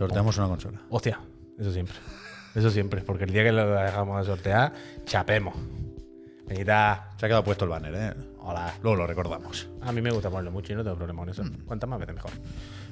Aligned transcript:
Sorteamos 0.00 0.38
una 0.38 0.48
consola. 0.48 0.80
Hostia, 0.88 1.20
eso 1.58 1.70
siempre. 1.70 1.94
Eso 2.54 2.70
siempre, 2.70 3.02
porque 3.02 3.24
el 3.24 3.32
día 3.32 3.44
que 3.44 3.52
lo 3.52 3.70
dejamos 3.70 4.18
de 4.18 4.32
sortear, 4.32 4.72
chapemos. 5.04 5.54
Peñita, 6.48 7.10
Se 7.18 7.26
ha 7.26 7.28
quedado 7.28 7.44
puesto 7.44 7.66
el 7.66 7.70
banner, 7.70 7.94
¿eh? 7.94 8.29
Hola. 8.42 8.74
Luego 8.82 8.96
lo 8.96 9.06
recordamos. 9.06 9.68
A 9.82 9.92
mí 9.92 10.00
me 10.00 10.10
gusta 10.10 10.30
ponerlo 10.30 10.50
mucho 10.50 10.72
y 10.72 10.76
no 10.76 10.82
tengo 10.82 10.96
problema 10.96 11.20
con 11.20 11.28
eso. 11.28 11.42
Cuantas 11.66 11.88
más 11.88 11.98
veces 11.98 12.14
mejor. 12.14 12.30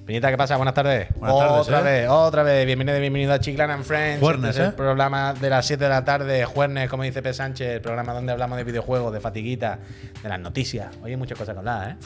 Peñita, 0.07 0.31
¿qué 0.31 0.39
pasa? 0.39 0.57
Buenas 0.57 0.75
tardes. 0.75 1.09
Buenas 1.19 1.39
tardes, 1.39 1.61
otra 1.61 1.81
¿eh? 1.81 1.83
vez, 1.83 2.09
otra 2.09 2.43
vez. 2.43 2.67
Bienvenido, 2.67 2.99
bienvenido 2.99 3.33
a 3.35 3.41
Chiclana 3.41 3.75
and 3.75 3.85
Friends. 3.85 4.21
Juernes, 4.21 4.51
Este 4.51 4.63
es 4.63 4.67
¿eh? 4.67 4.71
El 4.71 4.75
programa 4.75 5.35
de 5.35 5.51
las 5.51 5.67
7 5.67 5.85
de 5.85 5.91
la 5.91 6.05
tarde, 6.05 6.45
jueves, 6.47 6.89
como 6.89 7.03
dice 7.03 7.21
P. 7.23 7.35
Sánchez, 7.35 7.69
el 7.69 7.81
programa 7.83 8.15
donde 8.15 8.33
hablamos 8.33 8.57
de 8.57 8.65
videojuegos, 8.65 9.13
de 9.13 9.21
fatiguita, 9.21 9.81
de 10.23 10.29
las 10.29 10.41
noticias. 10.41 10.97
Hoy 11.03 11.11
hay 11.11 11.17
muchas 11.17 11.37
cosas 11.37 11.55
que 11.55 11.59
hablar, 11.59 11.91
¿eh? 11.91 11.97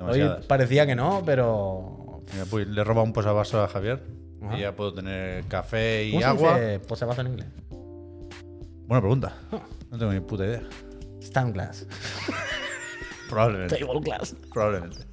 Hoy 0.00 0.22
parecía 0.48 0.86
que 0.86 0.94
no, 0.94 1.22
pero. 1.24 2.22
Mira, 2.32 2.46
pues, 2.50 2.66
le 2.66 2.82
roba 2.82 3.02
un 3.02 3.12
posavasos 3.12 3.68
a 3.68 3.68
Javier. 3.70 4.02
Ajá. 4.42 4.56
Y 4.56 4.60
ya 4.62 4.72
puedo 4.72 4.94
tener 4.94 5.44
café 5.44 6.04
y 6.04 6.12
¿Cómo 6.12 6.22
se 6.22 6.26
agua. 6.26 6.54
dice 6.54 6.80
posavasos 6.80 7.24
en 7.24 7.32
inglés? 7.32 7.48
Buena 8.86 9.00
pregunta. 9.00 9.34
No 9.90 9.98
tengo 9.98 10.12
ni 10.12 10.20
puta 10.20 10.44
idea. 10.44 10.62
Stand 11.20 11.52
glass. 11.54 11.86
Probablemente. 13.28 13.76
Table 13.76 14.00
glass. 14.00 14.34
Probablemente. 14.52 15.04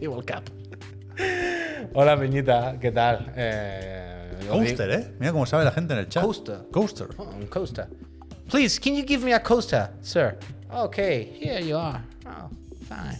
Table 0.00 0.24
cap. 0.24 0.44
Hola, 1.94 2.16
Peñita, 2.18 2.78
¿qué 2.80 2.90
tal? 2.90 3.32
Eh, 3.36 4.46
Coaster, 4.48 4.90
¿eh? 4.90 5.14
Mira 5.18 5.32
cómo 5.32 5.46
sabe 5.46 5.64
la 5.64 5.70
gente 5.70 5.94
en 5.94 6.00
el 6.00 6.08
chat. 6.08 6.24
Coaster. 6.24 6.58
Coaster. 6.72 7.08
Oh, 7.16 7.24
un 7.24 7.46
coaster. 7.46 7.86
Please, 8.50 8.80
can 8.80 8.94
you 8.94 9.04
give 9.06 9.24
me 9.24 9.32
a 9.32 9.42
coaster, 9.42 9.90
sir? 10.02 10.38
Okay, 10.70 11.24
here 11.40 11.60
you 11.64 11.76
are. 11.76 12.02
Oh, 12.26 12.50
fine. 12.88 13.18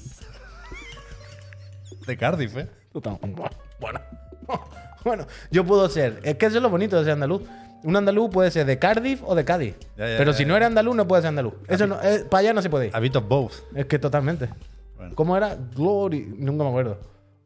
De 2.07 2.17
Cardiff, 2.17 2.57
¿eh? 2.57 2.69
Bueno, 2.93 4.01
bueno, 5.05 5.27
yo 5.51 5.65
puedo 5.65 5.89
ser. 5.89 6.21
Es 6.23 6.37
que 6.37 6.47
eso 6.47 6.57
es 6.57 6.63
lo 6.63 6.71
bonito 6.71 6.97
de 6.99 7.05
ser 7.05 7.13
andaluz. 7.15 7.43
Un 7.85 7.97
andaluz 7.97 8.31
puede 8.31 8.51
ser 8.51 8.65
de 8.65 8.79
Cardiff 8.79 9.23
o 9.25 9.35
de 9.35 9.45
Cádiz. 9.45 9.75
Ya, 9.97 10.09
ya, 10.09 10.17
pero 10.17 10.33
ya, 10.33 10.37
si 10.39 10.45
ya. 10.45 10.49
no 10.49 10.57
eres 10.57 10.67
andaluz, 10.69 10.97
no 10.97 11.07
puedes 11.07 11.23
ser 11.23 11.29
andaluz. 11.29 11.53
Eso 11.69 11.87
no, 11.87 12.01
eh, 12.03 12.25
para 12.31 12.41
allá 12.41 12.55
no 12.55 12.63
se 12.63 12.71
puede 12.71 12.87
ir. 12.87 12.97
A 12.97 12.99
bit 12.99 13.15
of 13.15 13.29
both. 13.29 13.53
Es 13.75 13.85
que 13.85 13.99
totalmente. 13.99 14.49
Bueno. 14.97 15.15
¿Cómo 15.15 15.37
era? 15.37 15.55
Glory. 15.77 16.35
Nunca 16.39 16.65
me 16.65 16.71
acuerdo. 16.71 16.99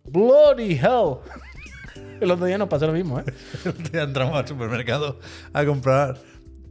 Bloody 0.04 0.74
hell. 0.74 1.16
El 2.20 2.30
otro 2.30 2.46
día 2.46 2.56
nos 2.56 2.68
pasó 2.68 2.86
lo 2.86 2.92
mismo, 2.92 3.18
¿eh? 3.18 3.24
Te 3.90 4.00
entramos 4.00 4.36
al 4.36 4.46
supermercado 4.46 5.18
a 5.52 5.64
comprar 5.64 6.18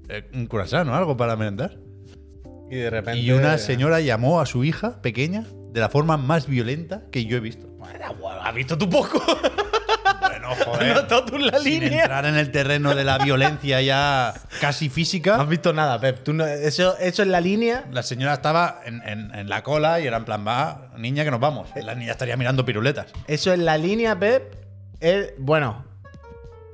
eh, 0.07 0.29
un 0.33 0.47
croissant 0.47 0.89
o 0.89 0.93
algo 0.93 1.17
para 1.17 1.35
merendar. 1.35 1.77
Y 2.71 2.77
de 2.77 2.89
repente. 2.89 3.19
Y 3.19 3.31
una 3.31 3.57
señora 3.57 3.99
llamó 4.01 4.39
a 4.39 4.45
su 4.45 4.63
hija 4.63 5.01
pequeña 5.01 5.45
de 5.71 5.81
la 5.81 5.89
forma 5.89 6.15
más 6.15 6.47
violenta 6.47 7.03
que 7.11 7.25
yo 7.25 7.35
he 7.35 7.41
visto. 7.41 7.67
¿Has 8.41 8.55
visto 8.55 8.77
tú 8.77 8.89
poco? 8.89 9.21
¿Has 10.51 10.63
joder. 10.65 10.95
notado 10.95 11.25
tú 11.25 11.37
la 11.37 11.59
Sin 11.59 11.81
línea? 11.81 12.01
entrar 12.01 12.25
en 12.25 12.35
el 12.35 12.51
terreno 12.51 12.95
de 12.95 13.03
la 13.03 13.17
violencia 13.17 13.81
ya 13.81 14.33
casi 14.61 14.87
No 14.87 14.93
física. 14.93 15.35
has 15.41 15.47
visto 15.49 15.73
nada, 15.73 15.99
Pep. 15.99 16.23
Tú 16.23 16.33
no- 16.33 16.45
eso, 16.45 16.97
eso 16.97 17.21
es 17.21 17.27
la 17.27 17.41
línea. 17.41 17.85
La 17.91 18.03
señora 18.03 18.33
estaba 18.33 18.81
en, 18.85 19.01
en- 19.07 19.33
en 19.35 19.49
la 19.49 19.63
cola 19.63 19.99
y 19.99 20.07
era 20.07 20.17
en 20.17 20.25
plan, 20.25 20.45
va, 20.47 20.91
niña, 20.97 21.23
que 21.23 21.31
nos 21.31 21.39
vamos. 21.39 21.69
La 21.75 21.95
niña 21.95 22.11
estaría 22.11 22.37
mirando 22.37 22.65
piruletas. 22.65 23.07
Eso 23.27 23.51
es 23.53 23.59
la 23.59 23.77
línea, 23.77 24.17
Pep. 24.17 24.53
Es, 24.99 25.33
bueno, 25.37 25.85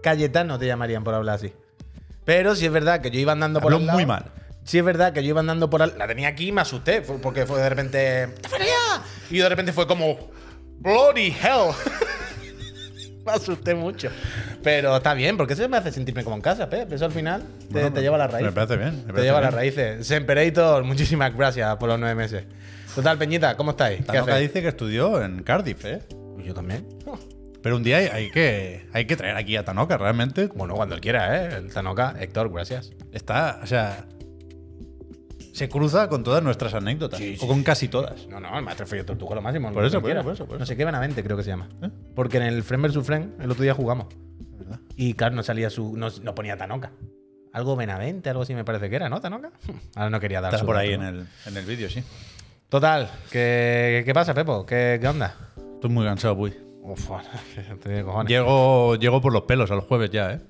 Cayetano 0.02 0.60
te 0.60 0.66
llamarían 0.68 1.04
por 1.04 1.14
hablar 1.14 1.36
así. 1.36 1.54
Pero 2.26 2.56
si 2.56 2.66
es 2.66 2.72
verdad 2.72 3.02
que 3.02 3.12
yo 3.12 3.20
iba 3.20 3.32
andando 3.34 3.60
por 3.60 3.74
Habló 3.74 3.78
al 3.82 3.86
lado- 3.88 3.98
muy 3.98 4.06
mal. 4.06 4.26
Sí 4.66 4.78
es 4.78 4.86
verdad 4.86 5.12
que 5.12 5.22
yo 5.24 5.30
iba 5.30 5.42
andando 5.42 5.70
por 5.70 5.82
al- 5.82 5.98
La 5.98 6.08
tenía 6.08 6.30
aquí 6.30 6.48
y 6.48 6.52
me 6.54 6.62
asusté. 6.62 7.02
fue 7.02 7.18
porque 7.18 7.46
fue 7.46 7.60
de 7.60 7.68
repente. 7.70 8.30
"¡Fuera 8.48 8.64
ya!". 8.66 9.04
Y 9.30 9.40
de 9.40 9.50
repente 9.50 9.74
fue 9.74 9.86
como. 9.88 10.32
Bloody 10.80 11.28
hell. 11.42 11.74
me 13.26 13.32
asusté 13.32 13.76
mucho. 13.76 14.10
Pero 14.62 14.98
está 14.98 15.14
bien, 15.14 15.38
porque 15.38 15.54
eso 15.54 15.68
me 15.70 15.78
hace 15.78 15.92
sentirme 15.92 16.24
como 16.24 16.36
en 16.36 16.42
casa, 16.42 16.70
Pep. 16.70 16.92
Eso 16.92 17.06
al 17.06 17.12
final 17.12 17.44
te, 17.68 17.74
Bueno, 17.74 17.94
te 17.94 18.02
lleva 18.02 18.16
a 18.16 18.20
las 18.20 18.32
raíces. 18.32 18.52
Me 18.52 18.56
parece 18.56 18.78
bien. 18.78 19.04
me 19.08 19.14
Te 19.14 19.22
lleva 19.22 19.38
a 19.40 19.42
las 19.42 19.54
raíces. 19.54 20.06
Semperator, 20.06 20.84
muchísimas 20.84 21.36
gracias 21.36 21.76
por 21.78 21.90
los 21.90 22.00
nueve 22.00 22.16
meses. 22.16 22.44
Total, 22.96 23.18
Peñita, 23.18 23.58
¿cómo 23.58 23.72
estáis? 23.72 24.00
¿Qué 24.00 24.04
Tanoka 24.04 24.38
dice 24.38 24.62
que 24.62 24.68
estudió 24.68 25.24
en 25.24 25.42
Cardiff, 25.44 25.84
¿eh? 25.86 26.02
Yo 26.44 26.54
también. 26.54 26.86
Pero 27.64 27.78
un 27.78 27.84
día 27.84 27.98
hay, 27.98 28.08
hay 28.08 28.30
que, 28.30 28.86
hay 28.92 29.06
que 29.06 29.16
traer 29.16 29.38
aquí 29.38 29.56
a 29.56 29.64
Tanoka, 29.64 29.98
realmente. 29.98 30.48
Bueno, 30.48 30.76
cuando 30.76 30.96
él 30.96 31.02
quiera, 31.02 31.44
¿eh? 31.44 31.56
El 31.58 31.74
Tanoka. 31.74 32.14
Héctor, 32.20 32.52
gracias. 32.52 32.92
Está, 33.14 33.62
o 33.64 33.66
sea, 33.66 34.06
se 35.54 35.70
cruza 35.70 36.10
con 36.10 36.24
todas 36.24 36.44
nuestras 36.44 36.74
anécdotas. 36.74 37.20
Sí, 37.20 37.38
sí, 37.38 37.46
o 37.46 37.48
con 37.48 37.64
casi 37.64 37.88
todas. 37.88 38.28
No, 38.28 38.40
no, 38.40 38.58
el 38.58 38.64
maestro 38.64 38.86
Fello 38.88 39.06
Tortuga 39.06 39.36
lo 39.36 39.42
máximo. 39.42 39.72
Por 39.72 39.86
eso, 39.86 40.02
por 40.02 40.12
eso, 40.12 40.24
por 40.24 40.34
eso, 40.34 40.46
por 40.46 40.58
No 40.58 40.64
eso. 40.64 40.70
sé 40.72 40.76
qué 40.78 40.84
Benavente, 40.86 41.24
creo 41.24 41.38
que 41.38 41.44
se 41.44 41.50
llama. 41.52 41.70
¿Eh? 41.82 41.90
Porque 42.16 42.38
en 42.38 42.44
el 42.44 42.64
Friend 42.64 42.86
vs. 42.86 43.06
Friend, 43.06 43.42
el 43.42 43.52
otro 43.52 43.64
día 43.64 43.74
jugamos. 43.74 44.08
¿Verdad? 44.58 44.80
Y 44.98 45.14
claro, 45.14 45.36
no 45.36 45.44
salía 45.44 45.70
su. 45.70 45.96
No, 45.96 46.10
no 46.22 46.36
ponía 46.36 46.58
Tanoka. 46.58 46.92
Algo 47.54 47.76
Benavente, 47.76 48.30
algo 48.32 48.42
así 48.42 48.56
me 48.56 48.66
parece 48.66 48.90
que 48.90 48.96
era, 48.96 49.10
¿no? 49.10 49.22
Tanoka. 49.22 49.52
Ahora 49.96 50.10
no 50.10 50.20
quería 50.20 50.42
dar 50.42 50.50
Está 50.54 50.60
su 50.62 50.66
por 50.66 50.76
ahí 50.76 50.94
en 50.94 51.02
¿no? 51.02 51.08
el, 51.10 51.28
en 51.46 51.58
el 51.58 51.66
vídeo, 51.66 51.90
sí. 51.90 52.04
Total, 52.70 53.12
¿qué, 53.32 54.02
¿qué 54.04 54.14
pasa, 54.14 54.34
Pepo? 54.34 54.66
¿Qué, 54.66 54.98
qué 55.00 55.08
onda? 55.08 55.36
Estoy 55.76 55.92
muy 55.92 56.04
cansado, 56.06 56.36
Puy. 56.36 56.52
Uf, 56.82 57.10
te 57.84 58.04
cojones. 58.04 58.30
Llego, 58.30 58.96
llego 58.96 59.22
por 59.22 59.32
los 59.32 59.44
pelos 59.44 59.70
al 59.70 59.82
jueves 59.82 60.10
ya, 60.10 60.34
¿eh? 60.34 60.42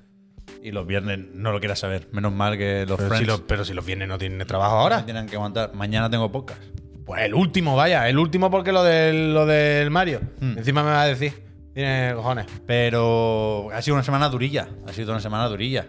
Y 0.64 0.72
los 0.72 0.86
viernes 0.86 1.18
no 1.34 1.52
lo 1.52 1.60
quieras 1.60 1.78
saber. 1.78 2.08
Menos 2.10 2.32
mal 2.32 2.56
que 2.56 2.86
los 2.86 2.96
Pero 2.96 3.14
si, 3.16 3.42
pero 3.46 3.64
si 3.66 3.74
los 3.74 3.84
viernes 3.84 4.08
no 4.08 4.16
tienen 4.16 4.46
trabajo 4.46 4.76
ahora. 4.76 5.04
tienen 5.04 5.26
que 5.26 5.36
aguantar. 5.36 5.74
Mañana 5.74 6.08
tengo 6.08 6.32
podcast. 6.32 6.58
Pues 7.04 7.20
el 7.20 7.34
último, 7.34 7.76
vaya, 7.76 8.08
el 8.08 8.18
último 8.18 8.50
porque 8.50 8.72
lo 8.72 8.82
del, 8.82 9.34
lo 9.34 9.44
del 9.44 9.90
Mario. 9.90 10.22
Hmm. 10.40 10.56
Encima 10.56 10.82
me 10.82 10.88
va 10.88 11.02
a 11.02 11.06
decir. 11.06 11.34
Tiene 11.74 12.14
cojones. 12.14 12.46
Pero 12.66 13.68
ha 13.74 13.82
sido 13.82 13.96
una 13.96 14.04
semana 14.04 14.30
durilla. 14.30 14.66
Ha 14.88 14.94
sido 14.94 15.12
una 15.12 15.20
semana 15.20 15.46
durilla. 15.48 15.86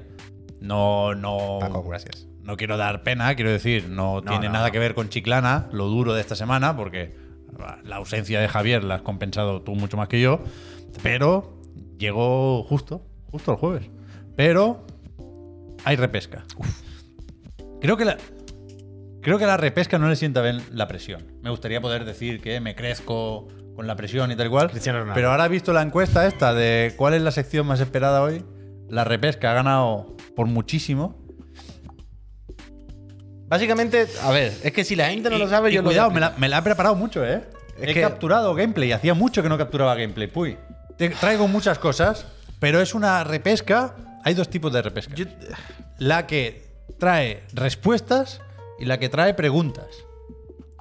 No, 0.59 1.15
no. 1.15 1.59
Paco, 1.61 1.81
gracias. 1.83 2.27
No 2.43 2.57
quiero 2.57 2.75
dar 2.75 3.01
pena, 3.01 3.33
quiero 3.35 3.51
decir, 3.51 3.87
no, 3.87 4.15
No, 4.15 4.23
tiene 4.23 4.47
no, 4.47 4.53
nada 4.55 4.71
que 4.71 4.79
ver 4.79 4.93
con 4.93 5.07
Chiclana, 5.07 5.69
lo 5.71 5.87
duro 5.87 6.13
de 6.13 6.19
esta 6.19 6.35
semana, 6.35 6.75
porque 6.75 7.15
la 7.85 7.95
ausencia 7.95 8.41
de 8.41 8.49
Javier 8.49 8.83
la 8.83 8.95
has 8.95 9.01
compensado 9.03 9.61
tú 9.61 9.73
mucho 9.73 9.95
más 9.95 10.09
que 10.09 10.19
yo. 10.19 10.41
Pero 11.01 11.61
llegó 11.97 12.61
justo, 12.63 13.07
justo 13.31 13.53
el 13.53 13.57
jueves. 13.57 13.94
Pero 14.35 14.85
hay 15.83 15.95
repesca. 15.95 16.43
Creo 17.81 17.97
que 17.97 18.05
la. 18.05 18.17
Creo 19.21 19.39
que 19.39 19.45
la 19.47 19.57
repesca 19.57 19.97
no 19.97 20.07
le 20.07 20.15
sienta 20.15 20.41
bien 20.41 20.61
la 20.71 20.87
presión. 20.87 21.25
Me 21.41 21.49
gustaría 21.49 21.81
poder 21.81 22.05
decir 22.05 22.41
que 22.41 22.59
me 22.59 22.75
crezco 22.75 23.47
con 23.75 23.87
la 23.87 23.95
presión 23.95 24.31
y 24.31 24.35
tal 24.35 24.49
cual. 24.49 24.69
Pero 25.15 25.31
ahora 25.31 25.45
he 25.47 25.49
visto 25.49 25.73
la 25.73 25.81
encuesta 25.81 26.27
esta 26.27 26.53
de 26.53 26.93
cuál 26.95 27.15
es 27.15 27.21
la 27.23 27.31
sección 27.31 27.65
más 27.65 27.79
esperada 27.79 28.21
hoy. 28.21 28.45
La 28.87 29.03
repesca 29.03 29.51
ha 29.51 29.53
ganado 29.55 30.15
por 30.35 30.45
muchísimo. 30.45 31.17
Básicamente, 33.47 34.07
a 34.23 34.31
ver, 34.31 34.53
es 34.63 34.71
que 34.73 34.83
si 34.83 34.95
la 34.95 35.09
gente 35.09 35.29
no 35.29 35.35
Y- 35.37 35.39
lo 35.39 35.47
sabe, 35.49 35.71
yo 35.71 35.83
cuidado, 35.83 36.09
me 36.11 36.19
la, 36.19 36.33
me 36.37 36.47
la 36.49 36.59
he 36.59 36.61
preparado 36.61 36.95
mucho, 36.95 37.23
¿eh? 37.25 37.43
Es 37.79 37.89
he 37.89 37.93
que- 37.93 38.01
capturado 38.01 38.53
gameplay. 38.55 38.91
Hacía 38.91 39.13
mucho 39.13 39.43
que 39.43 39.49
no 39.49 39.57
capturaba 39.57 39.95
gameplay. 39.95 40.27
Puy. 40.27 40.57
Te 40.97 41.09
traigo 41.09 41.47
muchas 41.47 41.77
cosas, 41.77 42.25
pero 42.59 42.79
es 42.81 42.93
una 42.95 43.23
repesca. 43.23 43.95
Hay 44.25 44.33
dos 44.33 44.49
tipos 44.49 44.73
de 44.73 44.81
repesca. 44.81 45.13
La 45.99 46.25
que 46.25 46.65
trae 46.97 47.43
respuestas 47.53 48.41
y 48.79 48.85
la 48.85 48.97
que 48.97 49.07
trae 49.07 49.35
preguntas. 49.35 49.85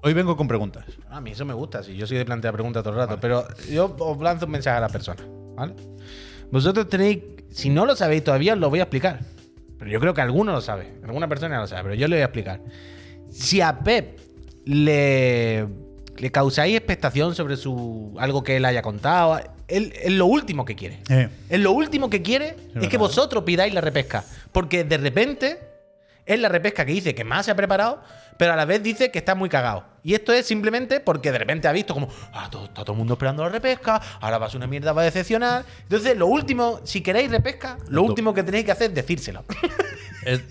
Hoy 0.02 0.14
vengo 0.14 0.34
con 0.34 0.48
preguntas. 0.48 0.86
A 1.10 1.20
mí 1.20 1.32
eso 1.32 1.44
me 1.44 1.52
gusta, 1.52 1.82
si 1.82 1.94
yo 1.94 2.06
soy 2.06 2.16
de 2.16 2.24
plantear 2.24 2.54
preguntas 2.54 2.82
todo 2.82 2.94
el 2.94 3.00
rato, 3.00 3.20
pero 3.20 3.46
yo 3.70 3.94
os 3.98 4.18
lanzo 4.18 4.46
un 4.46 4.52
mensaje 4.52 4.78
a 4.78 4.80
la 4.80 4.88
persona, 4.88 5.22
¿vale? 5.54 5.74
Vosotros 6.50 6.88
tenéis, 6.88 7.18
si 7.50 7.68
no 7.68 7.84
lo 7.84 7.94
sabéis 7.94 8.24
todavía, 8.24 8.54
os 8.54 8.58
lo 8.58 8.70
voy 8.70 8.80
a 8.80 8.84
explicar. 8.84 9.20
Pero 9.78 9.90
yo 9.90 10.00
creo 10.00 10.14
que 10.14 10.22
alguno 10.22 10.52
lo 10.52 10.62
sabe, 10.62 10.94
alguna 11.04 11.28
persona 11.28 11.60
lo 11.60 11.66
sabe, 11.66 11.82
pero 11.82 11.94
yo 11.96 12.08
le 12.08 12.16
voy 12.16 12.22
a 12.22 12.26
explicar. 12.26 12.62
Si 13.30 13.60
a 13.60 13.80
Pep 13.80 14.20
le, 14.64 15.68
le 16.16 16.30
causáis 16.32 16.76
expectación 16.76 17.34
sobre 17.34 17.58
su 17.58 18.14
algo 18.18 18.42
que 18.42 18.56
él 18.56 18.64
haya 18.64 18.80
contado, 18.80 19.38
él 19.68 19.92
es 20.00 20.12
lo 20.12 20.26
último 20.26 20.64
que 20.64 20.74
quiere. 20.76 21.00
Eh. 21.08 21.28
Es 21.48 21.60
lo 21.60 21.72
último 21.72 22.10
que 22.10 22.22
quiere 22.22 22.56
es 22.80 22.88
que 22.88 22.98
vosotros 22.98 23.44
pidáis 23.44 23.72
la 23.74 23.80
repesca. 23.80 24.24
Porque 24.52 24.84
de 24.84 24.96
repente 24.98 25.58
es 26.26 26.38
la 26.40 26.48
repesca 26.48 26.84
que 26.86 26.92
dice 26.92 27.14
que 27.14 27.24
más 27.24 27.44
se 27.46 27.50
ha 27.52 27.56
preparado, 27.56 28.02
pero 28.38 28.52
a 28.52 28.56
la 28.56 28.64
vez 28.64 28.82
dice 28.82 29.10
que 29.10 29.18
está 29.18 29.34
muy 29.34 29.48
cagado. 29.48 29.84
Y 30.02 30.14
esto 30.14 30.32
es 30.32 30.46
simplemente 30.46 31.00
porque 31.00 31.32
de 31.32 31.38
repente 31.38 31.68
ha 31.68 31.72
visto 31.72 31.94
como, 31.94 32.08
ah, 32.32 32.48
todo, 32.50 32.64
está 32.66 32.82
todo 32.82 32.92
el 32.92 32.98
mundo 32.98 33.14
esperando 33.14 33.42
la 33.42 33.48
repesca, 33.50 34.00
ahora 34.20 34.38
va 34.38 34.46
a 34.46 34.50
ser 34.50 34.58
una 34.58 34.66
mierda, 34.66 34.92
va 34.92 35.02
a 35.02 35.04
decepcionar. 35.04 35.64
Entonces, 35.82 36.16
lo 36.16 36.26
último, 36.26 36.80
si 36.84 37.00
queréis 37.02 37.30
repesca, 37.30 37.76
lo 37.88 38.00
Esto- 38.00 38.02
último 38.02 38.34
que 38.34 38.42
tenéis 38.42 38.64
que 38.64 38.72
hacer 38.72 38.88
es 38.90 38.94
decírselo. 38.94 39.44
Es- 40.26 40.42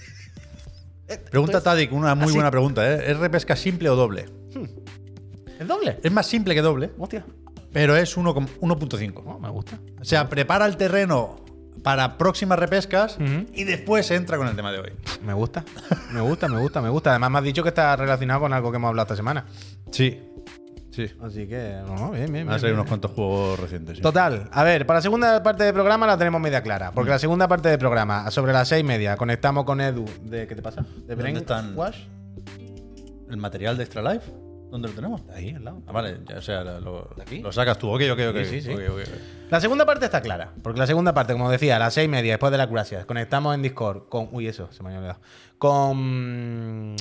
pregunta 1.29 1.61
Tadic, 1.61 1.91
una 1.91 2.15
muy 2.15 2.25
así- 2.25 2.33
buena 2.35 2.49
pregunta. 2.51 2.89
¿eh? 2.91 3.11
¿Es 3.11 3.17
repesca 3.17 3.55
simple 3.55 3.89
o 3.89 3.95
doble? 3.95 4.25
¿Es 5.59 5.67
doble? 5.67 5.99
Es 6.03 6.11
más 6.11 6.25
simple 6.27 6.53
que 6.55 6.61
doble, 6.61 6.91
Hostia. 6.97 7.25
Pero 7.73 7.95
es 7.97 8.15
1,- 8.17 8.47
1.5. 8.61 9.23
No, 9.25 9.39
me 9.39 9.49
gusta. 9.49 9.79
O 9.99 10.05
sea, 10.05 10.29
prepara 10.29 10.65
el 10.65 10.77
terreno 10.77 11.37
para 11.83 12.17
próximas 12.17 12.57
repescas 12.57 13.17
y 13.53 13.63
después 13.65 14.09
entra 14.11 14.37
con 14.37 14.47
el 14.47 14.55
tema 14.55 14.71
de 14.71 14.79
hoy. 14.79 14.91
Me 15.23 15.33
gusta, 15.33 15.63
me 16.11 16.21
gusta, 16.21 16.47
me 16.47 16.59
gusta, 16.61 16.81
me 16.81 16.89
gusta. 16.89 17.09
Además 17.11 17.31
me 17.31 17.37
has 17.39 17.43
dicho 17.45 17.63
que 17.63 17.69
está 17.69 17.95
relacionado 17.95 18.41
con 18.41 18.53
algo 18.53 18.71
que 18.71 18.75
hemos 18.77 18.89
hablado 18.89 19.05
esta 19.05 19.15
semana. 19.15 19.45
Sí. 19.91 20.19
Sí. 20.91 21.09
Así 21.23 21.47
que, 21.47 21.81
no, 21.87 22.11
bien, 22.11 22.31
bien. 22.31 22.45
Salir 22.47 22.61
bien. 22.65 22.75
unos 22.75 22.87
cuantos 22.87 23.11
juegos 23.11 23.59
recientes. 23.59 23.97
sí. 23.97 24.01
Total, 24.03 24.47
a 24.51 24.63
ver, 24.63 24.85
para 24.85 24.99
la 24.99 25.01
segunda 25.01 25.41
parte 25.41 25.63
del 25.63 25.73
programa 25.73 26.05
la 26.05 26.17
tenemos 26.17 26.39
media 26.39 26.61
clara. 26.61 26.91
Porque 26.91 27.09
la 27.09 27.17
segunda 27.19 27.47
parte 27.47 27.69
del 27.69 27.79
programa, 27.79 28.29
sobre 28.31 28.53
las 28.53 28.67
seis 28.67 28.81
y 28.81 28.83
media, 28.83 29.17
conectamos 29.17 29.63
con 29.65 29.81
Edu 29.81 30.05
de. 30.21 30.45
¿Qué 30.45 30.55
te 30.55 30.61
pasa? 30.61 30.85
¿De 31.07 31.15
¿Dónde 31.15 31.39
están? 31.39 31.75
Wash? 31.75 31.97
¿El 33.29 33.37
material 33.37 33.75
de 33.77 33.83
Extra 33.85 34.13
Life? 34.13 34.31
¿Dónde 34.73 34.87
lo 34.87 34.95
tenemos? 34.95 35.21
Ahí, 35.31 35.51
al 35.51 35.63
lado. 35.63 35.83
Ah, 35.85 35.91
vale, 35.91 36.17
ya, 36.27 36.37
o 36.37 36.41
sea, 36.41 36.63
lo, 36.63 37.07
sacas 37.51 37.77
tú. 37.77 37.91
Ok, 37.91 38.01
ok, 38.11 38.19
ok. 38.31 38.37
Sí, 38.37 38.59
sí, 38.59 38.61
sí. 38.61 38.71
ok, 38.71 38.81
ok, 38.89 39.01
ok. 39.01 39.51
La 39.51 39.61
segunda 39.61 39.85
parte 39.85 40.05
está 40.05 40.19
clara. 40.19 40.51
Porque 40.63 40.79
la 40.79 40.87
segunda 40.87 41.13
parte, 41.13 41.33
como 41.33 41.51
decía, 41.51 41.75
a 41.75 41.79
las 41.79 41.93
seis 41.93 42.05
y 42.05 42.09
media, 42.09 42.33
después 42.33 42.51
de 42.51 42.57
las 42.57 42.71
gracias, 42.71 43.05
conectamos 43.05 43.53
en 43.53 43.61
Discord 43.61 44.09
con. 44.09 44.29
Uy, 44.31 44.47
eso, 44.47 44.71
se 44.71 44.81
me 44.81 44.89
había 44.89 44.97
olvidado. 44.97 45.19
Con. 45.59 46.95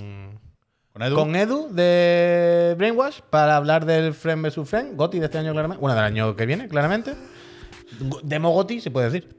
¿Con 0.92 1.02
Edu? 1.02 1.16
Con 1.16 1.34
Edu 1.34 1.68
de 1.72 2.74
Brainwash 2.76 3.20
para 3.30 3.56
hablar 3.56 3.86
del 3.86 4.12
Friend 4.12 4.44
vs. 4.46 4.68
Friend, 4.68 4.94
Goti 4.94 5.18
de 5.18 5.24
este 5.24 5.38
año 5.38 5.52
claramente. 5.52 5.80
Bueno, 5.80 5.96
del 5.96 6.04
año 6.04 6.36
que 6.36 6.44
viene, 6.44 6.68
claramente. 6.68 7.14
Demo 8.22 8.50
Goti, 8.50 8.82
se 8.82 8.90
puede 8.90 9.08
decir. 9.08 9.34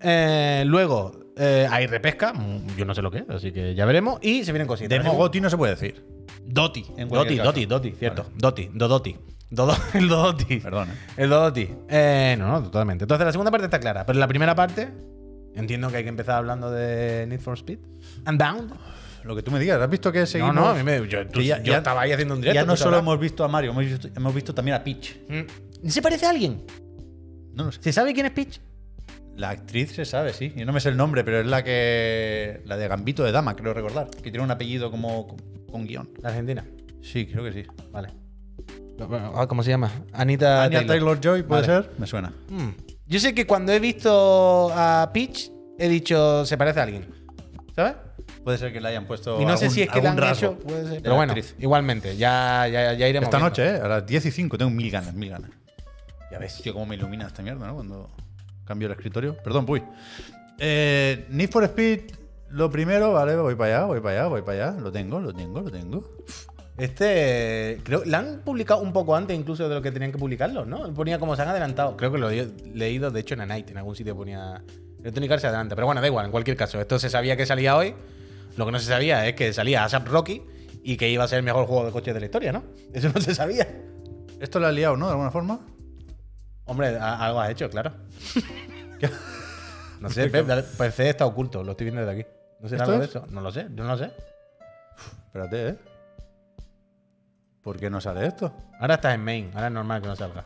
Eh, 0.00 0.62
luego 0.66 1.27
eh, 1.38 1.66
hay 1.70 1.86
repesca, 1.86 2.32
mm, 2.32 2.76
yo 2.76 2.84
no 2.84 2.94
sé 2.94 3.02
lo 3.02 3.10
que 3.10 3.18
es, 3.18 3.30
así 3.30 3.52
que 3.52 3.74
ya 3.74 3.84
veremos. 3.86 4.18
Y 4.22 4.44
se 4.44 4.52
vienen 4.52 4.66
cositas. 4.66 4.90
Demo 4.90 5.14
Goti 5.14 5.40
no 5.40 5.48
se 5.50 5.56
puede 5.56 5.74
decir. 5.74 6.04
Doti. 6.44 6.80
en 6.96 7.08
Doti, 7.08 7.08
cualquier 7.08 7.42
Doti, 7.44 7.60
caso. 7.66 7.68
Doti, 7.78 7.92
cierto. 7.92 8.26
Doti, 8.36 8.70
Dodoti. 8.72 9.16
Dodo, 9.50 9.74
el 9.94 10.08
Dodoti. 10.08 10.56
Perdón, 10.60 10.88
¿eh? 10.90 10.94
El 11.16 11.30
Dodoti. 11.30 11.68
Eh, 11.88 12.36
no, 12.38 12.48
no, 12.48 12.62
totalmente. 12.64 13.04
Entonces 13.04 13.24
la 13.24 13.32
segunda 13.32 13.50
parte 13.50 13.64
está 13.66 13.80
clara, 13.80 14.04
pero 14.04 14.18
la 14.18 14.28
primera 14.28 14.54
parte, 14.54 14.88
entiendo 15.54 15.88
que 15.90 15.96
hay 15.98 16.02
que 16.02 16.08
empezar 16.10 16.36
hablando 16.36 16.70
de 16.70 17.26
Need 17.26 17.40
for 17.40 17.54
Speed. 17.56 17.78
Unbound. 18.26 18.74
Lo 19.24 19.34
que 19.34 19.42
tú 19.42 19.50
me 19.50 19.58
digas. 19.58 19.80
¿Has 19.80 19.90
visto 19.90 20.10
que 20.12 20.20
No, 20.20 20.26
seguimos? 20.26 20.54
no, 20.54 20.68
a 20.68 20.74
mí 20.74 20.82
me. 20.82 21.06
Yo, 21.08 21.26
tú- 21.26 21.40
que 21.40 21.46
ya- 21.46 21.58
yo 21.62 21.72
ya- 21.72 21.78
estaba 21.78 22.02
ahí 22.02 22.12
haciendo 22.12 22.34
un 22.34 22.40
directo. 22.40 22.54
Ya 22.60 22.64
no 22.66 22.74
tú 22.74 22.78
solo 22.78 22.90
sabrás. 22.92 23.02
hemos 23.02 23.20
visto 23.20 23.44
a 23.44 23.48
Mario, 23.48 23.70
hemos 23.72 23.84
visto, 23.84 24.08
hemos 24.16 24.34
visto 24.34 24.54
también 24.54 24.76
a 24.76 24.84
Peach. 24.84 25.16
Mm. 25.28 25.88
¿Se 25.88 26.00
parece 26.02 26.26
a 26.26 26.30
alguien? 26.30 26.62
No 27.54 27.64
lo 27.64 27.72
sé. 27.72 27.82
¿Se 27.82 27.92
sabe 27.92 28.14
quién 28.14 28.26
es 28.26 28.32
Peach? 28.32 28.60
La 29.38 29.50
actriz 29.50 29.92
se 29.92 30.04
sabe, 30.04 30.32
sí. 30.32 30.52
Yo 30.56 30.66
no 30.66 30.72
me 30.72 30.80
sé 30.80 30.88
el 30.88 30.96
nombre, 30.96 31.22
pero 31.22 31.38
es 31.38 31.46
la 31.46 31.62
que. 31.62 32.60
La 32.64 32.76
de 32.76 32.88
Gambito 32.88 33.22
de 33.22 33.30
Dama, 33.30 33.54
creo 33.54 33.72
recordar. 33.72 34.10
Que 34.10 34.32
tiene 34.32 34.42
un 34.42 34.50
apellido 34.50 34.90
como 34.90 35.36
con, 35.70 35.86
guion. 35.86 36.10
La 36.20 36.30
Argentina. 36.30 36.66
Sí, 37.02 37.24
creo 37.24 37.44
que 37.44 37.52
sí. 37.52 37.62
Vale. 37.92 38.08
Ah, 39.00 39.46
¿Cómo 39.48 39.62
se 39.62 39.70
llama? 39.70 39.92
Anita 40.12 40.64
Anya 40.64 40.84
Taylor 40.84 41.20
Joy, 41.20 41.44
¿puede 41.44 41.62
Vale. 41.68 41.82
ser? 41.84 41.92
Me 41.98 42.06
suena. 42.08 42.32
Mm. 42.48 42.70
Yo 43.06 43.20
sé 43.20 43.32
que 43.32 43.46
cuando 43.46 43.70
he 43.72 43.78
visto 43.78 44.72
a 44.74 45.08
Peach, 45.14 45.52
he 45.78 45.88
dicho, 45.88 46.44
se 46.44 46.58
parece 46.58 46.80
a 46.80 46.82
alguien. 46.82 47.06
¿Sabes? 47.76 47.94
Puede 48.42 48.58
ser 48.58 48.72
que 48.72 48.80
le 48.80 48.88
hayan 48.88 49.06
puesto. 49.06 49.40
Y 49.40 49.44
no 49.44 49.56
sé 49.56 49.70
si 49.70 49.82
es 49.82 49.88
que 49.88 50.02
le 50.02 50.08
han 50.08 50.18
algún 50.18 50.30
rasgo 50.30 50.50
hecho. 50.54 50.58
Puede 50.58 50.82
ser. 50.82 51.02
Pero 51.02 51.10
la 51.10 51.16
bueno, 51.16 51.32
actriz. 51.32 51.54
igualmente, 51.60 52.16
ya, 52.16 52.66
ya, 52.66 52.92
ya 52.94 53.06
iremos. 53.08 53.28
Esta 53.28 53.36
viendo. 53.36 53.50
noche, 53.50 53.68
¿eh? 53.68 53.80
A 53.80 53.86
las 53.86 54.04
10 54.04 54.26
y 54.26 54.30
5, 54.32 54.58
tengo 54.58 54.72
mil 54.72 54.90
ganas, 54.90 55.14
mil 55.14 55.30
ganas. 55.30 55.52
Ya 56.32 56.40
ves. 56.40 56.60
Tío, 56.60 56.72
cómo 56.72 56.86
me 56.86 56.96
ilumina 56.96 57.28
esta 57.28 57.40
mierda, 57.40 57.68
¿no? 57.68 57.76
Cuando 57.76 58.10
cambio 58.68 58.86
el 58.86 58.92
escritorio. 58.92 59.36
Perdón, 59.42 59.66
puy. 59.66 59.82
Eh, 60.58 61.26
Need 61.30 61.50
for 61.50 61.64
Speed, 61.64 62.00
lo 62.50 62.70
primero, 62.70 63.12
vale, 63.12 63.36
voy 63.36 63.54
para 63.54 63.78
allá, 63.78 63.86
voy 63.86 64.00
para 64.00 64.20
allá, 64.20 64.28
voy 64.28 64.42
para 64.42 64.68
allá. 64.68 64.80
Lo 64.80 64.92
tengo, 64.92 65.20
lo 65.20 65.32
tengo, 65.32 65.60
lo 65.60 65.70
tengo. 65.70 66.04
Este, 66.76 67.80
creo, 67.82 68.04
la 68.04 68.18
han 68.18 68.42
publicado 68.44 68.80
un 68.80 68.92
poco 68.92 69.16
antes 69.16 69.36
incluso 69.36 69.68
de 69.68 69.74
lo 69.74 69.82
que 69.82 69.90
tenían 69.90 70.12
que 70.12 70.18
publicarlo, 70.18 70.64
¿no? 70.64 70.94
Ponía 70.94 71.18
como 71.18 71.34
se 71.34 71.42
han 71.42 71.48
adelantado. 71.48 71.96
Creo 71.96 72.12
que 72.12 72.18
lo 72.18 72.30
he 72.30 72.46
leído, 72.72 73.10
de 73.10 73.18
hecho, 73.18 73.34
en 73.34 73.40
A 73.40 73.46
Night, 73.46 73.70
en 73.70 73.78
algún 73.78 73.96
sitio 73.96 74.16
ponía 74.16 74.62
Electronic 75.00 75.32
Arts 75.32 75.42
se 75.42 75.48
adelanta. 75.48 75.74
Pero 75.74 75.86
bueno, 75.86 76.00
da 76.00 76.06
igual, 76.06 76.26
en 76.26 76.30
cualquier 76.30 76.56
caso. 76.56 76.80
Esto 76.80 76.98
se 76.98 77.10
sabía 77.10 77.36
que 77.36 77.46
salía 77.46 77.76
hoy. 77.76 77.94
Lo 78.56 78.66
que 78.66 78.72
no 78.72 78.78
se 78.78 78.86
sabía 78.86 79.26
es 79.26 79.34
que 79.34 79.52
salía 79.52 79.84
ASAP 79.84 80.08
Rocky 80.08 80.42
y 80.82 80.96
que 80.96 81.08
iba 81.08 81.24
a 81.24 81.28
ser 81.28 81.38
el 81.38 81.44
mejor 81.44 81.66
juego 81.66 81.86
de 81.86 81.92
coches 81.92 82.14
de 82.14 82.20
la 82.20 82.26
historia, 82.26 82.52
¿no? 82.52 82.64
Eso 82.92 83.10
no 83.14 83.20
se 83.20 83.34
sabía. 83.34 83.68
Esto 84.40 84.60
lo 84.60 84.66
ha 84.66 84.72
liado, 84.72 84.96
¿no? 84.96 85.06
De 85.06 85.12
alguna 85.12 85.30
forma. 85.30 85.60
Hombre, 86.68 86.96
algo 86.98 87.40
has 87.40 87.50
hecho, 87.50 87.68
claro. 87.70 87.92
no 90.00 90.08
sé, 90.10 90.28
Pep, 90.28 90.46
dale- 90.46 90.62
PC 90.62 91.08
está 91.10 91.26
oculto, 91.26 91.64
lo 91.64 91.72
estoy 91.72 91.86
viendo 91.86 92.04
desde 92.04 92.20
aquí. 92.20 92.30
¿No 92.60 92.68
sé 92.68 92.76
¿Esto 92.76 92.84
algo 92.90 92.98
de 92.98 93.04
es? 93.04 93.10
eso? 93.10 93.26
No 93.30 93.40
lo 93.40 93.50
sé, 93.50 93.66
yo 93.74 93.84
no 93.84 93.90
lo 93.90 93.98
sé. 93.98 94.12
Espérate, 95.26 95.68
¿eh? 95.70 95.78
¿Por 97.62 97.78
qué 97.78 97.88
no 97.90 98.00
sale 98.00 98.26
esto? 98.26 98.52
Ahora 98.80 98.94
estás 98.94 99.14
en 99.14 99.24
main, 99.24 99.50
ahora 99.54 99.66
es 99.68 99.72
normal 99.72 100.00
que 100.02 100.08
no 100.08 100.16
salga. 100.16 100.44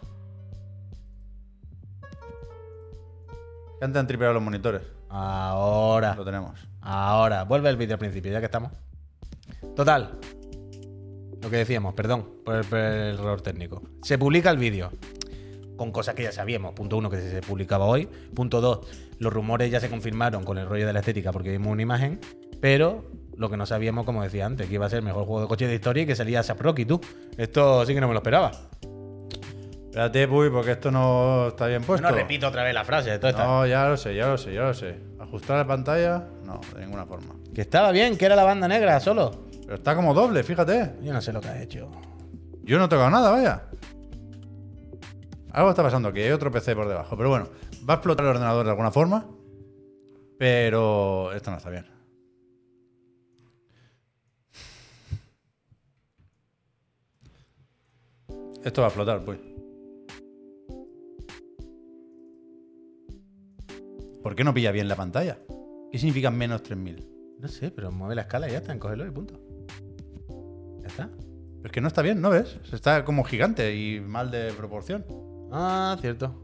Antes 3.81 3.99
han 4.01 4.07
tripeado 4.07 4.33
los 4.35 4.43
monitores. 4.43 4.83
Ahora. 5.09 6.15
Lo 6.15 6.25
tenemos. 6.25 6.59
Ahora, 6.81 7.45
vuelve 7.45 7.69
el 7.69 7.77
vídeo 7.77 7.95
al 7.95 7.99
principio, 7.99 8.31
ya 8.33 8.39
que 8.39 8.47
estamos. 8.47 8.73
Total. 9.75 10.19
Lo 11.41 11.51
que 11.51 11.57
decíamos, 11.57 11.95
perdón 11.95 12.29
por 12.45 12.55
el, 12.57 12.65
por 12.65 12.79
el 12.79 13.15
error 13.19 13.41
técnico. 13.41 13.83
Se 14.03 14.19
publica 14.19 14.51
el 14.51 14.59
vídeo 14.59 14.91
con 15.83 15.91
cosas 15.91 16.15
que 16.15 16.23
ya 16.23 16.33
sabíamos. 16.33 16.75
Punto 16.75 16.97
uno, 16.97 17.11
que 17.11 17.21
se 17.21 17.41
publicaba 17.41 17.87
hoy. 17.87 18.09
Punto 18.35 18.61
dos, 18.61 18.87
los 19.19 19.33
rumores 19.33 19.71
ya 19.71 19.81
se 19.81 19.91
confirmaron 19.91 20.45
con 20.45 20.59
el 20.59 20.69
rollo 20.69 20.87
de 20.87 20.93
la 20.93 21.01
estética 21.01 21.33
porque 21.33 21.51
vimos 21.51 21.73
una 21.73 21.83
imagen. 21.83 22.21
Pero 22.61 23.11
lo 23.37 23.51
que 23.51 23.57
no 23.57 23.67
sabíamos, 23.67 24.05
como 24.05 24.23
decía 24.23 24.47
antes, 24.47 24.69
que 24.69 24.75
iba 24.75 24.87
a 24.87 24.89
ser 24.89 25.01
el 25.01 25.05
mejor 25.05 25.25
juego 25.25 25.41
de 25.41 25.49
coche 25.49 25.67
de 25.67 25.75
historia 25.75 26.05
y 26.05 26.07
que 26.07 26.15
salía 26.15 26.43
Sap 26.45 26.61
Rocky, 26.61 26.85
tú. 26.85 27.01
Esto 27.37 27.85
sí 27.85 27.95
que 27.95 28.01
no 28.01 28.07
me 28.07 28.15
lo 28.15 28.21
esperaba. 28.21 28.53
Espérate, 29.87 30.29
puy, 30.29 30.51
porque 30.51 30.71
esto 30.71 30.91
no 30.91 31.49
está 31.49 31.67
bien 31.67 31.83
puesto. 31.83 32.09
No 32.09 32.15
repito 32.15 32.47
otra 32.47 32.63
vez 32.63 32.73
la 32.73 32.85
frase 32.85 33.13
esto. 33.13 33.33
No, 33.33 33.67
ya 33.67 33.89
lo 33.89 33.97
sé, 33.97 34.15
ya 34.15 34.29
lo 34.29 34.39
sé, 34.39 34.55
ya 34.55 34.63
lo 34.63 34.73
sé. 34.73 35.01
¿Ajustar 35.19 35.59
la 35.59 35.67
pantalla? 35.67 36.29
No, 36.47 36.61
de 36.75 36.81
ninguna 36.83 37.05
forma. 37.05 37.35
Que 37.53 37.63
estaba 37.63 37.91
bien, 37.91 38.17
que 38.17 38.25
era 38.25 38.37
la 38.37 38.45
banda 38.45 38.69
negra 38.69 39.01
solo. 39.01 39.47
Pero 39.63 39.75
está 39.75 39.97
como 39.97 40.15
doble, 40.15 40.45
fíjate. 40.45 40.93
Yo 41.03 41.13
no 41.13 41.21
sé 41.21 41.33
lo 41.33 41.41
que 41.41 41.49
ha 41.49 41.61
hecho. 41.61 41.91
Yo 42.63 42.79
no 42.79 42.85
he 42.85 42.89
tocado 42.89 43.11
nada, 43.11 43.33
vaya. 43.33 43.65
Algo 45.53 45.69
está 45.69 45.83
pasando 45.83 46.09
aquí, 46.09 46.21
hay 46.21 46.31
otro 46.31 46.51
PC 46.51 46.75
por 46.75 46.89
debajo. 46.89 47.15
Pero 47.17 47.29
bueno, 47.29 47.49
va 47.89 47.95
a 47.95 47.97
explotar 47.97 48.25
el 48.25 48.31
ordenador 48.31 48.65
de 48.65 48.71
alguna 48.71 48.91
forma. 48.91 49.29
Pero 50.39 51.31
esto 51.33 51.51
no 51.51 51.59
está 51.59 51.69
bien. 51.69 51.87
Esto 58.65 58.81
va 58.81 58.87
a 58.87 58.91
explotar, 58.91 59.25
pues. 59.25 59.39
¿Por 64.23 64.35
qué 64.35 64.45
no 64.45 64.55
pilla 64.55 64.71
bien 64.71 64.89
la 64.89 64.97
pantalla? 64.97 65.37
¿Qué 65.91 65.99
significa 65.99 66.31
menos 66.31 66.63
3000? 66.63 67.09
No 67.41 67.49
sé, 67.49 67.71
pero 67.73 67.91
mueve 67.91 68.15
la 68.15 68.23
escala 68.23 68.49
y 68.49 68.53
ya 68.53 68.59
está, 68.59 68.73
encógelo 68.73 69.05
y 69.07 69.11
punto. 69.11 69.39
Ya 70.81 70.87
está. 70.87 71.11
Es 71.63 71.73
que 71.73 71.81
no 71.81 71.89
está 71.89 72.03
bien, 72.03 72.21
¿no 72.21 72.31
ves? 72.31 72.59
Está 72.73 73.05
como 73.05 73.25
gigante 73.25 73.75
y 73.75 74.01
mal 74.01 74.31
de 74.31 74.53
proporción. 74.53 75.05
Ah, 75.53 75.97
cierto. 76.01 76.35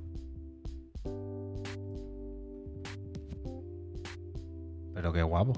Pero 4.92 5.12
qué 5.12 5.22
guapo. 5.22 5.54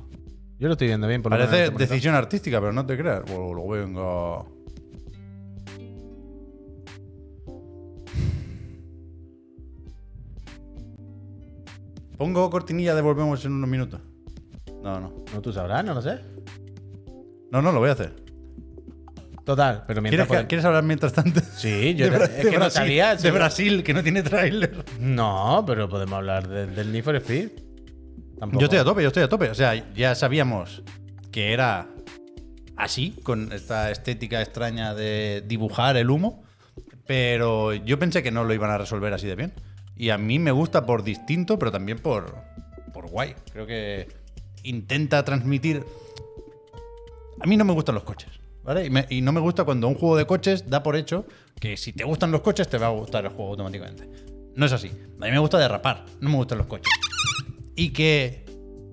Yo 0.59 0.69
lo 0.69 0.75
estoy 0.75 0.87
viendo 0.87 1.09
bien, 1.09 1.21
por 1.21 1.33
lo 1.33 1.38
menos 1.38 1.52
en 1.52 1.59
Parece 1.59 1.73
este 1.73 1.87
decisión 1.87 2.14
artística, 2.14 2.61
pero 2.61 2.73
no 2.73 2.87
te 2.87 2.97
creas. 2.97 3.23
Pues 3.26 3.37
lo 3.37 3.69
venga. 3.69 4.45
Pongo 12.16 12.50
cortinilla 12.50 12.95
de 12.95 13.00
volvemos 13.00 13.45
en 13.47 13.52
unos 13.52 13.69
minutos. 13.69 14.00
No, 14.83 15.00
no. 15.00 15.25
No, 15.33 15.40
tú 15.40 15.52
sabrás, 15.52 15.85
no 15.85 15.95
lo 15.95 16.02
sé. 16.02 16.21
No, 17.50 17.62
no, 17.62 17.73
lo 17.73 17.80
voy 17.80 17.88
a 17.88 17.92
hacer. 17.92 18.30
Total, 19.50 19.83
pero 19.85 20.00
mientras. 20.00 20.28
¿Quieres, 20.28 20.47
¿quieres 20.47 20.64
hablar 20.64 20.85
mientras 20.85 21.12
tanto? 21.12 21.40
Sí, 21.57 21.97
yo 21.97 22.09
de, 22.09 22.16
es 22.25 22.37
de 22.37 22.42
que 22.42 22.50
no 22.52 22.59
Brasil, 22.59 22.73
sabía. 22.83 23.16
de. 23.16 23.30
Brasil, 23.33 23.83
que 23.83 23.92
no 23.92 24.00
tiene 24.04 24.23
tráiler. 24.23 24.85
No, 25.00 25.64
pero 25.66 25.88
podemos 25.88 26.19
hablar 26.19 26.47
de- 26.47 26.69
del 26.69 26.92
Need 26.92 27.02
for 27.02 27.16
Speed. 27.16 27.49
Tampoco. 28.38 28.61
Yo 28.61 28.66
estoy 28.66 28.78
a 28.78 28.85
tope, 28.85 29.02
yo 29.02 29.09
estoy 29.09 29.25
a 29.25 29.28
tope. 29.28 29.50
O 29.50 29.54
sea, 29.57 29.75
ya 29.92 30.14
sabíamos 30.14 30.85
que 31.33 31.52
era 31.52 31.88
así, 32.76 33.16
con 33.25 33.52
esta 33.52 33.90
estética 33.90 34.40
extraña 34.40 34.95
de 34.95 35.42
dibujar 35.45 35.97
el 35.97 36.11
humo, 36.11 36.45
pero 37.09 37.75
yo 37.75 37.99
pensé 37.99 38.23
que 38.23 38.30
no 38.30 38.45
lo 38.45 38.54
iban 38.54 38.71
a 38.71 38.78
resolver 38.78 39.12
así 39.12 39.26
de 39.26 39.35
bien. 39.35 39.52
Y 39.97 40.11
a 40.11 40.16
mí 40.16 40.38
me 40.38 40.52
gusta 40.52 40.87
por 40.87 41.02
distinto, 41.02 41.59
pero 41.59 41.73
también 41.73 41.99
por, 41.99 42.37
por 42.95 43.09
guay. 43.11 43.35
Creo 43.52 43.66
que 43.66 44.07
intenta 44.62 45.25
transmitir... 45.25 45.85
A 47.40 47.47
mí 47.47 47.57
no 47.57 47.64
me 47.64 47.73
gustan 47.73 47.97
los 47.97 48.04
coches, 48.04 48.30
y 49.09 49.21
no 49.23 49.33
me 49.33 49.40
gusta 49.40 49.64
cuando 49.64 49.88
un 49.88 49.95
juego 49.95 50.17
de 50.17 50.26
coches 50.26 50.69
da 50.69 50.83
por 50.83 50.97
hecho 50.97 51.26
que 51.59 51.76
si 51.76 51.93
te 51.93 52.05
gustan 52.05 52.31
los 52.31 52.40
coches 52.40 52.69
te 52.69 52.79
va 52.79 52.87
a 52.87 52.90
gustar 52.90 53.25
el 53.25 53.31
juego 53.31 53.50
automáticamente. 53.50 54.09
No 54.55 54.67
es 54.67 54.73
así. 54.73 54.88
A 54.88 55.25
mí 55.25 55.31
me 55.31 55.38
gusta 55.38 55.59
derrapar, 55.59 56.05
no 56.21 56.31
me 56.31 56.37
gustan 56.37 56.59
los 56.59 56.67
coches 56.67 56.90
y 57.81 57.95
que 57.95 58.45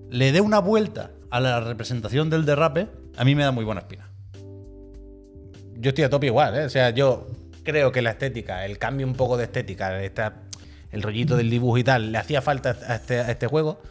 le 0.10 0.32
dé 0.32 0.40
una 0.40 0.60
vuelta 0.60 1.12
a 1.30 1.42
la 1.42 1.60
representación 1.60 2.30
del 2.30 2.46
derrape, 2.46 2.88
a 3.18 3.26
mí 3.26 3.36
me 3.36 3.44
da 3.44 3.52
muy 3.52 3.66
buena 3.66 3.82
espina. 3.82 4.10
Yo 5.74 5.90
estoy 5.90 6.06
a 6.06 6.10
tope 6.10 6.28
igual, 6.28 6.56
¿eh? 6.56 6.64
O 6.64 6.70
sea, 6.70 6.92
yo 6.92 7.28
creo 7.64 7.92
que 7.92 8.02
la 8.02 8.12
estética, 8.12 8.66
el 8.66 8.78
cambio 8.78 9.06
un 9.06 9.14
poco 9.14 9.36
de 9.36 9.44
estética, 9.44 10.02
esta, 10.02 10.44
el 10.92 11.04
rollito 11.04 11.36
del 11.36 11.50
dibujo 11.50 11.78
y 11.78 11.84
tal, 11.84 12.14
le 12.14 12.18
hacía 12.18 12.42
falta 12.42 12.78
a 12.88 12.96
este, 12.96 13.20
a 13.20 13.30
este 13.30 13.48
juego. 13.48 13.82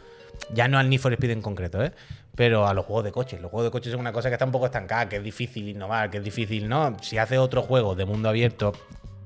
Ya 0.51 0.67
no 0.67 0.79
al 0.79 0.89
Need 0.89 0.99
for 0.99 1.13
Speed 1.13 1.29
en 1.29 1.41
concreto, 1.43 1.83
¿eh? 1.83 1.91
Pero 2.37 2.67
a 2.67 2.73
los 2.75 2.85
juegos 2.85 3.03
de 3.03 3.11
coches. 3.11 3.41
Los 3.41 3.49
juegos 3.49 3.65
de 3.65 3.71
coches 3.71 3.91
son 3.91 3.99
una 3.99 4.13
cosa 4.13 4.29
que 4.29 4.35
está 4.35 4.45
un 4.45 4.51
poco 4.51 4.67
estancada, 4.67 5.09
que 5.09 5.15
es 5.15 5.23
difícil 5.23 5.67
innovar, 5.67 6.11
que 6.11 6.19
es 6.19 6.23
difícil, 6.23 6.69
¿no? 6.69 6.95
Si 7.01 7.17
hace 7.17 7.39
otro 7.39 7.63
juego 7.63 7.95
de 7.95 8.05
mundo 8.05 8.29
abierto, 8.29 8.73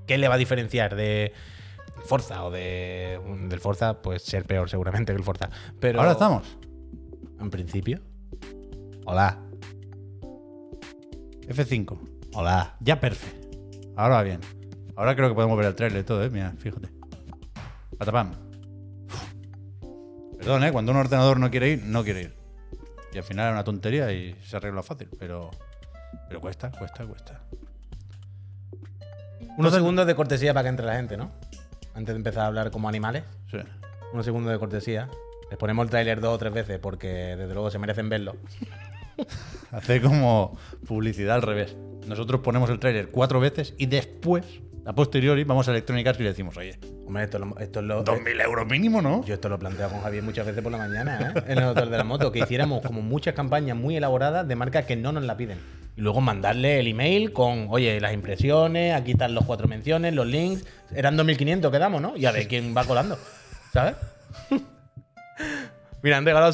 ¿qué 0.08 0.18
le 0.18 0.30
va 0.30 0.36
a 0.36 0.38
diferenciar 0.38 0.96
de 0.96 1.34
Forza 2.06 2.46
o 2.46 2.52
de 2.52 3.20
del 3.50 3.60
Forza? 3.60 4.02
Pues 4.02 4.24
ser 4.24 4.46
peor 4.46 4.70
seguramente 4.70 5.12
que 5.12 5.18
el 5.18 5.26
Forza. 5.26 5.50
Pero 5.82 6.00
Ahora 6.00 6.14
estamos. 6.14 6.58
En 7.38 7.50
principio. 7.50 8.00
Hola. 9.06 9.38
F5. 11.50 12.00
Hola. 12.34 12.78
Ya 12.80 12.98
perfecto. 13.02 13.60
Ahora 13.98 14.16
va 14.16 14.24
bien. 14.24 14.40
Ahora 14.96 15.18
creo 15.18 15.28
que 15.28 15.36
podemos 15.36 15.58
ver 15.58 15.66
el 15.66 15.76
trailer 15.76 16.00
y 16.00 16.06
todo, 16.06 16.24
¿eh? 16.24 16.30
Mira, 16.30 16.54
fíjate. 16.58 16.88
Patapam. 17.98 18.32
Perdón, 20.38 20.64
¿eh? 20.64 20.72
Cuando 20.72 20.94
un 20.94 20.98
ordenador 20.98 21.42
no 21.42 21.52
quiere 21.52 21.72
ir, 21.72 21.84
no 21.84 22.06
quiere 22.06 22.22
ir. 22.22 22.41
Y 23.14 23.18
al 23.18 23.24
final 23.24 23.48
es 23.48 23.54
una 23.54 23.64
tontería 23.64 24.12
y 24.12 24.36
se 24.44 24.58
arregla 24.58 24.84
fácil, 24.84 25.10
pero. 25.20 25.52
Pero 26.28 26.42
cuesta, 26.42 26.72
cuesta, 26.72 27.06
cuesta. 27.06 27.42
Unos 29.58 29.74
segundos 29.74 30.08
de 30.08 30.16
cortesía 30.16 30.54
para 30.54 30.64
que 30.64 30.70
entre 30.70 30.86
la 30.86 30.96
gente, 30.96 31.18
¿no? 31.18 31.32
Antes 31.94 32.14
de 32.14 32.18
empezar 32.18 32.44
a 32.44 32.48
hablar 32.48 32.72
como 32.72 32.88
animales. 32.88 33.24
Sí. 33.50 33.58
Unos 34.14 34.26
segundos 34.26 34.52
de 34.52 34.60
cortesía. 34.60 35.10
Les 35.50 35.58
ponemos 35.58 35.84
el 35.84 35.90
tráiler 35.90 36.22
dos 36.22 36.36
o 36.36 36.38
tres 36.38 36.54
veces 36.54 36.80
porque 36.80 37.36
desde 37.36 37.54
luego 37.54 37.70
se 37.70 37.80
merecen 37.80 38.10
verlo. 38.10 38.36
Hacer 39.72 40.02
como 40.02 40.58
publicidad 40.88 41.36
al 41.36 41.42
revés. 41.42 41.76
Nosotros 42.08 42.42
ponemos 42.42 42.70
el 42.70 42.80
trailer 42.80 43.10
cuatro 43.10 43.40
veces 43.40 43.74
y 43.78 43.86
después, 43.86 44.46
a 44.86 44.94
posteriori, 44.94 45.44
vamos 45.44 45.68
a 45.68 45.72
Electronic 45.72 46.08
Arts 46.08 46.20
y 46.20 46.24
le 46.24 46.30
decimos, 46.30 46.58
oye, 46.58 46.80
Hombre, 47.06 47.24
esto, 47.26 47.40
lo- 47.40 47.58
esto 47.60 47.80
es 47.82 47.86
lo. 47.86 48.04
2.000 48.04 48.42
euros 48.46 48.68
mínimo, 48.68 49.02
¿no? 49.02 49.24
Yo 49.26 49.34
esto 49.34 49.50
lo 49.50 49.60
planteo 49.60 49.90
con 49.90 50.02
Javier 50.02 50.24
muchas 50.24 50.46
veces 50.46 50.62
por 50.64 50.72
la 50.72 50.78
mañana, 50.78 51.34
¿eh? 51.36 51.44
En 51.48 51.58
el 51.60 51.66
hotel 51.66 51.92
de 51.92 51.98
la 51.98 52.04
moto, 52.04 52.32
que 52.32 52.40
hiciéramos 52.40 52.82
como 52.82 53.02
muchas 53.02 53.34
campañas 53.36 53.76
muy 53.78 53.96
elaboradas 53.98 54.48
de 54.48 54.56
marcas 54.56 54.86
que 54.86 54.96
no 54.96 55.12
nos 55.12 55.24
la 55.24 55.36
piden. 55.38 55.58
Y 55.98 56.02
luego 56.02 56.22
mandarle 56.22 56.80
el 56.80 56.88
email 56.88 57.34
con, 57.34 57.68
oye, 57.70 58.00
las 58.00 58.14
impresiones, 58.14 58.94
aquí 58.96 59.12
están 59.12 59.34
los 59.36 59.44
cuatro 59.46 59.68
menciones, 59.68 60.14
los 60.16 60.26
links. 60.26 60.66
Eran 60.96 61.18
2.500 61.18 61.70
quedamos, 61.70 62.02
¿no? 62.02 62.16
Y 62.16 62.26
a 62.26 62.32
ver 62.32 62.48
quién 62.48 62.76
va 62.76 62.86
colando, 62.86 63.18
¿sabes? 63.74 63.96
Mira, 66.04 66.18
han 66.18 66.26
regalado 66.26 66.52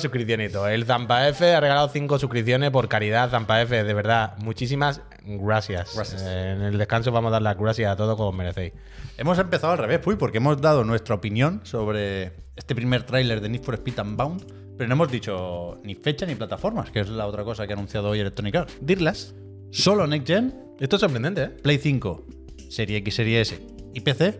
todo. 0.52 0.68
El 0.68 0.86
Zampa 0.86 1.28
F 1.30 1.54
ha 1.54 1.60
regalado 1.60 1.88
cinco 1.90 2.20
suscripciones 2.20 2.70
por 2.72 2.90
caridad, 2.90 3.30
Zampa 3.30 3.62
F. 3.62 3.84
De 3.84 3.94
verdad, 3.94 4.36
muchísimas 4.40 5.02
gracias. 5.26 5.94
Gracias. 5.96 6.22
Eh, 6.22 6.52
en 6.52 6.62
el 6.64 6.78
descanso 6.78 7.12
vamos 7.12 7.30
a 7.30 7.34
dar 7.34 7.42
las 7.42 7.58
gracias 7.58 7.92
a 7.92 7.96
todos 7.96 8.18
como 8.18 8.30
os 8.30 8.36
merecéis. 8.36 8.74
Hemos 9.18 9.40
empezado 9.40 9.74
al 9.74 9.80
revés, 9.80 10.00
Puy, 10.00 10.16
porque 10.18 10.40
hemos 10.40 10.60
dado 10.60 10.84
nuestra 10.84 11.16
opinión 11.16 11.62
sobre 11.64 12.34
este 12.56 12.76
primer 12.76 13.04
tráiler 13.04 13.40
de 13.40 13.50
Need 13.50 13.64
for 13.64 13.76
Speed 13.76 14.00
Unbound, 14.00 14.46
pero 14.78 14.88
no 14.90 14.96
hemos 14.96 15.12
dicho 15.12 15.80
ni 15.84 15.96
fecha 15.96 16.26
ni 16.26 16.36
plataformas, 16.36 16.92
que 16.92 17.00
es 17.00 17.10
la 17.10 17.26
otra 17.26 17.44
cosa 17.44 17.66
que 17.66 17.74
ha 17.74 17.76
anunciado 17.76 18.10
hoy 18.10 18.20
Electronic 18.20 18.56
Arts. 18.56 18.78
Dirlas. 18.82 19.34
Solo 19.72 20.08
Next 20.08 20.28
Gen, 20.28 20.56
Esto 20.80 20.96
es 20.98 21.00
sorprendente, 21.00 21.44
¿eh? 21.44 21.50
Play 21.50 21.78
5, 21.78 22.26
Serie 22.70 22.98
X, 22.98 23.16
Serie 23.16 23.42
S 23.42 23.60
y 23.94 24.02
PC, 24.02 24.40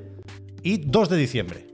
y 0.64 0.78
2 0.78 1.10
de 1.10 1.18
diciembre. 1.18 1.67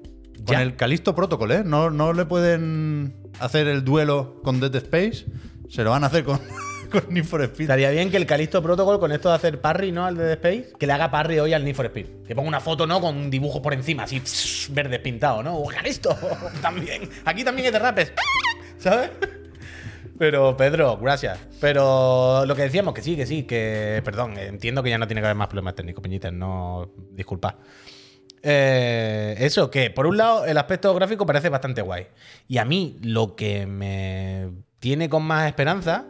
Con 0.46 0.60
el 0.60 0.76
Calisto 0.76 1.16
Protocol, 1.16 1.52
¿eh? 1.52 1.64
No, 1.66 1.90
no 1.90 2.14
le 2.14 2.26
pueden 2.26 3.16
hacer 3.40 3.68
el 3.68 3.84
duelo 3.84 4.42
con 4.44 4.60
Dead 4.60 4.76
Space, 4.76 5.26
se 5.70 5.84
lo 5.84 5.92
van 5.92 6.04
a 6.04 6.08
hacer 6.08 6.24
con, 6.24 6.40
con 6.92 7.14
Need 7.14 7.26
for 7.26 7.42
Speed. 7.44 7.62
Estaría 7.64 7.90
bien 7.92 8.12
que 8.12 8.18
el 8.18 8.26
Calisto 8.26 8.62
Protocol, 8.62 9.00
con 9.00 9.12
esto 9.12 9.30
de 9.30 9.36
hacer 9.36 9.62
parry, 9.62 9.92
¿no? 9.92 10.06
Al 10.06 10.16
de 10.18 10.24
The 10.24 10.34
Space, 10.34 10.74
que 10.78 10.88
le 10.88 10.94
haga 10.94 11.10
parry 11.12 11.40
hoy 11.40 11.54
al 11.54 11.64
Need 11.64 11.76
for 11.76 11.86
Speed. 11.86 12.06
Que 12.28 12.36
ponga 12.36 12.48
una 12.48 12.60
foto, 12.60 12.86
¿no? 12.86 13.00
Con 13.00 13.16
un 13.16 13.30
dibujo 13.30 13.62
por 13.62 13.74
encima, 13.74 14.04
así, 14.04 14.20
tss, 14.20 14.70
verde 14.74 15.00
pintado, 15.00 15.44
¿no? 15.44 15.56
¡Oh, 15.56 15.68
Calisto! 15.68 16.16
también. 16.62 17.10
Aquí 17.26 17.44
también 17.44 17.68
es 17.68 17.74
de 17.74 17.80
rapes. 17.80 18.14
¿Sabes? 18.78 19.12
Pero, 20.18 20.56
Pedro, 20.56 20.98
gracias. 20.98 21.40
Pero 21.60 22.46
lo 22.46 22.56
que 22.56 22.64
decíamos, 22.64 22.94
que 22.94 23.02
sí, 23.02 23.16
que 23.16 23.26
sí, 23.26 23.44
que. 23.44 24.02
Perdón, 24.06 24.38
entiendo 24.38 24.84
que 24.84 24.90
ya 24.90 24.98
no 24.98 25.08
tiene 25.08 25.22
que 25.22 25.28
haber 25.28 25.38
más 25.38 25.48
problemas 25.48 25.76
técnicos, 25.76 26.02
Peñitas, 26.04 26.32
no. 26.32 26.92
Disculpa. 27.12 27.58
Eh, 28.46 29.36
eso, 29.40 29.72
que 29.72 29.90
por 29.90 30.06
un 30.06 30.18
lado 30.18 30.46
el 30.46 30.58
aspecto 30.58 30.94
gráfico 30.94 31.26
parece 31.26 31.50
bastante 31.50 31.82
guay. 31.82 32.08
Y 32.48 32.58
a 32.58 32.66
mí 32.66 32.98
lo 33.02 33.36
que 33.36 33.66
me 33.66 34.50
tiene 34.80 35.10
con 35.10 35.24
más 35.24 35.48
esperanza 35.48 36.06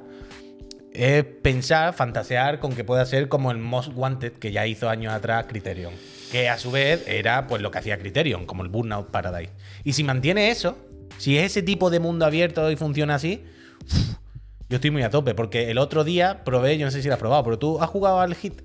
es 0.92 1.24
pensar, 1.24 1.94
fantasear 1.94 2.60
con 2.60 2.74
que 2.74 2.84
pueda 2.84 3.06
ser 3.06 3.30
como 3.30 3.52
el 3.52 3.60
Most 3.60 3.92
Wanted 3.96 4.34
que 4.34 4.52
ya 4.52 4.66
hizo 4.66 4.90
años 4.90 5.14
atrás 5.14 5.46
Criterion. 5.48 5.94
Que 6.32 6.50
a 6.50 6.58
su 6.58 6.72
vez 6.72 7.08
era 7.08 7.46
pues 7.46 7.62
lo 7.62 7.70
que 7.70 7.78
hacía 7.78 8.00
Criterion, 8.00 8.48
como 8.48 8.64
el 8.64 8.70
Burnout 8.70 9.12
Paradise. 9.12 9.54
Y 9.84 9.94
si 9.94 10.04
mantiene 10.04 10.50
eso, 10.50 10.78
si 11.20 11.38
es 11.38 11.46
ese 11.52 11.62
tipo 11.62 11.92
de 11.92 12.00
mundo 12.00 12.26
abierto 12.26 12.70
y 12.72 12.76
funciona 12.76 13.16
así, 13.16 13.44
yo 14.70 14.78
estoy 14.78 14.90
muy 14.90 15.04
a 15.04 15.12
tope. 15.12 15.36
Porque 15.36 15.70
el 15.70 15.78
otro 15.78 16.04
día 16.04 16.44
probé, 16.44 16.80
yo 16.80 16.86
no 16.86 16.92
sé 16.92 17.04
si 17.04 17.08
lo 17.08 17.14
has 17.14 17.20
probado, 17.20 17.44
pero 17.44 17.60
tú 17.60 17.80
has 17.80 17.90
jugado 17.90 18.20
al 18.20 18.34
Hit. 18.34 18.62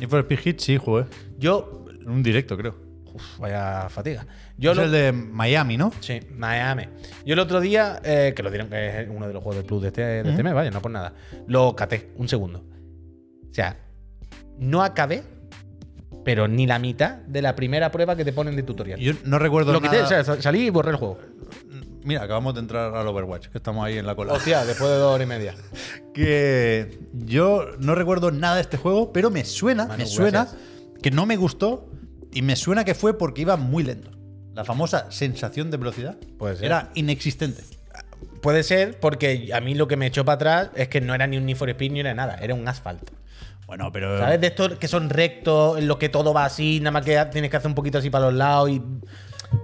Need 0.00 0.08
for 0.08 0.20
Speed 0.20 0.38
Hit, 0.40 0.60
sí, 0.60 0.76
jugué. 0.76 1.04
Yo. 1.38 1.83
En 2.04 2.10
un 2.10 2.22
directo, 2.22 2.56
creo. 2.56 2.74
Uf, 3.14 3.38
vaya 3.38 3.88
fatiga. 3.88 4.26
Yo 4.58 4.72
es 4.72 4.76
lo- 4.76 4.82
el 4.84 4.90
de 4.92 5.12
Miami, 5.12 5.76
¿no? 5.76 5.92
Sí, 6.00 6.20
Miami. 6.36 6.84
Yo 7.24 7.34
el 7.34 7.38
otro 7.38 7.60
día, 7.60 8.00
eh, 8.04 8.32
que 8.34 8.42
lo 8.42 8.50
dieron, 8.50 8.68
que 8.68 9.02
es 9.02 9.08
uno 9.08 9.26
de 9.28 9.32
los 9.32 9.42
juegos 9.42 9.56
del 9.56 9.64
Plus 9.66 9.82
de 9.82 9.88
este, 9.88 10.02
de 10.02 10.30
este 10.30 10.42
mes, 10.42 10.52
vaya, 10.54 10.70
no 10.70 10.82
por 10.82 10.90
nada. 10.90 11.14
Lo 11.46 11.74
caté, 11.76 12.10
un 12.16 12.28
segundo. 12.28 12.64
O 13.50 13.54
sea, 13.54 13.78
no 14.58 14.82
acabé, 14.82 15.22
pero 16.24 16.48
ni 16.48 16.66
la 16.66 16.78
mitad 16.80 17.18
de 17.18 17.40
la 17.42 17.54
primera 17.54 17.92
prueba 17.92 18.16
que 18.16 18.24
te 18.24 18.32
ponen 18.32 18.56
de 18.56 18.62
tutorial. 18.64 18.98
Yo 18.98 19.12
no 19.24 19.38
recuerdo 19.38 19.72
lo 19.72 19.80
quité, 19.80 19.96
nada. 19.96 20.06
o 20.06 20.08
sea, 20.08 20.24
sa- 20.24 20.42
salí 20.42 20.66
y 20.66 20.70
borré 20.70 20.90
el 20.90 20.96
juego. 20.96 21.18
Mira, 22.02 22.22
acabamos 22.24 22.52
de 22.54 22.60
entrar 22.60 22.94
al 22.94 23.06
Overwatch, 23.06 23.48
que 23.48 23.58
estamos 23.58 23.84
ahí 23.86 23.96
en 23.96 24.06
la 24.06 24.14
cola. 24.14 24.32
Hostia, 24.34 24.64
después 24.64 24.90
de 24.90 24.96
dos 24.96 25.14
horas 25.14 25.24
y 25.26 25.28
media. 25.28 25.54
Que 26.14 26.98
yo 27.12 27.64
no 27.80 27.94
recuerdo 27.94 28.30
nada 28.30 28.56
de 28.56 28.60
este 28.60 28.76
juego, 28.76 29.12
pero 29.12 29.30
me 29.30 29.44
suena, 29.44 29.86
Manu, 29.86 29.98
me 29.98 30.06
suena 30.06 30.48
que 31.02 31.10
no 31.10 31.26
me 31.26 31.36
gustó 31.36 31.88
y 32.34 32.42
me 32.42 32.56
suena 32.56 32.84
que 32.84 32.94
fue 32.94 33.16
porque 33.16 33.42
iba 33.42 33.56
muy 33.56 33.82
lento. 33.84 34.10
La 34.54 34.64
famosa 34.64 35.10
sensación 35.10 35.70
de 35.70 35.76
velocidad 35.78 36.16
Puede 36.38 36.56
ser. 36.56 36.66
era 36.66 36.90
inexistente. 36.94 37.62
Puede 38.42 38.62
ser 38.62 39.00
porque 39.00 39.50
a 39.54 39.60
mí 39.60 39.74
lo 39.74 39.88
que 39.88 39.96
me 39.96 40.06
echó 40.06 40.24
para 40.24 40.34
atrás 40.36 40.70
es 40.76 40.88
que 40.88 41.00
no 41.00 41.14
era 41.14 41.26
ni 41.26 41.36
un 41.38 41.46
Need 41.46 41.56
for 41.56 41.68
Speed 41.70 41.92
ni 41.92 42.00
era 42.00 42.14
nada, 42.14 42.36
era 42.40 42.54
un 42.54 42.66
asfalto. 42.68 43.12
Bueno, 43.66 43.90
pero 43.90 44.18
¿Sabes? 44.18 44.40
De 44.40 44.48
estos 44.48 44.74
que 44.74 44.86
son 44.88 45.08
rectos, 45.08 45.78
en 45.78 45.88
los 45.88 45.96
que 45.96 46.10
todo 46.10 46.34
va 46.34 46.44
así, 46.44 46.78
nada 46.80 46.90
más 46.90 47.04
que 47.04 47.18
tienes 47.32 47.50
que 47.50 47.56
hacer 47.56 47.68
un 47.68 47.74
poquito 47.74 47.98
así 47.98 48.10
para 48.10 48.26
los 48.26 48.34
lados 48.34 48.68
y. 48.70 48.82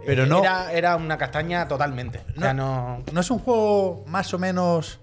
Pero 0.06 0.24
no- 0.24 0.40
Era, 0.40 0.72
era 0.72 0.96
una 0.96 1.18
castaña 1.18 1.68
totalmente. 1.68 2.20
O 2.36 2.40
sea, 2.40 2.54
no. 2.54 3.02
no 3.12 3.20
es 3.20 3.30
un 3.30 3.38
juego 3.40 4.04
más 4.08 4.32
o 4.32 4.38
menos 4.38 5.00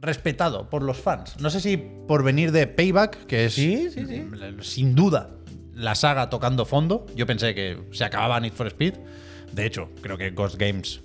respetado 0.00 0.70
por 0.70 0.82
los 0.82 0.96
fans. 0.98 1.36
No 1.40 1.50
sé 1.50 1.60
si 1.60 1.76
por 1.76 2.22
venir 2.22 2.52
de 2.52 2.66
Payback, 2.66 3.26
que 3.26 3.46
es 3.46 3.54
Sí, 3.54 3.90
sí, 3.90 4.06
sí. 4.06 4.24
sin 4.62 4.94
duda 4.94 5.30
la 5.80 5.94
saga 5.94 6.30
tocando 6.30 6.64
fondo. 6.64 7.06
Yo 7.16 7.26
pensé 7.26 7.54
que 7.54 7.78
se 7.92 8.04
acababa 8.04 8.38
Need 8.40 8.52
for 8.52 8.66
Speed. 8.68 8.94
De 9.52 9.66
hecho, 9.66 9.88
creo 10.02 10.16
que 10.16 10.30
Ghost 10.30 10.56
Games 10.56 11.00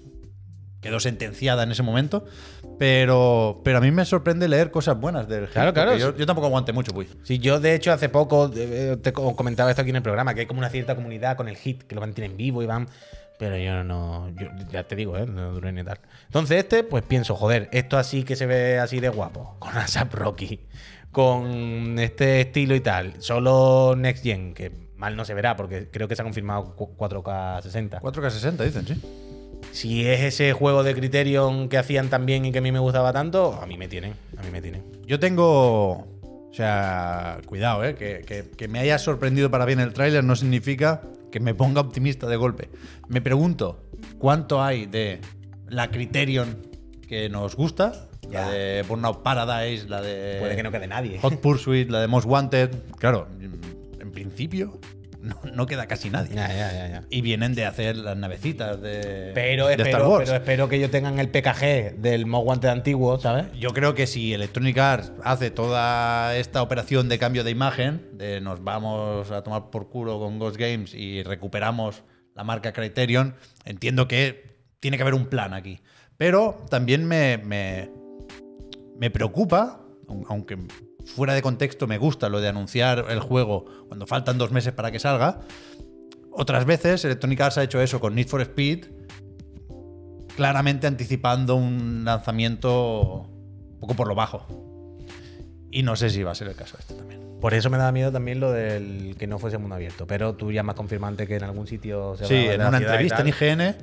quedó 0.81 0.99
sentenciada 0.99 1.63
en 1.63 1.71
ese 1.71 1.81
momento. 1.83 2.25
Pero, 2.77 3.61
pero 3.63 3.77
a 3.77 3.81
mí 3.81 3.89
me 3.91 4.03
sorprende 4.05 4.47
leer 4.47 4.69
cosas 4.69 4.99
buenas 4.99 5.27
del 5.27 5.47
Claro, 5.47 5.73
claro, 5.73 5.95
Yo, 5.97 6.13
tampoco 6.25 6.47
aguanté 6.47 6.73
mucho, 6.73 6.93
pues. 6.93 7.07
Sí, 7.23 7.39
yo 7.39 7.59
de 7.59 7.73
hecho 7.73 7.91
hace 7.91 8.09
poco 8.09 8.51
eh, 8.55 8.97
te 9.01 9.13
co- 9.13 9.35
comentaba 9.35 9.69
esto 9.69 9.81
aquí 9.81 9.91
en 9.91 9.95
el 9.97 10.01
programa, 10.03 10.33
que 10.33 10.41
hay 10.41 10.45
como 10.45 10.59
una 10.59 10.69
cierta 10.69 10.95
comunidad 10.95 11.37
con 11.37 11.47
el 11.47 11.55
hit, 11.55 11.83
que 11.83 11.95
lo 11.95 12.01
mantienen 12.01 12.35
vivo 12.37 12.61
y 12.61 12.65
van. 12.65 12.87
Pero 13.39 13.57
yo 13.57 13.83
no. 13.83 14.29
yo 14.29 14.47
ya 14.71 14.83
te 14.83 14.95
digo, 14.95 15.17
¿eh? 15.17 15.25
No 15.25 15.51
duré 15.53 15.71
ni 15.71 15.83
tal. 15.83 15.99
Entonces, 16.27 16.57
este, 16.59 16.83
pues 16.83 17.03
pienso, 17.03 17.35
joder, 17.35 17.69
esto 17.73 17.97
así 17.97 18.23
que 18.23 18.35
se 18.35 18.45
ve 18.45 18.79
así 18.79 18.99
de 18.99 19.09
guapo, 19.09 19.55
con 19.59 19.75
ASAP 19.77 20.13
Rocky, 20.13 20.61
con 21.15 21.97
este 21.97 22.41
estilo 22.41 22.75
y 22.75 22.81
tal, 22.81 23.13
solo 23.19 23.95
Next 23.97 24.21
Gen, 24.21 24.53
que 24.53 24.69
mal 24.97 25.15
no 25.15 25.23
se 25.23 25.33
verá, 25.33 25.55
porque 25.55 25.87
creo 25.89 26.09
que 26.09 26.15
se 26.17 26.21
ha 26.21 26.25
confirmado 26.25 26.75
cu- 26.75 26.93
4K 26.97 27.61
60. 27.61 28.01
4K60 28.01 28.57
dicen, 28.65 28.85
sí. 28.85 29.01
Si 29.71 30.05
es 30.05 30.19
ese 30.19 30.51
juego 30.51 30.83
de 30.83 30.93
Criterion 30.93 31.69
que 31.69 31.77
hacían 31.77 32.09
tan 32.09 32.25
bien 32.25 32.43
y 32.43 32.51
que 32.51 32.57
a 32.57 32.61
mí 32.61 32.69
me 32.73 32.79
gustaba 32.79 33.13
tanto, 33.13 33.57
a 33.61 33.65
mí 33.65 33.77
me 33.77 33.87
tienen. 33.87 34.13
A 34.37 34.43
mí 34.43 34.49
me 34.51 34.61
tienen. 34.61 34.83
Yo 35.07 35.17
tengo. 35.17 35.91
O 35.93 36.51
sea, 36.51 37.39
cuidado, 37.45 37.85
¿eh? 37.85 37.95
Que, 37.95 38.21
que- 38.27 38.49
que 38.49 38.67
me 38.67 38.79
haya 38.79 38.99
sorprendido 38.99 39.49
para 39.49 39.63
bien 39.63 39.79
el 39.79 39.93
tráiler 39.93 40.21
no 40.21 40.35
significa 40.35 41.01
que 41.31 41.39
me 41.39 41.53
ponga 41.55 41.79
optimista 41.79 42.27
de 42.27 42.35
golpe. 42.35 42.69
Me 43.07 43.21
pregunto 43.21 43.85
cuánto 44.19 44.61
hay 44.61 44.85
de 44.85 45.21
la 45.69 45.89
Criterion 45.91 46.57
que 47.07 47.29
nos 47.29 47.55
gusta. 47.55 48.09
La 48.31 48.49
de 48.49 48.83
Burnout 48.83 49.23
Paradise, 49.23 49.87
la 49.87 50.01
de 50.01 50.37
Puede 50.39 50.55
que 50.55 50.63
no 50.63 50.71
quede 50.71 50.87
nadie. 50.87 51.19
Hot 51.19 51.39
Pursuit, 51.41 51.89
la 51.89 52.01
de 52.01 52.07
Most 52.07 52.27
Wanted. 52.27 52.75
Claro, 52.99 53.27
en 53.99 54.11
principio 54.11 54.79
no, 55.25 55.39
no 55.53 55.65
queda 55.65 55.87
casi 55.87 56.09
nadie. 56.09 56.35
Ya, 56.35 56.47
ya, 56.47 56.87
ya. 56.87 57.03
Y 57.09 57.21
vienen 57.21 57.55
de 57.55 57.65
hacer 57.65 57.97
las 57.97 58.15
navecitas 58.15 58.79
de, 58.79 59.31
Pero 59.33 59.67
de 59.67 59.73
espero, 59.73 59.89
Star 59.89 60.07
Wars. 60.07 60.29
pero 60.29 60.37
espero 60.37 60.69
que 60.69 60.75
ellos 60.75 60.91
tengan 60.91 61.19
el 61.19 61.29
PKG 61.29 61.95
del 61.97 62.25
Most 62.27 62.47
Wanted 62.47 62.69
antiguo, 62.69 63.19
¿sabes? 63.19 63.47
Yo 63.57 63.71
creo 63.71 63.95
que 63.95 64.05
si 64.05 64.33
Electronic 64.33 64.77
Arts 64.77 65.11
hace 65.23 65.49
toda 65.49 66.37
esta 66.37 66.61
operación 66.61 67.09
de 67.09 67.17
cambio 67.17 67.43
de 67.43 67.51
imagen, 67.51 68.07
de 68.13 68.39
nos 68.39 68.63
vamos 68.63 69.31
a 69.31 69.41
tomar 69.41 69.71
por 69.71 69.89
culo 69.89 70.19
con 70.19 70.37
Ghost 70.37 70.57
Games 70.57 70.93
y 70.93 71.23
recuperamos 71.23 72.03
la 72.35 72.43
marca 72.43 72.71
Criterion, 72.71 73.35
entiendo 73.65 74.07
que 74.07 74.59
tiene 74.79 74.97
que 74.97 75.03
haber 75.03 75.15
un 75.15 75.25
plan 75.25 75.53
aquí. 75.53 75.81
Pero 76.17 76.63
también 76.69 77.05
me, 77.05 77.37
me, 77.39 77.89
me 78.99 79.09
preocupa, 79.11 79.81
aun- 80.07 80.25
aunque 80.29 80.57
fuera 81.05 81.33
de 81.33 81.41
contexto 81.41 81.87
me 81.87 81.97
gusta 81.97 82.29
lo 82.29 82.39
de 82.41 82.47
anunciar 82.47 83.05
el 83.09 83.19
juego 83.19 83.65
cuando 83.87 84.07
faltan 84.07 84.37
dos 84.37 84.51
meses 84.51 84.73
para 84.73 84.91
que 84.91 84.99
salga. 84.99 85.41
Otras 86.31 86.65
veces 86.65 87.05
Electronic 87.05 87.39
Arts 87.41 87.57
ha 87.57 87.63
hecho 87.63 87.79
eso 87.81 87.99
con 87.99 88.15
Need 88.15 88.27
for 88.27 88.41
Speed, 88.41 88.85
claramente 90.35 90.87
anticipando 90.87 91.55
un 91.55 92.03
lanzamiento 92.05 93.29
un 93.73 93.79
poco 93.79 93.93
por 93.93 94.07
lo 94.07 94.15
bajo. 94.15 94.45
Y 95.71 95.83
no 95.83 95.95
sé 95.95 96.09
si 96.09 96.23
va 96.23 96.31
a 96.31 96.35
ser 96.35 96.47
el 96.47 96.55
caso 96.55 96.77
este 96.79 96.93
también. 96.93 97.21
Por 97.41 97.53
eso 97.53 97.69
me 97.69 97.77
daba 97.77 97.91
miedo 97.91 98.11
también 98.11 98.39
lo 98.39 98.51
del 98.51 99.15
que 99.19 99.27
no 99.27 99.39
fuese 99.39 99.57
mundo 99.57 99.75
abierto. 99.75 100.07
Pero 100.07 100.33
tú 100.35 100.51
ya 100.51 100.63
más 100.63 100.75
confirmante 100.75 101.27
que 101.27 101.35
en 101.35 101.43
algún 101.43 101.67
sitio 101.67 102.15
se 102.17 102.25
Sí, 102.25 102.33
hablaba 102.33 102.49
de 102.49 102.55
en 102.55 102.67
una 102.67 102.77
entrevista 102.77 103.21
en. 103.21 103.27
IGN 103.27 103.75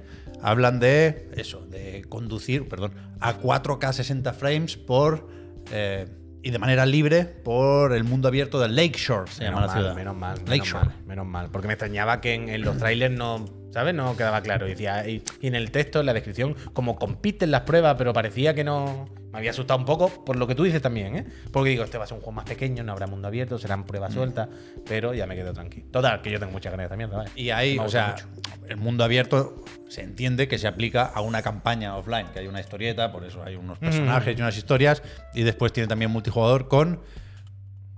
hablan 0.42 0.80
de 0.80 1.30
eso, 1.37 1.64
de 1.66 2.04
conducir, 2.08 2.68
perdón, 2.68 2.92
a 3.20 3.38
4K 3.40 3.92
60 3.92 4.32
frames 4.34 4.76
por 4.76 5.28
eh, 5.72 6.06
y 6.42 6.50
de 6.50 6.58
manera 6.58 6.84
libre 6.87 7.25
por 7.25 7.92
el 7.92 8.02
mundo 8.04 8.26
abierto 8.28 8.61
de 8.61 8.68
Lakeshore, 8.68 9.30
se 9.30 9.44
llama 9.44 9.61
Menos 9.61 9.68
la 9.68 9.75
mal, 9.75 9.82
ciudad. 9.82 9.94
menos 9.96 10.16
mal, 10.16 10.34
menos 10.38 10.49
Lakeshore. 10.50 10.87
mal, 10.87 10.96
menos 11.06 11.26
mal. 11.26 11.49
Porque 11.52 11.68
me 11.68 11.75
extrañaba 11.75 12.20
que 12.20 12.34
en, 12.34 12.49
en 12.49 12.62
los 12.62 12.76
trailers 12.78 13.14
no, 13.16 13.44
¿sabes? 13.72 13.94
No 13.94 14.16
quedaba 14.16 14.40
claro. 14.42 14.66
Y, 14.66 14.70
decía, 14.70 15.08
y, 15.08 15.22
y 15.40 15.46
en 15.46 15.54
el 15.54 15.70
texto, 15.70 16.00
en 16.00 16.06
la 16.06 16.12
descripción, 16.14 16.56
como 16.72 16.96
compiten 16.96 17.52
las 17.52 17.61
pruebas, 17.61 17.94
pero 17.96 18.12
parecía 18.12 18.54
que 18.54 18.64
no. 18.64 19.08
Me 19.32 19.38
había 19.38 19.50
asustado 19.50 19.80
un 19.80 19.86
poco 19.86 20.08
por 20.24 20.36
lo 20.36 20.46
que 20.46 20.54
tú 20.54 20.62
dices 20.64 20.82
también, 20.82 21.16
¿eh? 21.16 21.26
Porque 21.50 21.70
digo, 21.70 21.84
este 21.84 21.96
va 21.98 22.04
a 22.04 22.06
ser 22.06 22.16
un 22.16 22.20
juego 22.20 22.32
más 22.32 22.44
pequeño, 22.44 22.84
no 22.84 22.92
habrá 22.92 23.06
mundo 23.06 23.28
abierto, 23.28 23.58
serán 23.58 23.80
Mm. 23.80 23.84
pruebas 23.84 24.12
sueltas, 24.12 24.48
pero 24.86 25.14
ya 25.14 25.26
me 25.26 25.34
quedo 25.34 25.52
tranquilo. 25.52 25.86
Total, 25.90 26.20
que 26.20 26.30
yo 26.30 26.38
tengo 26.38 26.52
muchas 26.52 26.70
ganas 26.70 26.82
de 26.84 26.86
esta 26.86 26.96
mierda, 26.96 27.16
¿vale? 27.18 27.30
Y 27.34 27.50
ahí, 27.50 27.78
o 27.78 27.88
sea, 27.88 28.14
mucho. 28.16 28.26
el 28.68 28.76
mundo 28.76 29.04
abierto 29.04 29.64
se 29.88 30.02
entiende 30.02 30.48
que 30.48 30.58
se 30.58 30.66
aplica 30.68 31.04
a 31.04 31.20
una 31.22 31.42
campaña 31.42 31.96
offline, 31.96 32.26
que 32.32 32.40
hay 32.40 32.46
una 32.46 32.60
historieta, 32.60 33.10
por 33.10 33.24
eso 33.24 33.42
hay 33.42 33.56
unos 33.56 33.78
personajes 33.78 34.38
y 34.38 34.40
unas 34.40 34.56
historias, 34.56 35.02
y 35.34 35.42
después 35.42 35.72
tiene 35.72 35.86
también 35.86 36.10
multijugador 36.10 36.68
con, 36.68 37.00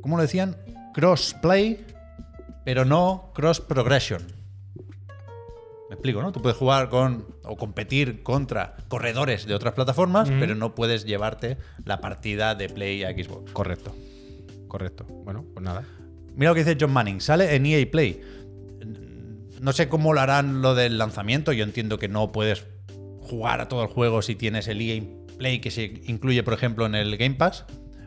¿cómo 0.00 0.16
lo 0.16 0.22
decían? 0.22 0.56
Crossplay, 0.94 1.84
pero 2.64 2.84
no 2.84 3.30
cross 3.34 3.60
progression. 3.60 4.22
Me 5.94 5.98
explico, 5.98 6.22
¿no? 6.22 6.32
Tú 6.32 6.42
puedes 6.42 6.58
jugar 6.58 6.88
con 6.88 7.24
o 7.44 7.56
competir 7.56 8.24
contra 8.24 8.74
corredores 8.88 9.46
de 9.46 9.54
otras 9.54 9.74
plataformas, 9.74 10.28
pero 10.40 10.56
no 10.56 10.74
puedes 10.74 11.04
llevarte 11.04 11.56
la 11.84 12.00
partida 12.00 12.56
de 12.56 12.68
Play 12.68 13.04
a 13.04 13.12
Xbox. 13.12 13.52
Correcto. 13.52 13.94
Correcto. 14.66 15.04
Bueno, 15.04 15.44
pues 15.54 15.64
nada. 15.64 15.84
Mira 16.34 16.50
lo 16.50 16.54
que 16.56 16.64
dice 16.64 16.76
John 16.80 16.92
Manning, 16.92 17.20
sale 17.20 17.54
en 17.54 17.64
EA 17.64 17.88
Play. 17.88 18.20
No 19.60 19.72
sé 19.72 19.88
cómo 19.88 20.12
lo 20.12 20.20
harán 20.20 20.62
lo 20.62 20.74
del 20.74 20.98
lanzamiento, 20.98 21.52
yo 21.52 21.62
entiendo 21.62 21.96
que 21.96 22.08
no 22.08 22.32
puedes 22.32 22.66
jugar 23.20 23.60
a 23.60 23.68
todo 23.68 23.82
el 23.84 23.88
juego 23.88 24.20
si 24.20 24.34
tienes 24.34 24.66
el 24.66 24.80
EA 24.80 25.00
Play 25.38 25.60
que 25.60 25.70
se 25.70 26.02
incluye, 26.06 26.42
por 26.42 26.54
ejemplo, 26.54 26.86
en 26.86 26.96
el 26.96 27.16
Game 27.16 27.36
Pass, 27.36 27.66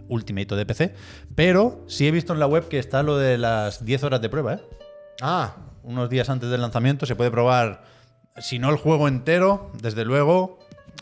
Ultimate 0.10 0.54
o 0.54 0.58
de 0.58 0.66
PC, 0.66 0.94
pero 1.36 1.86
sí 1.88 2.06
he 2.06 2.12
visto 2.12 2.34
en 2.34 2.40
la 2.40 2.48
web 2.48 2.68
que 2.68 2.80
está 2.80 3.02
lo 3.02 3.18
de 3.18 3.38
las 3.38 3.86
10 3.86 4.04
horas 4.04 4.22
de 4.22 4.28
prueba, 4.28 4.56
¿eh? 4.56 4.62
Ah, 5.22 5.67
Unos 5.88 6.10
días 6.10 6.30
antes 6.30 6.50
del 6.50 6.60
lanzamiento 6.60 7.06
se 7.06 7.16
puede 7.16 7.32
probar, 7.32 7.82
si 8.36 8.60
no 8.60 8.70
el 8.70 8.76
juego 8.76 9.08
entero, 9.08 9.72
desde 9.82 10.04
luego, 10.04 10.60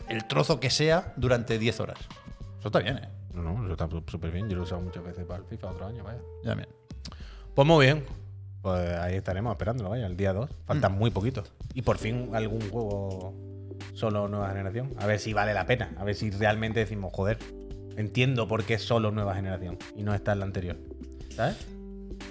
el 0.08 0.24
trozo 0.28 0.60
que 0.60 0.70
sea 0.70 1.12
durante 1.16 1.58
10 1.58 1.80
horas. 1.80 1.98
Eso 2.60 2.68
está 2.68 2.78
bien, 2.78 2.98
¿eh? 2.98 3.08
no, 3.34 3.42
no, 3.42 3.64
eso 3.64 3.72
está 3.72 3.88
súper 4.06 4.30
bien. 4.30 4.48
Yo 4.48 4.54
lo 4.54 4.62
he 4.62 4.64
usado 4.64 4.80
muchas 4.80 5.02
veces 5.02 5.24
para 5.24 5.40
el 5.40 5.44
FIFA 5.46 5.70
otro 5.72 5.86
año, 5.86 6.04
vaya. 6.04 6.20
Ya 6.44 6.54
bien. 6.54 6.68
Pues 7.52 7.66
muy 7.66 7.84
bien. 7.84 8.04
Pues 8.62 8.92
ahí 8.98 9.16
estaremos 9.16 9.50
esperándolo, 9.50 9.90
vaya, 9.90 10.06
el 10.06 10.16
día 10.16 10.32
2. 10.32 10.48
Faltan 10.66 10.92
muy 10.92 11.10
poquito. 11.10 11.42
Y 11.74 11.82
por 11.82 11.98
fin 11.98 12.30
algún 12.32 12.60
juego 12.70 13.34
solo 13.92 14.28
nueva 14.28 14.50
generación. 14.50 14.94
A 14.98 15.06
ver 15.06 15.18
si 15.18 15.32
vale 15.32 15.52
la 15.52 15.66
pena. 15.66 15.96
A 15.98 16.04
ver 16.04 16.14
si 16.14 16.30
realmente 16.30 16.78
decimos, 16.78 17.12
joder, 17.12 17.38
entiendo 17.96 18.46
por 18.46 18.62
qué 18.62 18.74
es 18.74 18.84
solo 18.84 19.10
nueva 19.10 19.34
generación 19.34 19.78
y 19.96 20.04
no 20.04 20.14
está 20.14 20.32
en 20.32 20.38
la 20.38 20.44
anterior. 20.44 20.76
¿Sabes? 21.34 21.56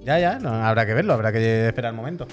Ya, 0.04 0.20
ya, 0.20 0.40
no, 0.40 0.50
habrá 0.50 0.86
que 0.86 0.94
verlo, 0.94 1.14
habrá 1.14 1.32
que 1.32 1.68
esperar 1.68 1.92
el 1.92 1.96
momento. 1.98 2.28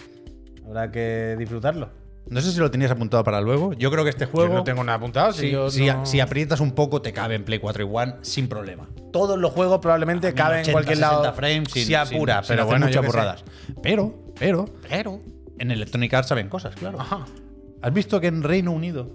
Habrá 0.67 0.91
que 0.91 1.37
disfrutarlo. 1.38 1.91
No 2.31 2.41
sé 2.41 2.53
si 2.53 2.59
lo 2.61 2.71
tenías 2.71 2.91
apuntado 2.91 3.25
para 3.25 3.41
luego. 3.41 3.73
Yo 3.73 3.91
creo 3.91 4.05
que 4.05 4.11
este 4.11 4.27
Yo 4.27 4.31
juego... 4.31 4.55
no 4.55 4.65
tengo 4.65 4.85
nada 4.85 4.97
apuntado. 4.97 5.33
Si, 5.33 5.41
Si, 5.41 5.51
yo 5.51 5.71
si- 5.71 5.87
no- 5.87 6.07
si 6.07 6.21
aprietas 6.21 6.61
un 6.61 6.71
poco, 6.73 7.03
te 7.03 7.12
cabe 7.12 7.35
en 7.35 7.45
Play 7.45 7.59
4 7.59 7.83
y 7.85 7.88
One 7.91 8.15
sin 8.23 8.47
problema. 8.49 8.88
todos 9.12 9.38
los 9.38 9.51
juegos 9.53 9.81
probablemente 9.81 10.33
caben 10.33 10.61
en 10.61 10.67
1080, 10.67 10.73
cualquier 10.73 10.99
lado. 10.99 11.19
60 11.25 11.33
frames 11.37 11.69
sin, 11.73 11.87
si 11.87 11.95
apura, 11.95 12.37
sin- 12.37 12.45
sin 12.45 12.49
pero 12.57 12.62
hacer 12.62 12.67
bueno, 12.73 12.87
muchas 12.87 13.05
borradas. 13.07 13.45
Pero, 13.83 14.15
pero, 14.38 14.65
Pero. 14.88 15.21
en 15.59 15.71
Electronic 15.73 16.15
Arts 16.15 16.29
saben 16.29 16.49
cosas, 16.49 16.75
claro. 16.77 17.01
Ajá. 17.01 17.25
¿Has 17.83 17.93
visto 17.93 18.21
que 18.21 18.29
en 18.29 18.43
Reino 18.45 18.71
Unido 18.73 19.11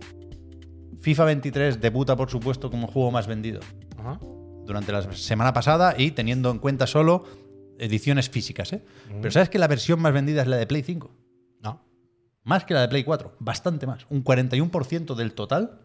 FIFA 1.02 1.26
23 1.26 1.80
debuta, 1.80 2.16
por 2.18 2.30
supuesto, 2.30 2.70
como 2.70 2.88
juego 2.88 3.12
más 3.12 3.26
vendido 3.28 3.62
Ajá. 3.98 4.20
durante 4.66 4.92
la 4.92 5.02
semana 5.14 5.54
pasada 5.54 5.96
y 5.98 6.12
teniendo 6.12 6.52
en 6.52 6.60
cuenta 6.60 6.86
solo 6.88 7.24
ediciones 7.80 8.30
físicas, 8.30 8.74
¿eh? 8.74 8.84
Pero 9.22 9.32
¿sabes 9.32 9.50
que 9.50 9.60
la 9.60 9.68
versión 9.68 10.00
más 10.00 10.14
vendida 10.14 10.42
es 10.42 10.48
la 10.48 10.58
de 10.58 10.68
Play 10.68 10.84
5? 10.84 11.12
No. 11.62 11.82
Más 12.44 12.66
que 12.66 12.74
la 12.74 12.82
de 12.82 12.88
Play 12.90 13.04
4, 13.04 13.36
bastante 13.40 13.86
más. 13.88 14.06
Un 14.10 14.24
41% 14.24 15.16
del 15.16 15.34
total 15.34 15.82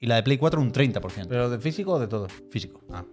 y 0.00 0.06
la 0.06 0.16
de 0.16 0.22
Play 0.22 0.38
4 0.38 0.60
un 0.60 0.72
30% 0.72 1.26
¿Pero 1.28 1.50
de 1.50 1.58
físico 1.58 1.92
o 1.92 1.98
de 2.00 2.08
todo? 2.08 2.28
físico. 2.50 2.80
Ah. 2.90 3.04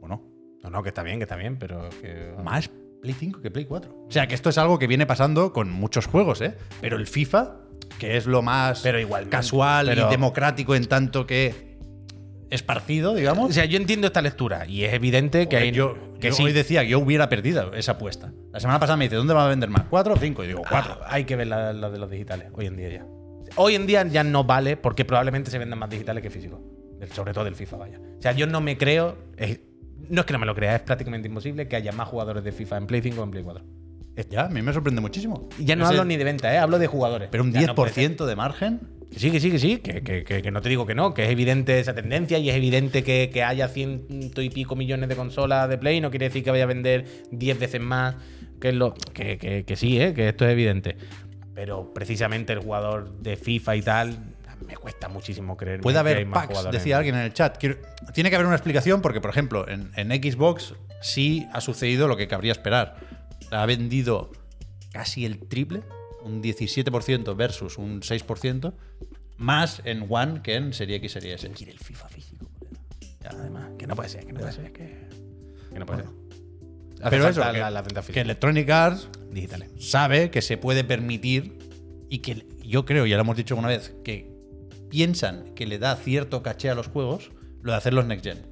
Bueno, 0.00 0.22
No, 0.62 0.70
no, 0.70 0.82
que 0.82 0.88
está 0.90 1.02
bien, 1.02 1.18
que 1.18 1.24
está 1.24 1.36
bien, 1.36 1.58
pero 1.58 1.88
que. 2.00 2.34
más 2.42 2.70
Play 3.02 3.14
5 3.18 3.40
que 3.40 3.50
Play 3.50 3.64
4. 3.64 4.04
O 4.08 4.10
sea 4.10 4.26
que 4.26 4.34
esto 4.34 4.50
es 4.50 4.58
algo 4.58 4.78
que 4.78 4.86
viene 4.86 5.06
pasando 5.06 5.52
con 5.52 5.70
muchos 5.70 6.06
juegos, 6.06 6.40
¿eh? 6.42 6.56
Pero 6.80 6.96
el 6.96 7.06
FIFA, 7.06 7.56
que 7.98 8.16
es 8.16 8.26
lo 8.26 8.42
más 8.42 8.80
Pero 8.82 8.98
casual 9.30 9.86
pero- 9.86 10.06
y 10.06 10.10
democrático 10.10 10.74
en 10.74 10.86
tanto 10.86 11.26
que 11.26 11.69
esparcido, 12.50 13.14
digamos. 13.14 13.50
O 13.50 13.52
sea, 13.52 13.64
yo 13.64 13.76
entiendo 13.76 14.06
esta 14.06 14.22
lectura 14.22 14.66
y 14.66 14.84
es 14.84 14.92
evidente 14.92 15.48
que 15.48 15.56
hay. 15.56 15.72
yo, 15.72 15.94
que 16.20 16.28
yo 16.28 16.34
sí. 16.34 16.42
hoy 16.44 16.52
decía 16.52 16.82
que 16.82 16.88
yo 16.90 16.98
hubiera 16.98 17.28
perdido 17.28 17.72
esa 17.74 17.92
apuesta. 17.92 18.32
La 18.52 18.60
semana 18.60 18.78
pasada 18.80 18.96
me 18.96 19.04
dice, 19.06 19.16
¿dónde 19.16 19.34
va 19.34 19.46
a 19.46 19.48
vender 19.48 19.70
más? 19.70 19.84
¿Cuatro 19.88 20.14
o 20.14 20.16
cinco? 20.16 20.44
Y 20.44 20.48
digo, 20.48 20.62
cuatro. 20.68 20.98
Ah, 21.02 21.08
hay 21.14 21.24
que 21.24 21.36
ver 21.36 21.46
la, 21.46 21.72
la 21.72 21.90
de 21.90 21.98
los 21.98 22.10
digitales, 22.10 22.48
hoy 22.52 22.66
en 22.66 22.76
día 22.76 22.88
ya. 22.88 23.06
Hoy 23.56 23.74
en 23.74 23.86
día 23.86 24.04
ya 24.06 24.22
no 24.24 24.44
vale 24.44 24.76
porque 24.76 25.04
probablemente 25.04 25.50
se 25.50 25.58
vendan 25.58 25.78
más 25.78 25.90
digitales 25.90 26.22
que 26.22 26.30
físicos. 26.30 26.60
Sobre 27.14 27.32
todo 27.32 27.44
del 27.44 27.54
FIFA, 27.56 27.76
vaya. 27.78 27.98
O 28.18 28.22
sea, 28.22 28.32
yo 28.32 28.46
no 28.46 28.60
me 28.60 28.76
creo. 28.76 29.16
es- 29.36 29.60
no 30.08 30.20
es 30.22 30.26
que 30.26 30.32
no 30.32 30.38
me 30.38 30.46
lo 30.46 30.54
crea, 30.54 30.76
es 30.76 30.82
prácticamente 30.82 31.28
imposible 31.28 31.68
que 31.68 31.76
haya 31.76 31.92
más 31.92 32.08
jugadores 32.08 32.42
de 32.42 32.52
FIFA 32.52 32.78
en 32.78 32.86
Play 32.86 33.00
5 33.02 33.20
o 33.20 33.24
en 33.24 33.30
Play 33.30 33.42
4. 33.44 33.64
Ya, 34.28 34.46
a 34.46 34.48
mí 34.48 34.60
me 34.60 34.72
sorprende 34.72 35.00
muchísimo. 35.00 35.48
Y 35.58 35.64
ya 35.64 35.76
no 35.76 35.86
hablo 35.86 36.04
ni 36.04 36.16
de 36.16 36.24
venta, 36.24 36.52
¿eh? 36.52 36.58
hablo 36.58 36.78
de 36.78 36.86
jugadores. 36.86 37.28
Pero 37.30 37.42
un 37.44 37.52
Ya 37.52 37.62
no 37.66 37.74
puede 37.74 37.92
ser. 37.92 38.10
10% 38.16 38.26
de 38.26 38.36
margen. 38.36 38.80
Que 39.12 39.18
sí, 39.18 39.30
que 39.30 39.40
sí, 39.40 39.50
que 39.50 39.58
sí, 39.58 39.76
que, 39.78 40.02
que- 40.02 40.22
que- 40.24 40.40
que 40.42 40.50
no 40.52 40.60
te 40.62 40.68
digo 40.68 40.86
que 40.86 40.94
no, 40.94 41.12
que 41.14 41.24
es 41.24 41.30
evidente 41.30 41.78
esa 41.80 41.94
tendencia 41.94 42.38
y 42.38 42.48
es 42.48 42.54
evidente 42.56 43.02
que, 43.02 43.30
que 43.32 43.42
haya 43.42 43.66
ciento 43.68 44.40
y 44.40 44.50
pico 44.50 44.76
millones 44.76 45.08
de 45.08 45.16
consolas 45.16 45.68
de 45.68 45.78
Play, 45.78 46.00
no 46.00 46.10
quiere 46.10 46.28
decir 46.28 46.44
que 46.44 46.50
vaya 46.50 46.64
a 46.64 46.66
vender 46.68 47.06
10 47.32 47.58
veces 47.58 47.80
más, 47.80 48.14
que, 48.60 48.68
es 48.68 48.74
lo, 48.74 48.94
que, 48.94 49.36
que- 49.38 49.64
que 49.64 49.76
sí, 49.76 50.00
¿eh? 50.00 50.14
que 50.14 50.28
esto 50.28 50.46
es 50.46 50.52
evidente. 50.52 50.96
Pero 51.54 51.92
precisamente 51.92 52.52
el 52.52 52.60
jugador 52.60 53.18
de 53.18 53.36
FIFA 53.36 53.76
y 53.76 53.82
tal, 53.82 54.16
me 54.66 54.76
cuesta 54.76 55.08
muchísimo 55.08 55.56
creer 55.56 55.80
Puede 55.80 55.98
haber 55.98 56.24
más 56.26 56.46
packs, 56.46 56.70
decía 56.70 56.98
alguien 56.98 57.16
en 57.16 57.22
el 57.22 57.32
chat. 57.32 57.56
Quiero- 57.58 57.78
tiene 58.14 58.30
que 58.30 58.36
haber 58.36 58.46
una 58.46 58.56
explicación 58.56 59.02
porque, 59.02 59.20
por 59.20 59.30
ejemplo, 59.30 59.66
en, 59.68 59.90
en 59.96 60.10
Xbox 60.22 60.74
sí 61.02 61.48
ha 61.52 61.60
sucedido 61.60 62.06
lo 62.06 62.16
que 62.16 62.28
cabría 62.28 62.52
esperar. 62.52 62.96
Ha 63.50 63.66
vendido 63.66 64.30
casi 64.92 65.24
el 65.24 65.40
triple, 65.48 65.82
un 66.24 66.42
17% 66.42 67.36
versus 67.36 67.78
un 67.78 68.00
6%, 68.02 68.72
más 69.38 69.80
en 69.84 70.06
One 70.08 70.42
que 70.42 70.54
en 70.56 70.72
Serie 70.72 70.96
X, 70.96 71.12
Serie 71.12 71.34
S. 71.34 71.48
quiere 71.50 71.72
el 71.72 71.78
FIFA 71.78 72.08
físico? 72.08 72.46
Ya, 73.22 73.30
además, 73.30 73.70
que 73.78 73.86
no 73.86 73.94
puede 73.96 74.08
ser, 74.08 74.24
que 74.26 74.32
no 74.32 74.40
puede 74.40 74.52
ser, 74.52 74.72
que, 74.72 75.06
que 75.72 75.78
no 75.78 75.86
puede 75.86 76.02
ser. 76.02 76.10
Hace 77.02 77.10
Pero 77.10 77.28
eso, 77.28 77.40
que, 77.40 77.58
la- 77.58 77.82
venta 77.82 78.02
que. 78.02 78.20
Electronic 78.20 78.68
Arts 78.70 79.08
digitales. 79.30 79.70
sabe 79.78 80.30
que 80.30 80.42
se 80.42 80.58
puede 80.58 80.84
permitir 80.84 81.58
y 82.10 82.18
que 82.18 82.46
yo 82.64 82.84
creo, 82.84 83.06
ya 83.06 83.16
lo 83.16 83.22
hemos 83.22 83.36
dicho 83.36 83.54
alguna 83.54 83.68
vez, 83.68 83.94
que 84.04 84.30
piensan 84.90 85.54
que 85.54 85.66
le 85.66 85.78
da 85.78 85.96
cierto 85.96 86.42
caché 86.42 86.68
a 86.68 86.74
los 86.74 86.88
juegos 86.88 87.30
lo 87.62 87.72
de 87.72 87.78
hacerlos 87.78 88.04
next 88.06 88.24
gen. 88.24 88.42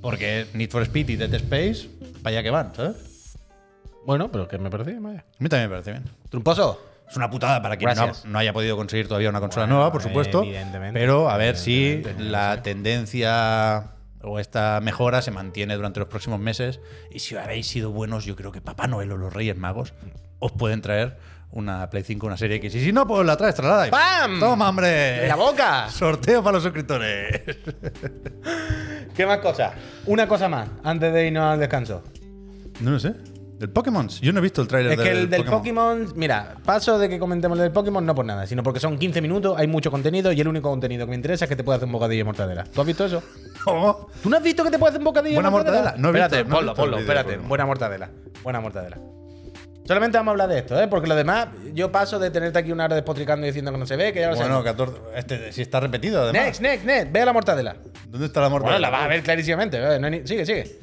Porque 0.00 0.46
Need 0.54 0.70
for 0.70 0.82
Speed 0.82 1.08
y 1.10 1.16
Dead 1.16 1.32
Space, 1.34 1.88
para 2.22 2.36
allá 2.36 2.42
que 2.42 2.50
van, 2.50 2.74
¿sabes? 2.74 3.36
Bueno, 4.06 4.30
pero 4.30 4.46
que 4.48 4.58
me 4.58 4.70
parece 4.70 4.90
bien, 4.90 5.02
vaya. 5.02 5.20
A 5.20 5.42
mí 5.42 5.48
también 5.48 5.68
me 5.70 5.74
parece 5.76 5.92
bien. 5.92 6.04
Trumposo. 6.30 6.80
Es 7.14 7.16
una 7.16 7.30
putada 7.30 7.62
para 7.62 7.76
quien 7.76 7.94
no, 7.94 8.10
no 8.24 8.38
haya 8.40 8.52
podido 8.52 8.76
conseguir 8.76 9.06
todavía 9.06 9.30
una 9.30 9.38
consola 9.38 9.66
Bueno, 9.66 9.76
nueva, 9.76 9.92
por 9.92 10.02
supuesto. 10.02 10.42
evidentemente. 10.42 10.98
Pero 10.98 11.30
a 11.30 11.36
ver 11.36 11.56
si 11.56 12.02
la 12.18 12.60
tendencia 12.60 13.90
o 14.20 14.40
esta 14.40 14.80
mejora 14.82 15.22
se 15.22 15.30
mantiene 15.30 15.76
durante 15.76 16.00
los 16.00 16.08
próximos 16.08 16.40
meses. 16.40 16.80
Y 17.12 17.20
si 17.20 17.36
habéis 17.36 17.68
sido 17.68 17.92
buenos, 17.92 18.24
yo 18.24 18.34
creo 18.34 18.50
que 18.50 18.60
Papá 18.60 18.88
Noel 18.88 19.12
o 19.12 19.16
los 19.16 19.32
Reyes 19.32 19.56
Magos 19.56 19.94
os 20.40 20.50
pueden 20.50 20.82
traer 20.82 21.16
una 21.52 21.88
Play 21.88 22.02
5, 22.02 22.26
una 22.26 22.36
serie 22.36 22.56
X. 22.56 22.74
Y 22.74 22.80
si 22.86 22.92
no, 22.92 23.06
pues 23.06 23.24
la 23.24 23.36
traes, 23.36 23.54
trasladada. 23.54 23.90
¡Pam! 23.90 24.40
¡Toma, 24.40 24.68
hombre! 24.70 25.22
¡En 25.22 25.28
la 25.28 25.36
boca! 25.36 25.88
Sorteo 25.90 26.42
para 26.42 26.54
los 26.54 26.64
suscriptores. 26.64 27.42
¿Qué 29.14 29.24
más 29.24 29.38
cosas? 29.38 29.72
Una 30.06 30.26
cosa 30.26 30.48
más, 30.48 30.68
antes 30.82 31.12
de 31.12 31.28
irnos 31.28 31.44
al 31.44 31.60
descanso. 31.60 32.02
No 32.80 32.90
lo 32.90 32.98
sé. 32.98 33.14
Del 33.58 33.70
Pokémon. 33.70 34.08
Yo 34.08 34.32
no 34.32 34.40
he 34.40 34.42
visto 34.42 34.60
el 34.62 34.68
tráiler 34.68 34.92
Es 34.92 34.98
que 35.00 35.10
el 35.10 35.30
del 35.30 35.44
Pokémon, 35.44 36.12
mira, 36.16 36.56
paso 36.64 36.98
de 36.98 37.08
que 37.08 37.18
comentemos 37.18 37.56
el 37.58 37.62
del 37.64 37.72
Pokémon 37.72 38.04
no 38.04 38.14
por 38.14 38.24
nada, 38.24 38.46
sino 38.46 38.62
porque 38.62 38.80
son 38.80 38.98
15 38.98 39.20
minutos, 39.20 39.54
hay 39.56 39.66
mucho 39.68 39.90
contenido 39.90 40.32
y 40.32 40.40
el 40.40 40.48
único 40.48 40.68
contenido 40.70 41.06
que 41.06 41.10
me 41.10 41.16
interesa 41.16 41.44
es 41.44 41.48
que 41.48 41.56
te 41.56 41.62
puede 41.64 41.76
hacer 41.76 41.86
un 41.86 41.92
bocadillo 41.92 42.20
de 42.20 42.24
mortadela. 42.24 42.64
¿Tú 42.64 42.80
has 42.80 42.86
visto 42.86 43.04
eso? 43.06 43.22
Oh, 43.66 44.08
¿Tú 44.22 44.28
no 44.28 44.36
has 44.36 44.42
visto 44.42 44.62
que 44.62 44.70
te 44.70 44.78
puede 44.78 44.90
hacer 44.90 45.00
un 45.00 45.06
bocadillo 45.06 45.36
Buena 45.36 45.48
de 45.48 45.52
mortadela? 45.52 45.82
mortadela. 45.92 46.02
No 46.02 46.08
he 46.08 46.10
espérate, 46.22 46.36
visto- 46.42 46.50
no 46.50 46.56
he 46.56 46.58
ponlo, 46.58 46.72
visto 46.72 46.82
el 46.84 46.90
ponlo, 46.90 46.98
espérate. 47.00 47.28
Pokémon. 47.30 47.48
Buena 47.48 47.66
mortadela. 47.66 48.10
Buena 48.42 48.60
mortadela. 48.60 48.98
Solamente 49.86 50.18
vamos 50.18 50.28
a 50.28 50.32
hablar 50.32 50.48
de 50.48 50.58
esto, 50.58 50.78
¿eh? 50.80 50.88
Porque 50.88 51.06
lo 51.06 51.14
demás, 51.14 51.48
yo 51.72 51.90
paso 51.92 52.18
de 52.18 52.30
tenerte 52.30 52.58
aquí 52.58 52.72
una 52.72 52.84
hora 52.86 52.94
despotricando 52.94 53.46
y 53.46 53.50
diciendo 53.50 53.70
que 53.72 53.78
no 53.78 53.86
se 53.86 53.96
ve, 53.96 54.12
que 54.12 54.20
ya 54.20 54.30
lo 54.30 54.36
bueno, 54.36 54.58
sé. 54.58 54.64
14. 54.64 54.98
Este 55.14 55.52
sí 55.52 55.62
está 55.62 55.80
repetido, 55.80 56.22
además. 56.24 56.42
Next, 56.44 56.60
next, 56.60 56.84
next. 56.84 57.12
Ve 57.12 57.20
a 57.22 57.24
la 57.26 57.32
mortadela. 57.32 57.76
¿Dónde 58.08 58.26
está 58.26 58.40
la 58.42 58.48
Bueno, 58.48 58.64
mortadela? 58.64 58.90
la 58.90 58.96
vas 58.96 59.04
a 59.04 59.08
ver 59.08 59.22
clarísimamente. 59.22 59.78
¿eh? 59.78 59.98
No 59.98 60.06
hay 60.06 60.20
ni- 60.20 60.26
Sigue, 60.26 60.44
sigue. 60.44 60.78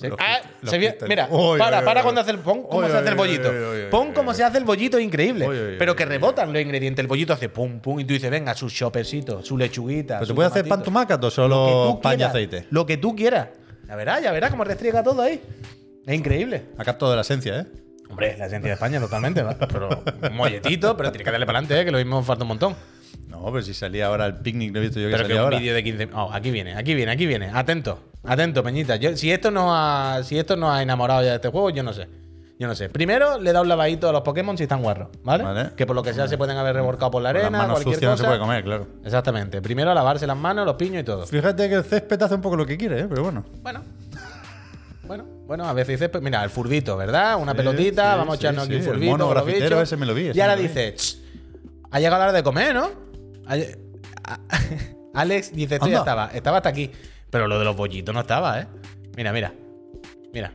Sí. 0.00 0.08
Ah, 0.18 0.40
se 0.62 0.78
mira, 0.78 1.28
para, 1.58 2.02
cuando 2.02 2.20
hace 2.20 2.30
el 2.30 2.38
pon, 2.38 2.62
cómo 2.62 2.86
se 2.88 2.96
hace 2.96 3.08
el 3.08 3.14
bollito. 3.14 3.52
Pon 3.90 4.12
cómo 4.12 4.32
se 4.34 4.44
hace 4.44 4.58
el 4.58 4.64
bollito 4.64 4.98
increíble. 4.98 5.48
Uy, 5.48 5.56
uy, 5.58 5.74
pero 5.78 5.96
que 5.96 6.04
rebotan 6.04 6.52
los 6.52 6.62
ingredientes. 6.62 7.02
El 7.02 7.08
bollito 7.08 7.32
hace 7.32 7.48
pum, 7.48 7.80
pum. 7.80 7.98
Y 8.00 8.04
tú 8.04 8.14
dices, 8.14 8.30
venga, 8.30 8.54
su 8.54 8.70
chopercito, 8.70 9.42
su 9.42 9.58
lechuguita. 9.58 10.18
¿Pero 10.18 10.26
se 10.26 10.34
puede 10.34 10.48
hacer 10.48 10.68
pan 10.68 10.82
tomatito. 10.82 11.18
tumacat 11.18 11.24
o 11.24 11.48
Lo 11.48 11.64
que 11.66 11.70
solo 11.70 12.00
pan 12.02 12.20
y 12.20 12.22
aceite? 12.22 12.66
Lo 12.70 12.86
que 12.86 12.96
tú 12.96 13.14
quieras. 13.16 13.48
Ya 13.88 13.96
verás, 13.96 14.22
ya 14.22 14.32
verás 14.32 14.50
cómo 14.50 14.64
restriega 14.64 15.02
todo 15.02 15.22
ahí. 15.22 15.40
Es 16.06 16.14
increíble. 16.14 16.66
Ha 16.78 16.84
captado 16.84 17.14
la 17.14 17.22
esencia, 17.22 17.60
¿eh? 17.60 17.66
Hombre, 18.08 18.36
la 18.38 18.46
esencia 18.46 18.68
de 18.68 18.74
España 18.74 19.00
totalmente, 19.00 19.42
¿va? 19.42 19.56
Pero 19.58 19.88
un 20.30 20.36
molletito, 20.36 20.96
pero 20.96 21.10
tiene 21.10 21.24
que 21.24 21.30
darle 21.30 21.46
para 21.46 21.58
adelante, 21.58 21.80
¿eh? 21.80 21.84
que 21.84 21.90
lo 21.90 21.98
mismo 21.98 22.22
falta 22.22 22.44
un 22.44 22.48
montón. 22.48 22.76
No, 23.28 23.44
pero 23.46 23.62
si 23.62 23.74
salía 23.74 24.06
ahora 24.06 24.26
el 24.26 24.36
picnic, 24.36 24.72
lo 24.72 24.78
he 24.80 24.82
visto 24.82 25.00
yo 25.00 25.08
que 25.08 25.16
Pero 25.16 25.26
que 25.26 25.34
un 25.34 25.40
ahora. 25.40 25.58
vídeo 25.58 25.74
de 25.74 25.82
15 25.82 26.08
Oh, 26.14 26.30
aquí 26.32 26.50
viene, 26.50 26.74
aquí 26.74 26.94
viene, 26.94 27.12
aquí 27.12 27.26
viene. 27.26 27.50
Atento, 27.52 28.00
atento, 28.26 28.62
Peñita. 28.62 28.96
Yo, 28.96 29.16
si 29.16 29.30
esto 29.30 29.50
no 29.50 29.74
ha, 29.74 30.22
si 30.24 30.38
esto 30.38 30.56
no 30.56 30.72
ha 30.72 30.82
enamorado 30.82 31.22
ya 31.22 31.30
de 31.30 31.34
este 31.36 31.48
juego, 31.48 31.70
yo 31.70 31.82
no 31.82 31.92
sé. 31.92 32.08
Yo 32.58 32.68
no 32.68 32.74
sé. 32.76 32.88
Primero 32.88 33.38
le 33.40 33.52
da 33.52 33.60
un 33.62 33.68
lavadito 33.68 34.08
a 34.08 34.12
los 34.12 34.22
Pokémon 34.22 34.56
si 34.56 34.62
están 34.62 34.80
guarros, 34.80 35.08
¿vale? 35.24 35.42
Vale. 35.42 35.70
Que 35.76 35.86
por 35.86 35.96
lo 35.96 36.02
que 36.04 36.14
sea 36.14 36.28
se 36.28 36.38
pueden 36.38 36.56
haber 36.56 36.74
revolcado 36.76 37.10
por 37.10 37.20
la 37.20 37.30
arena, 37.30 37.50
las 37.50 37.52
manos 37.52 37.72
cualquier 37.82 37.94
sucias 37.96 38.10
no 38.10 38.12
cosa. 38.16 38.22
se 38.22 38.28
puede 38.28 38.40
comer, 38.40 38.62
claro. 38.64 38.86
Exactamente. 39.04 39.60
Primero 39.60 39.90
a 39.90 39.94
lavarse 39.94 40.26
las 40.26 40.36
manos, 40.36 40.64
los 40.64 40.76
piños 40.76 41.00
y 41.02 41.04
todo. 41.04 41.26
Fíjate 41.26 41.68
que 41.68 41.74
el 41.74 41.84
césped 41.84 42.22
hace 42.22 42.34
un 42.36 42.40
poco 42.40 42.56
lo 42.56 42.64
que 42.64 42.76
quiere, 42.76 43.00
¿eh? 43.00 43.06
Pero 43.08 43.24
bueno. 43.24 43.44
Bueno. 43.62 43.82
Bueno, 45.06 45.24
bueno, 45.46 45.64
a 45.68 45.72
veces 45.74 45.88
dices, 45.98 46.08
pues, 46.08 46.22
mira, 46.22 46.42
el 46.44 46.48
furbito, 46.48 46.96
¿verdad? 46.96 47.36
Una 47.38 47.52
Sí, 47.52 47.58
pelotita, 47.58 48.12
sí, 48.12 48.18
vamos 48.18 48.34
a 48.34 48.36
sí, 48.38 48.44
echarnos 48.44 48.64
aquí 48.64 48.74
sí, 48.74 48.78
un 48.80 48.84
el 48.86 48.92
furbito. 48.94 49.10
mono 49.10 49.28
grafitero 49.28 49.80
ese 49.82 49.96
me 49.98 50.06
lo 50.06 50.14
vi, 50.14 50.30
Y 50.32 50.40
ahora 50.40 50.56
dice, 50.56 50.94
"Ch, 50.94 51.18
ha 51.90 51.98
llegado 51.98 52.18
la 52.20 52.24
hora 52.28 52.32
de 52.32 52.42
comer, 52.42 52.74
¿no? 52.74 52.88
Alex 55.14 55.52
dice, 55.52 55.74
esto 55.76 55.88
ya 55.88 55.98
estaba, 55.98 56.30
estaba 56.32 56.56
hasta 56.58 56.68
aquí. 56.70 56.90
Pero 57.34 57.48
lo 57.48 57.58
de 57.58 57.64
los 57.64 57.74
bollitos 57.74 58.14
no 58.14 58.20
estaba, 58.20 58.60
¿eh? 58.60 58.68
Mira, 59.16 59.32
mira. 59.32 59.52
Mira. 60.32 60.52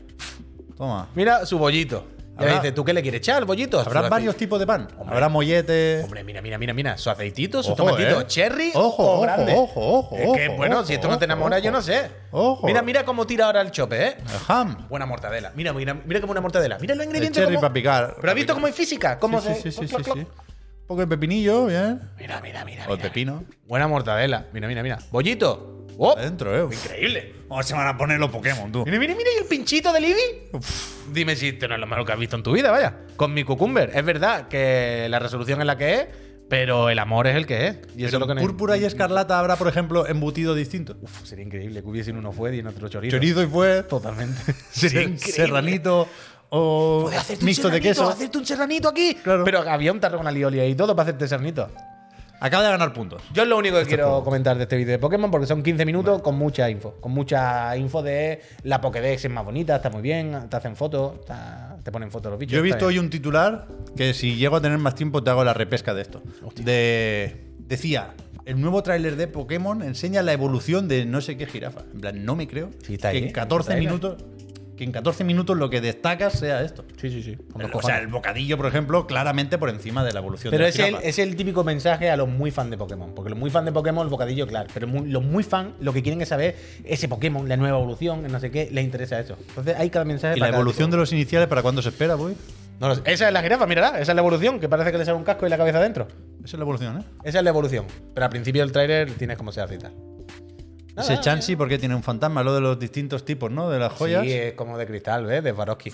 Toma. 0.78 1.10
Mira 1.14 1.46
su 1.46 1.58
bollito. 1.58 2.08
Y 2.40 2.42
ahora 2.44 2.54
dice, 2.54 2.72
¿tú 2.72 2.86
qué 2.86 2.94
le 2.94 3.02
quieres 3.02 3.18
echar 3.20 3.36
al 3.36 3.44
bollito? 3.44 3.82
Habrá 3.82 4.04
varios 4.08 4.38
tipos 4.38 4.58
de 4.62 4.66
pan. 4.66 4.88
Hombre. 4.98 5.14
Habrá 5.14 5.28
mollete. 5.28 6.04
Hombre, 6.06 6.24
mira, 6.24 6.42
mira, 6.42 6.58
mira, 6.58 6.74
mira. 6.74 6.98
Su 6.98 7.10
aceitito, 7.10 7.62
su 7.62 7.76
tomatito 7.76 8.22
eh. 8.22 8.28
cherry 8.28 8.72
Ojo, 8.74 9.04
o 9.04 9.12
ojo, 9.16 9.22
grande. 9.24 9.54
ojo, 9.58 9.98
ojo, 10.00 10.16
Es 10.16 10.38
que, 10.38 10.48
ojo, 10.48 10.56
bueno, 10.56 10.78
ojo, 10.78 10.86
si 10.86 10.94
esto 10.94 11.10
no 11.10 11.18
te 11.20 11.26
ojo, 11.26 11.34
enamora, 11.34 11.60
yo 11.60 11.70
no 11.70 11.82
sé. 11.82 12.10
Ojo. 12.32 12.66
Mira, 12.66 12.82
mira 12.82 13.04
cómo 13.04 13.28
tira 13.28 13.48
ahora 13.48 13.60
el 13.60 13.72
chope, 13.72 14.02
¿eh? 14.02 14.16
El 14.18 14.40
ham. 14.48 14.88
Buena 14.88 15.06
mortadela. 15.06 15.52
Mira, 15.54 15.74
mira, 15.74 15.94
mira 16.06 16.22
como 16.22 16.32
una 16.32 16.40
mortadela. 16.40 16.78
Mira 16.80 16.96
los 16.96 17.04
El 17.04 17.08
ingredientes. 17.10 17.42
cherry 17.42 17.56
cómo- 17.56 17.62
para 17.62 17.74
picar. 17.74 18.06
Pero 18.12 18.22
para 18.22 18.32
has 18.32 18.36
visto 18.36 18.46
picar. 18.46 18.56
cómo 18.56 18.68
hay 18.68 18.72
física. 18.74 19.20
¿Cómo 19.20 19.42
Sí, 19.42 19.48
se- 19.50 19.56
sí, 19.56 19.62
sí, 19.64 19.72
sí, 19.72 19.88
cloc, 19.88 19.90
sí, 20.00 20.04
cloc, 20.06 20.18
sí. 20.20 20.24
cloc. 20.26 20.40
Un 20.40 20.88
poco 20.88 21.02
de 21.02 21.08
pepinillo, 21.08 21.66
bien. 21.66 22.10
Mira, 22.18 22.40
mira, 22.40 22.64
mira. 22.64 22.86
O 22.88 22.92
mira. 22.92 23.02
pepino. 23.04 23.44
Buena 23.68 23.90
mortadela. 23.90 24.46
Mira, 24.54 24.70
mira, 24.70 24.82
mira. 24.82 24.98
Bollito. 25.12 25.76
¡Oh! 26.02 26.18
Adentro, 26.18 26.56
eh. 26.56 26.64
Uf. 26.64 26.86
Increíble. 26.86 27.34
¿Cómo 27.50 27.62
se 27.62 27.74
van 27.74 27.88
a 27.88 27.98
poner 27.98 28.20
los 28.20 28.30
Pokémon, 28.30 28.72
tú? 28.72 28.86
Mira, 28.86 28.98
mira, 28.98 29.16
mira. 29.16 29.30
¿Y 29.36 29.42
el 29.42 29.46
pinchito 29.46 29.92
de 29.92 30.00
Libby? 30.00 30.22
Dime 31.12 31.36
si 31.36 31.50
esto 31.50 31.68
no 31.68 31.74
es 31.76 31.80
lo 31.82 31.88
mejor 31.88 32.06
que 32.06 32.14
has 32.14 32.20
visto 32.20 32.38
en 32.38 32.44
tu 32.44 32.54
vida, 32.54 32.72
vaya. 32.72 32.96
Con 33.18 33.34
mi 33.34 33.44
cucumber. 33.44 33.92
Es 33.94 34.06
verdad 34.06 34.48
que 34.48 35.08
la 35.10 35.20
resolución 35.20 35.60
es 35.60 35.68
la 35.68 35.78
que 35.78 35.94
es, 35.96 36.08
pero 36.48 36.90
el 36.90 37.00
amor 37.00 37.28
es 37.28 37.36
el 37.36 37.46
que 37.46 37.68
es. 37.68 37.78
Y 37.98 38.06
eso 38.06 38.16
es 38.16 38.20
lo 38.22 38.28
que 38.28 38.36
púrpura 38.36 38.78
y 38.78 38.86
escarlata 38.86 39.38
habrá, 39.40 39.58
por 39.58 39.68
ejemplo, 39.68 40.08
embutido 40.08 40.56
distinto. 40.56 40.96
Uf, 41.02 41.26
sería 41.26 41.44
increíble 41.44 41.82
que 41.82 41.88
hubiese 41.90 42.12
uno 42.12 42.32
fuet 42.32 42.54
y 42.54 42.60
en 42.60 42.68
otro 42.68 42.88
chorizo. 42.88 43.18
Chorizo 43.18 43.44
y 43.44 43.48
fue. 43.48 43.84
Totalmente. 43.84 44.40
Sería 44.72 45.18
serranito 45.18 46.08
o 46.50 47.12
mixto 47.42 47.70
de 47.70 47.82
queso. 47.82 48.08
hacerte 48.08 48.38
un 48.38 48.46
serranito 48.46 48.88
aquí. 48.88 49.16
Claro. 49.16 49.44
Pero 49.44 49.60
había 49.70 49.92
un 49.92 50.00
tarro 50.00 50.18
con 50.18 50.28
alioli 50.28 50.62
ahí 50.62 50.72
y 50.72 50.76
todo 50.76 50.96
para 50.96 51.10
hacerte 51.10 51.28
serranito. 51.28 51.70
Acaba 52.42 52.64
de 52.64 52.70
ganar 52.70 52.94
puntos. 52.94 53.22
Yo 53.34 53.44
es 53.44 53.50
lo 53.50 53.58
único 53.58 53.78
que 53.80 53.86
quiero 53.86 54.24
comentar 54.24 54.56
de 54.58 54.64
este 54.64 54.78
vídeo 54.78 54.92
de 54.94 55.00
Pokémon 55.00 55.30
porque 55.30 55.46
son 55.48 55.62
15 55.62 55.86
minutos 55.86 56.22
con 56.22 56.36
mucha 56.38 56.70
info. 56.70 56.94
Con 57.02 57.12
mucha 57.12 57.76
info 57.76 58.02
de 58.02 58.42
la 58.64 58.80
Pokédex 58.80 59.26
es 59.26 59.32
más 59.32 59.44
bonita, 59.44 59.76
está 59.78 59.90
muy 59.90 60.02
bien, 60.02 60.48
te 60.50 60.56
hacen 60.58 60.76
fotos, 60.76 61.20
está- 61.20 61.78
te 61.84 61.92
ponen 61.92 62.10
fotos 62.12 62.30
los 62.32 62.40
bichos. 62.40 62.54
Yo 62.54 62.60
he 62.60 62.64
visto 62.64 62.86
hoy 62.86 62.98
un 63.00 63.10
titular 63.10 63.68
que 63.96 64.14
si 64.14 64.36
llego 64.36 64.56
a 64.56 64.62
tener 64.62 64.78
más 64.78 64.96
tiempo 64.96 65.22
te 65.24 65.30
hago 65.30 65.44
la 65.44 65.54
repesca 65.54 65.94
de 65.94 66.02
esto. 66.02 66.22
De, 66.56 67.46
decía, 67.60 68.14
el 68.46 68.60
nuevo 68.60 68.82
tráiler 68.84 69.16
de 69.16 69.28
Pokémon 69.28 69.82
enseña 69.84 70.22
la 70.22 70.34
evolución 70.34 70.88
de 70.88 71.06
no 71.06 71.22
sé 71.22 71.38
qué 71.38 71.46
jirafa. 71.46 71.82
En 71.94 72.02
plan, 72.02 72.26
no 72.26 72.36
me 72.36 72.48
creo 72.48 72.70
Sí, 72.86 72.96
está 72.96 73.12
que 73.12 73.18
ahí, 73.18 73.24
en 73.24 73.30
¿eh? 73.30 73.34
14 73.34 73.70
Está 73.72 73.80
ahí. 73.80 73.86
minutos 73.86 74.24
que 74.80 74.86
en 74.86 74.92
14 74.94 75.24
minutos 75.26 75.58
lo 75.58 75.70
que 75.70 75.82
destacas 75.82 76.40
sea 76.40 76.62
esto. 76.64 76.86
Sí, 76.96 77.10
sí, 77.10 77.22
sí. 77.22 77.38
O 77.74 77.82
sea, 77.82 78.00
el 78.00 78.08
bocadillo, 78.08 78.56
por 78.56 78.66
ejemplo, 78.66 79.06
claramente 79.06 79.58
por 79.58 79.70
encima 79.70 80.06
de 80.06 80.14
la 80.14 80.20
evolución 80.20 80.52
Pero 80.52 80.64
de 80.66 80.72
la 80.72 80.88
es 80.88 80.94
el, 80.94 80.96
es 81.04 81.20
el 81.20 81.36
típico 81.36 81.64
mensaje 81.66 82.10
a 82.10 82.16
los 82.16 82.30
muy 82.30 82.50
fan 82.50 82.70
de 82.70 82.78
Pokémon. 82.78 83.14
Porque 83.14 83.30
los 83.30 83.38
muy 83.38 83.50
fan 83.50 83.66
de 83.66 83.74
Pokémon, 83.74 84.06
el 84.06 84.10
bocadillo, 84.10 84.48
claro. 84.48 84.70
Pero 84.74 84.88
muy- 84.88 85.10
los 85.10 85.22
muy 85.24 85.44
fan 85.44 85.74
lo 85.82 85.92
que 85.92 86.02
quieren 86.02 86.22
es 86.22 86.30
saber 86.30 86.56
ese 86.86 87.10
Pokémon, 87.10 87.48
la 87.50 87.58
nueva 87.58 87.78
evolución, 87.78 88.26
no 88.32 88.40
sé 88.40 88.50
qué, 88.52 88.70
les 88.72 88.86
interesa 88.86 89.20
eso. 89.20 89.36
Entonces 89.50 89.76
hay 89.78 89.90
cada 89.90 90.06
mensaje 90.06 90.38
¿Y 90.38 90.40
la 90.40 90.46
para 90.48 90.58
evolución 90.58 90.88
tipo. 90.88 90.96
de 90.96 91.02
los 91.02 91.12
iniciales 91.12 91.50
para 91.50 91.62
cuándo 91.62 91.82
se 91.82 91.90
espera, 91.90 92.16
voy? 92.16 92.36
No. 92.80 92.94
Esa 92.94 93.28
es 93.28 93.34
la 93.34 93.42
jirafa, 93.42 93.68
mírala. 93.68 94.00
Esa 94.00 94.14
es 94.14 94.16
la 94.16 94.22
evolución, 94.22 94.62
que 94.62 94.70
parece 94.70 94.94
que 94.94 94.98
le 94.98 95.04
sale 95.04 95.18
un 95.18 95.26
casco 95.26 95.46
y 95.46 95.50
la 95.50 95.58
cabeza 95.58 95.82
dentro. 95.82 96.08
Esa 96.38 96.46
es 96.46 96.54
la 96.54 96.62
evolución, 96.64 97.00
¿eh? 97.00 97.04
Esa 97.26 97.40
es 97.40 97.44
la 97.44 97.50
evolución. 97.50 97.86
Pero 98.14 98.24
al 98.24 98.30
principio 98.30 98.62
del 98.62 98.72
tráiler 98.72 99.12
tienes 99.16 99.38
como 99.38 99.52
se 99.52 99.60
hace 99.60 99.76
y 99.76 99.80
tal. 99.80 99.92
Ese 101.00 101.12
Nada, 101.12 101.22
Chansey, 101.22 101.56
porque 101.56 101.78
tiene 101.78 101.96
un 101.96 102.04
fantasma? 102.04 102.44
Lo 102.44 102.54
de 102.54 102.62
los 102.62 102.78
distintos 102.80 103.26
tipos, 103.26 103.52
¿no? 103.52 103.70
De 103.70 103.80
las 103.80 103.94
joyas. 103.94 104.24
Sí, 104.24 104.34
es 104.34 104.54
como 104.54 104.78
de 104.78 104.86
cristal, 104.86 105.26
¿ves? 105.26 105.44
De 105.44 105.54
Swarovski. 105.54 105.92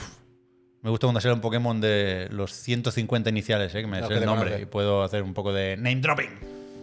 Me 0.82 0.90
gusta 0.92 1.08
cuando 1.08 1.20
sale 1.22 1.34
un 1.34 1.42
Pokémon 1.42 1.82
de 1.82 2.28
los 2.32 2.52
150 2.54 3.30
iniciales, 3.30 3.74
¿eh? 3.74 3.82
que 3.82 3.88
me 3.88 4.00
Los 4.00 4.08
sé 4.08 4.10
que 4.10 4.14
el 4.16 4.20
te 4.22 4.26
nombre 4.28 4.50
conoces. 4.50 4.64
y 4.64 4.66
puedo 4.70 5.04
hacer 5.04 5.24
un 5.24 5.34
poco 5.34 5.52
de 5.52 5.76
name 5.78 5.96
dropping. 5.98 6.30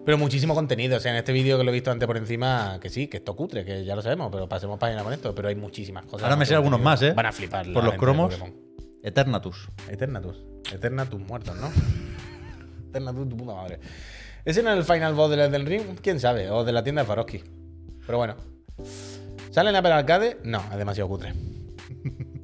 Pero 0.04 0.18
muchísimo 0.18 0.54
contenido. 0.56 0.96
O 0.96 1.00
sea, 1.00 1.12
en 1.12 1.18
este 1.18 1.32
vídeo 1.32 1.56
que 1.56 1.62
lo 1.62 1.70
he 1.70 1.74
visto 1.74 1.92
antes 1.92 2.06
por 2.08 2.16
encima, 2.16 2.78
que 2.80 2.88
sí, 2.90 3.06
que 3.06 3.18
esto 3.18 3.36
cutre, 3.36 3.64
que 3.64 3.84
ya 3.84 3.94
lo 3.94 4.02
sabemos, 4.02 4.30
pero 4.32 4.48
pasemos 4.48 4.76
página 4.78 5.04
con 5.04 5.12
esto. 5.12 5.32
Pero 5.34 5.46
hay 5.48 5.54
muchísimas 5.54 6.04
cosas. 6.06 6.24
Ahora 6.24 6.34
me 6.34 6.44
sé 6.46 6.56
algunos 6.56 6.80
más, 6.80 7.00
¿eh? 7.02 7.12
Van 7.12 7.26
a 7.26 7.32
flipar. 7.32 7.66
la 7.68 7.72
Por 7.74 7.84
los 7.84 7.92
gente 7.92 8.06
de 8.06 8.12
cromos. 8.12 8.34
Pokémon. 8.34 8.60
Eternatus. 9.04 9.68
Eternatus. 9.88 10.36
Eternatus 10.72 11.20
muertos, 11.20 11.56
¿no? 11.56 11.70
Eternatus, 12.88 13.28
tu 13.28 13.36
puta 13.36 13.54
madre. 13.54 13.78
¿Ese 14.44 14.64
no 14.64 14.72
es 14.72 14.78
el 14.78 14.84
final 14.84 15.14
boss 15.14 15.30
del 15.30 15.38
Elden 15.40 15.64
Ring? 15.66 15.82
¿Quién 16.02 16.18
sabe? 16.18 16.50
O 16.50 16.64
de 16.64 16.72
la 16.72 16.82
tienda 16.82 17.02
de 17.02 17.06
Faroski. 17.06 17.42
Pero 18.06 18.18
bueno. 18.18 18.36
¿Sale 19.50 19.70
en 19.70 19.76
Apple 19.76 19.92
Arcade? 19.92 20.38
No, 20.44 20.62
es 20.70 20.78
demasiado 20.78 21.08
cutre. 21.08 21.32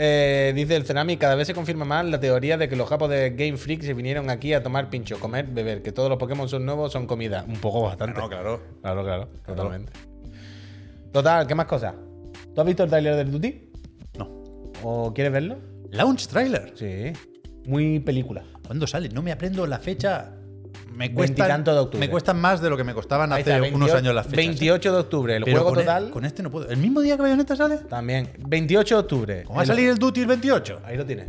Eh, 0.00 0.52
dice 0.54 0.76
el 0.76 0.84
Cenami, 0.86 1.16
cada 1.16 1.34
vez 1.34 1.48
se 1.48 1.54
confirma 1.54 1.84
más 1.84 2.06
la 2.06 2.20
teoría 2.20 2.56
de 2.56 2.68
que 2.68 2.76
los 2.76 2.88
japos 2.88 3.10
de 3.10 3.30
Game 3.30 3.56
Freak 3.56 3.82
se 3.82 3.94
vinieron 3.94 4.30
aquí 4.30 4.52
a 4.54 4.62
tomar 4.62 4.90
pincho, 4.90 5.18
comer, 5.18 5.48
beber, 5.48 5.82
que 5.82 5.90
todos 5.90 6.08
los 6.08 6.18
Pokémon 6.18 6.48
son 6.48 6.64
nuevos, 6.64 6.92
son 6.92 7.08
comida. 7.08 7.44
Un 7.48 7.56
poco 7.56 7.82
bastante. 7.82 8.14
claro. 8.28 8.62
Claro, 8.80 9.02
claro, 9.02 9.28
totalmente. 9.44 9.92
Total, 11.12 11.48
¿qué 11.48 11.54
más 11.56 11.66
cosas? 11.66 11.94
¿Tú 12.54 12.60
has 12.60 12.66
visto 12.68 12.84
el 12.84 12.90
trailer 12.90 13.16
del 13.16 13.32
Duty? 13.32 13.70
No. 14.18 14.28
¿O 14.84 15.12
quieres 15.12 15.32
verlo? 15.32 15.56
Launch 15.90 16.28
trailer. 16.28 16.72
Sí. 16.76 17.12
Muy 17.66 17.98
película. 17.98 18.44
¿Cuándo 18.64 18.86
sale? 18.86 19.08
No 19.08 19.20
me 19.20 19.32
aprendo 19.32 19.66
la 19.66 19.80
fecha. 19.80 20.32
Me 20.98 21.08
Veintitanto 21.08 21.70
cuesta, 21.70 21.72
de 21.74 21.78
octubre. 21.78 21.98
me 22.06 22.10
cuestan 22.10 22.40
más 22.40 22.60
de 22.60 22.68
lo 22.70 22.76
que 22.76 22.84
me 22.84 22.92
costaban 22.92 23.32
hace 23.32 23.40
está, 23.42 23.56
unos 23.58 23.70
28 23.70 23.96
años 23.96 24.14
las 24.14 24.26
fechas. 24.26 24.38
¿eh? 24.38 24.46
28 24.48 24.92
de 24.92 24.98
octubre, 24.98 25.36
el 25.36 25.44
Pero 25.44 25.56
juego 25.58 25.70
con 25.70 25.78
e- 25.78 25.82
total. 25.84 26.10
con 26.10 26.24
este 26.24 26.42
no 26.42 26.50
puedo. 26.50 26.68
¿El 26.68 26.76
mismo 26.78 27.00
día 27.00 27.16
que 27.16 27.22
Bayonetta 27.22 27.54
sale? 27.56 27.76
También. 27.78 28.30
28 28.38 28.94
de 28.96 29.00
octubre. 29.00 29.42
¿Cómo 29.44 29.56
va 29.56 29.60
a 29.60 29.62
El- 29.62 29.68
salir 29.68 29.88
el 29.88 29.98
Duty 29.98 30.20
el 30.20 30.26
28? 30.26 30.80
Ahí 30.84 30.96
lo 30.96 31.06
tienes. 31.06 31.28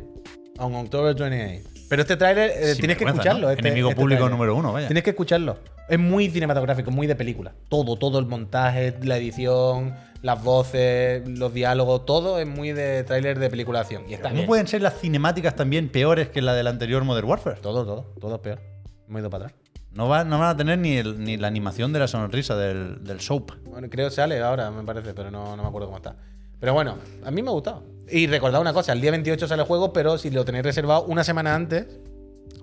On 0.57 0.73
October 0.75 1.15
28. 1.15 1.69
Pero 1.87 2.01
este 2.01 2.17
tráiler 2.17 2.51
eh, 2.53 2.75
tienes 2.75 2.97
que 2.97 3.05
escucharlo. 3.05 3.41
¿no? 3.47 3.49
este- 3.51 3.61
Enemigo 3.67 3.89
este 3.89 4.01
público 4.01 4.27
número 4.27 4.55
uno, 4.55 4.73
vaya. 4.73 4.87
Tienes 4.87 5.03
que 5.03 5.11
escucharlo. 5.11 5.57
Es 5.87 5.97
muy 5.97 6.29
cinematográfico, 6.29 6.91
muy 6.91 7.07
de 7.07 7.15
película. 7.15 7.53
Todo, 7.69 7.97
todo 7.97 8.19
el 8.19 8.25
montaje, 8.27 8.95
la 9.03 9.17
edición, 9.17 9.95
las 10.21 10.43
voces, 10.43 11.27
los 11.27 11.53
diálogos, 11.53 12.05
todo 12.05 12.39
es 12.39 12.47
muy 12.47 12.73
de 12.73 13.03
tráiler 13.03 13.39
de 13.39 13.45
acción. 13.77 14.03
Y 14.07 14.13
está 14.13 14.29
¿Cómo 14.29 14.35
bien. 14.35 14.47
pueden 14.47 14.67
ser 14.67 14.81
las 14.81 14.99
cinemáticas 14.99 15.55
también 15.55 15.89
peores 15.89 16.29
que 16.29 16.41
la 16.41 16.53
del 16.53 16.67
anterior 16.67 17.03
Modern 17.03 17.27
Warfare? 17.27 17.59
Todo, 17.61 17.85
todo. 17.85 18.13
Todo 18.19 18.35
es 18.35 18.41
peor. 18.41 18.59
Me 19.07 19.17
he 19.17 19.21
ido 19.21 19.29
para 19.31 19.45
atrás. 19.45 19.58
No, 19.93 20.07
va- 20.07 20.23
no 20.23 20.37
van 20.39 20.49
a 20.49 20.57
tener 20.57 20.77
ni, 20.77 20.97
el- 20.97 21.23
ni 21.23 21.37
la 21.37 21.47
animación 21.47 21.91
de 21.93 21.99
la 21.99 22.07
sonrisa 22.07 22.55
del, 22.55 23.03
del 23.03 23.19
soap. 23.21 23.51
Bueno, 23.65 23.87
creo 23.89 24.09
que 24.09 24.15
sale 24.15 24.39
ahora, 24.41 24.69
me 24.71 24.83
parece, 24.83 25.13
pero 25.13 25.31
no, 25.31 25.55
no 25.55 25.63
me 25.63 25.67
acuerdo 25.67 25.87
cómo 25.87 25.97
está. 25.97 26.15
Pero 26.59 26.73
bueno, 26.73 26.97
a 27.25 27.31
mí 27.31 27.41
me 27.41 27.49
ha 27.49 27.53
gustado. 27.53 27.83
Y 28.09 28.27
recordad 28.27 28.61
una 28.61 28.73
cosa, 28.73 28.91
el 28.93 29.01
día 29.01 29.11
28 29.11 29.47
sale 29.47 29.61
el 29.61 29.67
juego, 29.67 29.91
pero 29.93 30.17
si 30.17 30.29
lo 30.29 30.43
tenéis 30.45 30.63
reservado 30.65 31.03
una 31.03 31.23
semana 31.23 31.55
antes, 31.55 31.87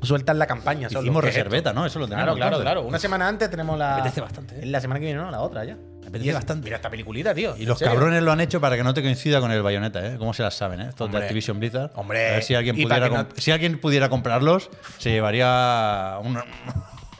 sueltan 0.02 0.38
la 0.38 0.46
campaña. 0.46 0.88
solo, 0.88 1.02
Hicimos 1.02 1.24
es 1.24 1.34
reserveta. 1.34 1.72
¿no? 1.72 1.86
Eso 1.86 1.98
lo 1.98 2.06
tenemos. 2.06 2.36
Claro, 2.36 2.36
claro, 2.58 2.62
claro. 2.62 2.82
Una 2.86 2.98
semana 2.98 3.26
antes 3.28 3.50
tenemos 3.50 3.78
la. 3.78 3.94
apetece 3.96 4.20
bastante, 4.20 4.60
¿eh? 4.60 4.66
La 4.66 4.80
semana 4.80 5.00
que 5.00 5.06
viene, 5.06 5.20
no, 5.20 5.30
la 5.30 5.40
otra 5.40 5.64
ya. 5.64 5.74
Me 5.74 5.80
apetece 5.80 6.08
apetece 6.08 6.32
bastante. 6.34 6.64
Mira 6.64 6.76
esta 6.76 6.90
peliculita, 6.90 7.34
tío. 7.34 7.56
Y 7.56 7.62
¿en 7.62 7.68
los 7.68 7.78
serio? 7.78 7.94
cabrones 7.94 8.22
lo 8.22 8.30
han 8.32 8.40
hecho 8.40 8.60
para 8.60 8.76
que 8.76 8.84
no 8.84 8.92
te 8.94 9.02
coincida 9.02 9.40
con 9.40 9.50
el 9.50 9.62
bayoneta, 9.62 10.06
¿eh? 10.06 10.16
¿Cómo 10.18 10.34
se 10.34 10.42
las 10.42 10.54
saben, 10.54 10.80
eh? 10.80 10.86
Estos 10.90 11.06
Hombre. 11.06 11.20
de 11.20 11.26
Activision 11.26 11.58
Blizzard. 11.58 11.90
Hombre. 11.94 12.28
A 12.28 12.32
ver 12.32 12.42
si 12.42 12.54
alguien, 12.54 12.76
pudiera, 12.76 13.08
comp- 13.08 13.34
si 13.38 13.50
alguien 13.50 13.80
pudiera 13.80 14.08
comprarlos, 14.08 14.70
se 14.98 15.10
llevaría 15.10 16.18
un, 16.22 16.38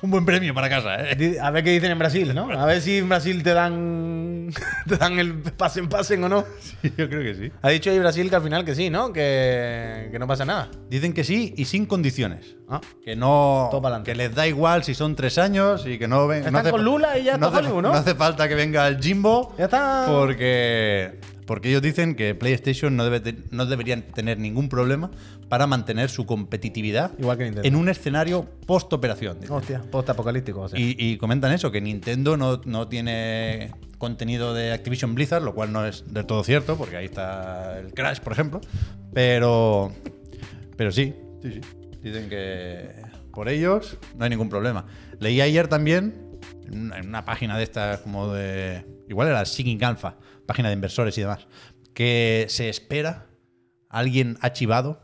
un 0.06 0.10
buen 0.12 0.24
premio 0.24 0.54
para 0.54 0.68
casa, 0.68 0.96
¿eh? 1.00 1.38
A 1.40 1.50
ver 1.50 1.64
qué 1.64 1.70
dicen 1.70 1.90
en 1.90 1.98
Brasil, 1.98 2.34
¿no? 2.34 2.50
A 2.50 2.64
ver 2.64 2.80
si 2.80 2.98
en 2.98 3.08
Brasil 3.08 3.42
te 3.42 3.52
dan 3.52 4.50
te 4.88 4.96
dan 4.96 5.18
el 5.18 5.34
pasen 5.34 5.88
pasen 5.88 6.22
o 6.24 6.28
no. 6.28 6.44
Yo 6.82 7.08
creo 7.08 7.22
que 7.22 7.34
sí. 7.34 7.52
Ha 7.62 7.70
dicho 7.70 7.90
ahí 7.90 7.98
Brasil 7.98 8.30
que 8.30 8.36
al 8.36 8.42
final 8.42 8.64
que 8.64 8.74
sí, 8.74 8.88
¿no? 8.88 9.12
Que, 9.12 10.08
que 10.10 10.18
no 10.18 10.26
pasa 10.26 10.44
nada. 10.44 10.70
Dicen 10.88 11.12
que 11.12 11.24
sí 11.24 11.54
y 11.56 11.64
sin 11.64 11.86
condiciones. 11.86 12.56
Ah. 12.68 12.80
Que 13.04 13.16
no. 13.16 13.68
Todo. 13.70 14.02
Que 14.04 14.14
les 14.14 14.34
da 14.34 14.46
igual 14.46 14.84
si 14.84 14.94
son 14.94 15.16
tres 15.16 15.38
años 15.38 15.84
y 15.86 15.98
que 15.98 16.08
no 16.08 16.26
ven. 16.26 16.38
Están 16.38 16.52
no 16.54 16.58
hace 16.60 16.70
con 16.70 16.84
Lula 16.84 17.18
y 17.18 17.24
ya 17.24 17.36
no 17.36 17.46
está 17.46 17.58
hace, 17.58 17.66
Hollywood, 17.66 17.82
¿no? 17.82 17.92
no 17.92 17.98
hace 17.98 18.14
falta 18.14 18.48
que 18.48 18.54
venga 18.54 18.86
el 18.88 19.00
Jimbo. 19.00 19.54
Ya 19.58 19.64
está. 19.64 20.06
Porque. 20.08 21.18
Porque 21.46 21.68
ellos 21.70 21.80
dicen 21.82 22.14
que 22.16 22.34
PlayStation 22.34 22.96
no, 22.96 23.04
debe 23.04 23.20
te- 23.20 23.36
no 23.52 23.66
deberían 23.66 24.02
tener 24.02 24.38
ningún 24.38 24.68
problema 24.68 25.10
para 25.48 25.66
mantener 25.68 26.10
su 26.10 26.26
competitividad 26.26 27.12
Igual 27.18 27.38
que 27.38 27.44
Nintendo. 27.44 27.68
en 27.68 27.76
un 27.76 27.88
escenario 27.88 28.46
post-operación. 28.66 29.38
Hostia, 29.48 29.80
post-apocalíptico. 29.90 30.62
O 30.62 30.68
sea. 30.68 30.78
Y, 30.78 30.96
y 30.98 31.16
comentan 31.18 31.52
eso, 31.52 31.70
que 31.70 31.80
Nintendo 31.80 32.36
no, 32.36 32.60
no 32.64 32.88
tiene 32.88 33.70
contenido 33.98 34.52
de 34.54 34.72
Activision 34.72 35.14
Blizzard, 35.14 35.42
lo 35.42 35.54
cual 35.54 35.72
no 35.72 35.86
es 35.86 36.12
del 36.12 36.26
todo 36.26 36.42
cierto, 36.44 36.76
porque 36.76 36.96
ahí 36.96 37.04
está 37.06 37.78
el 37.78 37.94
Crash, 37.94 38.18
por 38.20 38.32
ejemplo. 38.32 38.60
Pero, 39.14 39.92
pero 40.76 40.90
sí, 40.92 41.14
sí, 41.42 41.52
sí. 41.52 41.60
Dicen 42.02 42.28
que 42.28 42.90
por 43.32 43.48
ellos 43.48 43.98
no 44.16 44.24
hay 44.24 44.30
ningún 44.30 44.48
problema. 44.48 44.86
Leí 45.20 45.40
ayer 45.40 45.68
también 45.68 46.14
en 46.66 46.78
una- 46.78 46.98
en 46.98 47.08
una 47.08 47.24
página 47.24 47.56
de 47.56 47.62
estas 47.64 48.00
como 48.00 48.32
de... 48.32 48.84
Igual 49.08 49.28
era 49.28 49.44
Seeking 49.44 49.82
Alpha, 49.84 50.16
página 50.46 50.68
de 50.68 50.74
inversores 50.74 51.16
y 51.18 51.20
demás, 51.20 51.46
que 51.94 52.46
se 52.48 52.68
espera 52.68 53.26
alguien 53.88 54.38
achivado 54.40 55.00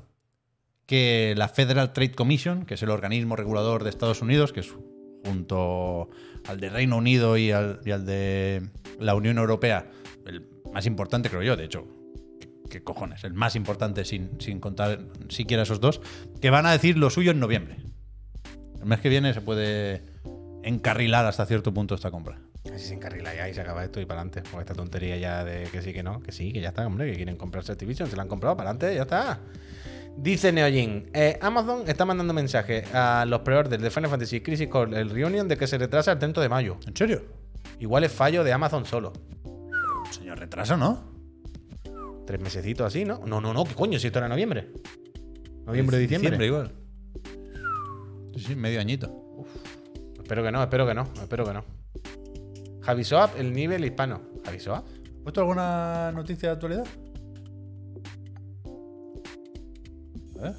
que 0.86 1.34
la 1.36 1.48
Federal 1.48 1.92
Trade 1.92 2.12
Commission, 2.12 2.66
que 2.66 2.74
es 2.74 2.82
el 2.82 2.90
organismo 2.90 3.36
regulador 3.36 3.84
de 3.84 3.90
Estados 3.90 4.20
Unidos, 4.20 4.52
que 4.52 4.60
es 4.60 4.74
junto 5.24 6.10
al 6.46 6.60
de 6.60 6.68
Reino 6.68 6.96
Unido 6.96 7.36
y 7.36 7.50
al, 7.50 7.80
y 7.84 7.92
al 7.92 8.04
de 8.04 8.62
la 8.98 9.14
Unión 9.14 9.38
Europea, 9.38 9.90
el 10.26 10.48
más 10.72 10.86
importante 10.86 11.30
creo 11.30 11.42
yo, 11.42 11.56
de 11.56 11.64
hecho, 11.64 11.86
¿qué, 12.40 12.48
qué 12.68 12.82
cojones? 12.82 13.24
El 13.24 13.32
más 13.32 13.56
importante 13.56 14.04
sin, 14.04 14.40
sin 14.40 14.60
contar 14.60 15.00
siquiera 15.28 15.62
esos 15.62 15.80
dos, 15.80 16.00
que 16.40 16.50
van 16.50 16.66
a 16.66 16.72
decir 16.72 16.98
lo 16.98 17.10
suyo 17.10 17.30
en 17.30 17.40
noviembre. 17.40 17.76
El 18.80 18.86
mes 18.86 19.00
que 19.00 19.08
viene 19.08 19.32
se 19.32 19.40
puede 19.40 20.02
encarrilar 20.64 21.24
hasta 21.26 21.46
cierto 21.46 21.72
punto 21.72 21.94
esta 21.94 22.10
compra. 22.10 22.40
Así 22.66 22.86
se 22.86 22.94
encarrila 22.94 23.34
ya 23.34 23.48
y 23.48 23.54
se 23.54 23.60
acaba 23.60 23.84
esto 23.84 24.00
y 24.00 24.06
para 24.06 24.20
adelante. 24.20 24.48
Con 24.50 24.60
esta 24.60 24.74
tontería 24.74 25.16
ya 25.16 25.44
de 25.44 25.64
que 25.64 25.82
sí, 25.82 25.92
que 25.92 26.02
no, 26.02 26.20
que 26.20 26.30
sí, 26.30 26.52
que 26.52 26.60
ya 26.60 26.68
está, 26.68 26.86
hombre, 26.86 27.10
que 27.10 27.16
quieren 27.16 27.36
comprarse 27.36 27.72
Activision, 27.72 28.08
se 28.08 28.16
la 28.16 28.22
han 28.22 28.28
comprado, 28.28 28.56
para 28.56 28.70
adelante, 28.70 28.94
ya 28.94 29.02
está. 29.02 29.40
Dice 30.16 30.52
Neojin, 30.52 31.10
eh, 31.14 31.38
Amazon 31.40 31.84
está 31.88 32.04
mandando 32.04 32.34
mensajes 32.34 32.92
a 32.94 33.24
los 33.26 33.40
preorders 33.40 33.82
de 33.82 33.90
Final 33.90 34.10
Fantasy 34.10 34.42
Crisis 34.42 34.68
Core, 34.68 35.00
el 35.00 35.10
Reunion, 35.10 35.48
de 35.48 35.56
que 35.56 35.66
se 35.66 35.78
retrasa 35.78 36.12
el 36.12 36.18
30 36.18 36.40
de 36.40 36.48
mayo. 36.48 36.76
¿En 36.86 36.94
serio? 36.94 37.24
Igual 37.80 38.04
es 38.04 38.12
fallo 38.12 38.44
de 38.44 38.52
Amazon 38.52 38.84
solo. 38.84 39.12
Señor 40.10 40.38
retraso, 40.38 40.76
¿no? 40.76 41.10
Tres 42.26 42.40
mesecitos 42.40 42.86
así, 42.86 43.04
¿no? 43.04 43.22
No, 43.26 43.40
no, 43.40 43.52
no, 43.52 43.64
¿qué 43.64 43.74
coño? 43.74 43.98
Si 43.98 44.06
esto 44.06 44.18
era 44.18 44.28
noviembre. 44.28 44.70
Noviembre, 45.64 45.98
diciembre. 45.98 46.46
igual. 46.46 46.72
Sí, 48.36 48.44
sí, 48.48 48.54
medio 48.54 48.80
añito. 48.80 49.46
Espero 50.22 50.42
que 50.42 50.52
no, 50.52 50.62
espero 50.62 50.86
que 50.86 50.94
no, 50.94 51.08
espero 51.20 51.44
que 51.44 51.52
no. 51.54 51.81
Javi 52.84 53.04
Soap, 53.04 53.38
el 53.38 53.52
nivel 53.52 53.84
hispano. 53.84 54.20
¿Javi 54.44 54.58
Soap? 54.58 54.84
¿Has 54.86 55.22
puesto 55.22 55.40
alguna 55.40 56.10
noticia 56.12 56.48
de 56.48 56.52
actualidad? 56.54 56.84
¿Eh? 60.42 60.52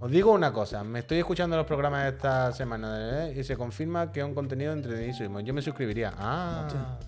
Os 0.00 0.10
digo 0.12 0.32
una 0.32 0.52
cosa, 0.52 0.84
me 0.84 1.00
estoy 1.00 1.18
escuchando 1.18 1.56
los 1.56 1.66
programas 1.66 2.04
de 2.04 2.10
esta 2.10 2.52
semana 2.52 3.26
¿eh? 3.26 3.34
y 3.36 3.42
se 3.42 3.56
confirma 3.56 4.12
que 4.12 4.20
es 4.20 4.26
un 4.26 4.32
contenido 4.32 4.72
entretenidísimo. 4.72 5.40
Yo 5.40 5.52
me 5.52 5.60
suscribiría. 5.60 6.12
Ah, 6.16 6.98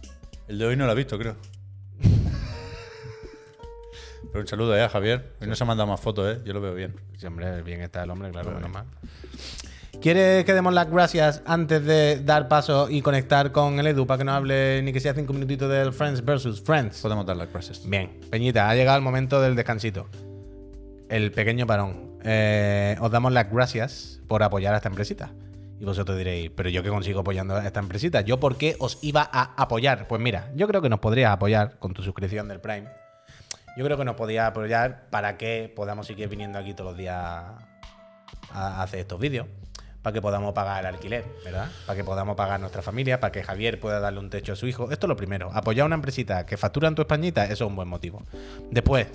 El 0.49 0.59
de 0.59 0.67
hoy 0.67 0.77
no 0.77 0.87
lo 0.87 0.93
he 0.93 0.97
visto, 0.97 1.17
creo. 1.17 1.37
Pero 4.33 4.41
un 4.41 4.49
saludo 4.49 4.77
eh, 4.77 4.83
a 4.83 4.89
Javier. 4.89 5.35
Hoy 5.41 5.47
no 5.47 5.55
se 5.55 5.63
ha 5.63 5.67
mandado 5.67 5.89
más 5.89 6.01
fotos, 6.01 6.37
¿eh? 6.37 6.41
Yo 6.45 6.53
lo 6.53 6.61
veo 6.61 6.75
bien. 6.75 6.97
sí, 7.17 7.27
hombre, 7.27 7.63
bien 7.63 7.81
está 7.81 8.03
el 8.03 8.11
hombre, 8.11 8.33
claro, 8.33 8.51
menos 8.51 8.71
mal. 8.71 8.87
¿Quieres 10.01 10.47
que 10.47 10.55
demos 10.55 10.73
las 10.73 10.91
gracias 10.91 11.43
antes 11.45 11.85
de 11.85 12.23
dar 12.23 12.49
paso 12.49 12.89
y 12.89 13.03
conectar 13.03 13.53
con 13.53 13.79
el 13.79 13.87
Edu 13.87 14.07
para 14.07 14.19
que 14.19 14.25
nos 14.25 14.35
hable 14.35 14.81
ni 14.83 14.95
que 14.95 15.01
sea 15.01 15.13
cinco 15.13 15.35
minutitos 15.35 15.71
del 15.71 15.93
Friends 15.93 16.25
versus 16.25 16.63
Friends? 16.63 17.03
Podemos 17.03 17.27
dar 17.27 17.37
las 17.37 17.53
gracias. 17.53 17.83
Bien, 17.87 18.19
Peñita, 18.31 18.71
ha 18.71 18.75
llegado 18.75 18.97
el 18.97 19.05
momento 19.05 19.43
del 19.43 19.57
descansito. 19.57 20.09
El 21.11 21.33
pequeño 21.33 21.67
parón. 21.67 22.19
Eh, 22.25 22.97
os 22.99 23.11
damos 23.11 23.33
las 23.33 23.51
gracias 23.51 24.21
por 24.27 24.43
apoyar 24.43 24.73
a 24.73 24.79
esta 24.79 24.89
empresita. 24.89 25.33
Y 25.79 25.85
vosotros 25.85 26.17
diréis, 26.17 26.51
pero 26.51 26.71
yo 26.71 26.83
qué 26.83 26.89
consigo 26.89 27.21
apoyando 27.21 27.57
a 27.57 27.67
esta 27.67 27.81
empresita? 27.81 28.23
¿Yo 28.23 28.41
por 28.41 28.57
qué 28.57 28.77
os 28.79 28.99
iba 29.03 29.29
a 29.31 29.55
apoyar? 29.61 30.09
Pues 30.09 30.21
mira, 30.23 30.51
yo 30.55 30.67
creo 30.67 30.81
que 30.81 30.89
nos 30.89 31.01
podrías 31.01 31.31
apoyar 31.31 31.79
con 31.79 31.93
tu 31.93 32.03
suscripción 32.03 32.49
del 32.49 32.61
Prime. 32.61 32.89
Yo 33.77 33.85
creo 33.85 33.99
que 33.99 34.05
nos 34.05 34.17
podía 34.17 34.47
apoyar 34.47 35.09
para 35.11 35.37
que 35.37 35.73
podamos 35.75 36.07
seguir 36.07 36.29
viniendo 36.29 36.59
aquí 36.59 36.73
todos 36.73 36.93
los 36.93 36.99
días 36.99 37.17
a 38.53 38.83
hacer 38.83 39.01
estos 39.01 39.21
vídeos. 39.21 39.47
Para 40.03 40.15
que 40.15 40.23
podamos 40.23 40.55
pagar 40.55 40.81
el 40.81 40.87
alquiler, 40.95 41.25
¿verdad? 41.45 41.69
Para 41.87 41.97
que 41.97 42.05
podamos 42.05 42.35
pagar 42.37 42.59
nuestra 42.59 42.81
familia, 42.81 43.21
para 43.21 43.33
que 43.33 43.43
Javier 43.43 43.79
pueda 43.79 44.01
darle 44.01 44.19
un 44.21 44.31
techo 44.31 44.55
a 44.55 44.57
su 44.57 44.67
hijo. 44.67 44.91
Esto 44.91 45.07
es 45.07 45.09
lo 45.09 45.17
primero. 45.17 45.51
Apoyar 45.53 45.83
a 45.83 45.87
una 45.87 45.95
empresita 45.97 46.47
que 46.47 46.57
factura 46.57 46.89
en 46.89 46.95
tu 46.95 47.03
españita, 47.03 47.45
eso 47.45 47.65
es 47.65 47.69
un 47.69 47.77
buen 47.77 47.89
motivo. 47.89 48.23
Después, 48.71 49.07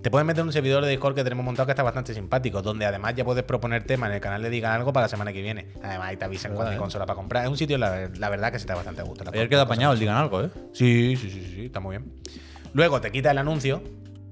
te 0.00 0.10
puedes 0.10 0.26
meter 0.26 0.40
en 0.42 0.46
un 0.48 0.52
servidor 0.52 0.84
de 0.84 0.90
Discord 0.90 1.14
que 1.16 1.24
tenemos 1.24 1.44
montado 1.44 1.66
que 1.66 1.72
está 1.72 1.82
bastante 1.82 2.14
simpático, 2.14 2.62
donde 2.62 2.84
además 2.86 3.14
ya 3.16 3.24
puedes 3.24 3.42
proponer 3.44 3.84
temas 3.84 4.10
en 4.10 4.14
el 4.16 4.20
canal 4.20 4.42
de 4.42 4.50
Digan 4.50 4.72
Algo 4.72 4.92
para 4.92 5.04
la 5.06 5.08
semana 5.08 5.32
que 5.32 5.42
viene. 5.42 5.66
Además, 5.82 6.08
ahí 6.08 6.16
te 6.16 6.24
avisan 6.24 6.54
cuando 6.54 6.72
hay 6.72 6.78
consola 6.78 7.04
para 7.06 7.16
comprar. 7.16 7.44
Es 7.44 7.50
un 7.50 7.56
sitio, 7.56 7.76
la, 7.78 8.08
la 8.16 8.28
verdad, 8.28 8.52
que 8.52 8.58
se 8.58 8.62
está 8.64 8.74
bastante 8.76 9.00
a 9.00 9.04
gusto. 9.04 9.24
Ayer 9.32 9.48
queda 9.48 9.62
apañado 9.62 9.92
el 9.92 9.98
digan 9.98 10.16
algo, 10.16 10.42
¿eh? 10.42 10.50
Sí, 10.72 11.16
sí, 11.16 11.30
sí, 11.30 11.52
sí, 11.54 11.66
está 11.66 11.80
muy 11.80 11.96
bien. 11.98 12.12
Luego 12.74 13.00
te 13.00 13.10
quita 13.12 13.30
el 13.32 13.38
anuncio, 13.38 13.82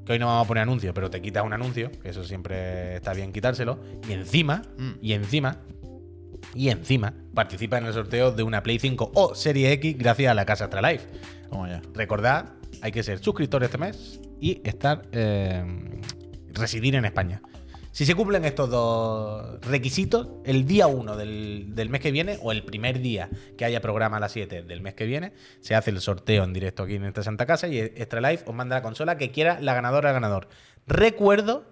que 0.06 0.12
hoy 0.14 0.18
no 0.18 0.26
vamos 0.26 0.44
a 0.44 0.48
poner 0.48 0.62
anuncio, 0.62 0.92
pero 0.94 1.10
te 1.10 1.20
quitas 1.22 1.44
un 1.44 1.52
anuncio, 1.52 1.90
que 2.02 2.08
eso 2.10 2.24
siempre 2.24 2.96
está 2.96 3.12
bien 3.12 3.32
quitárselo. 3.32 3.78
Y 4.08 4.12
encima, 4.12 4.62
Mm. 4.76 4.90
y 5.00 5.12
encima, 5.12 5.58
y 6.54 6.68
encima, 6.68 7.14
participa 7.34 7.78
en 7.78 7.86
el 7.86 7.92
sorteo 7.92 8.32
de 8.32 8.42
una 8.42 8.62
Play 8.62 8.78
5 8.78 9.12
o 9.14 9.34
Serie 9.34 9.72
X 9.72 9.96
gracias 9.98 10.30
a 10.30 10.34
la 10.34 10.44
casa 10.44 10.64
Astralife. 10.64 11.06
Vamos 11.50 11.68
ya. 11.68 11.82
Recordad, 11.94 12.52
hay 12.82 12.92
que 12.92 13.02
ser 13.02 13.18
suscriptor 13.18 13.62
este 13.64 13.78
mes 13.78 14.20
y 14.40 14.60
estar 14.64 15.02
eh, 15.12 15.64
residir 16.52 16.94
en 16.94 17.04
España. 17.04 17.42
Si 17.92 18.06
se 18.06 18.14
cumplen 18.14 18.44
estos 18.44 18.70
dos 18.70 19.60
requisitos, 19.62 20.28
el 20.44 20.64
día 20.64 20.86
1 20.86 21.16
del, 21.16 21.74
del 21.74 21.88
mes 21.90 22.00
que 22.00 22.12
viene, 22.12 22.38
o 22.40 22.52
el 22.52 22.62
primer 22.62 23.00
día 23.00 23.28
que 23.58 23.64
haya 23.64 23.80
programa 23.80 24.18
a 24.18 24.20
las 24.20 24.32
7 24.32 24.62
del 24.62 24.80
mes 24.80 24.94
que 24.94 25.06
viene, 25.06 25.32
se 25.60 25.74
hace 25.74 25.90
el 25.90 26.00
sorteo 26.00 26.44
en 26.44 26.52
directo 26.52 26.84
aquí 26.84 26.94
en 26.94 27.04
esta 27.04 27.24
Santa 27.24 27.46
Casa 27.46 27.66
y 27.66 27.80
Extra 27.80 28.20
Life 28.20 28.44
os 28.46 28.54
manda 28.54 28.76
la 28.76 28.82
consola 28.82 29.18
que 29.18 29.32
quiera 29.32 29.60
la 29.60 29.74
ganadora 29.74 30.10
al 30.10 30.14
ganador. 30.14 30.48
Recuerdo 30.86 31.64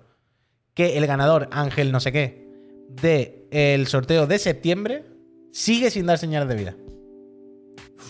que 0.75 0.99
el 0.99 1.07
ganador, 1.07 1.49
Ángel 1.53 1.93
no 1.93 2.01
sé 2.01 2.11
qué, 2.11 2.49
de 2.89 3.38
el 3.51 3.87
sorteo 3.87 4.27
de 4.27 4.39
septiembre, 4.39 5.05
sigue 5.53 5.91
sin 5.91 6.07
dar 6.07 6.19
señales 6.19 6.49
de 6.49 6.55
vida. 6.55 6.75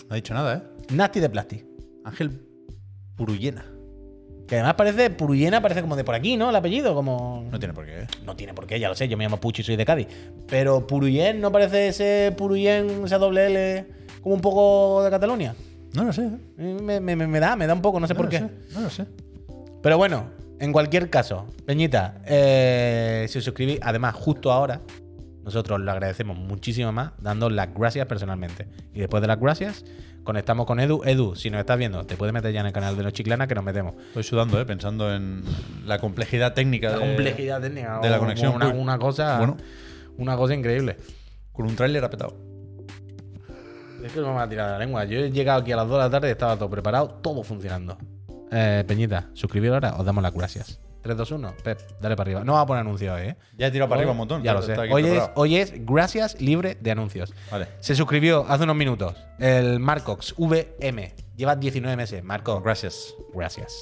No 0.07 0.13
ha 0.13 0.15
dicho 0.15 0.33
nada, 0.33 0.55
¿eh? 0.55 0.93
Nasty 0.93 1.19
de 1.19 1.29
Plasti. 1.29 1.63
Ángel 2.03 2.41
Purullena. 3.15 3.65
Que 4.47 4.55
además 4.55 4.73
parece, 4.75 5.11
Puruyena 5.11 5.61
parece 5.61 5.81
como 5.81 5.95
de 5.95 6.03
por 6.03 6.15
aquí, 6.15 6.35
¿no? 6.35 6.49
El 6.49 6.55
apellido, 6.55 6.95
como... 6.95 7.47
No 7.51 7.59
tiene 7.59 7.73
por 7.73 7.85
qué, 7.85 7.99
¿eh? 8.01 8.07
No 8.25 8.35
tiene 8.35 8.55
por 8.55 8.65
qué, 8.65 8.79
ya 8.79 8.89
lo 8.89 8.95
sé, 8.95 9.07
yo 9.07 9.15
me 9.15 9.23
llamo 9.23 9.39
Pucho 9.39 9.61
y 9.61 9.65
soy 9.65 9.75
de 9.75 9.85
Cádiz. 9.85 10.07
Pero 10.47 10.87
Puruyen, 10.87 11.39
¿no 11.39 11.51
parece 11.51 11.89
ese 11.89 12.33
Puruyen, 12.35 13.05
esa 13.05 13.19
doble 13.19 13.45
L, 13.45 13.85
como 14.21 14.33
un 14.33 14.41
poco 14.41 15.03
de 15.03 15.11
Cataluña? 15.11 15.53
No 15.93 16.03
lo 16.03 16.13
sé, 16.13 16.23
¿eh? 16.57 16.77
Me, 16.81 16.99
me- 16.99 17.15
me- 17.15 17.27
me 17.27 17.39
da, 17.39 17.55
me 17.55 17.67
da 17.67 17.73
un 17.75 17.81
poco, 17.81 17.99
no 17.99 18.07
sé 18.07 18.13
No 18.15 18.19
por 18.19 18.29
qué. 18.29 18.39
sé, 18.39 18.49
no 18.73 18.81
lo 18.81 18.89
sé. 18.89 19.05
Pero 19.83 19.97
bueno, 19.99 20.31
en 20.59 20.71
cualquier 20.73 21.11
caso, 21.11 21.45
Peñita, 21.67 22.21
eh, 22.25 23.27
si 23.29 23.37
os 23.37 23.43
suscribís, 23.43 23.77
además, 23.83 24.15
justo 24.15 24.51
ahora, 24.51 24.81
nosotros 25.43 25.79
lo 25.79 25.91
agradecemos 25.91 26.37
muchísimo 26.37 26.91
más, 26.91 27.11
dando 27.19 27.49
las 27.49 27.73
gracias 27.73 28.05
personalmente. 28.07 28.67
Y 28.93 28.99
después 28.99 29.21
de 29.21 29.27
las 29.27 29.39
gracias, 29.39 29.85
conectamos 30.23 30.65
con 30.65 30.79
Edu. 30.79 31.01
Edu, 31.03 31.35
si 31.35 31.49
nos 31.49 31.59
estás 31.59 31.77
viendo, 31.77 32.05
te 32.05 32.17
puedes 32.17 32.33
meter 32.33 32.51
ya 32.53 32.59
en 32.61 32.67
el 32.67 32.73
canal 32.73 32.95
de 32.97 33.03
los 33.03 33.13
Chiclana 33.13 33.47
que 33.47 33.55
nos 33.55 33.63
metemos. 33.63 33.95
Estoy 34.07 34.23
sudando, 34.23 34.59
¿eh? 34.59 34.65
Pensando 34.65 35.13
en 35.13 35.43
la 35.85 35.99
complejidad 35.99 36.53
técnica 36.53 36.89
La 36.89 36.99
de, 36.99 37.05
complejidad 37.05 37.61
técnica. 37.61 37.99
de 38.01 38.09
la 38.09 38.19
conexión. 38.19 38.61
Una 38.77 38.97
cosa. 38.99 39.37
Bueno. 39.37 39.57
Una 40.17 40.35
cosa 40.35 40.53
increíble. 40.53 40.97
Con 41.53 41.65
un 41.65 41.75
tráiler 41.75 42.03
apretado. 42.03 42.35
Es 44.03 44.13
que 44.13 44.19
no 44.21 44.27
me 44.27 44.33
va 44.35 44.43
a 44.43 44.49
tirar 44.49 44.71
la 44.71 44.79
lengua. 44.79 45.03
Yo 45.05 45.19
he 45.19 45.31
llegado 45.31 45.61
aquí 45.61 45.71
a 45.71 45.75
las 45.75 45.87
2 45.87 45.97
de 45.97 46.03
la 46.03 46.09
tarde 46.09 46.27
y 46.29 46.31
estaba 46.31 46.55
todo 46.55 46.69
preparado, 46.69 47.19
todo 47.21 47.43
funcionando. 47.43 47.97
Eh, 48.51 48.83
Peñita, 48.87 49.29
suscribiros 49.33 49.75
ahora, 49.75 49.95
os 49.97 50.05
damos 50.05 50.23
las 50.23 50.33
gracias. 50.33 50.79
3, 51.01 51.17
2, 51.17 51.31
1. 51.31 51.53
Pep, 51.63 51.79
dale 52.01 52.15
para 52.15 52.27
arriba. 52.27 52.43
No 52.43 52.53
va 52.53 52.61
a 52.61 52.65
poner 52.65 52.81
anuncios 52.81 53.13
hoy, 53.15 53.27
¿eh? 53.27 53.35
Ya 53.57 53.67
he 53.67 53.71
tirado 53.71 53.89
para 53.89 53.99
arriba 53.99 54.11
un 54.11 54.17
montón. 54.17 54.43
Ya 54.43 54.53
lo 54.53 54.61
sé. 54.61 54.77
Hoy 54.77 55.03
es, 55.03 55.09
preparado. 55.09 55.31
hoy 55.35 55.55
es 55.57 55.85
gracias 55.85 56.41
libre 56.41 56.77
de 56.79 56.91
anuncios. 56.91 57.33
Vale. 57.51 57.67
Se 57.79 57.95
suscribió 57.95 58.45
hace 58.47 58.63
unos 58.63 58.75
minutos 58.75 59.15
el 59.39 59.79
Marcox 59.79 60.33
VM. 60.37 61.13
Lleva 61.35 61.55
19 61.55 61.95
meses. 61.95 62.23
Marco, 62.23 62.61
Gracias. 62.61 63.15
gracias. 63.33 63.73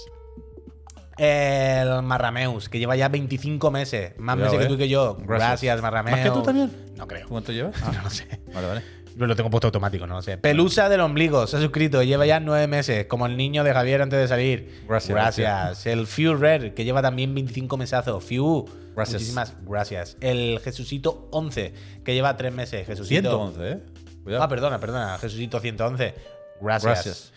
El 1.17 2.03
Marrameus, 2.03 2.69
que 2.69 2.77
lleva 2.77 2.95
ya 2.95 3.09
25 3.09 3.71
meses. 3.71 4.13
Más 4.19 4.35
Cuidado, 4.35 4.53
meses 4.53 4.59
que 4.59 4.65
eh. 4.65 4.67
tú 4.67 4.73
y 4.75 4.77
que 4.77 4.89
yo. 4.89 5.15
Gracias, 5.15 5.27
Gracias. 5.63 5.81
Marrameus. 5.81 6.17
¿Más 6.17 6.25
que 6.27 6.31
tú 6.31 6.43
también? 6.43 6.71
No 6.95 7.07
creo. 7.07 7.27
¿Cuánto 7.27 7.51
llevas? 7.51 7.75
No, 7.93 8.03
no 8.03 8.09
sé. 8.11 8.27
Vale, 8.53 8.67
vale. 8.67 8.96
Lo 9.25 9.35
tengo 9.35 9.49
puesto 9.49 9.67
automático, 9.67 10.05
no 10.05 10.15
lo 10.15 10.21
sé. 10.21 10.37
Pelusa 10.37 10.89
del 10.89 11.01
ombligo, 11.01 11.47
se 11.47 11.57
ha 11.57 11.59
suscrito, 11.59 12.03
lleva 12.03 12.25
ya 12.27 12.39
nueve 12.39 12.67
meses, 12.67 13.07
como 13.07 13.25
el 13.25 13.35
niño 13.35 13.63
de 13.63 13.73
Javier 13.73 14.03
antes 14.03 14.19
de 14.19 14.27
salir. 14.27 14.83
Gracias, 14.87 15.15
Gracias. 15.15 15.85
El 15.87 16.05
Few 16.05 16.35
Rare, 16.35 16.73
que 16.75 16.83
lleva 16.83 17.01
también 17.01 17.33
25 17.33 17.77
mesazos. 17.77 18.23
Few. 18.23 18.65
Gracias. 18.95 19.21
Muchísimas 19.21 19.53
gracias. 19.63 20.17
El 20.21 20.59
Jesucito 20.63 21.27
11, 21.31 21.73
que 22.03 22.13
lleva 22.13 22.37
tres 22.37 22.53
meses. 22.53 22.85
Jesucito. 22.85 23.29
111, 23.29 23.71
¿eh? 23.71 23.79
Cuidado. 24.23 24.43
Ah, 24.43 24.47
perdona, 24.49 24.79
perdona. 24.79 25.17
Jesucito 25.17 25.59
111. 25.59 26.13
Gracias. 26.61 26.83
Gracias. 26.83 27.33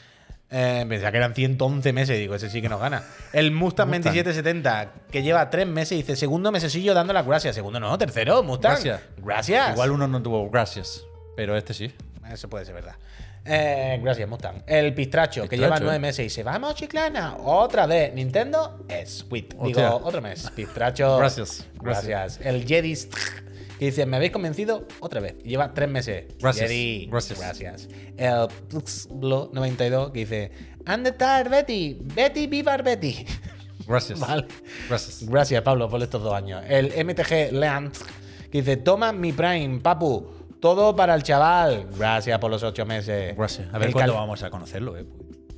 Eh, 0.52 0.84
pensaba 0.88 1.12
que 1.12 1.16
eran 1.18 1.34
111 1.34 1.92
meses, 1.92 2.18
digo, 2.18 2.34
ese 2.34 2.50
sí 2.50 2.60
que 2.60 2.68
nos 2.68 2.80
gana. 2.80 3.04
El 3.32 3.52
Mustang, 3.52 3.86
Mustang. 3.86 4.12
2770, 4.12 4.92
que 5.10 5.22
lleva 5.22 5.48
tres 5.48 5.66
meses, 5.66 5.96
dice, 5.96 6.16
segundo 6.16 6.50
mesesillo 6.50 6.92
dando 6.92 7.12
las 7.12 7.24
gracias. 7.24 7.54
Segundo 7.54 7.78
no, 7.78 7.96
tercero, 7.96 8.42
Mustang. 8.42 8.72
Gracias. 8.72 9.00
Gracias. 9.18 9.72
Igual 9.72 9.92
uno 9.92 10.08
no 10.08 10.20
tuvo 10.20 10.50
gracias, 10.50 11.04
pero 11.40 11.56
este 11.56 11.72
sí. 11.72 11.90
Eso 12.30 12.50
puede 12.50 12.66
ser 12.66 12.74
verdad. 12.74 12.96
Eh, 13.46 13.98
gracias, 14.02 14.28
Mustang. 14.28 14.62
El 14.66 14.92
Pistracho, 14.92 15.48
que 15.48 15.56
lleva 15.56 15.80
nueve 15.80 15.98
meses 15.98 16.18
y 16.18 16.22
dice, 16.24 16.42
vamos, 16.42 16.74
chiclana, 16.74 17.38
otra 17.38 17.86
vez. 17.86 18.12
Nintendo 18.12 18.84
es 18.86 19.24
sweet. 19.26 19.54
Digo, 19.54 19.64
Hostia. 19.64 19.94
otro 19.94 20.20
mes. 20.20 20.50
Pistracho. 20.54 21.16
Gracias, 21.16 21.66
Gracias. 21.80 22.40
El 22.42 22.66
Jedis, 22.66 23.08
que 23.78 23.86
dice, 23.86 24.04
me 24.04 24.18
habéis 24.18 24.32
convencido 24.32 24.86
otra 25.00 25.22
vez. 25.22 25.42
Lleva 25.42 25.72
tres 25.72 25.88
meses. 25.88 26.26
Gracias, 26.38 26.68
Jedi, 26.68 27.06
gracias. 27.06 27.38
Gracias. 27.38 27.88
El 28.18 28.48
Blo 29.08 29.48
92, 29.54 30.10
que 30.10 30.18
dice, 30.18 30.52
and 30.84 31.06
the 31.06 31.12
tired 31.12 31.48
Betty. 31.48 31.96
Betty, 32.14 32.48
viva 32.48 32.76
Betty. 32.76 33.24
Gracias. 33.86 34.20
vale. 34.28 34.46
Gracias. 34.90 35.26
Gracias, 35.26 35.62
Pablo, 35.62 35.88
por 35.88 36.02
estos 36.02 36.22
dos 36.22 36.34
años. 36.34 36.62
El 36.68 36.92
MTG 37.02 37.50
Land, 37.52 37.94
que 38.52 38.58
dice, 38.58 38.76
toma 38.76 39.10
mi 39.14 39.32
Prime, 39.32 39.80
papu. 39.80 40.39
Todo 40.60 40.94
para 40.94 41.14
el 41.14 41.22
chaval. 41.22 41.86
Gracias 41.98 42.38
por 42.38 42.50
los 42.50 42.62
ocho 42.62 42.84
meses. 42.86 43.36
Gracias. 43.36 43.68
A 43.72 43.78
ver 43.78 43.88
El 43.88 43.92
cuándo 43.94 44.12
cal- 44.12 44.20
vamos 44.20 44.42
a 44.42 44.50
conocerlo, 44.50 44.96
¿eh? 44.96 45.06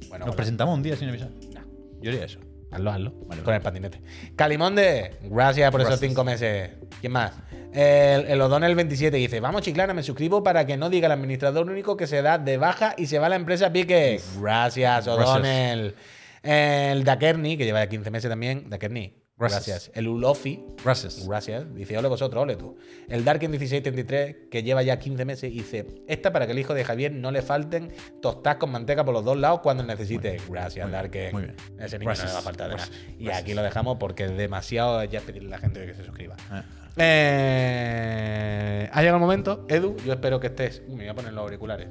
Bueno, 0.09 0.27
Nos 0.27 0.35
presentamos 0.37 0.75
un 0.75 0.83
día 0.83 0.97
sin 0.97 1.09
avisar. 1.09 1.31
No. 1.31 1.61
Yo 2.01 2.11
haría 2.11 2.25
eso. 2.25 2.38
Hazlo, 2.71 2.91
hazlo. 2.91 3.12
Vale, 3.27 3.43
con 3.43 3.53
el 3.55 3.61
patinete. 3.61 4.01
Calimonde, 4.37 5.19
gracias 5.25 5.71
por 5.71 5.81
esos 5.81 5.91
Gracias. 5.91 6.09
cinco 6.11 6.25
meses. 6.25 6.71
¿Quién 7.01 7.12
más? 7.12 7.33
El, 7.73 8.27
el 8.27 8.41
O'Donnell 8.41 8.75
27 8.75 9.17
dice: 9.17 9.41
Vamos, 9.41 9.62
chiclana, 9.62 9.93
me 9.93 10.03
suscribo 10.03 10.43
para 10.43 10.65
que 10.67 10.77
no 10.77 10.88
diga 10.88 11.07
el 11.07 11.12
administrador 11.12 11.69
único 11.69 11.97
que 11.97 12.07
se 12.07 12.23
da 12.23 12.38
de 12.38 12.57
baja 12.57 12.95
y 12.97 13.07
se 13.07 13.19
va 13.19 13.27
a 13.27 13.29
la 13.31 13.37
empresa 13.37 13.73
pique. 13.73 14.21
Gracias, 14.41 15.07
O'Donnell. 15.09 15.95
El 16.43 17.05
Dakerni, 17.05 17.57
que 17.57 17.65
lleva 17.65 17.81
ya 17.85 17.88
15 17.91 18.11
meses 18.11 18.29
también. 18.31 18.69
Dakerni, 18.71 19.15
gracias. 19.50 19.66
Gracias. 19.66 19.96
El 19.96 20.09
Ulofi, 20.09 20.64
Gracias. 20.85 21.26
Gracias. 21.26 21.74
Dice, 21.74 21.96
ole 21.98 22.09
vosotros, 22.09 22.42
ole 22.42 22.57
tú. 22.57 22.76
El 23.09 23.24
Darken 23.24 23.50
1633, 23.50 24.48
que 24.50 24.62
lleva 24.62 24.83
ya 24.83 24.98
15 24.98 25.24
meses, 25.24 25.52
dice, 25.52 25.87
esta 26.07 26.33
para 26.33 26.46
que 26.46 26.52
el 26.52 26.59
hijo 26.59 26.74
de 26.74 26.85
Javier 26.85 27.12
no 27.12 27.31
le 27.31 27.42
falten 27.42 27.92
tostadas 28.20 28.59
con 28.59 28.70
manteca 28.70 29.05
por 29.05 29.14
los 29.14 29.24
dos 29.24 29.37
lados 29.37 29.61
cuando 29.62 29.83
necesite. 29.85 30.38
Gracias, 30.48 30.88
muy 30.88 31.09
bien, 31.09 31.33
muy 31.33 31.42
bien. 31.42 31.57
Ese 31.78 31.98
niño 31.98 32.11
no 32.11 32.16
Gracias, 32.16 32.28
le 32.28 32.33
va 32.35 32.38
a 32.38 32.42
faltar 32.42 32.70
de 32.70 32.76
nada. 32.76 32.88
Y 33.18 33.31
aquí 33.31 33.55
lo 33.55 33.62
dejamos 33.62 33.98
porque 33.98 34.24
es 34.24 34.37
demasiado 34.37 35.02
ya 35.05 35.20
pedirle 35.20 35.48
a 35.48 35.52
la 35.52 35.59
gente 35.59 35.87
que 35.87 35.94
se 35.94 36.05
suscriba. 36.05 36.37
Ah. 36.50 36.64
Eh, 36.96 38.88
ha 38.92 39.00
llegado 39.00 39.16
el 39.16 39.22
momento. 39.22 39.66
Edu, 39.68 39.96
yo 40.05 40.12
espero 40.12 40.40
que 40.40 40.48
estés... 40.48 40.83
Uy, 40.87 40.96
me 40.96 41.05
voy 41.05 41.09
a 41.09 41.14
poner 41.14 41.33
los 41.33 41.42
auriculares. 41.42 41.88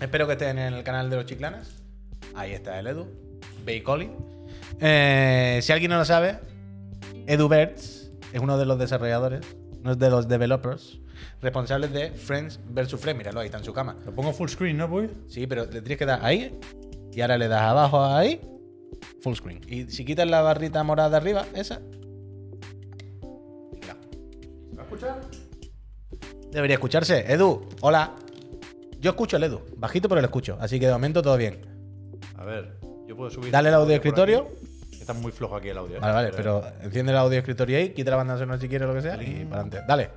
Espero 0.00 0.26
que 0.26 0.34
estés 0.34 0.48
en 0.48 0.58
el 0.58 0.82
canal 0.82 1.08
de 1.08 1.16
los 1.16 1.26
chiclanas. 1.26 1.82
Ahí 2.34 2.52
está 2.52 2.78
el 2.78 2.86
Edu. 2.88 3.06
Bacoli. 3.64 4.10
Eh, 4.80 5.60
si 5.62 5.72
alguien 5.72 5.90
no 5.90 5.98
lo 5.98 6.04
sabe, 6.04 6.38
EduBerts 7.26 8.12
es 8.32 8.40
uno 8.40 8.58
de 8.58 8.66
los 8.66 8.78
desarrolladores, 8.78 9.40
uno 9.80 9.96
de 9.96 10.10
los 10.10 10.28
developers 10.28 11.00
responsables 11.40 11.92
de 11.92 12.10
Friends 12.10 12.60
vs. 12.68 13.00
Friends. 13.00 13.18
Míralo, 13.18 13.40
ahí 13.40 13.46
está 13.46 13.58
en 13.58 13.64
su 13.64 13.72
cama. 13.72 13.96
Lo 14.04 14.14
pongo 14.14 14.32
full 14.32 14.48
screen, 14.48 14.76
¿no, 14.76 14.88
Puy? 14.88 15.10
Sí, 15.28 15.46
pero 15.46 15.64
le 15.64 15.80
tienes 15.80 15.98
que 15.98 16.06
dar 16.06 16.24
ahí 16.24 16.58
y 17.12 17.20
ahora 17.20 17.38
le 17.38 17.48
das 17.48 17.62
abajo 17.62 18.04
ahí, 18.04 18.40
full 19.22 19.34
screen. 19.34 19.60
Y 19.68 19.90
si 19.90 20.04
quitas 20.04 20.28
la 20.28 20.42
barrita 20.42 20.82
morada 20.82 21.10
de 21.10 21.16
arriba, 21.16 21.46
esa. 21.54 21.80
¿Va 24.76 24.82
a 24.82 24.84
escuchar? 24.84 25.20
Debería 26.52 26.74
escucharse. 26.74 27.32
Edu, 27.32 27.68
hola. 27.80 28.14
Yo 29.00 29.10
escucho 29.10 29.36
el 29.36 29.44
Edu, 29.44 29.60
bajito 29.76 30.08
pero 30.08 30.20
lo 30.20 30.26
escucho, 30.26 30.56
así 30.60 30.80
que 30.80 30.86
de 30.86 30.92
momento 30.92 31.22
todo 31.22 31.36
bien. 31.36 31.60
A 32.36 32.44
ver, 32.44 32.78
yo 33.06 33.16
puedo 33.16 33.30
subir. 33.30 33.50
Dale 33.50 33.68
el 33.68 33.74
audio 33.74 33.94
escritorio. 33.94 34.48
aquí. 34.50 34.75
Está 35.06 35.20
muy 35.20 35.30
flojo 35.30 35.54
aquí 35.54 35.68
el 35.68 35.78
audio. 35.78 35.96
¿eh? 35.96 36.00
Vale, 36.00 36.12
vale, 36.14 36.32
pero 36.34 36.64
enciende 36.82 37.12
el 37.12 37.18
audio 37.18 37.38
escritorio 37.38 37.78
ahí, 37.78 37.90
quita 37.90 38.10
la 38.10 38.16
banda 38.16 38.36
sonora 38.36 38.58
si 38.60 38.68
quieres, 38.68 38.88
lo 38.88 38.94
que 38.94 39.02
sea, 39.02 39.22
y 39.22 39.44
para 39.44 39.60
adelante. 39.62 39.82
Dale. 39.86 40.10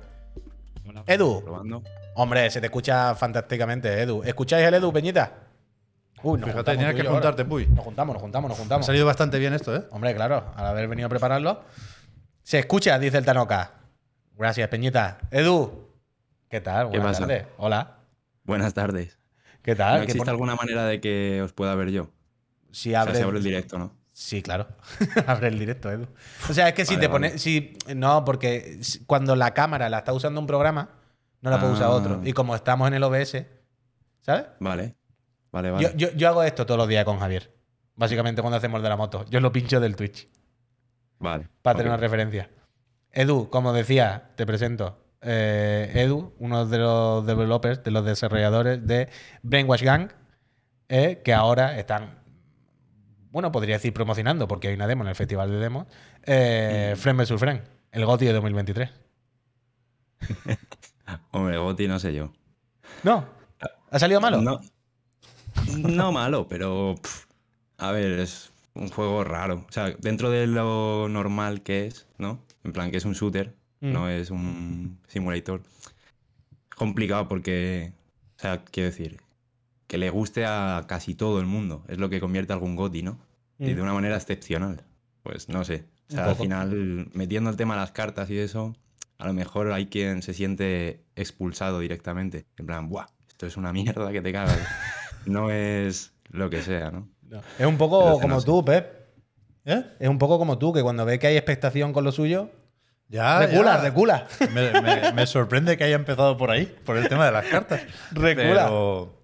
Edu. 1.06 1.44
Probando. 1.44 1.82
Hombre, 2.16 2.50
se 2.50 2.60
te 2.60 2.66
escucha 2.66 3.14
fantásticamente, 3.14 4.02
Edu. 4.02 4.24
¿Escucháis 4.24 4.66
el 4.66 4.74
Edu, 4.74 4.92
Peñita? 4.92 5.32
Uy, 6.24 6.40
nos 6.40 6.50
Fíjate, 6.50 6.72
tenías 6.72 6.92
que 6.94 7.04
juntarte, 7.04 7.44
Puy. 7.44 7.66
Nos 7.68 7.84
juntamos, 7.84 8.14
nos 8.14 8.20
juntamos, 8.22 8.48
nos 8.48 8.58
Ha 8.58 8.62
juntamos. 8.62 8.84
salido 8.86 9.06
bastante 9.06 9.38
bien 9.38 9.54
esto, 9.54 9.74
¿eh? 9.76 9.84
Hombre, 9.92 10.12
claro, 10.14 10.44
al 10.56 10.66
haber 10.66 10.88
venido 10.88 11.06
a 11.06 11.08
prepararlo. 11.08 11.62
Se 12.42 12.58
escucha, 12.58 12.98
dice 12.98 13.16
el 13.18 13.24
Tanoka. 13.24 13.70
Gracias, 14.36 14.68
Peñita. 14.68 15.18
Edu, 15.30 15.88
¿qué 16.48 16.60
tal? 16.60 16.90
¿Qué 16.90 16.98
Buenas 16.98 17.16
pasa? 17.18 17.28
tardes. 17.28 17.46
Hola. 17.58 17.96
Buenas 18.42 18.74
tardes. 18.74 19.18
¿Qué 19.62 19.70
¿No 19.72 19.76
tal? 19.78 20.00
¿Qué 20.00 20.04
existe 20.06 20.30
alguna 20.30 20.56
manera 20.56 20.84
de 20.84 21.00
que 21.00 21.40
os 21.42 21.52
pueda 21.52 21.76
ver 21.76 21.90
yo? 21.90 22.08
Si 22.72 22.90
O 22.90 22.92
sea, 22.92 23.02
abre, 23.02 23.14
si 23.14 23.22
abro 23.22 23.36
el 23.36 23.44
directo, 23.44 23.78
¿no? 23.78 23.92
Sí, 24.22 24.42
claro. 24.42 24.68
Abre 25.26 25.48
el 25.48 25.58
directo, 25.58 25.90
Edu. 25.90 26.06
O 26.50 26.52
sea, 26.52 26.68
es 26.68 26.74
que 26.74 26.84
si 26.84 26.94
Vale, 26.96 27.06
te 27.06 27.12
vale. 27.12 27.28
pones. 27.30 27.42
Si, 27.42 27.78
no, 27.96 28.22
porque 28.22 28.78
cuando 29.06 29.34
la 29.34 29.54
cámara 29.54 29.88
la 29.88 29.98
está 30.00 30.12
usando 30.12 30.38
un 30.38 30.46
programa, 30.46 30.90
no 31.40 31.48
la 31.48 31.58
puede 31.58 31.72
usar 31.72 31.86
Ah. 31.86 31.90
otro. 31.92 32.20
Y 32.22 32.34
como 32.34 32.54
estamos 32.54 32.86
en 32.88 32.92
el 32.94 33.02
OBS, 33.02 33.46
¿sabes? 34.20 34.44
Vale. 34.60 34.94
Vale, 35.50 35.70
vale. 35.70 35.84
Yo, 35.84 35.96
yo- 35.96 36.12
yo 36.14 36.28
hago 36.28 36.42
esto 36.42 36.66
todos 36.66 36.76
los 36.76 36.86
días 36.86 37.06
con 37.06 37.18
Javier. 37.18 37.50
Básicamente 37.96 38.42
cuando 38.42 38.58
hacemos 38.58 38.82
de 38.82 38.88
la 38.90 38.96
moto. 38.98 39.24
Yo 39.30 39.40
lo 39.40 39.50
pincho 39.52 39.80
del 39.80 39.96
Twitch. 39.96 40.28
Vale. 41.18 41.48
Para 41.62 41.78
tener 41.78 41.90
una 41.90 41.96
referencia. 41.96 42.50
Edu, 43.12 43.48
como 43.48 43.72
decía, 43.72 44.32
te 44.36 44.44
presento. 44.44 45.02
Eh, 45.22 45.90
Edu, 45.94 46.34
uno 46.38 46.66
de 46.66 46.76
los 46.78 47.26
developers, 47.26 47.82
de 47.82 47.90
los 47.90 48.04
desarrolladores 48.04 48.86
de 48.86 49.08
Brainwash 49.42 49.82
Gang, 49.82 50.10
eh, 50.90 51.22
que 51.24 51.32
ahora 51.32 51.78
están, 51.78 52.19
bueno, 53.30 53.52
podría 53.52 53.76
decir 53.76 53.92
promocionando, 53.92 54.46
porque 54.48 54.68
hay 54.68 54.74
una 54.74 54.86
demo 54.86 55.02
en 55.04 55.08
el 55.08 55.14
festival 55.14 55.50
de 55.50 55.56
demos, 55.58 55.86
eh, 56.24 56.94
Friend 56.96 57.20
vs. 57.20 57.38
Friend, 57.38 57.62
el 57.92 58.04
GOTY 58.04 58.26
de 58.26 58.32
2023. 58.32 58.90
Hombre, 61.32 61.58
Goti 61.58 61.88
no 61.88 61.98
sé 61.98 62.12
yo. 62.14 62.32
No, 63.02 63.26
¿ha 63.90 63.98
salido 63.98 64.20
malo? 64.20 64.40
No, 64.40 64.60
no 65.78 66.12
malo, 66.12 66.46
pero. 66.48 66.94
pff, 67.02 67.24
a 67.78 67.90
ver, 67.92 68.20
es 68.20 68.52
un 68.74 68.88
juego 68.88 69.24
raro. 69.24 69.64
O 69.68 69.72
sea, 69.72 69.90
dentro 69.98 70.30
de 70.30 70.46
lo 70.46 71.08
normal 71.08 71.62
que 71.62 71.86
es, 71.86 72.06
¿no? 72.18 72.44
En 72.64 72.72
plan, 72.72 72.90
que 72.90 72.98
es 72.98 73.04
un 73.04 73.14
shooter, 73.14 73.54
Mm. 73.82 73.92
no 73.94 74.10
es 74.10 74.30
un 74.30 74.98
simulator. 75.08 75.62
Complicado 76.76 77.28
porque. 77.28 77.92
O 78.36 78.40
sea, 78.40 78.62
quiero 78.64 78.90
decir. 78.90 79.20
Que 79.90 79.98
le 79.98 80.08
guste 80.08 80.46
a 80.46 80.84
casi 80.86 81.16
todo 81.16 81.40
el 81.40 81.46
mundo. 81.46 81.84
Es 81.88 81.98
lo 81.98 82.08
que 82.08 82.20
convierte 82.20 82.52
a 82.52 82.54
algún 82.54 82.76
Goti, 82.76 83.02
¿no? 83.02 83.18
Y 83.58 83.72
Mm. 83.72 83.74
de 83.74 83.82
una 83.82 83.92
manera 83.92 84.14
excepcional. 84.14 84.84
Pues 85.24 85.48
no 85.48 85.64
sé. 85.64 85.84
O 86.08 86.12
sea, 86.12 86.26
al 86.26 86.36
final, 86.36 87.08
metiendo 87.12 87.50
el 87.50 87.56
tema 87.56 87.74
de 87.74 87.80
las 87.80 87.90
cartas 87.90 88.30
y 88.30 88.38
eso, 88.38 88.76
a 89.18 89.26
lo 89.26 89.32
mejor 89.32 89.72
hay 89.72 89.86
quien 89.86 90.22
se 90.22 90.32
siente 90.32 91.02
expulsado 91.16 91.80
directamente. 91.80 92.46
En 92.56 92.66
plan, 92.66 92.88
¡buah! 92.88 93.06
Esto 93.28 93.46
es 93.46 93.56
una 93.56 93.72
mierda 93.72 94.12
que 94.12 94.22
te 94.22 94.32
cagas. 94.32 94.56
no 95.26 95.50
es 95.50 96.12
lo 96.30 96.48
que 96.50 96.62
sea, 96.62 96.92
¿no? 96.92 97.08
No. 97.28 97.40
Es 97.58 97.66
un 97.66 97.76
poco 97.76 98.20
como 98.20 98.34
no 98.36 98.40
sé. 98.40 98.46
tú, 98.46 98.64
Pep. 98.64 98.92
¿Eh? 99.64 99.84
Es 99.98 100.08
un 100.08 100.18
poco 100.18 100.38
como 100.38 100.56
tú, 100.56 100.72
que 100.72 100.82
cuando 100.82 101.04
ve 101.04 101.18
que 101.18 101.26
hay 101.26 101.36
expectación 101.36 101.92
con 101.92 102.04
lo 102.04 102.12
suyo, 102.12 102.50
Ya, 103.08 103.40
recula, 103.40 103.76
ya. 103.76 103.82
recula. 103.82 104.26
Me, 104.54 104.70
me- 104.80 105.12
me 105.12 105.26
sorprende 105.26 105.76
que 105.76 105.82
haya 105.84 105.96
empezado 105.96 106.36
por 106.36 106.50
ahí, 106.52 106.66
por 106.84 106.96
el 106.96 107.08
tema 107.08 107.26
de 107.26 107.32
las 107.32 107.46
cartas. 107.46 107.82
Recula. 108.12 108.64
Pero, 108.66 109.19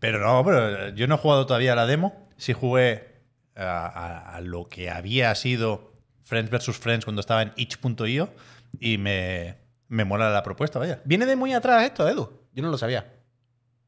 pero 0.00 0.18
no, 0.20 0.44
pero 0.44 0.90
yo 0.90 1.06
no 1.06 1.14
he 1.16 1.18
jugado 1.18 1.46
todavía 1.46 1.74
a 1.74 1.76
la 1.76 1.86
demo. 1.86 2.28
Sí 2.36 2.52
jugué 2.54 3.08
a, 3.56 3.86
a- 3.86 4.36
a 4.36 4.40
lo 4.40 4.68
que 4.68 4.90
había 4.90 5.34
sido 5.34 5.92
Friends 6.24 6.50
vs. 6.50 6.78
Friends 6.78 7.04
cuando 7.04 7.20
estaba 7.20 7.42
en 7.42 7.52
itch.io 7.56 8.30
y 8.80 8.98
me, 8.98 9.56
me 9.88 10.04
mola 10.04 10.30
la 10.30 10.42
propuesta, 10.42 10.78
vaya. 10.78 11.02
Viene 11.04 11.26
de 11.26 11.36
muy 11.36 11.52
atrás 11.54 11.84
esto, 11.84 12.08
Edu. 12.08 12.30
Yo 12.54 12.62
no 12.62 12.70
lo 12.70 12.78
sabía. 12.78 13.12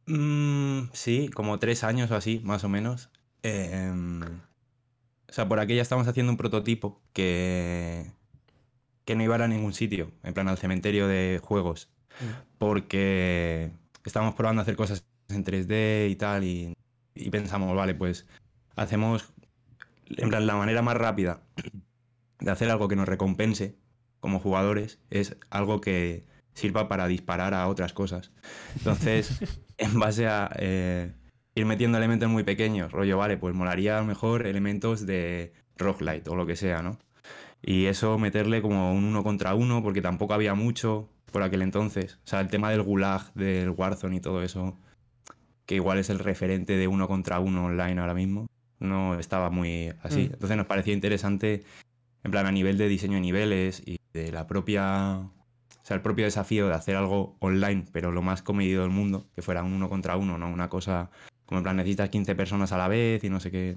Mm, 0.07 0.91
sí, 0.93 1.29
como 1.31 1.59
tres 1.59 1.85
años 1.85 2.11
o 2.11 2.17
así, 2.17 2.41
más 2.45 2.65
o 2.65 2.69
menos. 2.69 3.11
Em, 3.43 4.23
O 5.29 5.33
sea, 5.33 5.49
por 5.49 5.61
aquí 5.61 5.75
ya 5.77 5.83
estamos 5.83 6.07
haciendo 6.09 6.31
un 6.33 6.37
prototipo 6.39 7.03
que, 7.13 8.13
que 9.05 9.15
no 9.17 9.23
iba 9.25 9.35
a 9.35 9.39
ir 9.39 9.43
a 9.45 9.49
ningún 9.49 9.73
sitio, 9.75 10.13
en 10.23 10.35
plan 10.35 10.49
al 10.49 10.59
cementerio 10.59 11.09
de 11.09 11.41
juegos, 11.43 11.89
porque 12.59 13.73
estamos 14.05 14.35
probando 14.35 14.61
a 14.61 14.65
hacer 14.65 14.77
cosas 14.77 15.05
en 15.35 15.45
3D 15.45 16.11
y 16.11 16.16
tal, 16.16 16.45
y, 16.45 16.74
y 17.14 17.30
pensamos, 17.30 17.74
vale, 17.76 17.95
pues 17.95 18.26
hacemos, 18.76 19.33
en 20.09 20.28
plan, 20.28 20.47
la 20.47 20.57
manera 20.57 20.83
más 20.83 20.97
rápida 20.97 21.43
de 22.41 22.51
hacer 22.51 22.70
algo 22.70 22.89
que 22.89 22.97
nos 22.97 23.09
recompense 23.09 23.76
como 24.20 24.39
jugadores 24.39 25.01
es 25.11 25.37
algo 25.51 25.80
que 25.80 26.26
sirva 26.55 26.89
para 26.89 27.07
disparar 27.07 27.55
a 27.55 27.68
otras 27.68 27.93
cosas. 27.93 28.33
Entonces, 28.76 29.41
en 29.78 29.99
base 29.99 30.26
a 30.26 30.51
eh, 30.59 31.12
ir 31.55 31.66
metiendo 31.66 31.99
elementos 31.99 32.28
muy 32.28 32.45
pequeños, 32.45 32.93
rollo, 32.93 33.18
vale, 33.18 33.37
pues 33.37 33.55
molaría 33.55 34.03
mejor 34.03 34.47
elementos 34.47 35.07
de 35.07 35.53
roguelite 35.76 36.30
o 36.30 36.37
lo 36.37 36.47
que 36.47 36.57
sea, 36.57 36.83
¿no? 36.83 36.99
Y 37.62 37.87
eso 37.87 38.18
meterle 38.18 38.61
como 38.61 38.93
un 38.93 39.05
uno 39.05 39.22
contra 39.22 39.55
uno, 39.55 39.83
porque 39.83 40.03
tampoco 40.03 40.35
había 40.35 40.55
mucho 40.55 41.09
por 41.30 41.43
aquel 41.43 41.62
entonces. 41.62 42.18
O 42.24 42.28
sea, 42.28 42.41
el 42.41 42.49
tema 42.49 42.70
del 42.70 42.83
gulag, 42.83 43.33
del 43.35 43.70
Warzone 43.70 44.16
y 44.16 44.20
todo 44.20 44.43
eso, 44.43 44.78
que 45.67 45.77
igual 45.77 45.99
es 45.99 46.11
el 46.11 46.19
referente 46.19 46.77
de 46.77 46.89
uno 46.89 47.09
contra 47.09 47.41
uno 47.41 47.67
online 47.67 48.01
ahora 48.01 48.15
mismo, 48.15 48.47
no 48.79 49.19
estaba 49.19 49.51
muy 49.51 49.93
así. 50.03 50.29
Mm. 50.29 50.33
Entonces 50.35 50.57
nos 50.57 50.67
parecía 50.67 50.95
interesante, 50.95 51.63
en 52.25 52.31
plan, 52.31 52.47
a 52.47 52.53
nivel 52.53 52.79
de 52.79 52.89
diseño 52.89 53.15
de 53.15 53.21
niveles 53.21 53.83
y 53.85 53.99
de 54.13 54.33
la 54.33 54.47
propia. 54.47 55.19
O 55.19 55.85
sea, 55.85 55.97
el 55.97 56.03
propio 56.03 56.25
desafío 56.25 56.69
de 56.69 56.75
hacer 56.75 56.97
algo 56.97 57.37
online, 57.41 57.87
pero 57.93 58.13
lo 58.13 58.23
más 58.23 58.43
comedido 58.43 58.83
del 58.83 58.91
mundo, 58.91 59.27
que 59.35 59.43
fuera 59.43 59.63
un 59.63 59.73
uno 59.73 59.89
contra 59.89 60.17
uno, 60.17 60.39
¿no? 60.39 60.49
Una 60.49 60.69
cosa 60.69 61.11
como 61.45 61.59
en 61.59 61.65
plan, 61.65 61.77
necesitas 61.77 62.09
15 62.09 62.35
personas 62.35 62.73
a 62.73 62.79
la 62.79 62.89
vez 62.89 63.23
y 63.25 63.29
no 63.29 63.41
sé 63.41 63.51
qué. 63.51 63.77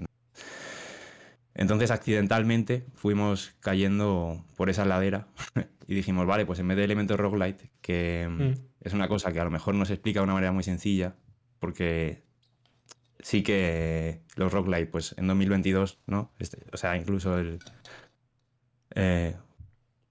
Entonces, 1.54 1.90
accidentalmente, 1.90 2.86
fuimos 2.94 3.54
cayendo 3.60 4.44
por 4.56 4.70
esa 4.70 4.84
ladera 4.84 5.28
y 5.86 5.94
dijimos, 5.94 6.26
vale, 6.26 6.44
pues 6.46 6.58
en 6.58 6.68
vez 6.68 6.76
de 6.76 6.84
elementos 6.84 7.18
roguelite, 7.18 7.70
que 7.80 8.28
mm, 8.28 8.42
Mm. 8.42 8.54
es 8.82 8.92
una 8.92 9.08
cosa 9.08 9.32
que 9.32 9.40
a 9.40 9.44
lo 9.44 9.50
mejor 9.50 9.74
no 9.74 9.84
se 9.84 9.94
explica 9.94 10.20
de 10.20 10.24
una 10.24 10.34
manera 10.34 10.52
muy 10.52 10.62
sencilla, 10.62 11.16
porque 11.58 12.22
sí 13.20 13.42
que 13.42 14.22
los 14.36 14.52
roguelite, 14.52 14.86
pues 14.86 15.14
en 15.18 15.26
2022, 15.26 15.98
¿no? 16.06 16.32
Este- 16.38 16.64
o 16.72 16.76
sea, 16.76 16.96
incluso 16.96 17.38
el... 17.38 17.58
eh, 18.94 19.36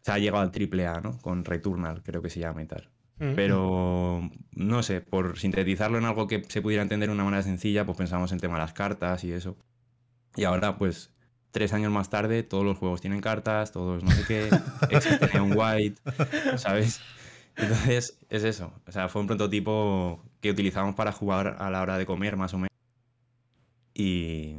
se 0.02 0.12
ha 0.12 0.20
llegado 0.20 0.44
al 0.44 0.52
triple 0.52 0.86
A, 0.88 1.02
¿no? 1.02 1.18
Con 1.20 1.46
Returnal, 1.46 2.04
creo 2.04 2.22
que 2.22 2.30
se 2.30 2.40
llama 2.40 2.62
y 2.62 2.68
tal. 2.68 2.90
Mm. 3.18 3.34
Pero, 3.36 4.30
no 4.52 4.84
sé, 4.84 5.02
por 5.02 5.40
sintetizarlo 5.40 5.98
en 5.98 6.06
algo 6.06 6.28
que 6.28 6.44
se 6.48 6.62
pudiera 6.62 6.84
entender 6.84 7.10
de 7.10 7.16
una 7.16 7.24
manera 7.24 7.42
sencilla, 7.44 7.86
pues 7.86 7.98
pensamos 7.98 8.32
en 8.32 8.40
tema 8.40 8.56
de 8.56 8.62
las 8.62 8.74
cartas 8.74 9.24
y 9.24 9.32
eso. 9.32 9.58
Y 10.36 10.44
ahora, 10.44 10.78
pues, 10.78 11.12
tres 11.52 11.72
años 11.74 11.92
más 11.92 12.10
tarde, 12.10 12.44
todos 12.44 12.66
los 12.66 12.78
juegos 12.78 13.00
tienen 13.02 13.22
cartas, 13.22 13.72
todos 13.72 14.04
no 14.04 14.12
sé 14.12 14.24
qué, 14.28 14.50
existe 14.90 15.40
un 15.40 15.54
white, 15.56 16.02
¿sabes? 16.58 17.00
Entonces, 17.56 18.20
es 18.30 18.44
eso. 18.44 18.74
O 18.86 18.92
sea, 18.92 19.08
fue 19.08 19.22
un 19.22 19.28
prototipo 19.28 20.22
que 20.46 20.52
utilizamos 20.52 20.94
para 20.94 21.12
jugar 21.12 21.56
a 21.60 21.72
la 21.72 21.82
hora 21.82 21.98
de 21.98 22.06
comer, 22.06 22.38
más 22.38 22.54
o 22.54 22.58
menos. 22.58 22.70
Y, 23.96 24.58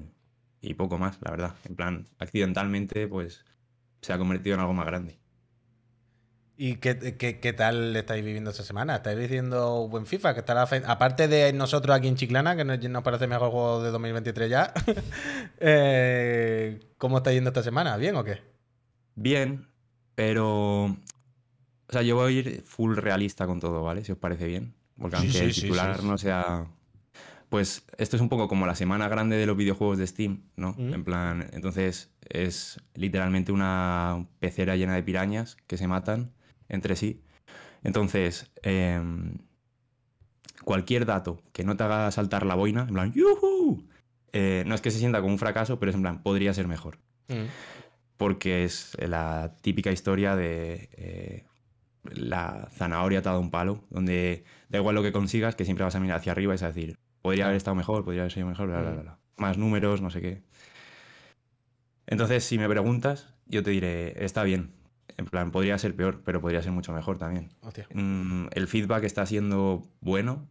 y 0.60 0.74
poco 0.74 0.98
más, 0.98 1.18
la 1.22 1.30
verdad. 1.30 1.54
En 1.64 1.76
plan, 1.76 2.06
accidentalmente, 2.18 3.06
pues, 3.06 3.44
se 4.02 4.12
ha 4.12 4.18
convertido 4.18 4.54
en 4.54 4.60
algo 4.60 4.72
más 4.72 4.86
grande. 4.86 5.18
¿Y 6.56 6.76
qué, 6.76 7.16
qué, 7.18 7.38
qué 7.38 7.52
tal 7.52 7.94
estáis 7.94 8.24
viviendo 8.24 8.50
esta 8.50 8.62
semana? 8.64 8.96
¿Estáis 8.96 9.16
viviendo 9.18 9.86
buen 9.88 10.06
FIFA? 10.06 10.34
Que 10.34 10.40
está 10.40 10.54
la 10.54 10.66
fe- 10.66 10.82
Aparte 10.86 11.28
de 11.28 11.52
nosotros 11.52 11.94
aquí 11.94 12.08
en 12.08 12.16
Chiclana, 12.16 12.56
que 12.56 12.64
nos, 12.64 12.82
nos 12.88 13.02
parece 13.04 13.26
mejor 13.28 13.50
juego 13.50 13.82
de 13.82 13.90
2023 13.90 14.50
ya, 14.50 14.72
eh, 15.60 16.80
¿cómo 16.98 17.18
está 17.18 17.32
yendo 17.32 17.50
esta 17.50 17.62
semana? 17.62 17.96
¿Bien 17.96 18.16
o 18.16 18.24
qué? 18.24 18.40
Bien, 19.14 19.68
pero. 20.14 20.86
O 20.86 21.92
sea, 21.92 22.02
yo 22.02 22.16
voy 22.16 22.34
a 22.34 22.38
ir 22.40 22.62
full 22.62 22.96
realista 22.96 23.46
con 23.46 23.60
todo, 23.60 23.84
¿vale? 23.84 24.02
Si 24.02 24.10
os 24.12 24.18
parece 24.18 24.46
bien. 24.46 24.74
Porque 24.98 25.16
aunque 25.16 25.32
sí, 25.32 25.38
el 25.44 25.54
titular 25.54 26.02
no 26.02 26.16
sea. 26.18 26.66
Pues 27.48 27.84
esto 27.96 28.16
es 28.16 28.22
un 28.22 28.28
poco 28.28 28.48
como 28.48 28.66
la 28.66 28.74
semana 28.74 29.08
grande 29.08 29.36
de 29.36 29.46
los 29.46 29.56
videojuegos 29.56 29.98
de 29.98 30.06
Steam, 30.06 30.42
¿no? 30.56 30.74
Mm. 30.76 30.94
En 30.94 31.04
plan, 31.04 31.46
entonces 31.52 32.10
es 32.28 32.80
literalmente 32.94 33.52
una 33.52 34.26
pecera 34.40 34.74
llena 34.76 34.94
de 34.94 35.02
pirañas 35.04 35.56
que 35.68 35.76
se 35.76 35.86
matan 35.86 36.32
entre 36.68 36.96
sí. 36.96 37.22
Entonces, 37.84 38.50
em, 38.62 39.38
cualquier 40.64 41.06
dato 41.06 41.40
que 41.52 41.62
no 41.62 41.76
te 41.76 41.84
haga 41.84 42.10
saltar 42.10 42.44
la 42.44 42.56
boina, 42.56 42.82
en 42.88 42.94
plan, 42.94 43.12
¡yuhu! 43.12 43.86
Eh, 44.32 44.64
no 44.66 44.74
es 44.74 44.80
que 44.80 44.90
se 44.90 44.98
sienta 44.98 45.20
como 45.20 45.32
un 45.32 45.38
fracaso, 45.38 45.78
pero 45.78 45.90
es 45.90 45.96
en 45.96 46.02
plan, 46.02 46.22
podría 46.22 46.52
ser 46.52 46.66
mejor 46.66 46.98
Mm. 47.28 47.46
porque 48.16 48.64
es 48.64 48.96
la 49.00 49.54
típica 49.60 49.90
historia 49.92 50.34
de 50.36 50.88
eh, 50.92 51.44
la 52.14 52.68
zanahoria 52.72 53.20
atada 53.20 53.36
a 53.36 53.40
un 53.40 53.50
palo, 53.50 53.84
donde 53.90 54.44
da 54.68 54.78
igual 54.78 54.94
lo 54.94 55.02
que 55.02 55.12
consigas, 55.12 55.54
que 55.56 55.64
siempre 55.64 55.84
vas 55.84 55.94
a 55.94 56.00
mirar 56.00 56.18
hacia 56.18 56.32
arriba 56.32 56.52
y 56.52 56.54
vas 56.54 56.62
a 56.62 56.68
decir, 56.68 56.98
podría 57.22 57.46
haber 57.46 57.56
estado 57.56 57.74
mejor, 57.74 58.04
podría 58.04 58.22
haber 58.22 58.32
sido 58.32 58.46
mejor, 58.46 58.68
bla, 58.68 58.80
bla, 58.80 58.90
bla, 58.92 59.02
bla. 59.02 59.18
Más 59.36 59.58
números, 59.58 60.00
no 60.00 60.10
sé 60.10 60.20
qué. 60.20 60.42
Entonces, 62.06 62.44
si 62.44 62.58
me 62.58 62.68
preguntas, 62.68 63.34
yo 63.46 63.62
te 63.62 63.70
diré, 63.70 64.24
está 64.24 64.42
bien. 64.44 64.72
En 65.16 65.26
plan, 65.26 65.50
podría 65.50 65.78
ser 65.78 65.94
peor, 65.96 66.22
pero 66.24 66.40
podría 66.40 66.62
ser 66.62 66.72
mucho 66.72 66.92
mejor 66.92 67.18
también. 67.18 67.50
Hostia. 67.62 67.86
Mm, 67.92 68.46
el 68.52 68.66
feedback 68.68 69.04
está 69.04 69.24
siendo 69.26 69.82
bueno, 70.00 70.46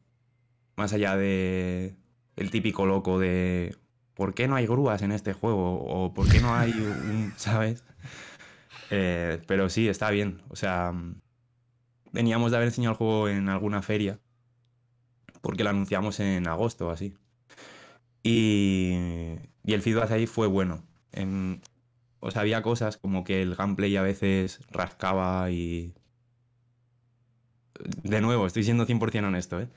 más 0.76 0.94
allá 0.94 1.16
de 1.16 1.96
el 2.36 2.52
típico 2.52 2.86
loco 2.86 3.20
de 3.20 3.76
¿por 4.14 4.34
qué 4.34 4.48
no 4.48 4.56
hay 4.56 4.66
grúas 4.66 5.02
en 5.02 5.12
este 5.12 5.34
juego? 5.34 5.82
o 5.84 6.14
¿por 6.14 6.28
qué 6.28 6.40
no 6.40 6.56
hay 6.56 6.72
un, 6.72 7.34
¿sabes? 7.38 7.84
Eh, 8.90 9.42
pero 9.48 9.70
sí, 9.70 9.88
está 9.88 10.10
bien. 10.10 10.42
O 10.50 10.56
sea, 10.56 10.92
mm, 10.92 11.22
veníamos 12.16 12.52
de 12.52 12.58
haber 12.58 12.70
enseñado 12.70 12.94
el 12.94 12.98
juego 12.98 13.30
en 13.30 13.50
alguna 13.50 13.82
feria, 13.82 14.20
porque 15.42 15.64
lo 15.64 15.70
anunciamos 15.70 16.20
en 16.20 16.48
agosto 16.48 16.88
o 16.88 16.92
así. 16.92 17.14
Y, 18.24 18.94
el 19.66 19.82
feedback 19.82 20.12
ahí 20.12 20.26
fue 20.26 20.48
bueno. 20.48 20.84
En- 21.12 21.62
o 22.22 22.32
sea, 22.32 22.42
había 22.42 22.64
cosas 22.64 22.98
como 22.98 23.24
que 23.24 23.42
el 23.42 23.56
gameplay 23.56 23.96
a 23.98 24.02
veces 24.02 24.62
rascaba 24.72 25.52
y... 25.52 25.94
De 28.04 28.22
nuevo, 28.22 28.48
estoy 28.48 28.64
siendo 28.64 28.88
100% 28.88 29.28
honesto, 29.28 29.60
¿eh? 29.60 29.68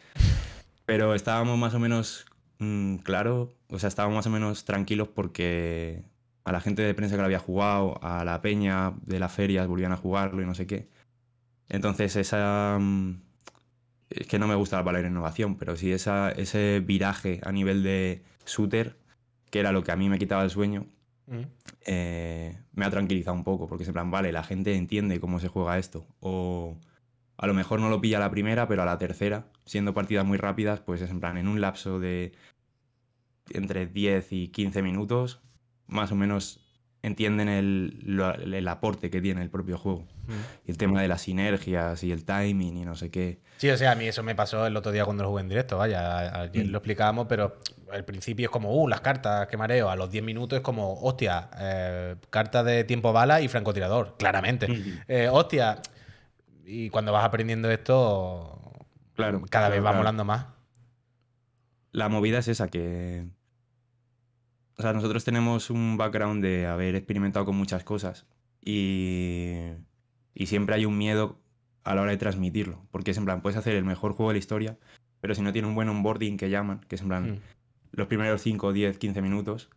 Pero 0.87 1.15
estábamos 1.15 1.59
más 1.59 1.75
o 1.75 1.81
menos 1.81 2.27
mm, 2.61 2.97
claro, 2.99 3.53
o 3.69 3.79
sea, 3.79 3.89
estábamos 3.89 4.17
más 4.17 4.27
o 4.27 4.31
menos 4.31 4.65
tranquilos 4.65 5.09
porque 5.09 6.05
a 6.45 6.53
la 6.53 6.61
gente 6.61 6.83
de 6.83 6.95
prensa 6.95 7.17
que 7.17 7.21
lo 7.21 7.27
había 7.27 7.41
jugado, 7.41 7.99
a 8.03 8.25
la 8.25 8.41
peña 8.41 8.95
de 9.03 9.19
las 9.19 9.33
ferias 9.33 9.67
volvían 9.67 9.93
a 9.93 9.97
jugarlo 9.97 10.41
y 10.41 10.47
no 10.47 10.55
sé 10.55 10.67
qué. 10.67 10.89
Entonces 11.69 12.17
esa... 12.17 12.79
mm, 12.81 13.21
Es 14.11 14.27
que 14.27 14.39
no 14.39 14.47
me 14.49 14.55
gusta 14.55 14.77
la 14.79 14.85
palabra 14.85 15.09
innovación, 15.09 15.57
pero 15.57 15.77
sí 15.77 15.93
esa, 15.93 16.31
ese 16.33 16.81
viraje 16.81 17.41
a 17.45 17.53
nivel 17.53 17.83
de 17.83 18.23
shooter, 18.47 18.97
que 19.51 19.61
era 19.61 19.71
lo 19.73 19.83
que 19.85 19.93
a 19.93 19.97
mí 19.97 20.09
me 20.09 20.19
quitaba 20.19 20.43
el 20.45 20.51
sueño, 20.51 20.87
Mm. 21.31 21.43
eh, 21.85 22.59
me 22.73 22.87
ha 22.87 22.91
tranquilizado 22.91 23.37
un 23.37 23.45
poco, 23.45 23.69
porque 23.69 23.83
es 23.83 23.89
en 23.89 23.93
plan, 23.93 24.11
vale, 24.11 24.33
la 24.33 24.43
gente 24.45 24.75
entiende 24.75 25.21
cómo 25.21 25.41
se 25.41 25.49
juega 25.49 25.77
esto. 25.77 26.07
O 26.21 26.79
a 27.37 27.47
lo 27.47 27.53
mejor 27.53 27.81
no 27.81 27.91
lo 27.91 28.01
pilla 28.01 28.17
a 28.17 28.21
la 28.21 28.31
primera, 28.31 28.67
pero 28.67 28.81
a 28.81 28.87
la 28.87 28.97
tercera, 28.97 29.45
siendo 29.67 29.93
partidas 29.93 30.25
muy 30.25 30.39
rápidas, 30.39 30.81
pues 30.81 31.03
es 31.03 31.11
en 31.11 31.21
plan, 31.21 31.37
en 31.37 31.47
un 31.47 31.61
lapso 31.61 32.01
de 32.01 32.33
entre 33.51 33.87
10 33.87 34.33
y 34.33 34.49
15 34.49 34.81
minutos, 34.81 35.43
más 35.87 36.13
o 36.13 36.17
menos 36.17 36.68
entienden 37.03 37.49
el, 37.49 38.01
lo- 38.05 38.35
el 38.35 38.67
aporte 38.69 39.09
que 39.11 39.21
tiene 39.21 39.43
el 39.43 39.51
propio 39.51 39.79
juego. 39.79 40.05
Mm. 40.27 40.33
Y 40.67 40.71
el 40.73 40.77
tema 40.79 41.01
de 41.01 41.09
las 41.09 41.23
sinergias 41.23 42.03
y 42.03 42.11
el 42.13 42.25
timing 42.25 42.77
y 42.77 42.85
no 42.85 42.97
sé 42.97 43.11
qué. 43.11 43.41
Sí, 43.59 43.71
o 43.71 43.77
sea, 43.77 43.93
a 43.93 43.95
mí 43.95 44.07
eso 44.07 44.23
me 44.23 44.35
pasó 44.35 44.67
el 44.67 44.77
otro 44.77 44.93
día 44.93 45.05
cuando 45.05 45.23
lo 45.23 45.31
jugué 45.31 45.43
en 45.43 45.49
directo, 45.49 45.79
vaya, 45.79 46.19
a- 46.19 46.41
ayer 46.43 46.67
Mm. 46.67 46.71
lo 46.71 46.79
explicábamos, 46.79 47.27
pero 47.29 47.61
al 47.93 48.05
principio 48.05 48.47
es 48.47 48.51
como, 48.51 48.75
uh, 48.75 48.89
las 48.89 49.01
cartas, 49.01 49.47
qué 49.49 49.57
mareo, 49.57 49.89
a 49.91 49.97
los 49.97 50.11
10 50.11 50.23
minutos 50.25 50.57
es 50.59 50.63
como, 50.63 50.95
hostia, 51.01 51.49
eh, 51.59 52.17
carta 52.31 52.63
de 52.65 52.85
tiempo 52.85 53.13
bala 53.13 53.41
y 53.41 53.49
francotirador, 53.49 54.17
claramente. 54.19 54.67
Ujú. 54.71 54.91
Eh, 55.09 55.29
hostia, 55.31 55.81
y 56.67 56.91
cuando 56.91 57.13
vas 57.13 57.25
aprendiendo 57.25 57.71
esto, 57.71 58.61
Claro, 59.15 59.39
cada 59.49 59.67
claro, 59.69 59.71
vez 59.73 59.79
va 59.81 59.83
claro. 59.91 59.99
molando 59.99 60.25
más. 60.25 60.47
La 61.93 62.09
movida 62.09 62.39
es 62.39 62.49
esa, 62.49 62.69
que... 62.69 63.25
O 64.79 64.83
sea, 64.83 64.93
nosotros 64.93 65.25
tenemos 65.25 65.71
un 65.71 65.97
background 65.97 66.43
de 66.43 66.67
haber 66.67 66.95
experimentado 66.95 67.45
con 67.45 67.57
muchas 67.57 67.83
cosas 67.85 68.27
y, 68.65 69.57
y 70.35 70.47
siempre 70.47 70.77
hay 70.77 70.85
un 70.87 70.97
miedo 70.97 71.41
a 71.85 71.95
la 71.95 72.03
hora 72.03 72.11
de 72.13 72.17
transmitirlo, 72.17 72.87
porque 72.91 73.11
es 73.11 73.17
en 73.19 73.25
plan, 73.25 73.41
puedes 73.43 73.57
hacer 73.57 73.75
el 73.75 73.85
mejor 73.85 74.13
juego 74.13 74.31
de 74.31 74.35
la 74.35 74.39
historia, 74.39 74.79
pero 75.21 75.35
si 75.35 75.43
no 75.43 75.53
tiene 75.53 75.67
un 75.69 75.75
buen 75.75 75.89
onboarding 75.89 76.37
que 76.37 76.49
llaman, 76.51 76.81
que 76.89 76.95
es 76.95 77.03
en 77.03 77.09
plan, 77.09 77.31
Mm. 77.33 77.39
los 77.93 78.07
primeros 78.07 78.41
5, 78.43 78.73
10, 78.73 78.99
15 78.99 79.21
minutos, 79.23 79.71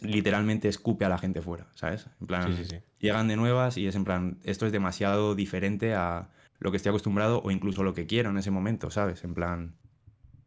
literalmente 0.00 0.68
escupe 0.68 1.04
a 1.04 1.08
la 1.08 1.18
gente 1.18 1.42
fuera, 1.42 1.66
¿sabes? 1.74 2.08
En 2.20 2.26
plan, 2.26 2.54
Sí, 2.56 2.64
sí, 2.64 2.70
sí. 2.70 2.76
llegan 3.00 3.28
de 3.28 3.36
nuevas 3.36 3.76
y 3.76 3.86
es 3.86 3.94
en 3.96 4.04
plan, 4.04 4.38
esto 4.44 4.66
es 4.66 4.72
demasiado 4.72 5.34
diferente 5.34 5.94
a 5.94 6.30
lo 6.58 6.70
que 6.70 6.76
estoy 6.78 6.90
acostumbrado 6.90 7.42
o 7.42 7.50
incluso 7.50 7.82
lo 7.82 7.92
que 7.94 8.06
quiero 8.06 8.30
en 8.30 8.38
ese 8.38 8.50
momento, 8.50 8.90
¿sabes? 8.90 9.24
En 9.24 9.34
plan, 9.34 9.74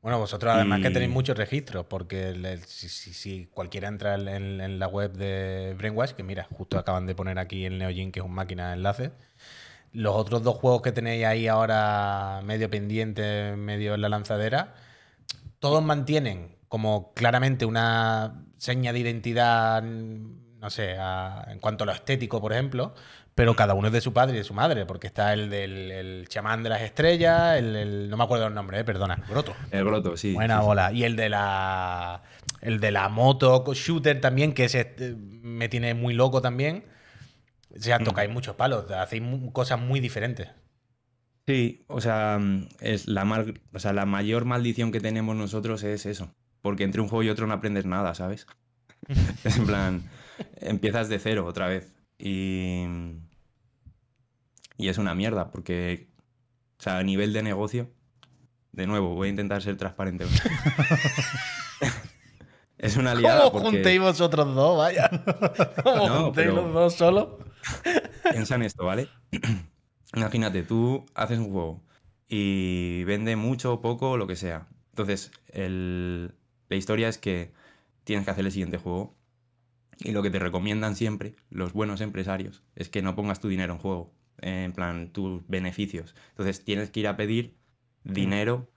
Bueno, 0.07 0.19
vosotros 0.19 0.53
además 0.53 0.79
que 0.79 0.89
tenéis 0.89 1.11
muchos 1.11 1.37
registros, 1.37 1.85
porque 1.87 2.29
el- 2.29 2.45
el- 2.45 2.63
si, 2.63 2.87
si- 2.87 3.11
si 3.11 3.47
cualquiera 3.47 3.89
entra 3.89 4.15
en, 4.15 4.79
la 4.79 4.87
web 4.87 5.11
de 5.11 5.75
Brainwash, 5.77 6.11
que 6.11 6.23
mira, 6.23 6.47
justo 6.49 6.79
acaban 6.79 7.05
de 7.07 7.13
poner 7.13 7.37
aquí 7.39 7.65
el 7.65 7.77
Neogin, 7.77 8.13
que 8.13 8.21
es 8.21 8.25
un 8.25 8.31
máquina 8.31 8.69
de 8.69 8.75
enlaces, 8.75 9.11
los 9.91 10.15
otros 10.15 10.43
dos 10.43 10.55
juegos 10.55 10.81
que 10.81 10.93
tenéis 10.93 11.25
ahí 11.25 11.49
ahora 11.49 12.39
medio 12.45 12.69
pendiente, 12.69 13.57
medio 13.57 13.95
en 13.95 14.01
la 14.01 14.07
lanzadera, 14.07 14.75
todos 15.59 15.83
mantienen 15.83 16.55
como 16.69 17.11
claramente 17.13 17.65
una 17.65 18.45
seña 18.55 18.93
de 18.93 18.99
identidad, 18.99 19.83
no 19.83 20.69
sé, 20.69 20.95
a- 20.97 21.47
en 21.49 21.59
cuanto 21.59 21.83
a 21.83 21.87
lo 21.87 21.91
estético, 21.91 22.39
por 22.39 22.53
ejemplo, 22.53 22.93
pero 23.37 23.55
cada 23.55 23.75
uno 23.75 23.85
es 23.87 23.93
de 23.93 24.01
su 24.01 24.13
padre 24.13 24.33
y 24.33 24.37
de 24.39 24.43
su 24.43 24.55
madre, 24.55 24.87
porque 24.87 25.05
está 25.05 25.31
el 25.31 25.51
del 25.51 25.91
el 25.91 26.27
chamán 26.27 26.63
de 26.63 26.69
las 26.69 26.81
estrellas, 26.81 27.55
el, 27.59 27.75
el- 27.75 28.09
no 28.09 28.17
me 28.17 28.23
acuerdo 28.23 28.47
el 28.47 28.53
nombre, 28.55 28.79
eh, 28.79 28.83
perdona. 28.83 29.23
Broto. 29.29 29.53
El 29.69 29.85
Groto, 29.85 30.17
sí. 30.17 30.33
Buena 30.33 30.55
sí, 30.55 30.61
sí. 30.61 30.65
bola. 30.65 30.91
Y 30.91 31.03
el 31.03 31.15
de 31.15 31.29
la 31.29 32.23
el 32.61 32.79
de 32.79 32.89
la 32.89 33.09
moto 33.09 33.63
shooter 33.75 34.19
también, 34.19 34.53
que 34.53 34.65
ese 34.65 34.95
eh, 34.97 35.15
me 35.15 35.69
tiene 35.69 35.93
muy 35.93 36.15
loco 36.15 36.41
también. 36.41 36.85
O 37.77 37.79
sea, 37.79 37.99
tocáis 37.99 38.31
muchos 38.31 38.55
palos, 38.55 38.89
hacéis 38.89 39.21
cosas 39.53 39.79
muy 39.79 39.99
diferentes. 39.99 40.49
Sí, 41.45 41.85
o 41.87 42.01
sea, 42.01 42.39
mm, 42.41 42.69
es 42.81 43.07
la, 43.07 43.23
mal- 43.23 43.61
o 43.71 43.79
sea, 43.79 43.93
la 43.93 44.07
mayor 44.07 44.45
maldición 44.45 44.91
que 44.91 44.99
tenemos 44.99 45.35
nosotros 45.35 45.83
es 45.83 46.07
eso. 46.07 46.31
Porque 46.63 46.83
entre 46.85 47.01
un 47.01 47.07
juego 47.07 47.21
y 47.21 47.29
otro 47.29 47.45
no 47.45 47.53
aprendes 47.53 47.85
nada, 47.85 48.15
¿sabes? 48.15 48.47
es 49.43 49.57
en 49.57 49.67
plan, 49.67 50.09
empiezas 50.59 51.07
de 51.07 51.19
cero 51.19 51.45
otra 51.45 51.67
vez. 51.67 51.93
Y, 52.17 52.83
y 54.77 54.87
es 54.89 54.97
una 54.97 55.15
mierda, 55.15 55.51
porque, 55.51 56.07
o 56.79 56.83
sea, 56.83 56.97
a 56.99 57.03
nivel 57.03 57.33
de 57.33 57.43
negocio, 57.43 57.91
de 58.71 58.87
nuevo, 58.87 59.15
voy 59.15 59.27
a 59.27 59.31
intentar 59.31 59.61
ser 59.61 59.75
transparente. 59.77 60.25
es 62.77 62.95
una 62.97 63.15
liada 63.15 63.39
¿Cómo 63.45 63.51
porque 63.53 63.69
juntéis 63.77 63.99
vosotros 63.99 64.53
dos, 64.55 64.77
vaya? 64.77 65.09
¿Cómo 65.83 66.07
No, 66.07 66.23
juntéis 66.25 66.47
pero- 66.49 66.61
los 66.61 66.73
dos 66.73 66.93
solo? 66.93 67.39
piensa 68.31 68.55
en 68.55 68.63
esto, 68.63 68.85
¿vale? 68.85 69.09
Imagínate, 70.15 70.63
tú 70.63 71.05
haces 71.15 71.39
un 71.39 71.51
juego 71.51 71.83
y 72.27 73.03
vende 73.05 73.35
mucho 73.35 73.73
o 73.73 73.81
poco, 73.81 74.17
lo 74.17 74.27
que 74.27 74.35
sea. 74.35 74.67
Entonces, 74.91 75.31
el- 75.47 76.35
la 76.69 76.75
historia 76.75 77.07
es 77.07 77.17
que 77.17 77.53
tienes 78.03 78.25
que 78.25 78.31
hacer 78.31 78.45
el 78.45 78.51
siguiente 78.51 78.77
juego. 78.77 79.15
Y 79.99 80.11
lo 80.11 80.21
que 80.21 80.29
te 80.29 80.37
recomiendan 80.37 80.95
siempre, 80.95 81.35
los 81.49 81.73
buenos 81.73 82.01
empresarios, 82.01 82.61
es 82.75 82.87
que 82.89 83.01
no 83.01 83.15
pongas 83.15 83.39
tu 83.39 83.47
dinero 83.47 83.73
en 83.73 83.79
juego. 83.79 84.13
En 84.39 84.71
plan, 84.73 85.11
tus 85.11 85.47
beneficios. 85.47 86.15
Entonces, 86.29 86.63
tienes 86.63 86.91
que 86.91 86.99
ir 87.01 87.07
a 87.07 87.17
pedir 87.17 87.55
dinero 88.03 88.69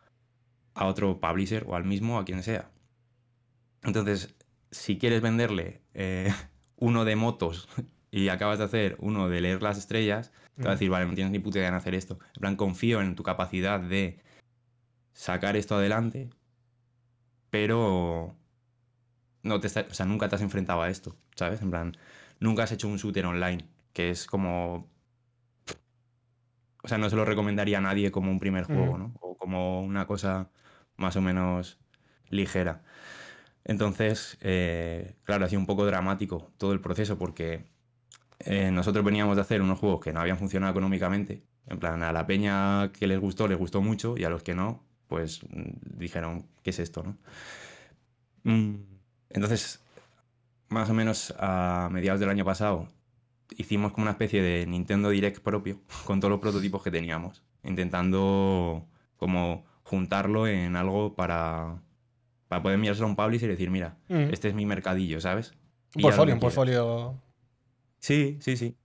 a 0.75 0.87
otro 0.87 1.21
publisher 1.21 1.65
o 1.67 1.75
al 1.77 1.85
mismo, 1.85 2.19
a 2.19 2.25
quien 2.25 2.43
sea. 2.43 2.71
Entonces, 3.83 4.35
si 4.71 4.99
quieres 4.99 5.21
venderle 5.21 5.83
eh, 5.95 6.33
uno 6.77 7.05
de 7.05 7.17
motos 7.17 7.69
y 8.11 8.29
acabas 8.29 8.59
de 8.59 8.65
hacer 8.65 8.97
uno 9.01 9.29
de 9.29 9.41
leer 9.41 9.63
las 9.63 9.79
estrellas, 9.79 10.33
te 10.57 10.65
va 10.65 10.71
a 10.71 10.75
decir, 10.75 10.91
vale, 10.91 11.07
no 11.07 11.15
tienes 11.15 11.31
ni 11.33 11.39
puta 11.39 11.59
idea 11.59 11.69
en 11.69 11.75
hacer 11.75 11.95
esto. 11.95 12.19
En 12.35 12.41
plan, 12.41 12.57
confío 12.57 13.01
en 13.01 13.15
tu 13.15 13.23
capacidad 13.23 13.81
de 13.81 14.21
sacar 15.13 15.57
esto 15.57 15.77
adelante, 15.77 16.31
pero 17.51 18.37
no 19.43 19.61
te 19.61 19.67
está- 19.67 19.87
o 19.91 19.95
sea, 19.95 20.07
nunca 20.07 20.29
te 20.29 20.37
has 20.37 20.43
enfrentado 20.43 20.83
a 20.83 20.91
esto, 20.91 21.17
¿sabes? 21.35 21.63
En 21.63 21.71
plan, 21.71 21.97
nunca 22.41 22.65
has 22.65 22.73
hecho 22.73 22.89
un 22.89 22.97
shooter 22.97 23.27
online, 23.27 23.67
que 23.93 24.11
es 24.11 24.27
como... 24.27 24.89
O 26.83 26.89
sea, 26.89 26.99
no 26.99 27.11
se 27.11 27.17
lo 27.17 27.25
recomendaría 27.25 27.79
a 27.79 27.81
nadie 27.81 28.11
como 28.11 28.31
un 28.31 28.39
primer 28.39 28.65
juego. 28.65 28.99
¿no? 28.99 29.13
O 29.21 29.37
como 29.37 29.83
una 29.83 30.07
cosa 30.07 30.51
más 30.97 31.17
o 31.17 31.21
menos 31.21 31.79
ligera. 32.29 32.83
Entonces, 33.65 34.39
eh, 34.41 35.17
claro, 35.25 35.45
ha 35.45 35.49
sido 35.49 35.61
un 35.61 35.67
poco 35.67 35.85
dramático 35.87 36.51
todo 36.57 36.73
el 36.73 36.81
proceso 36.81 37.19
porque 37.19 37.65
eh, 38.41 38.71
nosotros 38.71 39.05
veníamos 39.05 39.37
de 39.37 39.43
hacer 39.43 39.63
unos 39.63 39.79
juegos 39.79 40.01
que 40.01 40.13
no 40.13 40.21
habían 40.21 40.39
funcionado 40.39 40.71
económicamente. 40.71 41.43
En 41.67 41.79
plan, 41.79 42.03
a 42.03 42.13
la 42.13 42.27
peña 42.27 42.91
que 42.93 43.07
les 43.07 43.21
gustó, 43.21 43.47
les 43.47 43.59
gustó 43.59 43.81
mucho 43.83 44.17
y 44.17 44.25
a 44.25 44.31
los 44.31 44.43
que 44.43 44.55
no, 44.55 44.83
pues 45.09 45.43
mm, 45.45 45.99
dijeron, 45.99 46.47
¿qué 46.63 46.71
es 46.71 46.79
esto, 46.79 47.03
no? 47.03 47.17
Mm, 48.45 48.77
Entonces, 49.31 49.81
más 50.69 50.89
o 50.91 50.95
menos 50.95 51.35
a 51.39 51.89
mediados 51.93 52.21
del 52.21 52.31
año 52.31 52.45
pasado, 52.45 52.89
hicimos 53.57 53.93
como 53.93 54.03
una 54.05 54.13
especie 54.13 54.43
de 54.43 54.67
Nintendo 54.67 55.11
Direct 55.11 55.41
propio 55.43 55.81
con 56.05 56.21
todos 56.21 56.31
los 56.31 56.41
prototipos 56.41 56.83
que 56.83 56.91
teníamos, 56.91 57.43
intentando 57.65 58.87
como 59.17 59.65
juntarlo 59.83 60.47
en 60.47 60.77
algo 60.77 61.15
para, 61.15 61.83
para 62.49 62.63
poder 62.63 62.79
mirárselo 62.79 63.07
a 63.07 63.11
un 63.11 63.17
publisher 63.17 63.49
y 63.49 63.53
decir, 63.53 63.71
mira, 63.71 63.97
Mm. 64.09 64.33
este 64.33 64.49
es 64.49 64.55
mi 64.55 64.67
mercadillo, 64.67 65.21
¿sabes? 65.21 65.55
Un 65.97 66.03
portfolio, 66.03 66.35
un 66.35 66.41
portfolio. 66.41 67.15
Sí, 67.99 68.39
sí, 68.41 68.57
sí. 68.57 68.77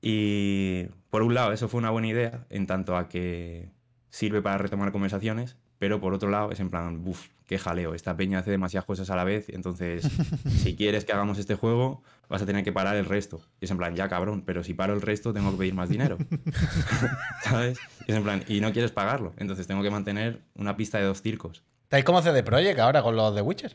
Y 0.00 0.86
por 1.10 1.22
un 1.22 1.34
lado, 1.34 1.52
eso 1.52 1.68
fue 1.68 1.78
una 1.78 1.90
buena 1.90 2.08
idea, 2.08 2.46
en 2.50 2.66
tanto 2.66 2.96
a 2.96 3.08
que 3.08 3.68
sirve 4.10 4.40
para 4.42 4.58
retomar 4.58 4.90
conversaciones, 4.92 5.56
pero 5.78 6.00
por 6.00 6.14
otro 6.14 6.30
lado 6.30 6.50
es 6.50 6.60
en 6.60 6.70
plan, 6.70 7.02
uff, 7.04 7.28
qué 7.48 7.58
jaleo, 7.58 7.94
esta 7.94 8.16
peña 8.16 8.38
hace 8.38 8.50
demasiadas 8.52 8.84
cosas 8.84 9.10
a 9.10 9.16
la 9.16 9.24
vez, 9.24 9.48
entonces 9.48 10.06
si 10.62 10.76
quieres 10.76 11.04
que 11.04 11.12
hagamos 11.12 11.38
este 11.38 11.56
juego, 11.56 12.02
vas 12.28 12.42
a 12.42 12.46
tener 12.46 12.62
que 12.62 12.72
parar 12.72 12.94
el 12.96 13.06
resto. 13.06 13.40
Y 13.60 13.64
es 13.64 13.70
en 13.72 13.78
plan, 13.78 13.96
ya 13.96 14.08
cabrón, 14.08 14.42
pero 14.46 14.62
si 14.62 14.74
paro 14.74 14.92
el 14.94 15.00
resto 15.00 15.32
tengo 15.32 15.50
que 15.50 15.56
pedir 15.56 15.74
más 15.74 15.88
dinero. 15.88 16.18
¿Sabes? 17.42 17.78
Y 18.06 18.12
es 18.12 18.16
en 18.18 18.22
plan, 18.22 18.44
y 18.46 18.60
no 18.60 18.70
quieres 18.72 18.92
pagarlo, 18.92 19.32
entonces 19.38 19.66
tengo 19.66 19.82
que 19.82 19.90
mantener 19.90 20.42
una 20.54 20.76
pista 20.76 20.98
de 20.98 21.04
dos 21.04 21.22
circos. 21.22 21.64
Estáis 21.84 22.04
como 22.04 22.20
CD 22.22 22.42
Projekt 22.42 22.78
ahora 22.78 23.02
con 23.02 23.16
los 23.16 23.34
de 23.34 23.40
Witcher. 23.42 23.72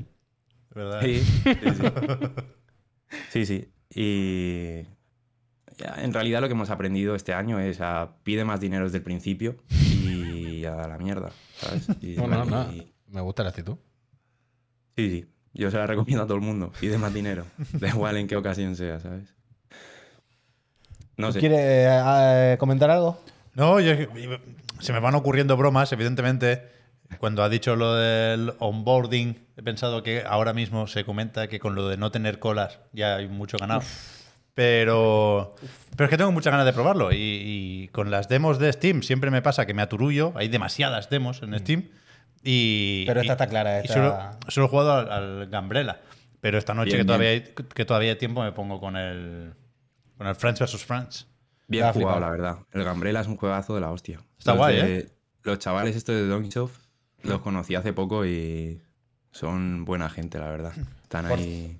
Verdad. 0.74 1.02
Sí, 1.02 1.20
sí, 1.20 1.56
sí. 1.76 1.84
Sí, 3.32 3.46
sí. 3.46 3.70
Y 3.90 4.84
ya, 5.78 5.96
en 6.04 6.14
realidad 6.14 6.42
lo 6.42 6.48
que 6.48 6.54
hemos 6.54 6.70
aprendido 6.70 7.16
este 7.16 7.34
año 7.34 7.60
es 7.60 7.82
a 7.82 8.18
pide 8.24 8.46
más 8.46 8.60
dinero 8.60 8.86
desde 8.86 8.98
el 8.98 9.04
principio 9.04 9.56
y 9.72 10.64
a 10.66 10.88
la 10.88 10.98
mierda, 11.00 11.32
¿sabes? 11.58 11.88
Y- 12.02 12.16
No, 12.16 12.28
no, 12.28 12.46
no. 12.46 12.72
y- 12.72 12.93
Me 13.14 13.22
gusta 13.22 13.44
la 13.44 13.50
actitud. 13.50 13.78
sí, 14.98 15.10
sí. 15.10 15.26
Yo 15.56 15.70
se 15.70 15.78
la 15.78 15.86
recomiendo 15.86 16.24
a 16.24 16.26
todo 16.26 16.36
el 16.38 16.42
mundo. 16.44 16.72
Pide 16.80 16.98
más 16.98 17.14
dinero. 17.14 17.46
Da 17.74 17.88
igual 17.90 18.18
en 18.18 18.26
qué 18.28 18.36
ocasión 18.36 18.76
sea, 18.76 19.00
¿sabes? 19.00 19.36
No 21.16 21.32
sé. 21.32 21.40
¿Quieres 21.40 21.60
eh, 21.62 22.56
comentar 22.60 22.90
algo? 22.90 23.22
No, 23.54 23.80
yo- 23.80 23.94
se 24.80 24.94
me 24.94 25.00
van 25.00 25.14
ocurriendo 25.14 25.56
bromas, 25.56 25.92
evidentemente. 25.94 26.68
Cuando 27.20 27.44
ha 27.44 27.50
dicho 27.50 27.76
lo 27.76 27.94
del 27.94 28.54
onboarding, 28.58 29.38
he 29.56 29.62
pensado 29.62 30.02
que 30.02 30.24
ahora 30.26 30.54
mismo 30.54 30.88
se 30.88 31.06
comenta 31.06 31.48
que 31.48 31.60
con 31.60 31.76
lo 31.76 31.88
de 31.88 31.98
no 31.98 32.10
tener 32.12 32.40
colas 32.40 32.80
ya 32.92 33.16
hay 33.18 33.28
mucho 33.28 33.58
ganado. 33.60 33.84
Pero, 34.56 35.56
pero 35.96 36.06
es 36.06 36.10
que 36.10 36.18
tengo 36.18 36.32
muchas 36.32 36.50
ganas 36.52 36.66
de 36.66 36.74
probarlo. 36.74 37.12
Y, 37.12 37.18
y 37.18 37.88
con 37.90 38.10
las 38.10 38.28
demos 38.28 38.58
de 38.58 38.74
Steam 38.74 39.04
siempre 39.04 39.30
me 39.30 39.44
pasa 39.44 39.68
que 39.68 39.76
me 39.76 39.84
aturullo. 39.84 40.34
Hay 40.36 40.48
demasiadas 40.48 41.12
demos 41.12 41.44
en 41.44 41.58
Steam. 41.60 41.90
Y, 42.44 43.06
Pero 43.06 43.22
esta 43.22 43.34
y- 43.34 43.36
está 43.36 43.48
clara, 43.48 43.78
y 43.78 43.82
esta- 43.86 43.94
solo, 43.94 44.20
solo 44.50 44.66
he 44.66 44.70
jugado 44.70 44.94
al, 44.94 45.12
al 45.12 45.48
Gambrella. 45.50 46.02
Pero 46.42 46.58
esta 46.58 46.74
noche 46.74 46.90
Bien, 46.96 47.00
que, 47.02 47.06
todavía 47.06 47.30
hay, 47.30 47.42
que 47.42 47.86
todavía 47.86 48.12
hay 48.12 48.18
tiempo 48.18 48.44
me 48.44 48.52
pongo 48.52 48.80
con 48.82 48.98
el, 48.98 49.54
con 50.18 50.28
el 50.28 50.36
Friends 50.36 50.60
vs. 50.60 50.84
Friends. 50.86 51.28
Bien 51.68 51.84
jugado, 51.84 51.94
flipado. 51.94 52.20
la 52.20 52.30
verdad. 52.30 52.58
El 52.74 52.84
Gambrella 52.84 53.22
es 53.22 53.28
un 53.28 53.38
juegazo 53.38 53.76
de 53.76 53.82
la 53.82 53.92
hostia. 53.92 54.20
Está 54.38 54.52
Los 54.52 54.58
guay, 54.58 54.76
de- 54.76 54.98
¿eh? 55.00 55.10
Los 55.44 55.60
chavales 55.60 55.96
estos 55.96 56.16
de 56.16 56.28
Donkeysoft 56.28 56.78
los 57.24 57.40
conocí 57.40 57.76
hace 57.76 57.94
poco 57.94 58.26
y 58.26 58.82
son 59.32 59.86
buena 59.86 60.10
gente, 60.10 60.38
la 60.40 60.50
verdad. 60.50 60.74
Están 61.04 61.28
Por- 61.28 61.40
ahí 61.40 61.80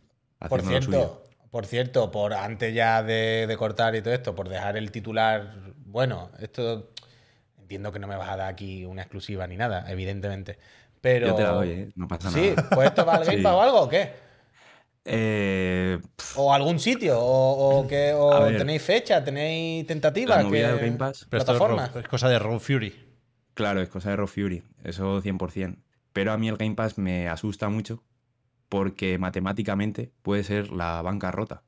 Por 0.50 0.60
haciendo 0.62 0.74
lo 0.80 0.82
suyo. 0.82 0.98
cierto, 0.98 1.24
por 1.52 1.66
cierto, 1.66 2.12
por 2.12 2.34
antes 2.34 2.74
ya 2.74 3.04
de, 3.04 3.46
de 3.48 3.58
cortar 3.58 3.96
y 3.96 4.02
todo 4.02 4.14
esto, 4.14 4.34
por 4.34 4.48
dejar 4.50 4.78
el 4.78 4.92
titular, 4.92 5.54
bueno, 5.86 6.32
esto 6.40 6.90
entiendo 7.74 7.92
que 7.92 7.98
no 8.00 8.08
me 8.08 8.16
vas 8.16 8.30
a 8.30 8.38
dar 8.38 8.48
aquí 8.50 8.86
una 8.86 9.02
exclusiva 9.02 9.48
ni 9.48 9.58
nada, 9.58 9.86
evidentemente. 9.92 10.58
Pero. 11.02 11.28
Yo 11.28 11.36
te 11.36 11.42
la 11.44 11.50
doy, 11.50 11.70
¿eh? 11.72 11.90
No 11.96 12.08
pasa 12.08 12.30
Sí, 12.32 12.54
nada. 12.56 12.70
pues 12.70 12.88
esto 12.90 13.04
va 13.06 13.16
al 13.16 13.24
Game 13.26 13.38
Sí. 13.38 13.44
Pass 13.44 13.54
o 13.54 13.62
algo 13.64 13.82
o 13.82 13.90
qué? 13.90 14.12
Eh, 15.06 16.00
O 16.38 16.54
algún 16.54 16.80
sitio, 16.80 17.20
o, 17.20 17.80
o 17.80 17.88
que 17.88 18.14
o 18.14 18.32
A 18.32 18.40
ver. 18.46 18.58
tenéis 18.58 18.82
fecha, 18.84 19.24
tenéis 19.24 19.86
tentativas. 19.88 20.38
La 20.38 20.44
movida 20.44 20.68
que- 20.68 20.74
del 20.76 20.86
Game 20.86 20.98
Pass. 20.98 21.26
Pero 21.30 21.42
esto 21.42 21.52
es, 21.54 21.58
plataformas. 21.60 21.96
Es 21.96 22.08
cosa 22.08 22.30
de 22.30 22.40
Raw 22.40 22.60
Fury. 22.60 22.94
claro, 23.54 23.82
es 23.82 23.90
cosa 23.90 24.12
de 24.12 24.16
Raw 24.18 24.28
Fury, 24.28 24.64
eso 24.84 25.22
100%. 25.22 25.78
Pero 26.14 26.32
a 26.32 26.38
mí 26.38 26.48
el 26.48 26.58
Game 26.58 26.76
Pass 26.76 26.98
me 26.98 27.28
asusta 27.28 27.70
mucho 27.70 28.04
porque 28.70 29.18
matemáticamente 29.18 30.12
puede 30.22 30.44
ser 30.44 30.72
la 30.72 31.02
bancarrota. 31.02 31.64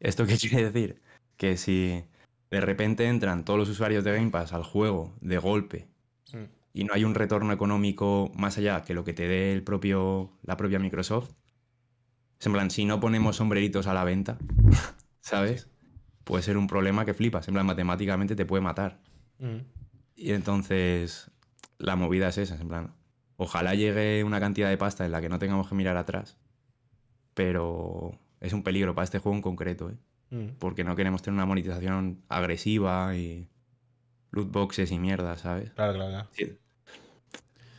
¿Esto 0.00 0.26
qué 0.26 0.36
quiere 0.38 0.70
decir? 0.70 1.00
Que 1.36 1.56
si 1.56 2.04
de 2.50 2.60
repente 2.60 3.06
entran 3.06 3.44
todos 3.44 3.58
los 3.58 3.68
usuarios 3.68 4.04
de 4.04 4.14
Game 4.14 4.30
Pass 4.30 4.52
al 4.52 4.62
juego 4.62 5.14
de 5.20 5.38
golpe 5.38 5.88
Mm. 6.32 6.44
y 6.74 6.84
no 6.84 6.94
hay 6.94 7.04
un 7.04 7.14
retorno 7.14 7.52
económico 7.52 8.30
más 8.34 8.58
allá 8.58 8.82
que 8.82 8.94
lo 8.94 9.04
que 9.04 9.12
te 9.14 9.26
dé 9.26 9.52
el 9.52 9.62
propio, 9.62 10.32
la 10.42 10.56
propia 10.56 10.78
Microsoft, 10.78 11.32
en 12.40 12.52
plan, 12.52 12.70
si 12.70 12.84
no 12.84 13.00
ponemos 13.00 13.36
sombreritos 13.36 13.86
a 13.86 13.94
la 13.94 14.04
venta, 14.04 14.38
¿sabes? 15.20 15.68
Puede 16.24 16.42
ser 16.42 16.56
un 16.56 16.66
problema 16.66 17.04
que 17.04 17.14
flipas. 17.14 17.48
En 17.48 17.54
plan, 17.54 17.66
matemáticamente 17.66 18.36
te 18.36 18.44
puede 18.44 18.62
matar. 18.62 19.00
Mm. 19.38 19.58
Y 20.14 20.32
entonces 20.32 21.30
la 21.78 21.96
movida 21.96 22.28
es 22.28 22.38
esa, 22.38 22.56
en 22.56 22.68
plan, 22.68 22.94
ojalá 23.36 23.74
llegue 23.74 24.22
una 24.24 24.38
cantidad 24.40 24.68
de 24.68 24.76
pasta 24.76 25.04
en 25.04 25.12
la 25.12 25.20
que 25.20 25.28
no 25.28 25.38
tengamos 25.38 25.68
que 25.68 25.74
mirar 25.74 25.96
atrás. 25.96 26.36
Pero 27.34 28.18
es 28.40 28.52
un 28.52 28.62
peligro 28.62 28.94
para 28.94 29.04
este 29.04 29.18
juego 29.18 29.36
en 29.36 29.42
concreto, 29.42 29.90
¿eh? 29.90 29.96
Mm. 30.30 30.56
porque 30.58 30.84
no 30.84 30.94
queremos 30.94 31.22
tener 31.22 31.36
una 31.36 31.46
monetización 31.46 32.22
agresiva 32.28 33.16
y 33.16 33.48
loot 34.30 34.50
boxes 34.52 34.90
y 34.92 34.98
mierda, 34.98 35.36
¿sabes? 35.38 35.70
Claro, 35.72 35.94
claro, 35.94 36.10
claro. 36.10 36.28
Sí. 36.32 36.44
Pero 36.44 36.58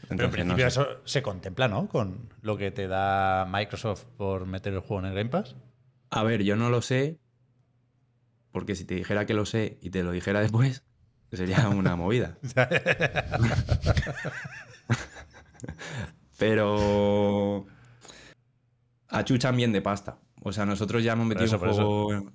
en 0.09 0.21
Entonces, 0.21 0.45
no 0.45 0.55
principio 0.55 0.69
sé. 0.71 0.81
eso 0.81 0.87
se 1.05 1.21
contempla, 1.21 1.67
¿no? 1.67 1.87
Con 1.87 2.33
lo 2.41 2.57
que 2.57 2.71
te 2.71 2.87
da 2.87 3.45
Microsoft 3.51 4.05
por 4.17 4.47
meter 4.47 4.73
el 4.73 4.79
juego 4.79 5.01
en 5.01 5.05
el 5.11 5.15
Game 5.15 5.29
Pass. 5.29 5.55
A 6.09 6.23
ver, 6.23 6.41
yo 6.43 6.55
no 6.55 6.71
lo 6.71 6.81
sé, 6.81 7.19
porque 8.51 8.75
si 8.75 8.85
te 8.85 8.95
dijera 8.95 9.27
que 9.27 9.35
lo 9.35 9.45
sé 9.45 9.77
y 9.81 9.91
te 9.91 10.01
lo 10.01 10.11
dijera 10.11 10.39
después, 10.41 10.83
sería 11.31 11.69
una 11.69 11.95
movida. 11.95 12.39
Pero 16.37 17.65
achuchan 19.09 19.55
bien 19.57 19.71
de 19.71 19.81
pasta. 19.81 20.17
O 20.41 20.51
sea, 20.53 20.65
nosotros 20.65 21.03
ya 21.03 21.13
hemos 21.13 21.27
metido 21.27 21.45
eso, 21.45 21.57
un 21.57 21.73
juego. 21.73 22.31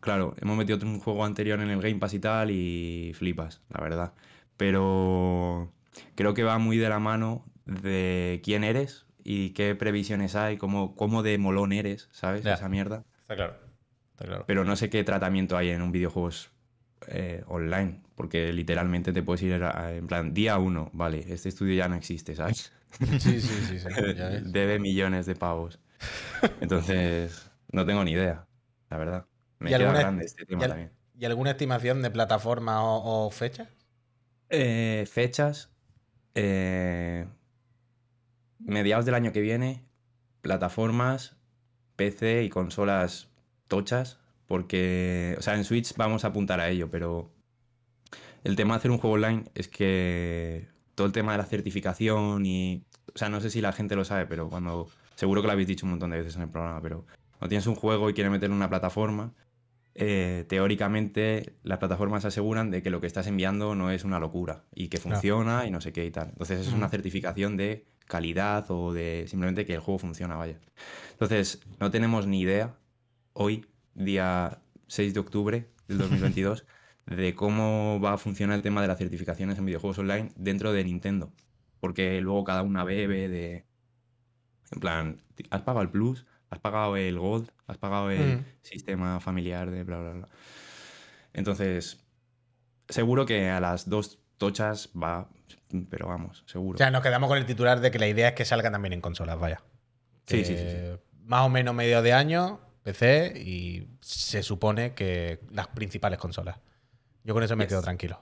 Claro, 0.00 0.34
hemos 0.40 0.56
metido 0.56 0.78
un 0.86 1.00
juego 1.00 1.24
anterior 1.24 1.60
en 1.60 1.70
el 1.70 1.80
Game 1.80 1.96
Pass 1.96 2.14
y 2.14 2.18
tal, 2.20 2.50
y 2.50 3.12
flipas, 3.14 3.62
la 3.70 3.80
verdad. 3.82 4.14
Pero 4.56 5.72
creo 6.14 6.34
que 6.34 6.42
va 6.44 6.58
muy 6.58 6.76
de 6.76 6.88
la 6.88 6.98
mano 6.98 7.44
de 7.64 8.40
quién 8.44 8.64
eres 8.64 9.06
y 9.24 9.50
qué 9.50 9.74
previsiones 9.74 10.34
hay, 10.36 10.56
cómo, 10.56 10.94
cómo 10.94 11.22
de 11.22 11.38
molón 11.38 11.72
eres, 11.72 12.08
¿sabes? 12.12 12.44
Ya. 12.44 12.54
Esa 12.54 12.68
mierda. 12.68 13.04
Está 13.22 13.36
claro. 13.36 13.56
Está 14.12 14.24
claro. 14.26 14.44
Pero 14.46 14.64
no 14.64 14.76
sé 14.76 14.88
qué 14.90 15.04
tratamiento 15.04 15.56
hay 15.56 15.70
en 15.70 15.82
un 15.82 15.92
videojuegos 15.92 16.50
eh, 17.08 17.42
online, 17.48 18.00
porque 18.14 18.52
literalmente 18.52 19.12
te 19.12 19.22
puedes 19.22 19.42
ir 19.42 19.54
a- 19.62 19.94
en 19.94 20.06
plan, 20.06 20.32
día 20.32 20.58
uno, 20.58 20.90
vale, 20.94 21.24
este 21.28 21.48
estudio 21.48 21.74
ya 21.74 21.88
no 21.88 21.96
existe, 21.96 22.34
¿sabes? 22.34 22.72
Sí, 23.18 23.40
sí, 23.40 23.62
sí, 23.62 23.78
sí. 23.78 23.88
ya 24.16 24.28
ves. 24.30 24.52
Debe 24.52 24.78
millones 24.78 25.26
de 25.26 25.34
pavos. 25.34 25.80
Entonces, 26.60 27.50
no 27.72 27.84
tengo 27.86 28.04
ni 28.04 28.12
idea, 28.12 28.46
la 28.90 28.98
verdad. 28.98 29.26
Me 29.58 29.70
¿Y 29.70 29.74
alguna- 29.74 29.98
grande 30.00 30.24
este 30.24 30.44
tema 30.46 30.64
y 30.64 30.68
también. 30.68 30.90
¿Y 31.18 31.24
alguna 31.24 31.52
estimación 31.52 32.02
de 32.02 32.10
plataforma 32.10 32.84
o, 32.84 33.26
o 33.26 33.30
fecha? 33.30 33.70
Eh, 34.50 35.08
fechas. 35.10 35.70
eh, 36.34 37.26
mediados 38.58 39.04
del 39.04 39.14
año 39.14 39.32
que 39.32 39.40
viene, 39.40 39.84
plataformas, 40.42 41.36
PC 41.96 42.44
y 42.44 42.48
consolas 42.50 43.28
tochas, 43.68 44.18
porque, 44.46 45.34
o 45.38 45.42
sea, 45.42 45.54
en 45.54 45.64
Switch 45.64 45.94
vamos 45.96 46.24
a 46.24 46.28
apuntar 46.28 46.60
a 46.60 46.68
ello, 46.68 46.90
pero 46.90 47.30
el 48.44 48.56
tema 48.56 48.74
de 48.74 48.78
hacer 48.78 48.90
un 48.90 48.98
juego 48.98 49.14
online 49.14 49.44
es 49.54 49.68
que 49.68 50.68
todo 50.94 51.06
el 51.06 51.12
tema 51.12 51.32
de 51.32 51.38
la 51.38 51.44
certificación 51.46 52.44
y, 52.46 52.84
o 53.14 53.18
sea, 53.18 53.28
no 53.28 53.40
sé 53.40 53.50
si 53.50 53.60
la 53.60 53.72
gente 53.72 53.96
lo 53.96 54.04
sabe, 54.04 54.26
pero 54.26 54.48
cuando, 54.48 54.88
seguro 55.14 55.40
que 55.42 55.46
lo 55.46 55.52
habéis 55.52 55.68
dicho 55.68 55.86
un 55.86 55.90
montón 55.90 56.10
de 56.10 56.18
veces 56.18 56.36
en 56.36 56.42
el 56.42 56.48
programa, 56.50 56.80
pero 56.82 57.06
cuando 57.38 57.48
tienes 57.48 57.66
un 57.66 57.74
juego 57.74 58.08
y 58.10 58.14
quieres 58.14 58.30
meterlo 58.30 58.54
en 58.54 58.58
una 58.58 58.68
plataforma, 58.70 59.32
eh, 59.98 60.44
teóricamente 60.48 61.54
las 61.62 61.78
plataformas 61.78 62.24
aseguran 62.26 62.70
de 62.70 62.82
que 62.82 62.90
lo 62.90 63.00
que 63.00 63.06
estás 63.06 63.26
enviando 63.26 63.74
no 63.74 63.90
es 63.90 64.04
una 64.04 64.20
locura 64.20 64.64
y 64.74 64.88
que 64.88 64.98
funciona 64.98 65.66
y 65.66 65.70
no 65.70 65.80
sé 65.80 65.92
qué 65.92 66.04
y 66.04 66.10
tal. 66.10 66.28
Entonces 66.28 66.66
es 66.66 66.72
una 66.74 66.90
certificación 66.90 67.56
de 67.56 67.86
calidad 68.06 68.70
o 68.70 68.92
de 68.92 69.24
simplemente 69.26 69.64
que 69.64 69.74
el 69.74 69.80
juego 69.80 69.98
funciona, 69.98 70.36
vaya. 70.36 70.58
Entonces 71.12 71.62
no 71.80 71.90
tenemos 71.90 72.26
ni 72.26 72.40
idea 72.40 72.76
hoy, 73.32 73.64
día 73.94 74.60
6 74.86 75.14
de 75.14 75.20
octubre 75.20 75.66
del 75.88 75.98
2022, 75.98 76.66
de 77.06 77.34
cómo 77.34 77.98
va 77.98 78.12
a 78.12 78.18
funcionar 78.18 78.56
el 78.56 78.62
tema 78.62 78.82
de 78.82 78.88
las 78.88 78.98
certificaciones 78.98 79.58
en 79.58 79.64
videojuegos 79.64 79.98
online 79.98 80.30
dentro 80.36 80.72
de 80.72 80.84
Nintendo. 80.84 81.32
Porque 81.80 82.20
luego 82.20 82.44
cada 82.44 82.62
una 82.62 82.84
bebe 82.84 83.28
de... 83.28 83.64
En 84.72 84.80
plan, 84.80 85.22
¿has 85.50 85.62
pagado 85.62 85.82
el 85.82 85.90
Plus? 85.90 86.26
¿Has 86.50 86.58
pagado 86.60 86.96
el 86.96 87.18
Gold? 87.18 87.50
¿Has 87.66 87.78
pagado 87.78 88.10
el 88.10 88.38
Mm. 88.38 88.44
sistema 88.62 89.20
familiar 89.20 89.70
de 89.70 89.82
bla, 89.84 89.98
bla, 89.98 90.12
bla? 90.12 90.28
Entonces, 91.32 92.04
seguro 92.88 93.26
que 93.26 93.50
a 93.50 93.60
las 93.60 93.88
dos 93.88 94.20
tochas 94.38 94.90
va, 95.00 95.28
pero 95.90 96.08
vamos, 96.08 96.44
seguro. 96.46 96.76
O 96.76 96.78
sea, 96.78 96.90
nos 96.90 97.02
quedamos 97.02 97.28
con 97.28 97.38
el 97.38 97.46
titular 97.46 97.80
de 97.80 97.90
que 97.90 97.98
la 97.98 98.06
idea 98.08 98.28
es 98.28 98.34
que 98.34 98.44
salga 98.44 98.70
también 98.70 98.92
en 98.92 99.00
consolas, 99.00 99.38
vaya. 99.38 99.62
Sí, 100.26 100.44
sí, 100.44 100.56
sí, 100.56 100.68
sí. 100.68 100.76
Más 101.24 101.42
o 101.44 101.48
menos 101.48 101.74
medio 101.74 102.02
de 102.02 102.12
año, 102.12 102.60
PC, 102.82 103.34
y 103.36 103.88
se 104.00 104.42
supone 104.42 104.94
que 104.94 105.40
las 105.50 105.68
principales 105.68 106.18
consolas. 106.18 106.58
Yo 107.24 107.34
con 107.34 107.42
eso 107.42 107.56
me 107.56 107.64
Yes. 107.64 107.70
quedo 107.72 107.82
tranquilo. 107.82 108.20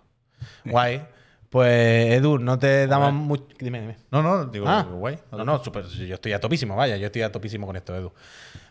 Guay. 0.65 1.07
Pues, 1.55 2.15
Edu, 2.15 2.41
no 2.41 2.59
te 2.59 2.89
damos 2.89 3.13
mucho. 3.13 3.45
Dime, 3.61 3.81
dime. 3.81 3.97
No, 4.11 4.25
no, 4.25 4.47
digo, 4.47 4.67
Ah, 4.69 4.89
guay. 4.91 5.21
No, 5.31 5.45
no, 5.45 5.63
súper- 5.63 5.87
yo 5.87 6.17
estoy 6.17 6.33
a 6.33 6.41
topísimo, 6.41 6.75
vaya, 6.75 6.97
yo 6.97 7.07
estoy 7.07 7.23
a 7.23 7.31
topísimo 7.31 7.65
con 7.65 7.77
esto, 7.77 7.95
Edu. 7.95 8.13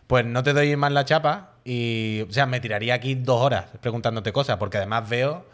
Pues 0.06 0.26
no 0.26 0.42
te 0.42 0.52
doy 0.52 0.76
más 0.76 0.92
la 0.92 1.06
chapa 1.06 1.52
y, 1.64 2.20
o 2.28 2.30
sea, 2.30 2.44
me 2.44 2.60
tiraría 2.60 2.92
aquí 2.92 3.14
dos 3.14 3.40
horas 3.40 3.64
preguntándote 3.80 4.34
cosas, 4.34 4.58
porque 4.58 4.76
además 4.76 5.08
veo 5.08 5.46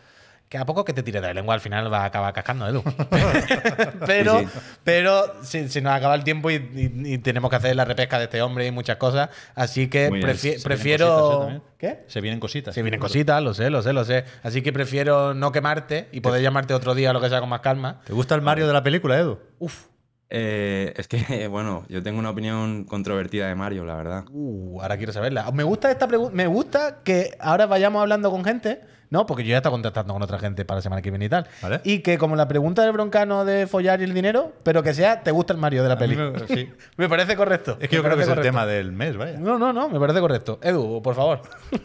que 0.51 0.59
a 0.59 0.67
poco 0.67 0.85
que 0.85 0.93
te 0.93 1.03
tire 1.03 1.21
de 1.21 1.29
la 1.29 1.33
lengua 1.33 1.55
al 1.55 1.61
final 1.61 1.91
va 1.91 2.03
a 2.03 2.05
acabar 2.07 2.35
cascando, 2.35 2.67
Edu. 2.69 2.83
pero, 4.07 4.41
Sí, 4.41 4.47
sí. 4.47 4.59
pero 4.85 5.43
se, 5.45 5.69
se 5.69 5.81
nos 5.81 5.93
acaba 5.93 6.15
el 6.15 6.25
tiempo 6.25 6.51
y, 6.51 6.55
y- 6.57 7.15
y 7.15 7.19
tenemos 7.19 7.49
que 7.51 7.57
hacer 7.57 7.77
la 7.77 7.85
repesca 7.85 8.19
de 8.19 8.25
este 8.25 8.43
hombre 8.43 8.67
y 8.67 8.71
muchas 8.71 8.97
cosas, 8.97 9.31
así 9.55 9.89
que 9.89 10.11
bien. 10.11 10.23
prefi- 10.27 10.35
Se 10.37 10.49
vienen 10.49 10.63
prefiero... 10.65 11.07
cositas, 11.39 11.57
¿eh? 11.57 11.61
¿Qué? 11.79 12.05
Se 12.09 12.21
vienen 12.21 12.41
cositas. 12.41 12.75
Se 12.75 12.83
vienen 12.83 13.01
cositas, 13.01 13.43
lo 13.43 13.55
sé, 13.55 13.71
lo 13.71 13.81
sé, 13.83 13.93
lo 13.93 14.05
sé. 14.05 14.25
Así 14.43 14.61
que 14.61 14.73
prefiero 14.73 15.33
no 15.35 15.53
quemarte 15.53 16.09
y 16.13 16.21
poder 16.21 16.43
llamarte 16.43 16.75
otro 16.75 16.95
día 16.95 17.11
o 17.11 17.13
lo 17.13 17.21
que 17.21 17.29
sea 17.31 17.41
con 17.41 17.49
más 17.49 17.61
calma. 17.61 18.01
¿Te 18.05 18.13
gusta 18.13 18.35
el 18.35 18.43
Mario 18.43 18.67
de 18.67 18.73
la 18.73 18.83
película, 18.83 19.19
Edu? 19.19 19.39
Uf, 19.61 19.87
Eh, 20.31 20.93
es 20.97 21.09
que, 21.09 21.47
bueno, 21.49 21.87
yo 21.89 22.03
tengo 22.03 22.19
una 22.19 22.31
opinión 22.31 22.85
controvertida 22.85 23.47
de 23.49 23.55
Mario, 23.55 23.85
la 23.85 23.95
verdad. 23.95 24.25
Uh, 24.31 24.81
ahora 24.83 24.97
quiero 24.97 25.13
saberla. 25.13 25.51
Me 25.53 25.63
gusta 25.63 25.91
esta 25.91 26.07
pregunta. 26.07 26.35
Me 26.35 26.47
gusta 26.47 26.99
que 27.05 27.37
ahora 27.41 27.67
vayamos 27.67 28.03
hablando 28.03 28.31
con 28.31 28.45
gente, 28.45 28.81
¿no? 29.11 29.27
Porque 29.27 29.45
yo 29.45 29.51
ya 29.51 29.59
estoy 29.59 29.73
contactando 29.73 30.13
con 30.15 30.23
otra 30.23 30.39
gente 30.39 30.65
para 30.65 30.79
la 30.79 30.83
semana 30.83 31.03
que 31.03 31.11
viene 31.11 31.27
y 31.27 31.29
tal. 31.29 31.47
Vale. 31.63 31.81
Y 31.85 31.99
que 32.01 32.17
como 32.17 32.37
la 32.37 32.49
pregunta 32.49 32.83
del 32.83 32.93
broncano 32.93 33.45
de 33.45 33.67
follar 33.67 34.01
y 34.01 34.05
el 34.05 34.15
dinero, 34.15 34.53
pero 34.63 34.83
que 34.83 34.95
sea, 34.95 35.23
¿te 35.23 35.31
gusta 35.31 35.53
el 35.53 35.59
Mario 35.59 35.83
de 35.83 35.89
la 35.89 35.99
peli? 35.99 36.17
me- 36.17 36.39
sí. 36.49 36.71
Me 36.97 37.09
parece 37.09 37.37
correcto. 37.37 37.77
Es 37.81 37.89
que 37.89 37.97
yo 37.97 38.03
creo 38.03 38.17
que 38.17 38.23
es 38.23 38.29
el 38.29 38.41
tema 38.41 38.65
del 38.67 38.93
mes, 38.93 39.17
vaya. 39.17 39.39
No, 39.39 39.59
no, 39.59 39.73
no, 39.73 39.89
me 39.89 40.01
parece 40.01 40.21
correcto. 40.21 40.59
Edu, 40.63 41.03
por 41.03 41.15
favor. 41.15 41.43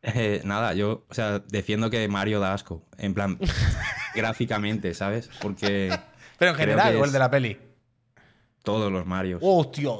Eh, 0.00 0.40
nada, 0.44 0.74
yo, 0.74 1.04
o 1.10 1.12
sea, 1.14 1.40
defiendo 1.48 1.90
que 1.90 2.06
Mario 2.06 2.38
da 2.38 2.54
asco. 2.54 2.84
En 2.98 3.14
plan, 3.14 3.36
gráficamente, 4.14 4.94
¿sabes? 4.94 5.28
Porque 5.42 5.88
Pero 6.38 6.52
en 6.52 6.56
Creo 6.56 6.68
general, 6.68 6.92
que 6.92 6.98
o 6.98 7.00
el 7.02 7.06
es- 7.06 7.12
de 7.12 7.18
la 7.18 7.30
peli. 7.30 7.58
todos 8.62 8.92
los 8.92 9.04
Marios. 9.06 9.40
¡Hostia! 9.42 9.90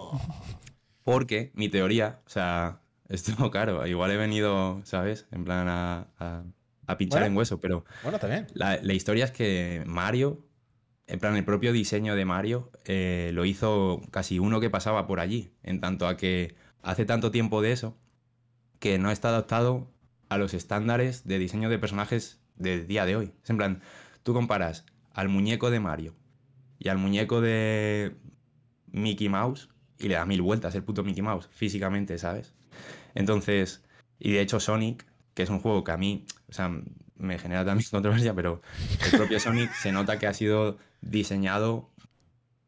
Porque 1.02 1.50
mi 1.54 1.68
teoría, 1.68 2.20
o 2.26 2.30
sea, 2.30 2.78
esto, 3.08 3.32
claro, 3.50 3.86
igual 3.86 4.10
he 4.10 4.16
venido, 4.16 4.80
¿sabes? 4.84 5.26
En 5.30 5.44
plan 5.44 5.68
a, 5.68 6.08
a- 6.18 6.44
a 6.86 6.96
pinchar 6.96 7.20
Bueno. 7.20 7.32
en 7.32 7.36
hueso, 7.36 7.60
pero 7.60 7.84
Bueno, 8.02 8.18
bien. 8.26 8.46
la, 8.54 8.78
la 8.82 8.92
historia 8.94 9.26
es 9.26 9.30
que 9.30 9.82
Mario, 9.86 10.46
en 11.06 11.18
plan, 11.18 11.36
el 11.36 11.44
propio 11.44 11.72
diseño 11.72 12.14
de 12.16 12.24
Mario 12.24 12.70
eh, 12.86 13.30
lo 13.34 13.44
hizo 13.44 14.00
casi 14.10 14.38
uno 14.38 14.58
que 14.60 14.70
pasaba 14.70 15.06
por 15.06 15.20
allí, 15.20 15.52
en 15.62 15.80
tanto 15.80 16.06
a 16.06 16.16
que 16.16 16.54
hace 16.82 17.04
tanto 17.04 17.30
tiempo 17.30 17.60
de 17.60 17.72
eso 17.72 17.98
que 18.78 18.98
no 18.98 19.10
está 19.10 19.28
adaptado 19.30 19.90
a 20.30 20.38
los 20.38 20.54
estándares 20.54 21.26
de 21.26 21.38
diseño 21.38 21.68
de 21.68 21.78
personajes 21.78 22.40
del 22.56 22.86
día 22.86 23.04
de 23.06 23.16
hoy. 23.16 23.32
Es 23.42 23.50
en 23.50 23.56
plan, 23.58 23.82
tú 24.22 24.32
comparas 24.32 24.86
al 25.12 25.28
muñeco 25.28 25.70
de 25.70 25.80
Mario 25.80 26.14
y 26.78 26.88
al 26.88 26.98
muñeco 26.98 27.40
de 27.40 28.16
Mickey 28.86 29.28
Mouse 29.28 29.68
y 29.98 30.08
le 30.08 30.14
da 30.14 30.24
mil 30.26 30.42
vueltas 30.42 30.74
el 30.74 30.84
puto 30.84 31.02
Mickey 31.04 31.22
Mouse, 31.22 31.48
físicamente, 31.50 32.16
¿sabes? 32.18 32.54
Entonces, 33.14 33.82
y 34.18 34.32
de 34.32 34.40
hecho 34.40 34.60
Sonic, 34.60 35.06
que 35.34 35.42
es 35.42 35.50
un 35.50 35.60
juego 35.60 35.84
que 35.84 35.92
a 35.92 35.96
mí, 35.96 36.24
o 36.48 36.52
sea, 36.52 36.70
me 37.16 37.38
genera 37.38 37.64
también 37.64 37.88
controversia, 37.90 38.34
pero 38.34 38.60
el 39.04 39.10
propio 39.18 39.40
Sonic 39.40 39.72
se 39.74 39.92
nota 39.92 40.18
que 40.18 40.26
ha 40.26 40.34
sido 40.34 40.78
diseñado 41.00 41.88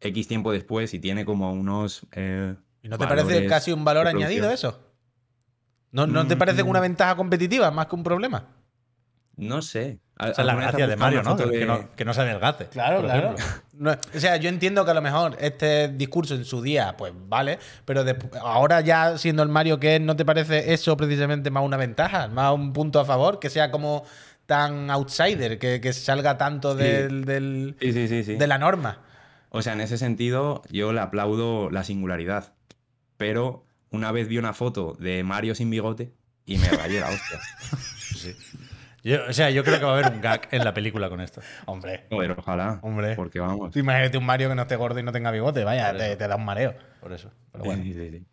X 0.01 0.29
tiempo 0.29 0.53
después 0.53 0.95
y 0.95 0.99
tiene 0.99 1.25
como 1.25 1.53
unos... 1.53 2.07
eh, 2.13 2.55
¿Y 2.83 2.89
no 2.89 2.97
te 2.99 3.07
parece 3.07 3.47
casi 3.47 3.73
un 3.73 3.85
valor 3.85 4.07
añadido 4.07 4.51
eso? 4.51 4.81
¿No, 5.93 6.07
¿No 6.07 6.27
te 6.27 6.37
parece 6.37 6.63
Mm. 6.65 6.69
una 6.69 6.81
ventaja 6.81 7.17
competitiva 7.17 7.71
más 7.71 7.87
que 7.89 7.97
un 7.97 8.05
problema? 8.05 8.47
No 9.41 9.63
sé. 9.63 9.99
Esa 10.19 10.31
es 10.33 10.37
la 10.39 10.53
¿Alguna 10.53 10.67
vez 10.67 10.73
gracia 10.77 10.87
de 10.87 10.97
Mario, 10.97 11.23
¿no? 11.23 11.37
Que, 11.37 11.65
no? 11.65 11.91
que 11.97 12.05
no 12.05 12.13
se 12.13 12.21
adelgace. 12.21 12.67
Claro, 12.69 13.03
claro. 13.03 13.35
No, 13.73 13.93
o 13.93 14.21
sea, 14.21 14.37
yo 14.37 14.51
entiendo 14.51 14.85
que 14.85 14.91
a 14.91 14.95
lo 14.95 15.01
mejor 15.01 15.37
este 15.41 15.89
discurso 15.89 16.35
en 16.35 16.45
su 16.45 16.61
día, 16.61 16.95
pues 16.99 17.15
vale, 17.17 17.59
pero 17.87 18.05
de- 18.05 18.17
ahora 18.43 18.83
ya 18.83 19.17
siendo 19.17 19.43
el 19.43 19.49
Mario 19.49 19.81
que 19.81 19.97
es, 19.97 20.01
¿no 20.03 20.17
te 20.17 20.27
parece 20.27 20.75
eso 20.75 20.95
precisamente 20.99 21.51
más 21.51 21.65
una 21.65 21.79
ventaja, 21.79 22.29
más 22.29 22.53
un 22.53 22.75
punto 22.75 23.01
a 23.01 23.07
favor, 23.07 23.39
que 23.39 23.49
sea 23.49 23.71
como 23.71 24.05
tan 24.45 24.91
outsider, 24.91 25.59
que, 25.59 25.81
que 25.81 25.93
salga 25.95 26.37
tanto 26.37 26.77
Sí. 26.77 26.83
del, 26.85 27.25
del- 27.25 27.77
Sí, 27.81 27.93
sí, 27.95 28.07
sí, 28.09 28.23
sí. 28.25 28.35
de 28.37 28.47
la 28.47 28.59
norma? 28.59 28.99
O 29.49 29.63
sea, 29.63 29.73
en 29.73 29.81
ese 29.81 29.97
sentido, 29.97 30.63
yo 30.71 30.93
le 30.93 31.01
aplaudo 31.01 31.71
la 31.71 31.83
singularidad. 31.83 32.53
Pero 33.17 33.65
una 33.91 34.13
vez 34.13 34.29
vi 34.29 34.37
una 34.37 34.53
foto 34.53 34.95
de 35.01 35.25
Mario 35.25 35.55
sin 35.55 35.71
bigote 35.71 36.13
y 36.45 36.59
me 36.59 36.69
rayé 36.69 37.01
la 37.01 37.09
hostia. 37.09 37.41
Yo- 39.03 39.19
o 39.29 39.33
sea, 39.33 39.51
yo 39.51 39.65
creo 39.65 39.79
que 39.79 39.85
va 39.85 39.93
a 39.93 39.99
haber 39.99 40.13
un 40.13 40.21
gag 40.21 40.49
en 40.51 40.65
la 40.65 40.75
película 40.75 41.09
con 41.09 41.21
esto. 41.21 41.41
Hombre, 41.67 42.05
Joder, 42.11 42.33
ojalá. 42.33 42.79
Hombre. 42.83 43.15
Porque 43.17 43.41
vamos. 43.41 43.71
tú 43.71 43.79
imagínate 43.79 44.19
un 44.19 44.27
Mario 44.27 44.49
que 44.49 44.55
no 44.55 44.63
esté 44.63 44.77
gordo 44.77 44.99
y 44.99 45.03
no 45.03 45.13
tenga 45.13 45.31
bigote, 45.31 45.65
vaya, 45.65 45.97
te, 45.97 46.17
da 46.17 46.37
un 46.37 46.45
mareo. 46.45 46.75
Por 47.01 47.13
eso. 47.13 47.31
Pero 47.53 47.65
bueno. 47.65 47.83
Sí, 47.83 47.93
sí, 47.93 48.11
sí. 48.11 48.25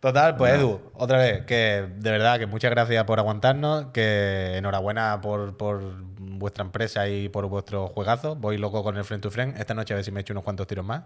Total, 0.00 0.34
pues 0.34 0.54
Edu, 0.54 0.80
otra 0.94 1.18
vez, 1.18 1.44
que 1.46 1.86
de 1.96 2.10
verdad 2.10 2.36
que 2.36 2.46
muchas 2.46 2.72
gracias 2.72 3.04
por 3.04 3.20
aguantarnos, 3.20 3.86
que 3.92 4.56
enhorabuena 4.56 5.20
por, 5.20 5.56
por 5.56 6.02
vuestra 6.18 6.64
empresa 6.64 7.08
y 7.08 7.28
por 7.28 7.46
vuestro 7.46 7.86
juegazo. 7.86 8.34
Voy 8.34 8.58
loco 8.58 8.82
con 8.82 8.96
el 8.96 9.04
Friend 9.04 9.22
to 9.22 9.30
Friend. 9.30 9.56
Esta 9.56 9.74
noche 9.74 9.94
a 9.94 9.96
ver 9.96 10.04
si 10.04 10.10
me 10.10 10.20
echo 10.20 10.32
unos 10.32 10.42
cuantos 10.42 10.66
tiros 10.66 10.84
más. 10.84 11.04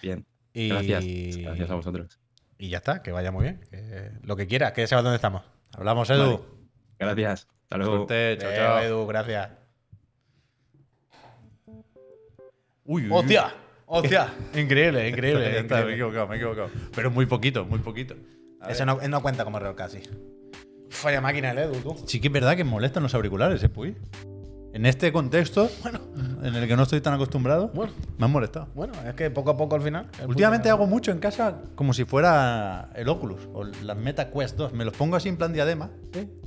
Bien. 0.00 0.24
Y, 0.54 0.70
Gracias. 0.70 1.04
Gracias 1.42 1.70
a 1.70 1.74
vosotros. 1.74 2.18
Y 2.56 2.70
ya 2.70 2.78
está, 2.78 3.02
que 3.02 3.12
vaya 3.12 3.30
muy 3.30 3.42
bien. 3.42 3.60
que 3.70 4.12
lo 4.22 4.34
que 4.34 4.46
quieras, 4.46 4.72
que 4.72 4.80
ya 4.80 4.86
sabes 4.86 5.04
dónde 5.04 5.16
estamos. 5.16 5.42
Hablamos, 5.76 6.08
Edu. 6.08 6.38
Vale. 6.38 7.14
Gracias. 7.14 7.48
Hasta 7.72 7.78
luego. 7.78 8.06
Suerte, 8.06 8.38
chao, 8.38 8.50
Eh, 8.50 8.56
chao. 8.56 8.80
Edu, 8.80 9.06
gracias. 9.06 9.50
Uy, 12.84 13.02
uy, 13.02 13.02
uy. 13.04 13.08
¡Hostia! 13.10 13.54
¡Hostia! 13.86 14.34
increíble, 14.54 15.08
increíble. 15.08 15.52
Ya 15.52 15.60
está, 15.60 15.84
me 15.84 15.92
he 15.92 15.94
equivocado, 15.94 16.26
me 16.26 16.34
he 16.34 16.38
equivocado. 16.38 16.70
Pero 16.94 17.10
muy 17.10 17.24
poquito, 17.26 17.64
muy 17.64 17.78
poquito. 17.78 18.14
A 18.60 18.70
Eso 18.70 18.84
no 18.84 19.22
cuenta 19.22 19.44
como 19.44 19.56
error 19.56 19.74
casi. 19.74 20.02
Falla 20.90 21.22
máquina 21.22 21.52
el 21.52 21.58
Edu, 21.58 21.76
tú. 21.80 22.04
Sí 22.06 22.20
que 22.20 22.28
es 22.28 22.32
verdad 22.32 22.56
que 22.56 22.64
molestan 22.64 23.02
los 23.02 23.14
auriculares, 23.14 23.62
¿eh, 23.62 23.68
Puy? 23.70 23.96
En 24.74 24.86
este 24.86 25.12
contexto, 25.12 25.70
en 26.42 26.54
el 26.54 26.66
que 26.66 26.76
no 26.76 26.84
estoy 26.84 27.02
tan 27.02 27.12
acostumbrado, 27.12 27.68
Bueno. 27.74 27.92
me 28.16 28.24
han 28.24 28.30
molestado. 28.32 28.68
Bueno, 28.74 28.94
es 29.06 29.14
que 29.14 29.30
poco 29.30 29.50
a 29.50 29.56
poco 29.56 29.76
al 29.76 29.82
final. 29.82 30.08
Últimamente 30.26 30.70
hago 30.70 30.86
mucho 30.86 31.10
en 31.12 31.18
casa 31.18 31.58
como 31.74 31.92
si 31.92 32.04
fuera 32.06 32.88
el 32.94 33.06
Oculus 33.10 33.40
o 33.52 33.64
las 33.64 33.96
Meta 33.98 34.30
Quest 34.30 34.56
2. 34.56 34.72
Me 34.72 34.86
los 34.86 34.94
pongo 34.96 35.16
así 35.16 35.28
en 35.28 35.36
plan 35.36 35.52
diadema, 35.52 35.90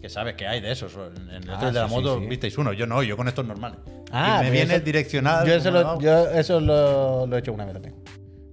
que 0.01 0.09
sabes 0.09 0.33
que 0.35 0.47
hay 0.47 0.59
de 0.59 0.71
esos. 0.71 0.93
En 0.95 1.29
el 1.29 1.49
Ah, 1.51 1.65
de 1.65 1.71
la 1.71 1.87
sí, 1.87 1.93
moto 1.93 2.15
sí, 2.15 2.23
sí. 2.23 2.27
visteis 2.29 2.57
uno. 2.57 2.73
Yo 2.73 2.87
no, 2.87 3.03
yo 3.03 3.15
con 3.15 3.27
estos 3.27 3.45
normales. 3.45 3.77
Ah, 4.11 4.39
y 4.41 4.45
me 4.45 4.51
viene 4.51 4.65
eso- 4.73 4.75
el 4.77 4.83
direccional. 4.83 5.45
Yo 5.47 5.53
eso, 5.53 5.69
lo, 5.69 5.99
yo 6.01 6.27
eso 6.31 6.59
lo, 6.59 7.27
lo 7.27 7.35
he 7.35 7.39
hecho 7.39 7.53
una 7.53 7.65
vez 7.65 7.73
también. 7.73 7.95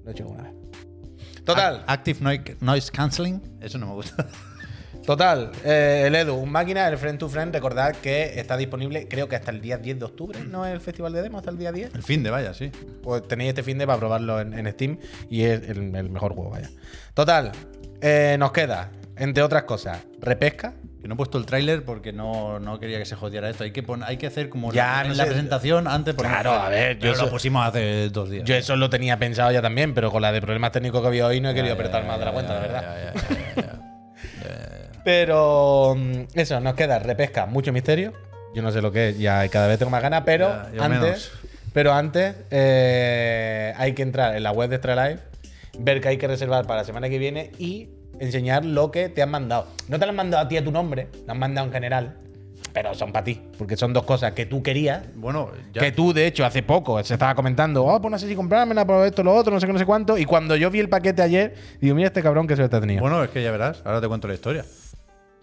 Lo 0.04 0.10
he 0.10 0.12
hecho 0.12 0.26
una 0.28 0.42
vez. 0.42 0.52
Total, 1.44 1.78
Ac- 1.80 1.84
Active 1.86 2.20
noi- 2.20 2.56
Noise 2.60 2.92
Cancelling, 2.92 3.40
eso 3.60 3.78
no 3.78 3.86
me 3.86 3.92
gusta. 3.94 4.26
total. 5.04 5.50
eh, 5.64 6.04
el 6.06 6.14
Edu, 6.14 6.34
un 6.36 6.50
máquina, 6.50 6.86
el 6.88 6.96
Friend 6.98 7.18
to 7.18 7.28
Friend. 7.28 7.54
Recordad 7.54 7.94
que 7.96 8.38
está 8.38 8.56
disponible, 8.56 9.08
creo 9.08 9.28
que 9.28 9.36
hasta 9.36 9.50
el 9.50 9.60
día 9.60 9.78
10 9.78 9.98
de 9.98 10.04
octubre, 10.04 10.38
¿no 10.44 10.64
es 10.66 10.72
el 10.72 10.80
festival 10.80 11.12
de 11.12 11.22
demo? 11.22 11.38
Hasta 11.38 11.50
el 11.50 11.58
día 11.58 11.72
10. 11.72 11.94
El 11.94 12.02
fin 12.02 12.22
de 12.22 12.30
vaya, 12.30 12.54
sí. 12.54 12.70
Pues 13.02 13.26
tenéis 13.26 13.50
este 13.50 13.62
fin 13.62 13.78
de 13.78 13.86
para 13.86 13.98
probarlo 13.98 14.40
en, 14.40 14.54
en 14.54 14.70
Steam 14.72 14.98
y 15.30 15.42
es 15.42 15.68
el, 15.68 15.94
el 15.94 16.10
mejor 16.10 16.34
juego, 16.34 16.50
vaya. 16.50 16.70
Total, 17.14 17.52
eh, 18.00 18.36
nos 18.38 18.52
queda, 18.52 18.90
entre 19.16 19.42
otras 19.42 19.64
cosas, 19.64 19.98
repesca. 20.20 20.74
Que 21.00 21.08
no 21.08 21.14
he 21.14 21.16
puesto 21.16 21.36
el 21.36 21.46
tráiler 21.46 21.84
porque 21.84 22.12
no, 22.12 22.60
no 22.60 22.78
quería 22.78 22.96
que 22.96 23.04
se 23.04 23.16
jodiera 23.16 23.50
esto. 23.50 23.64
Hay 23.64 23.72
que, 23.72 23.82
pon- 23.82 24.04
hay 24.04 24.18
que 24.18 24.28
hacer 24.28 24.48
como 24.48 24.72
Ya, 24.72 24.98
la, 24.98 25.02
no 25.02 25.10
en 25.10 25.16
la 25.16 25.24
sé. 25.24 25.30
presentación 25.30 25.88
antes. 25.88 26.14
Claro, 26.14 26.52
a 26.52 26.68
ver, 26.68 26.96
yo 27.00 27.10
eso- 27.10 27.24
lo 27.24 27.30
pusimos 27.32 27.66
hace 27.66 28.08
dos 28.10 28.30
días. 28.30 28.44
Yo 28.44 28.54
eso 28.54 28.76
lo 28.76 28.88
tenía 28.88 29.16
pensado 29.18 29.50
ya 29.50 29.60
también, 29.60 29.94
pero 29.94 30.12
con 30.12 30.22
la 30.22 30.30
de 30.30 30.40
problemas 30.40 30.70
técnicos 30.70 31.00
que 31.00 31.08
había 31.08 31.26
hoy 31.26 31.40
no 31.40 31.50
he 31.50 31.54
querido 31.54 31.74
Ya, 31.74 31.80
apretar 31.80 32.06
más 32.06 32.20
de 32.20 32.24
la 32.24 32.30
cuenta, 32.30 32.54
de 32.54 32.60
verdad. 32.60 33.14
Pero 35.04 35.94
mm, 35.96 36.12
eso, 36.34 36.60
nos 36.60 36.74
queda 36.74 36.98
repesca, 36.98 37.46
mucho 37.46 37.72
misterio. 37.72 38.12
Yo 38.54 38.62
no 38.62 38.70
sé 38.70 38.82
lo 38.82 38.92
que 38.92 39.10
es, 39.10 39.18
ya 39.18 39.48
cada 39.48 39.66
vez 39.66 39.78
tengo 39.78 39.90
más 39.90 40.02
ganas, 40.02 40.22
pero 40.26 40.48
Ya, 40.48 40.84
antes, 40.84 41.00
menos. 41.00 41.32
pero 41.72 41.92
antes 41.92 42.34
eh, 42.50 43.72
hay 43.76 43.94
que 43.94 44.02
entrar 44.02 44.36
en 44.36 44.42
la 44.42 44.52
web 44.52 44.68
de 44.68 44.76
Extra 44.76 45.08
Life, 45.08 45.22
ver 45.78 46.00
que 46.00 46.08
hay 46.08 46.18
que 46.18 46.28
reservar 46.28 46.66
para 46.66 46.80
la 46.80 46.84
semana 46.84 47.08
que 47.08 47.18
viene 47.18 47.50
y 47.58 47.88
enseñar 48.20 48.64
lo 48.64 48.90
que 48.90 49.08
te 49.08 49.22
han 49.22 49.30
mandado. 49.30 49.68
No 49.88 49.98
te 49.98 50.04
lo 50.04 50.10
han 50.10 50.16
mandado 50.16 50.44
a 50.44 50.48
ti 50.48 50.56
a 50.58 50.64
tu 50.64 50.70
nombre, 50.70 51.08
lo 51.26 51.32
han 51.32 51.38
mandado 51.38 51.66
en 51.66 51.72
general, 51.72 52.16
pero 52.74 52.94
son 52.94 53.10
para 53.10 53.24
ti, 53.24 53.40
porque 53.56 53.74
son 53.78 53.94
dos 53.94 54.04
cosas 54.04 54.32
que 54.32 54.44
tú 54.44 54.62
querías. 54.62 55.02
Bueno, 55.14 55.50
ya. 55.72 55.80
Que 55.80 55.90
tú, 55.90 56.12
de 56.12 56.26
hecho, 56.26 56.44
hace 56.44 56.62
poco 56.62 57.02
se 57.02 57.14
estaba 57.14 57.34
comentando, 57.34 57.86
oh, 57.86 58.00
pues 58.02 58.12
no 58.12 58.18
sé 58.18 58.28
si 58.28 58.34
comprármela 58.36 58.86
por 58.86 59.06
esto, 59.06 59.22
lo 59.22 59.34
otro, 59.34 59.50
no 59.54 59.60
sé 59.60 59.66
qué, 59.66 59.72
no 59.72 59.78
sé 59.78 59.86
cuánto. 59.86 60.18
Y 60.18 60.26
cuando 60.26 60.56
yo 60.56 60.70
vi 60.70 60.80
el 60.80 60.90
paquete 60.90 61.22
ayer, 61.22 61.54
digo, 61.80 61.94
mira 61.94 62.08
este 62.08 62.22
cabrón 62.22 62.46
que 62.46 62.54
se 62.54 62.60
lo 62.60 62.66
ha 62.66 62.80
tenido. 62.80 63.00
Bueno, 63.00 63.24
es 63.24 63.30
que 63.30 63.42
ya 63.42 63.50
verás. 63.50 63.80
Ahora 63.86 64.02
te 64.02 64.08
cuento 64.08 64.28
la 64.28 64.34
historia. 64.34 64.62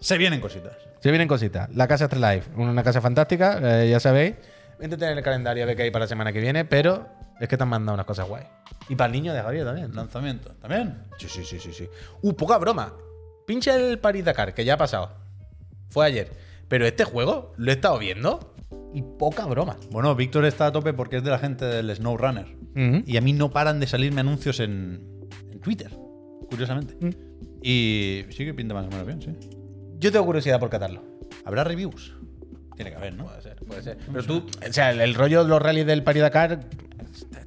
Se 0.00 0.16
vienen 0.16 0.40
cositas. 0.40 0.72
Se 1.00 1.10
vienen 1.10 1.28
cositas. 1.28 1.68
La 1.74 1.86
casa 1.86 2.08
Life, 2.12 2.50
una 2.56 2.82
casa 2.82 3.00
fantástica, 3.00 3.60
eh, 3.62 3.90
ya 3.90 4.00
sabéis. 4.00 4.34
Métete 4.78 5.04
en 5.10 5.18
el 5.18 5.22
calendario 5.22 5.62
a 5.62 5.66
ver 5.66 5.76
qué 5.76 5.82
hay 5.82 5.90
para 5.90 6.04
la 6.04 6.08
semana 6.08 6.32
que 6.32 6.40
viene, 6.40 6.64
pero 6.64 7.06
es 7.38 7.48
que 7.48 7.56
te 7.56 7.62
han 7.62 7.68
mandado 7.68 7.94
unas 7.94 8.06
cosas 8.06 8.26
guay. 8.26 8.44
Y 8.88 8.96
para 8.96 9.06
el 9.06 9.12
niño 9.12 9.34
de 9.34 9.42
Javier 9.42 9.66
también. 9.66 9.94
Lanzamiento. 9.94 10.54
¿También? 10.54 11.04
Sí, 11.18 11.28
sí, 11.28 11.44
sí, 11.44 11.58
sí, 11.58 11.72
sí. 11.72 11.88
Uh, 12.22 12.32
poca 12.32 12.56
broma. 12.56 12.94
Pincha 13.46 13.76
el 13.76 13.98
Paris 13.98 14.24
Dakar, 14.24 14.54
que 14.54 14.64
ya 14.64 14.74
ha 14.74 14.78
pasado. 14.78 15.10
Fue 15.90 16.06
ayer. 16.06 16.30
Pero 16.68 16.86
este 16.86 17.04
juego 17.04 17.52
lo 17.56 17.70
he 17.70 17.74
estado 17.74 17.98
viendo 17.98 18.54
y 18.94 19.02
poca 19.02 19.44
broma. 19.44 19.76
Bueno, 19.90 20.14
Víctor 20.14 20.46
está 20.46 20.66
a 20.66 20.72
tope 20.72 20.94
porque 20.94 21.18
es 21.18 21.24
de 21.24 21.30
la 21.30 21.38
gente 21.38 21.66
del 21.66 21.94
SnowRunner. 21.94 22.46
Ujú. 22.46 23.02
Y 23.06 23.16
a 23.18 23.20
mí 23.20 23.34
no 23.34 23.50
paran 23.50 23.80
de 23.80 23.86
salirme 23.86 24.20
anuncios 24.20 24.60
en, 24.60 25.28
en 25.50 25.60
Twitter, 25.60 25.90
curiosamente. 26.48 26.96
Mm. 27.00 27.10
Y 27.62 28.24
sí 28.30 28.44
que 28.44 28.54
pinta 28.54 28.72
más 28.72 28.86
o 28.86 28.90
menos 28.90 29.06
bien, 29.06 29.20
sí. 29.20 29.59
Yo 30.00 30.10
tengo 30.10 30.24
curiosidad 30.24 30.58
por 30.58 30.70
catarlo. 30.70 31.02
¿Habrá 31.44 31.62
reviews? 31.64 32.14
Tiene 32.74 32.90
que 32.90 32.96
haber, 32.96 33.12
¿no? 33.14 33.26
Puede 33.26 33.42
ser, 33.42 33.56
puede 33.56 33.82
ser. 33.82 33.98
Pero 34.10 34.24
tú, 34.24 34.46
o 34.68 34.72
sea, 34.72 34.90
el, 34.90 35.00
el 35.02 35.14
rollo 35.14 35.42
de 35.44 35.50
los 35.50 35.60
rallies 35.60 35.86
del 35.86 36.02
Paris 36.02 36.22
Dakar, 36.22 36.60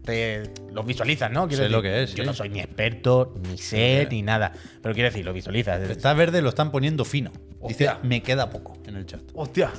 te, 0.06 0.44
los 0.72 0.86
visualizas, 0.86 1.32
¿no? 1.32 1.50
Sé 1.50 1.70
lo 1.70 1.82
que 1.82 2.04
es, 2.04 2.14
Yo 2.14 2.24
sí. 2.24 2.28
no 2.28 2.34
soy 2.34 2.50
ni 2.50 2.60
experto, 2.60 3.34
ni 3.50 3.58
sé, 3.58 4.08
ni 4.12 4.22
nada. 4.22 4.52
Pero 4.82 4.94
quiero 4.94 5.10
decir, 5.10 5.26
lo 5.26 5.34
visualizas. 5.34 5.82
Está 5.90 6.14
verde, 6.14 6.42
lo 6.42 6.50
están 6.50 6.72
poniendo 6.72 7.04
fino. 7.06 7.32
Dice, 7.68 7.88
Hostia. 7.90 8.00
me 8.04 8.22
queda 8.22 8.50
poco 8.50 8.78
en 8.86 8.98
el 8.98 9.06
chat. 9.06 9.22
Hostia. 9.34 9.72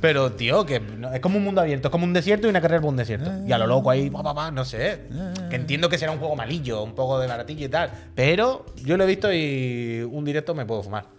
Pero, 0.00 0.32
tío, 0.32 0.66
que 0.66 0.82
es 1.14 1.20
como 1.20 1.38
un 1.38 1.44
mundo 1.44 1.62
abierto, 1.62 1.88
es 1.88 1.92
como 1.92 2.04
un 2.04 2.12
desierto 2.12 2.46
y 2.46 2.50
una 2.50 2.60
carrera 2.60 2.82
por 2.82 2.90
un 2.90 2.96
desierto. 2.96 3.30
Y 3.46 3.52
a 3.52 3.56
lo 3.58 3.66
loco 3.66 3.90
ahí, 3.90 4.10
pa, 4.10 4.22
pa, 4.22 4.34
pa, 4.34 4.50
no 4.50 4.62
sé. 4.64 5.02
Que 5.48 5.56
entiendo 5.56 5.88
que 5.88 5.96
será 5.96 6.12
un 6.12 6.18
juego 6.18 6.36
malillo, 6.36 6.82
un 6.82 6.94
poco 6.94 7.18
de 7.18 7.26
baratillo 7.26 7.64
y 7.64 7.68
tal. 7.70 7.90
Pero 8.14 8.66
yo 8.84 8.98
lo 8.98 9.04
he 9.04 9.06
visto 9.06 9.32
y 9.32 10.06
un 10.10 10.22
directo 10.24 10.54
me 10.54 10.66
puedo 10.66 10.82
fumar. 10.82 11.15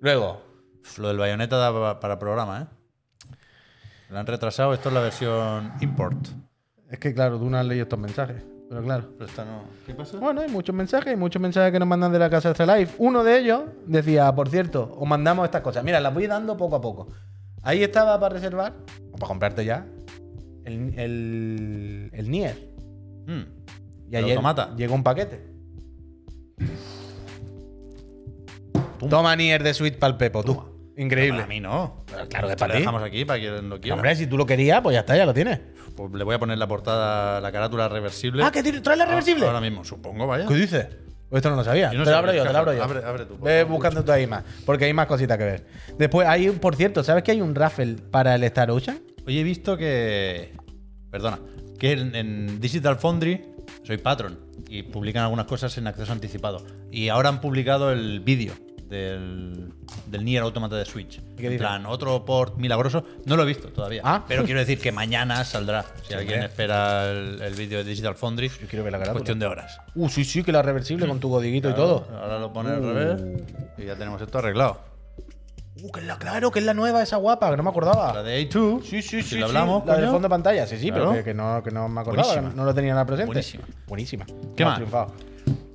Luego, 0.00 0.42
Lo 0.98 1.08
del 1.08 1.18
bayoneta 1.18 1.56
da 1.56 1.72
pa- 1.72 2.00
para 2.00 2.18
programa, 2.18 2.62
¿eh? 2.62 3.34
Lo 4.10 4.18
han 4.18 4.26
retrasado, 4.26 4.72
esto 4.74 4.88
es 4.88 4.94
la 4.94 5.00
versión 5.00 5.72
import. 5.80 6.16
es 6.90 6.98
que 6.98 7.14
claro, 7.14 7.38
tú 7.38 7.48
no 7.48 7.56
has 7.58 7.66
leído 7.66 7.84
estos 7.84 7.98
mensajes. 7.98 8.42
Pero 8.68 8.82
claro. 8.82 9.08
Pero 9.18 9.26
esta 9.28 9.44
no. 9.44 9.64
¿Qué 9.86 9.94
pasa? 9.94 10.16
Bueno, 10.18 10.40
hay 10.40 10.48
muchos 10.48 10.74
mensajes, 10.74 11.08
hay 11.08 11.16
muchos 11.16 11.40
mensajes 11.42 11.72
que 11.72 11.78
nos 11.78 11.86
mandan 11.88 12.12
de 12.12 12.18
la 12.18 12.30
casa 12.30 12.50
Extra 12.50 12.76
Life. 12.76 12.94
Uno 12.98 13.22
de 13.24 13.38
ellos 13.38 13.62
decía, 13.86 14.32
por 14.34 14.48
cierto, 14.48 14.92
os 14.98 15.08
mandamos 15.08 15.44
estas 15.44 15.60
cosas. 15.62 15.82
Mira, 15.84 16.00
las 16.00 16.14
voy 16.14 16.26
dando 16.26 16.56
poco 16.56 16.76
a 16.76 16.80
poco. 16.80 17.08
Ahí 17.62 17.82
estaba 17.82 18.18
para 18.18 18.34
reservar, 18.34 18.72
o 19.12 19.16
para 19.16 19.26
comprarte 19.28 19.64
ya, 19.64 19.86
el, 20.64 20.98
el, 20.98 22.10
el 22.12 22.30
Nier. 22.30 22.56
Mm. 23.26 23.40
Y 24.08 24.16
¿El 24.16 24.24
ayer 24.24 24.36
automata? 24.36 24.74
llegó 24.76 24.94
un 24.94 25.02
paquete. 25.02 25.49
Toma 29.08 29.34
Nier 29.36 29.62
de 29.62 29.74
Switch 29.74 29.96
para 29.98 30.12
el 30.12 30.16
Pepo, 30.16 30.42
tú. 30.44 30.62
Increíble. 30.96 31.42
A 31.42 31.46
mí 31.46 31.60
no. 31.60 32.04
Pero 32.06 32.28
claro 32.28 32.48
que 32.48 32.56
para 32.56 32.68
lo 32.68 32.74
ti. 32.74 32.80
dejamos 32.80 33.02
aquí 33.02 33.24
para 33.24 33.38
quien 33.40 33.68
lo 33.70 33.80
quiera. 33.80 33.94
Hombre, 33.94 34.14
si 34.16 34.26
tú 34.26 34.36
lo 34.36 34.44
querías, 34.44 34.80
pues 34.82 34.94
ya 34.94 35.00
está, 35.00 35.16
ya 35.16 35.24
lo 35.24 35.32
tienes. 35.32 35.60
Pues 35.96 36.12
le 36.12 36.24
voy 36.24 36.34
a 36.34 36.38
poner 36.38 36.58
la 36.58 36.66
portada, 36.66 37.40
la 37.40 37.50
carátula 37.52 37.88
reversible. 37.88 38.42
Ah, 38.44 38.50
que 38.52 38.62
traes 38.62 38.98
la 38.98 39.06
reversible. 39.06 39.46
Ahora 39.46 39.60
mismo, 39.60 39.82
supongo, 39.84 40.26
vaya. 40.26 40.46
¿Qué 40.46 40.54
dices? 40.54 40.86
Pues 41.28 41.40
esto 41.40 41.50
no 41.50 41.56
lo 41.56 41.64
sabía. 41.64 41.92
No 41.92 42.04
te 42.04 42.10
lo 42.10 42.16
abro 42.16 42.34
yo, 42.34 42.44
te 42.44 42.52
lo 42.52 42.58
abro 42.58 42.72
yo. 42.74 42.82
Abre- 42.82 43.04
abre 43.04 43.24
tú, 43.24 43.38
Ve 43.38 43.62
buscando 43.64 44.04
tú 44.04 44.10
ahí 44.12 44.26
más, 44.26 44.42
porque 44.66 44.86
hay 44.86 44.92
más 44.92 45.06
cositas 45.06 45.38
que 45.38 45.44
ver. 45.44 45.66
Después, 45.96 46.26
hay 46.26 46.48
un, 46.48 46.58
por 46.58 46.74
cierto, 46.76 47.04
¿sabes 47.04 47.22
que 47.22 47.30
hay 47.30 47.40
un 47.40 47.54
raffle 47.54 47.94
para 48.10 48.34
el 48.34 48.42
Star 48.44 48.70
Ocean? 48.70 48.98
Oye, 49.26 49.40
he 49.40 49.44
visto 49.44 49.76
que. 49.76 50.52
Perdona. 51.10 51.38
Que 51.78 51.92
en, 51.92 52.14
en 52.14 52.60
Digital 52.60 52.96
Foundry 52.96 53.44
soy 53.84 53.96
patron 53.98 54.38
y 54.68 54.82
publican 54.82 55.22
algunas 55.22 55.46
cosas 55.46 55.76
en 55.78 55.86
acceso 55.86 56.12
anticipado. 56.12 56.64
Y 56.90 57.08
ahora 57.08 57.28
han 57.30 57.40
publicado 57.40 57.92
el 57.92 58.20
vídeo 58.20 58.52
del, 58.90 59.72
del 60.06 60.24
Nier 60.24 60.42
Automata 60.42 60.76
de 60.76 60.84
Switch. 60.84 61.20
En 61.38 61.56
plan, 61.56 61.86
otro 61.86 62.24
port 62.24 62.56
mil 62.56 62.68
laboroso. 62.68 63.04
No 63.24 63.36
lo 63.36 63.44
he 63.44 63.46
visto 63.46 63.68
todavía. 63.68 64.02
Ah. 64.04 64.24
Pero 64.28 64.44
quiero 64.44 64.60
decir 64.60 64.78
que 64.78 64.92
mañana 64.92 65.44
saldrá. 65.44 65.86
Si 66.06 66.12
alguien 66.12 66.42
espera 66.42 67.10
el, 67.10 67.40
el 67.40 67.54
vídeo 67.54 67.78
de 67.78 67.84
Digital 67.84 68.14
Foundry, 68.16 68.48
Yo 68.48 68.66
quiero 68.68 68.82
ver 68.84 68.92
la 68.92 68.98
carátula. 68.98 69.20
cuestión 69.20 69.38
de 69.38 69.46
horas. 69.46 69.80
Uh, 69.94 70.08
sí, 70.08 70.24
sí, 70.24 70.42
que 70.42 70.52
la 70.52 70.60
reversible 70.62 71.06
con 71.06 71.20
tu 71.20 71.28
godiguito 71.30 71.70
y 71.70 71.74
todo. 71.74 72.06
Ahora 72.20 72.38
lo 72.38 72.52
pone 72.52 72.70
al 72.70 72.82
revés 72.82 73.22
y 73.78 73.84
ya 73.86 73.94
tenemos 73.96 74.20
esto 74.20 74.38
arreglado. 74.38 74.80
Uh, 75.82 75.90
que 75.92 76.00
es 76.00 76.06
la, 76.06 76.18
claro, 76.18 76.50
que 76.50 76.58
es 76.58 76.64
la 76.64 76.74
nueva 76.74 77.02
esa 77.02 77.16
guapa, 77.16 77.48
que 77.50 77.56
no 77.56 77.62
me 77.62 77.70
acordaba. 77.70 78.12
La 78.12 78.22
de 78.22 78.46
A2. 78.50 78.82
Sí, 78.82 79.00
sí, 79.00 79.22
si 79.22 79.28
sí. 79.30 79.38
lo 79.38 79.46
sí, 79.46 79.50
hablamos, 79.50 79.86
La 79.86 79.94
de 79.94 80.00
coño. 80.00 80.12
fondo 80.12 80.26
de 80.26 80.30
pantalla, 80.30 80.66
sí, 80.66 80.76
sí, 80.78 80.88
Claro. 80.88 81.10
pero 81.10 81.18
que, 81.18 81.24
que 81.30 81.34
no, 81.34 81.62
que 81.62 81.70
no 81.70 81.88
me 81.88 82.00
acordaba, 82.00 82.40
no 82.40 82.64
lo 82.64 82.74
tenía 82.74 82.92
nada 82.92 83.06
presente. 83.06 83.26
Buenísima. 83.28 83.64
Buenísima. 83.86 84.26
¿Qué 84.56 84.64
más? 84.64 84.74
triunfado. 84.74 85.12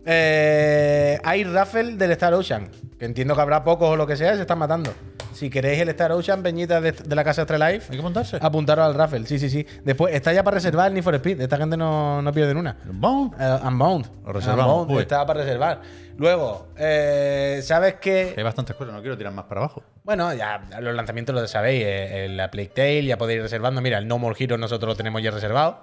Eh, 0.07 1.19
hay 1.23 1.43
raffle 1.43 1.95
del 1.97 2.11
Star 2.11 2.33
Ocean, 2.33 2.69
que 2.99 3.05
entiendo 3.05 3.35
que 3.35 3.41
habrá 3.41 3.63
pocos 3.63 3.89
o 3.89 3.95
lo 3.95 4.05
que 4.05 4.15
sea, 4.15 4.35
se 4.35 4.41
están 4.41 4.59
matando. 4.59 4.93
Si 5.33 5.49
queréis 5.49 5.81
el 5.81 5.89
Star 5.89 6.11
Ocean, 6.13 6.41
peñita 6.41 6.79
de, 6.79 6.93
de 6.93 7.15
la 7.15 7.23
casa 7.23 7.41
Astralife, 7.41 7.87
Hay 7.91 7.97
que 7.97 8.01
montarse. 8.03 8.37
apuntaros 8.39 8.85
al 8.85 8.93
raffle. 8.93 9.25
Sí, 9.25 9.37
sí, 9.37 9.49
sí. 9.49 9.65
Después 9.83 10.13
está 10.15 10.31
ya 10.31 10.43
para 10.43 10.55
reservar 10.55 10.87
el 10.87 10.93
Need 10.93 11.03
for 11.03 11.15
Speed. 11.15 11.41
Esta 11.41 11.57
gente 11.57 11.75
no, 11.75 12.21
no 12.21 12.31
pierden 12.31 12.55
una. 12.55 12.77
Boom. 12.85 13.33
Eh, 13.37 13.57
Unbound. 13.65 14.07
Lo 14.25 14.31
reservamos, 14.31 14.81
Unbound 14.83 15.01
está 15.01 15.25
para 15.25 15.41
reservar. 15.41 15.81
Luego, 16.17 16.67
eh, 16.77 17.59
¿sabes 17.63 17.95
qué? 17.95 18.33
Hay 18.37 18.43
bastantes 18.43 18.73
cosas, 18.77 18.93
no 18.93 19.01
quiero 19.01 19.17
tirar 19.17 19.33
más 19.33 19.43
para 19.45 19.59
abajo. 19.61 19.83
Bueno, 20.05 20.33
ya 20.33 20.61
los 20.79 20.95
lanzamientos 20.95 21.35
lo 21.35 21.45
sabéis. 21.47 21.83
eh, 21.85 22.27
la 22.29 22.49
Plague 22.49 22.69
Tale, 22.69 23.03
ya 23.05 23.17
podéis 23.17 23.37
ir 23.37 23.43
reservando. 23.43 23.81
Mira, 23.81 23.97
el 23.97 24.07
No 24.07 24.17
More 24.17 24.35
Heroes 24.39 24.61
nosotros 24.61 24.87
lo 24.93 24.95
tenemos 24.95 25.21
ya 25.21 25.31
reservado. 25.31 25.81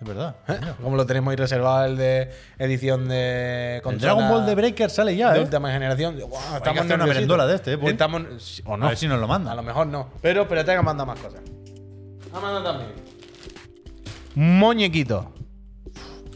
Es 0.00 0.06
verdad. 0.06 0.36
¿Eh? 0.46 0.60
Como 0.80 0.96
lo 0.96 1.04
tenemos 1.06 1.30
ahí 1.32 1.36
reservado 1.36 1.84
el 1.84 1.96
de 1.96 2.30
edición 2.58 3.08
de 3.08 3.82
El 3.84 3.98
Dragon 3.98 4.28
Ball 4.28 4.46
de 4.46 4.54
Breaker 4.54 4.90
sale 4.90 5.16
ya, 5.16 5.32
de 5.32 5.40
¿eh? 5.40 5.42
última 5.42 5.72
generación. 5.72 6.16
Guau, 6.20 6.62
que 6.62 6.70
hacer 6.70 6.94
una 6.94 7.06
merendola 7.06 7.46
de 7.46 7.56
este, 7.56 7.72
¿eh? 7.74 7.78
Estamos, 7.82 8.62
o 8.64 8.76
no. 8.76 8.86
A 8.86 8.90
ver 8.90 8.98
si 8.98 9.08
nos 9.08 9.18
lo 9.18 9.26
manda. 9.26 9.50
A 9.52 9.54
lo 9.56 9.62
mejor 9.62 9.88
no. 9.88 10.10
Pero 10.22 10.42
espérate 10.42 10.70
que 10.72 10.78
ha 10.78 10.82
mandado 10.82 11.06
más 11.06 11.18
cosas. 11.18 11.40
Ha 12.32 12.40
mandado 12.40 12.62
también. 12.64 12.90
Muñequito. 14.34 15.32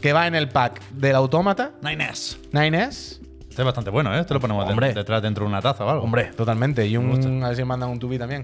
Que 0.01 0.11
va 0.11 0.27
en 0.27 0.35
el 0.35 0.49
pack 0.49 0.81
del 0.91 1.15
autómata. 1.15 1.71
9S. 1.81 2.37
9S. 2.51 3.19
Este 3.49 3.61
es 3.61 3.65
bastante 3.65 3.89
bueno, 3.91 4.13
¿eh? 4.13 4.19
Este 4.19 4.33
lo 4.33 4.39
ponemos 4.41 4.67
de- 4.67 4.93
detrás 4.93 5.21
dentro 5.21 5.45
de 5.45 5.49
una 5.49 5.61
taza 5.61 5.85
o 5.85 5.89
algo. 5.89 6.03
Hombre, 6.03 6.25
totalmente. 6.35 6.85
Y 6.85 6.97
un. 6.97 7.41
A 7.43 7.47
ver 7.49 7.55
si 7.55 7.63
mandan 7.63 7.89
un 7.89 7.99
tubi 7.99 8.17
también. 8.19 8.43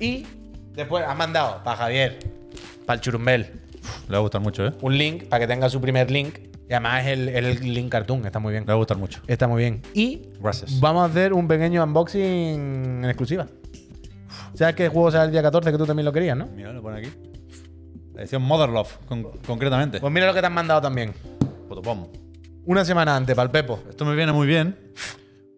Y 0.00 0.26
después 0.72 1.04
ha 1.06 1.14
mandado 1.14 1.62
para 1.62 1.76
Javier, 1.76 2.18
para 2.84 2.94
el 2.96 3.00
churumbel, 3.00 3.60
Le 4.08 4.12
va 4.12 4.18
a 4.18 4.20
gustar 4.20 4.40
mucho, 4.40 4.66
¿eh? 4.66 4.72
un 4.82 4.96
link 4.96 5.24
para 5.24 5.40
que 5.40 5.46
tenga 5.46 5.68
su 5.68 5.80
primer 5.80 6.10
link. 6.10 6.38
Y 6.68 6.72
además 6.72 7.04
es 7.06 7.12
el, 7.12 7.28
el 7.28 7.74
link 7.74 7.90
cartoon. 7.90 8.26
Está 8.26 8.38
muy 8.40 8.50
bien. 8.52 8.64
Le 8.64 8.68
va 8.68 8.72
a 8.74 8.76
gustar 8.76 8.96
mucho. 8.98 9.20
Está 9.26 9.46
muy 9.46 9.62
bien. 9.62 9.82
Y 9.94 10.30
Gracias. 10.40 10.80
vamos 10.80 11.02
a 11.02 11.06
hacer 11.06 11.32
un 11.32 11.46
pequeño 11.46 11.82
unboxing 11.84 12.22
en 12.24 13.04
exclusiva. 13.04 13.46
¿Sabes 14.54 14.74
qué 14.74 14.88
juego 14.88 15.10
sale 15.10 15.26
el 15.26 15.30
día 15.32 15.42
14 15.42 15.70
que 15.70 15.78
tú 15.78 15.86
también 15.86 16.04
lo 16.04 16.12
querías, 16.12 16.36
no? 16.36 16.46
Mira, 16.46 16.72
lo 16.72 16.82
pone 16.82 16.98
aquí. 16.98 17.10
La 18.14 18.22
edición 18.22 18.42
Mother 18.42 18.70
Love, 18.70 18.98
con- 19.06 19.24
concretamente. 19.46 20.00
Pues 20.00 20.12
mira 20.12 20.26
lo 20.26 20.34
que 20.34 20.40
te 20.40 20.46
han 20.46 20.54
mandado 20.54 20.80
también. 20.80 21.12
Fotopom. 21.68 22.08
Una 22.64 22.84
semana 22.84 23.14
antes, 23.14 23.36
para 23.36 23.44
el 23.46 23.50
Pepo. 23.52 23.80
Esto 23.88 24.04
me 24.04 24.16
viene 24.16 24.32
muy 24.32 24.46
bien 24.46 24.76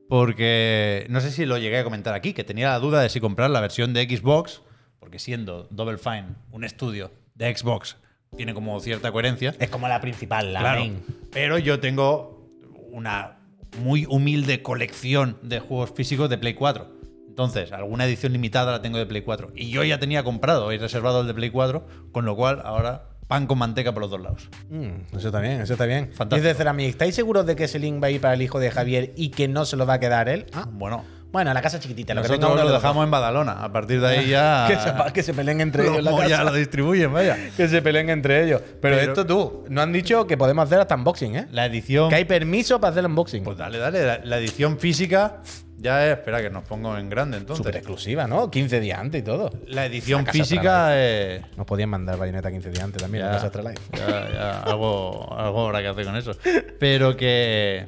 porque 0.08 1.06
no 1.10 1.20
sé 1.20 1.30
si 1.30 1.44
lo 1.46 1.58
llegué 1.58 1.78
a 1.78 1.84
comentar 1.84 2.14
aquí, 2.14 2.32
que 2.32 2.44
tenía 2.44 2.70
la 2.70 2.78
duda 2.78 3.00
de 3.00 3.08
si 3.08 3.20
comprar 3.20 3.50
la 3.50 3.60
versión 3.60 3.92
de 3.92 4.04
Xbox, 4.04 4.62
porque 4.98 5.18
siendo 5.18 5.68
Double 5.70 5.98
Fine 5.98 6.34
un 6.50 6.64
estudio 6.64 7.10
de 7.34 7.54
Xbox, 7.56 7.96
tiene 8.36 8.54
como 8.54 8.78
cierta 8.80 9.10
coherencia. 9.12 9.54
Es 9.58 9.70
como 9.70 9.88
la 9.88 10.00
principal, 10.00 10.52
la 10.52 10.60
Claro. 10.60 10.80
main. 10.80 11.02
Pero 11.32 11.58
yo 11.58 11.80
tengo 11.80 12.48
una 12.90 13.38
muy 13.82 14.06
humilde 14.08 14.62
colección 14.62 15.38
de 15.42 15.60
juegos 15.60 15.92
físicos 15.94 16.30
de 16.30 16.38
Play 16.38 16.54
4. 16.54 16.90
Entonces, 17.28 17.70
alguna 17.72 18.04
edición 18.06 18.32
limitada 18.32 18.72
la 18.72 18.82
tengo 18.82 18.98
de 18.98 19.06
Play 19.06 19.22
4. 19.22 19.52
Y 19.54 19.70
yo 19.70 19.84
ya 19.84 19.98
tenía 19.98 20.24
comprado 20.24 20.72
y 20.72 20.78
reservado 20.78 21.20
el 21.20 21.26
de 21.26 21.34
Play 21.34 21.50
4, 21.50 21.86
con 22.12 22.24
lo 22.24 22.34
cual 22.34 22.60
ahora 22.64 23.04
pan 23.28 23.46
con 23.46 23.58
manteca 23.58 23.92
por 23.92 24.00
los 24.02 24.10
dos 24.10 24.20
lados. 24.22 24.48
Mm, 24.70 25.14
eso 25.16 25.28
está 25.28 25.40
bien, 25.40 25.60
eso 25.60 25.74
está 25.74 25.84
bien. 25.84 26.06
Fantástico. 26.14 26.36
Dice 26.48 26.54
Ceramic, 26.56 26.88
¿estáis 26.88 27.14
seguros 27.14 27.44
de 27.46 27.54
que 27.56 27.64
ese 27.64 27.78
link 27.78 28.02
va 28.02 28.06
a 28.06 28.10
ir 28.10 28.20
para 28.20 28.34
el 28.34 28.42
hijo 28.42 28.58
de 28.58 28.70
Javier 28.70 29.12
y 29.16 29.28
que 29.28 29.46
no 29.48 29.66
se 29.66 29.76
lo 29.76 29.84
va 29.86 29.94
a 29.94 30.00
quedar 30.00 30.28
él? 30.30 30.46
Ah, 30.54 30.66
Bueno, 30.72 31.04
bueno, 31.30 31.52
la 31.52 31.60
casa 31.60 31.78
chiquitita. 31.78 32.14
Lo 32.14 32.22
que 32.22 32.28
nosotros 32.28 32.50
tenga 32.50 32.62
uno 32.62 32.70
lo 32.70 32.74
dejamos 32.80 33.04
en 33.04 33.10
Badalona. 33.10 33.64
A 33.64 33.70
partir 33.72 34.00
de 34.00 34.06
ahí 34.06 34.28
ya. 34.28 34.66
que, 34.68 34.76
se, 34.76 35.12
que 35.12 35.22
se 35.22 35.34
peleen 35.34 35.60
entre 35.60 35.84
ellos 35.86 36.02
la 36.02 36.26
ya 36.26 36.42
lo 36.42 36.52
distribuyen, 36.52 37.12
vaya. 37.12 37.36
Que 37.56 37.68
se 37.68 37.82
peleen 37.82 38.08
entre 38.10 38.44
ellos. 38.44 38.62
Pero, 38.80 38.96
Pero- 38.96 39.00
esto 39.12 39.26
tú, 39.26 39.64
no 39.68 39.82
han 39.82 39.92
dicho 39.92 40.26
que 40.26 40.36
podemos 40.38 40.64
hacer 40.64 40.80
hasta 40.80 40.94
unboxing, 40.94 41.36
¿eh? 41.36 41.46
La 41.50 41.66
edición. 41.66 42.08
Que 42.08 42.14
hay 42.16 42.24
permiso 42.24 42.80
para 42.80 42.92
hacer 42.92 43.04
unboxing. 43.04 43.44
Pues 43.44 43.58
dale, 43.58 43.78
dale. 43.78 44.04
La, 44.04 44.20
la 44.24 44.38
edición 44.38 44.78
física 44.78 45.42
ya 45.76 46.06
es. 46.06 46.12
Espera, 46.18 46.40
que 46.40 46.48
nos 46.48 46.64
pongo 46.64 46.96
en 46.96 47.10
grande 47.10 47.36
entonces. 47.36 47.58
Súper 47.64 47.76
exclusiva, 47.76 48.26
¿no? 48.26 48.50
15 48.50 48.80
días 48.80 48.98
antes 48.98 49.20
y 49.20 49.24
todo. 49.24 49.50
La 49.66 49.84
edición 49.84 50.24
La 50.24 50.32
física 50.32 50.98
es. 50.98 51.42
Nos 51.58 51.66
podían 51.66 51.90
mandar 51.90 52.16
bayoneta 52.16 52.50
15 52.50 52.70
días 52.70 52.84
antes 52.84 53.02
también 53.02 53.26
casa 53.26 53.46
Astralife. 53.46 53.82
ya, 53.94 54.28
ya, 54.32 54.60
algo, 54.62 55.30
algo 55.38 55.66
habrá 55.66 55.82
que 55.82 55.88
hacer 55.88 56.06
con 56.06 56.16
eso. 56.16 56.32
Pero 56.78 57.16
que. 57.16 57.86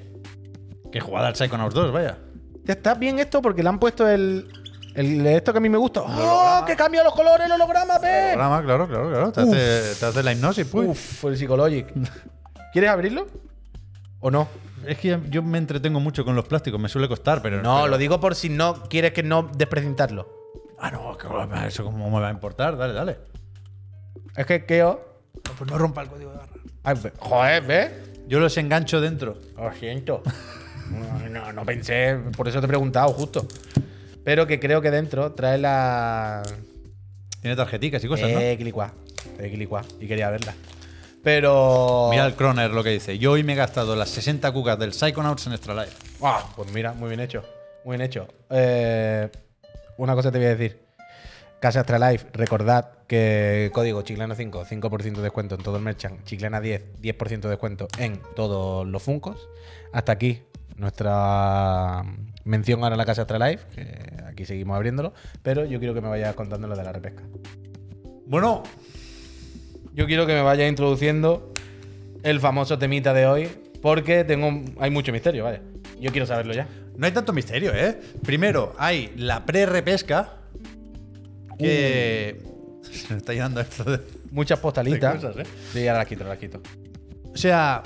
Que 0.93 1.01
jugada 1.01 1.29
al 1.29 1.37
Psychonauts 1.37 1.75
2, 1.75 1.93
vaya. 1.93 2.19
Ya 2.65 2.75
está 2.75 2.95
bien 2.95 3.19
esto 3.19 3.41
porque 3.43 3.63
le 3.63 3.69
han 3.69 3.79
puesto 3.79 4.09
el. 4.09 4.49
el 4.95 5.27
esto 5.27 5.53
que 5.53 5.59
a 5.59 5.61
mí 5.61 5.69
me 5.69 5.79
gusta. 5.79 6.03
¡Oh! 6.03 6.65
¡Que 6.67 6.77
cambia 6.77 7.03
los 7.03 7.15
colores 7.15 7.47
el 7.47 7.53
holograma, 7.53 7.99
pe! 7.99 8.31
Programa, 8.33 8.63
claro, 8.63 8.89
claro, 8.89 9.09
claro. 9.11 9.33
Te 9.33 9.41
hace, 9.41 9.99
te 9.99 10.07
hace 10.07 10.23
la 10.23 10.33
hipnosis, 10.33 10.67
pues. 10.67 10.89
Uf, 10.89 11.25
el 11.25 11.37
Psychologic. 11.37 11.93
¿Quieres 12.73 12.91
abrirlo? 12.91 13.27
¿O 14.21 14.31
no? 14.31 14.49
Es 14.87 14.99
que 14.99 15.19
yo 15.29 15.43
me 15.43 15.59
entretengo 15.59 16.01
mucho 16.01 16.25
con 16.25 16.35
los 16.37 16.47
plásticos, 16.47 16.81
me 16.81 16.89
suele 16.89 17.09
costar, 17.09 17.43
pero. 17.43 17.63
No, 17.63 17.79
pero- 17.81 17.89
lo 17.89 17.99
digo 17.99 18.21
por 18.21 18.35
si 18.35 18.49
no 18.49 18.83
quieres 18.85 19.13
que 19.13 19.23
no 19.23 19.51
desprecintarlo. 19.55 20.29
Ah, 20.79 20.91
no, 20.91 21.17
eso 21.67 21.85
cómo 21.85 22.11
me 22.11 22.21
va 22.21 22.29
a 22.29 22.31
importar. 22.31 22.77
Dale, 22.77 22.95
dale. 22.95 23.19
Es 24.37 24.47
que 24.47 24.65
Keo. 24.65 25.09
Pues 25.59 25.71
no 25.71 25.77
rompa 25.77 26.03
el 26.03 26.09
código 26.09 26.31
de 26.31 26.37
barra. 26.39 26.53
Ay, 26.85 26.97
joder, 27.19 27.63
¿ves? 27.65 27.93
Yo 28.27 28.41
los 28.41 28.57
engancho 28.57 29.01
dentro. 29.01 29.37
Lo 29.59 29.73
siento. 29.75 30.23
No, 31.55 31.65
pensé, 31.65 32.17
por 32.37 32.49
eso 32.49 32.61
te 32.61 32.67
he 32.67 32.69
preguntado 32.69 33.13
justo. 33.13 33.47
Pero 34.25 34.47
que 34.47 34.61
creo 34.61 34.83
que 34.83 34.91
dentro 34.91 35.33
trae 35.33 35.59
la. 35.59 36.43
Tiene 37.41 37.57
tarjeticas 37.57 38.05
y 38.05 38.09
cosas, 38.09 38.31
¿no? 38.31 38.39
Eh, 38.39 38.57
clicuá. 38.59 38.93
Eh, 39.39 39.51
clicuá. 39.51 39.83
Y 39.99 40.07
quería 40.07 40.31
verla. 40.31 40.55
Pero. 41.23 42.09
Mira 42.11 42.27
el 42.27 42.35
Croner 42.35 42.71
lo 42.71 42.85
que 42.85 42.91
dice. 42.91 43.19
Yo 43.19 43.33
hoy 43.33 43.45
me 43.45 43.55
he 43.55 43.57
gastado 43.57 43.97
las 43.97 44.11
60 44.11 44.53
cucas 44.53 44.79
del 44.79 44.93
Psychonauts 44.93 45.47
en 45.47 45.55
Extra 45.55 45.75
Life. 45.75 45.97
Ah, 46.23 46.45
pues 46.55 46.73
mira, 46.73 46.93
muy 46.93 47.09
bien 47.09 47.21
hecho. 47.21 47.45
Muy 47.85 47.97
bien 47.97 48.07
hecho. 48.07 48.29
Eh, 48.51 49.29
una 49.97 50.15
cosa 50.15 50.31
te 50.31 50.39
voy 50.39 50.47
a 50.49 50.57
decir. 50.57 50.91
Casa 51.61 51.81
Astralife, 51.81 52.27
recordad 52.33 52.91
que 53.07 53.71
código 53.75 54.03
Chiclana5, 54.03 54.65
5% 54.65 55.17
de 55.17 55.23
descuento 55.23 55.57
en 55.57 55.63
todo 55.63 55.77
el 55.77 55.83
merchant. 55.83 56.25
Chiclana10, 56.25 56.97
10% 57.03 57.41
de 57.41 57.49
descuento 57.51 57.87
en 57.99 58.19
todos 58.35 58.87
los 58.87 59.03
Funcos. 59.03 59.47
Hasta 59.93 60.13
aquí 60.13 60.43
nuestra 60.81 62.03
mención 62.45 62.83
ahora 62.83 62.95
a 62.95 62.99
la 62.99 63.05
Casa 63.05 63.23
Astralife, 63.23 63.65
que 63.75 64.23
aquí 64.27 64.45
seguimos 64.45 64.75
abriéndolo. 64.77 65.13
Pero 65.43 65.65
yo 65.65 65.79
quiero 65.79 65.95
que 65.95 66.01
me 66.01 66.09
vayas 66.09 66.35
contando 66.35 66.67
lo 66.67 66.77
de 66.77 66.83
la 66.85 66.93
repesca. 66.93 67.23
Bueno, 68.27 68.63
Yo 69.93 70.07
quiero 70.07 70.25
que 70.25 70.33
me 70.35 70.41
vayas 70.43 70.69
introduciendo 70.69 71.53
el 72.23 72.39
famoso 72.39 72.79
temita 72.79 73.13
de 73.13 73.27
hoy, 73.27 73.49
porque 73.83 74.23
tengo 74.23 74.47
un- 74.47 74.77
hay 74.79 74.89
mucho 74.91 75.11
misterio, 75.13 75.43
vaya. 75.45 75.61
Yo 76.01 76.13
quiero 76.13 76.27
saberlo 76.27 76.55
ya. 76.55 76.69
no 76.97 77.07
hay 77.07 77.13
tanto 77.13 77.33
misterio, 77.33 77.73
¿eh? 77.75 77.99
Primero, 78.25 78.73
hay 78.79 79.13
la 79.17 79.45
pre-repesca. 79.45 80.35
Que. 81.59 82.41
Se 82.83 83.13
me 83.13 83.19
está 83.19 83.33
llenando 83.33 83.61
esto 83.61 83.85
de. 83.85 84.01
Muchas 84.31 84.59
postalitas. 84.61 85.21
De 85.21 85.29
cosas, 85.29 85.47
¿eh? 85.47 85.51
Sí, 85.73 85.87
ahora 85.89 85.99
las 86.01 86.07
quito, 86.09 86.25
las 86.25 86.39
quito. 86.39 86.61
O 87.35 87.37
sea, 87.37 87.83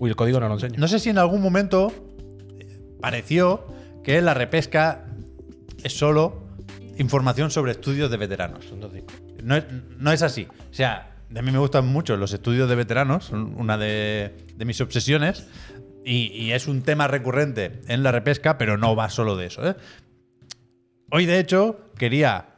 Uy, 0.00 0.10
el 0.10 0.16
código 0.16 0.40
no 0.40 0.48
lo 0.48 0.54
enseño. 0.54 0.74
no 0.78 0.88
sé 0.88 0.98
si 0.98 1.10
en 1.10 1.18
algún 1.18 1.40
momento 1.40 1.92
pareció 3.04 3.66
que 4.02 4.22
la 4.22 4.32
repesca 4.32 5.04
es 5.82 5.92
solo 5.92 6.42
información 6.96 7.50
sobre 7.50 7.72
estudios 7.72 8.10
de 8.10 8.16
veteranos. 8.16 8.72
No 9.42 9.56
es, 9.56 9.64
no 9.98 10.10
es 10.10 10.22
así. 10.22 10.48
O 10.70 10.72
sea, 10.72 11.14
a 11.36 11.42
mí 11.42 11.52
me 11.52 11.58
gustan 11.58 11.86
mucho 11.86 12.16
los 12.16 12.32
estudios 12.32 12.66
de 12.66 12.76
veteranos, 12.76 13.26
son 13.26 13.60
una 13.60 13.76
de, 13.76 14.34
de 14.56 14.64
mis 14.64 14.80
obsesiones, 14.80 15.46
y, 16.02 16.28
y 16.28 16.52
es 16.52 16.66
un 16.66 16.80
tema 16.80 17.06
recurrente 17.06 17.82
en 17.88 18.02
la 18.02 18.10
repesca, 18.10 18.56
pero 18.56 18.78
no 18.78 18.96
va 18.96 19.10
solo 19.10 19.36
de 19.36 19.48
eso. 19.48 19.68
¿eh? 19.68 19.76
Hoy, 21.10 21.26
de 21.26 21.38
hecho, 21.38 21.90
quería, 21.98 22.53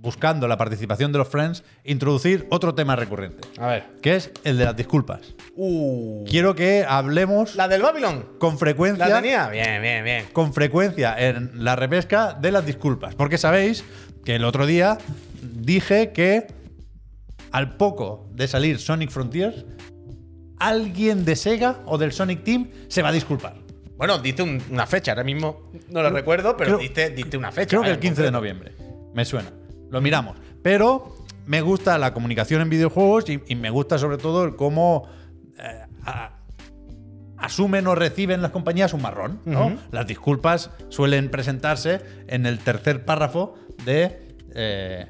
buscando 0.00 0.46
la 0.46 0.56
participación 0.56 1.10
de 1.12 1.18
los 1.18 1.28
Friends, 1.28 1.64
introducir 1.84 2.46
otro 2.50 2.74
tema 2.74 2.94
recurrente, 2.94 3.48
A 3.58 3.66
ver. 3.66 3.84
que 4.00 4.14
es 4.16 4.30
el 4.44 4.56
de 4.56 4.64
las 4.64 4.76
disculpas. 4.76 5.34
Uh. 5.56 6.24
Quiero 6.24 6.54
que 6.54 6.84
hablemos 6.88 7.56
¿La 7.56 7.66
del 7.66 7.82
Babylon? 7.82 8.36
con 8.38 8.52
¿La 8.54 8.58
frecuencia 8.58 9.06
tenía? 9.20 9.48
Bien, 9.48 9.82
bien, 9.82 10.04
bien. 10.04 10.26
con 10.32 10.54
frecuencia 10.54 11.16
en 11.18 11.64
la 11.64 11.74
repesca 11.74 12.32
de 12.34 12.52
las 12.52 12.64
disculpas. 12.64 13.16
Porque 13.16 13.38
sabéis 13.38 13.84
que 14.24 14.36
el 14.36 14.44
otro 14.44 14.66
día 14.66 14.98
dije 15.42 16.12
que 16.12 16.46
al 17.50 17.76
poco 17.76 18.28
de 18.32 18.46
salir 18.46 18.78
Sonic 18.78 19.10
Frontiers, 19.10 19.64
alguien 20.60 21.24
de 21.24 21.34
Sega 21.36 21.80
o 21.86 21.98
del 21.98 22.12
Sonic 22.12 22.44
Team 22.44 22.68
se 22.88 23.02
va 23.02 23.08
a 23.08 23.12
disculpar. 23.12 23.56
Bueno, 23.96 24.18
diste 24.18 24.42
un- 24.42 24.62
una 24.70 24.86
fecha, 24.86 25.10
ahora 25.12 25.24
mismo 25.24 25.72
no 25.90 26.02
lo 26.02 26.10
recuerdo, 26.10 26.56
pero 26.56 26.70
creo- 26.70 26.78
diste, 26.78 27.10
diste 27.10 27.36
una 27.36 27.50
fecha. 27.50 27.70
Creo 27.70 27.82
que 27.82 27.90
el 27.90 27.98
15 27.98 28.22
de 28.22 28.30
noviembre. 28.30 28.72
Me 29.14 29.24
suena. 29.24 29.50
Lo 29.90 30.00
miramos. 30.00 30.36
Pero 30.62 31.16
me 31.46 31.60
gusta 31.62 31.96
la 31.98 32.12
comunicación 32.12 32.60
en 32.62 32.70
videojuegos 32.70 33.28
y, 33.28 33.42
y 33.46 33.54
me 33.54 33.70
gusta 33.70 33.98
sobre 33.98 34.18
todo 34.18 34.44
el 34.44 34.56
cómo 34.56 35.08
eh, 35.58 35.86
a- 36.04 36.34
asumen 37.38 37.86
o 37.86 37.94
reciben 37.94 38.42
las 38.42 38.50
compañías 38.50 38.92
un 38.92 39.02
marrón. 39.02 39.40
¿no? 39.44 39.76
Las 39.92 40.06
disculpas 40.06 40.70
suelen 40.88 41.30
presentarse 41.30 42.00
en 42.26 42.46
el 42.46 42.58
tercer 42.58 43.04
párrafo 43.04 43.54
de 43.84 44.34
eh, 44.54 45.06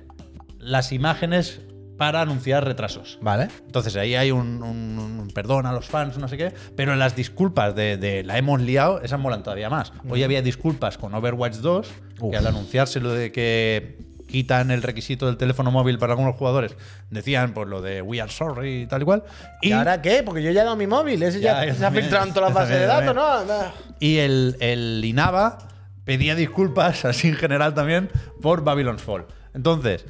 las 0.59 0.93
imágenes 0.93 1.63
para 1.97 2.21
anunciar 2.21 2.65
retrasos. 2.65 3.19
Vale. 3.23 3.49
Entonces 3.67 3.97
ahí 3.97 4.15
hay 4.15 4.31
un, 4.31 4.63
un- 4.63 4.99
un 5.21 5.29
perdón 5.35 5.67
a 5.67 5.73
los 5.73 5.87
fans, 5.87 6.17
no 6.19 6.29
sé 6.29 6.37
qué, 6.37 6.53
pero 6.77 6.95
las 6.97 7.17
disculpas 7.17 7.75
de, 7.75 7.97
de 7.97 8.23
la 8.23 8.39
hemos 8.39 8.61
liado, 8.61 9.01
esas 9.03 9.19
molan 9.19 9.43
todavía 9.43 9.69
más. 9.69 9.93
Hoy 10.09 10.23
había 10.23 10.41
disculpas 10.43 10.97
con 10.99 11.13
Overwatch 11.15 11.57
2, 11.57 11.89
Uf. 12.21 12.31
que 12.31 12.37
al 12.37 12.47
anunciarse 12.47 13.01
lo 13.01 13.13
de 13.13 13.33
que 13.33 13.99
quitan 14.29 14.71
el 14.71 14.83
requisito 14.83 15.27
del 15.27 15.37
teléfono 15.37 15.71
móvil 15.73 15.99
para 15.99 16.13
algunos 16.13 16.37
jugadores, 16.37 16.77
decían 17.11 17.53
pues 17.55 17.67
lo 17.69 17.83
de 17.83 18.03
we 18.03 18.21
are 18.21 18.31
sorry 18.31 18.83
y 18.83 18.87
tal 18.87 19.03
y 19.03 19.05
cual. 19.05 19.25
¿Y, 19.63 19.73
ahora 19.73 20.01
qué? 20.01 20.23
Porque 20.23 20.43
yo 20.43 20.51
ya 20.53 20.61
he 20.61 20.65
dado 20.65 20.77
mi 20.77 20.87
móvil. 20.87 21.23
Ese 21.23 21.41
ya, 21.41 21.65
Ya, 21.65 21.75
se 21.75 21.85
ha 21.85 21.91
filtrado 21.93 22.27
en 22.27 22.33
todas 22.35 22.51
las 22.51 22.55
bases 22.55 22.79
de 22.79 22.87
datos, 22.87 23.15
¿no? 23.15 23.73
Y 23.99 24.19
el, 24.19 24.57
el 24.61 25.03
Inaba 25.05 25.59
pedía 26.05 26.35
disculpas, 26.35 27.05
así 27.05 27.29
en 27.29 27.35
general 27.35 27.75
también, 27.75 28.11
por 28.41 28.63
Babylon's 28.63 29.03
Fall. 29.03 29.27
Entonces, 29.55 30.05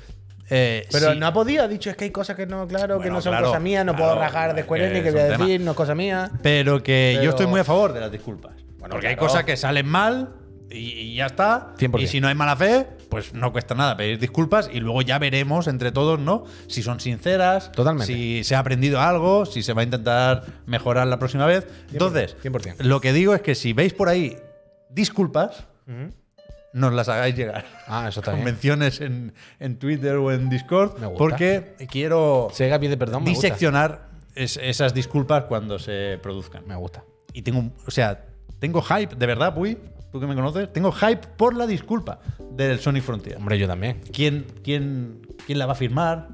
eh, 0.51 0.87
Pero 0.91 1.13
si- 1.13 1.19
no 1.19 1.27
ha 1.27 1.33
podido, 1.33 1.63
ha 1.65 1.69
dicho 1.69 1.91
es 1.91 1.97
que 1.97 2.05
hay 2.05 2.11
cosas 2.11 2.37
que 2.37 2.47
no, 2.47 2.67
claro, 2.67 2.95
que 2.97 3.03
Bueno, 3.05 3.15
no 3.17 3.21
son 3.23 3.33
claro, 3.33 3.47
cosa 3.49 3.61
mía, 3.61 3.85
no 3.85 3.95
claro, 3.95 4.13
puedo 4.15 4.21
rajar 4.25 4.55
de 4.55 4.63
Square 4.63 4.93
que 4.93 5.03
que 5.03 5.11
voy 5.11 5.21
a 5.21 5.25
un 5.25 5.31
tema. 5.33 5.45
decir, 5.45 5.61
no 5.61 5.71
es 5.73 5.77
cosa 5.77 5.95
mía. 5.95 6.31
Pero 6.43 6.83
que 6.83 7.13
Pero- 7.15 7.25
yo 7.25 7.31
estoy 7.31 7.47
muy 7.47 7.61
a 7.61 7.65
favor 7.65 7.93
de 7.93 8.01
las 8.01 8.11
disculpas. 8.11 8.53
Bueno, 8.79 8.93
porque 8.93 9.09
hay 9.09 9.15
claro. 9.17 9.29
cosas 9.29 9.45
que 9.45 9.57
salen 9.57 9.87
mal 9.87 10.31
y, 10.71 10.77
y 10.79 11.15
ya 11.17 11.27
está. 11.27 11.75
100%. 11.79 12.01
Y 12.03 12.07
si 12.07 12.21
no 12.21 12.29
hay 12.29 12.35
mala 12.35 12.57
fe, 12.57 12.87
pues 13.09 13.33
no 13.35 13.53
cuesta 13.53 13.75
nada 13.75 13.97
pedir 13.97 14.19
disculpas 14.19 14.69
y 14.73 14.81
luego 14.81 15.01
ya 15.03 15.19
veremos 15.19 15.67
entre 15.67 15.93
todos, 15.93 16.19
¿no? 16.21 16.45
Si 16.67 16.83
son 16.83 17.01
sinceras, 17.01 17.73
Totalmente. 17.73 18.13
si 18.13 18.45
se 18.45 18.55
ha 18.55 18.59
aprendido 18.59 19.01
algo, 19.01 19.47
si 19.47 19.63
se 19.63 19.73
va 19.73 19.81
a 19.81 19.85
intentar 19.85 20.45
mejorar 20.67 21.07
la 21.07 21.19
próxima 21.19 21.47
vez. 21.47 21.67
Entonces, 21.93 22.37
100%. 22.43 22.81
lo 22.81 23.01
que 23.01 23.13
digo 23.13 23.35
es 23.35 23.41
que 23.43 23.55
si 23.55 23.73
veis 23.73 23.95
por 23.95 24.09
ahí 24.09 24.37
disculpas, 24.91 25.65
nos 26.73 26.93
las 26.93 27.09
hagáis 27.09 27.35
llegar. 27.35 27.65
Ah, 27.87 28.07
eso 28.09 28.21
está 28.21 28.33
bien. 28.35 28.45
Convenciones 28.45 29.01
en, 29.01 29.33
en 29.59 29.79
Twitter 29.79 30.17
o 30.17 30.31
en 30.33 30.49
Discord, 30.51 30.99
Me 30.99 31.07
gusta. 31.07 31.19
porque 31.19 31.75
quiero 31.91 32.49
Sega 32.53 32.79
pide 32.79 32.97
perdón, 32.97 33.25
me 33.25 33.31
diseccionar 33.31 34.09
es- 34.35 34.59
esas 34.63 34.93
disculpas 34.95 35.45
cuando 35.45 35.79
se 35.79 36.19
produzcan. 36.23 36.67
Me 36.67 36.77
gusta. 36.77 37.05
Y 37.33 37.43
tengo, 37.43 37.71
o 37.87 37.91
sea, 37.91 38.27
tengo 38.59 38.83
hype, 38.83 39.15
de 39.17 39.27
verdad, 39.27 39.55
Puy, 39.55 39.79
tú 40.13 40.21
que 40.21 40.27
me 40.27 40.35
conoces, 40.35 40.73
tengo 40.73 40.93
hype 40.93 41.27
por 41.37 41.55
la 41.57 41.67
disculpa 41.67 42.21
del 42.53 42.79
Sonic 42.81 43.03
Frontier. 43.03 43.37
Hombre, 43.37 43.59
yo 43.59 43.67
también. 43.67 44.01
¿Quién, 44.13 44.47
quién, 44.63 45.21
quién 45.47 45.59
la 45.59 45.67
va 45.67 45.73
a 45.73 45.77
firmar? 45.77 46.29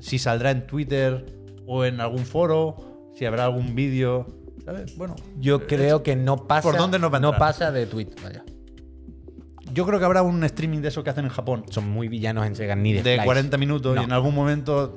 Si 0.00 0.18
saldrá 0.18 0.50
en 0.50 0.66
Twitter 0.66 1.26
o 1.66 1.84
en 1.84 2.00
algún 2.00 2.24
foro, 2.26 3.10
si 3.16 3.24
habrá 3.24 3.44
algún 3.44 3.74
vídeo, 3.74 4.26
¿sabes? 4.64 4.96
Bueno, 4.96 5.16
Yo 5.38 5.66
creo 5.66 6.02
que 6.02 6.14
no 6.16 6.46
pasa. 6.46 6.62
¿Por 6.68 6.76
dónde 6.78 6.98
nos 6.98 7.12
va 7.12 7.16
a 7.16 7.20
No 7.20 7.32
pasa 7.36 7.72
de 7.72 7.86
tweet, 7.86 8.08
vaya. 8.22 8.44
yo 9.72 9.84
creo 9.86 9.98
que 9.98 10.04
habrá 10.04 10.22
un 10.22 10.44
streaming 10.44 10.80
de 10.80 10.88
eso 10.88 11.02
que 11.02 11.10
hacen 11.10 11.24
en 11.24 11.30
Japón, 11.30 11.64
Son 11.70 11.88
muy 11.88 12.08
villanos 12.08 12.46
en 12.46 12.54
Sega, 12.54 12.76
ni 12.76 12.92
de, 12.92 12.98
de 13.02 13.14
flies. 13.14 13.24
40 13.24 13.56
minutos 13.58 13.94
No. 13.94 14.02
y 14.02 14.04
en 14.04 14.12
algún 14.12 14.34
momento... 14.34 14.96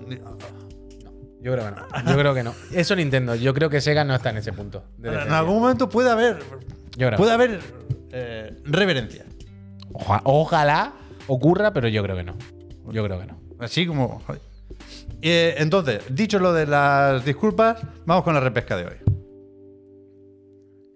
Yo 1.42 1.54
creo 1.54 1.66
que 1.66 1.72
no. 1.72 2.12
Yo 2.12 2.18
creo 2.18 2.34
que 2.34 2.44
no. 2.44 2.54
Eso 2.74 2.96
Nintendo. 2.98 3.34
Yo 3.36 3.54
creo 3.54 3.70
que 3.70 3.80
Sega 3.80 4.04
no 4.04 4.14
está 4.14 4.30
en 4.32 4.38
ese 4.38 4.52
punto. 4.52 4.84
de 4.98 5.10
En 5.10 5.32
algún 5.32 5.62
momento 5.62 5.88
puede 5.88 6.10
haber, 6.12 6.40
Yo 6.98 7.08
creo. 7.08 7.18
puede 7.18 7.32
haber 7.32 7.62
eh, 8.12 8.58
reverencia. 8.64 9.26
Oja- 9.94 10.22
ojalá 10.24 10.94
ocurra, 11.28 11.74
pero 11.74 11.88
yo 11.88 12.04
creo 12.04 12.16
que 12.16 12.24
no. 12.24 12.36
Yo 12.92 13.04
creo 13.04 13.20
que 13.20 13.26
no. 13.28 13.40
Así 13.60 13.86
como. 13.86 14.22
Eh, 15.22 15.56
entonces, 15.58 16.04
dicho 16.10 16.40
lo 16.40 16.54
de 16.54 16.66
las 16.66 17.26
disculpas, 17.26 17.82
vamos 18.06 18.24
con 18.24 18.34
la 18.34 18.40
repesca 18.40 18.78
de 18.78 18.86
hoy. 18.86 18.96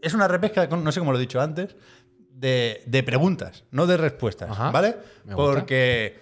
Es 0.01 0.13
una 0.13 0.27
repesca, 0.27 0.67
no 0.67 0.91
sé 0.91 0.99
cómo 0.99 1.11
lo 1.11 1.17
he 1.17 1.21
dicho 1.21 1.39
antes, 1.41 1.75
de, 2.29 2.83
de 2.87 3.03
preguntas, 3.03 3.63
no 3.71 3.87
de 3.87 3.95
respuestas, 3.97 4.49
Ajá. 4.51 4.71
¿vale? 4.71 4.95
Porque 5.35 6.19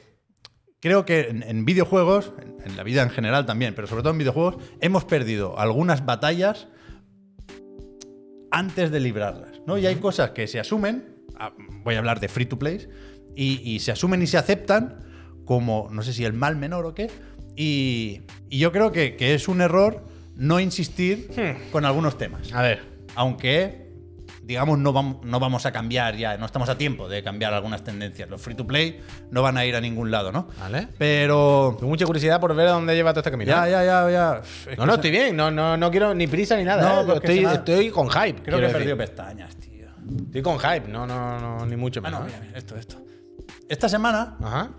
creo 0.80 1.04
que 1.06 1.22
en, 1.30 1.42
en 1.44 1.66
videojuegos, 1.66 2.32
en, 2.40 2.58
en 2.64 2.78
la 2.78 2.84
vida 2.84 3.02
en 3.02 3.10
general 3.10 3.46
también, 3.46 3.74
pero 3.74 3.88
sobre 3.88 4.04
todo 4.04 4.14
en 4.14 4.20
videojuegos, 4.20 4.58
hemos 4.82 5.04
perdido 5.06 5.58
algunas 5.58 6.06
batallas 6.06 6.68
antes 8.52 8.92
de 8.92 9.00
librarlas, 9.00 9.51
¿no? 9.66 9.78
Y 9.78 9.86
hay 9.86 9.96
cosas 9.96 10.32
que 10.32 10.48
se 10.48 10.60
asumen, 10.60 11.24
ah, 11.36 11.54
voy 11.84 11.96
a 11.96 12.00
hablar 12.00 12.20
de 12.20 12.28
free 12.28 12.46
to 12.46 12.58
play, 12.58 12.88
y, 13.36 13.62
y 13.70 13.80
se 13.80 13.92
asumen 13.92 14.22
y 14.22 14.28
se 14.28 14.38
aceptan 14.38 15.00
como, 15.46 15.90
no 15.92 16.02
sé 16.04 16.14
si 16.14 16.26
el 16.26 16.34
mal 16.34 16.56
menor 16.56 16.86
o 16.86 16.94
qué, 16.94 17.10
y, 17.56 18.22
y 18.50 18.60
yo 18.60 18.72
creo 18.72 18.92
que, 18.92 19.16
que 19.16 19.34
es 19.34 19.48
un 19.48 19.62
error 19.62 20.06
no 20.36 20.60
insistir 20.60 21.30
con 21.72 21.86
algunos 21.86 22.18
temas. 22.18 22.54
A 22.54 22.62
ver. 22.62 22.92
Aunque, 23.16 23.81
digamos, 24.52 24.78
no 24.80 24.92
vamos, 24.92 25.24
no 25.24 25.40
vamos 25.40 25.66
a 25.66 25.72
cambiar 25.72 26.16
ya, 26.18 26.38
no 26.38 26.46
estamos 26.46 26.68
a 26.70 26.78
tiempo 26.78 27.08
de 27.08 27.24
cambiar 27.24 27.54
algunas 27.54 27.84
tendencias. 27.84 28.30
Los 28.30 28.42
free 28.42 28.54
to 28.56 28.68
play 28.68 29.00
no 29.32 29.42
van 29.42 29.56
a 29.58 29.66
ir 29.66 29.76
a 29.76 29.82
ningún 29.82 30.12
lado, 30.12 30.32
¿no? 30.32 30.48
Vale. 30.60 30.90
Pero... 30.98 31.76
Tengo 31.80 31.90
mucha 31.90 32.06
curiosidad 32.06 32.40
por 32.40 32.54
ver 32.54 32.68
a 32.68 32.72
dónde 32.72 32.94
lleva 32.96 33.12
todo 33.14 33.22
este 33.22 33.32
camino. 33.32 33.50
Ya, 33.50 33.68
ya, 33.70 33.84
ya, 33.86 34.10
ya. 34.12 34.42
Es 34.70 34.78
No, 34.78 34.86
no, 34.86 34.96
estoy 34.96 35.12
bien. 35.12 35.36
No, 35.38 35.50
no, 35.50 35.78
no 35.78 35.90
quiero 35.90 36.14
ni 36.14 36.28
prisa 36.28 36.58
ni 36.58 36.64
nada. 36.66 37.04
No, 37.04 37.14
¿eh? 37.14 37.16
estoy, 37.16 37.46
estoy 37.46 37.90
con 37.92 38.10
hype. 38.10 38.42
Creo 38.44 38.60
que 38.60 38.66
he 38.66 38.70
perdido 38.70 38.98
pestañas, 38.98 39.56
tío. 39.56 39.88
Estoy 40.26 40.42
con 40.42 40.60
hype. 40.60 40.88
No, 40.90 41.08
no, 41.08 41.40
no, 41.40 41.66
ni 41.66 41.78
mucho 41.78 42.02
Ah, 42.04 42.10
menos. 42.10 42.20
no, 42.20 42.26
¿eh? 42.28 42.30
mira, 42.30 42.42
mira, 42.46 42.58
esto, 42.58 42.76
esto. 42.76 42.98
Esta 43.70 43.88
semana 43.88 44.36
Ajá. 44.44 44.70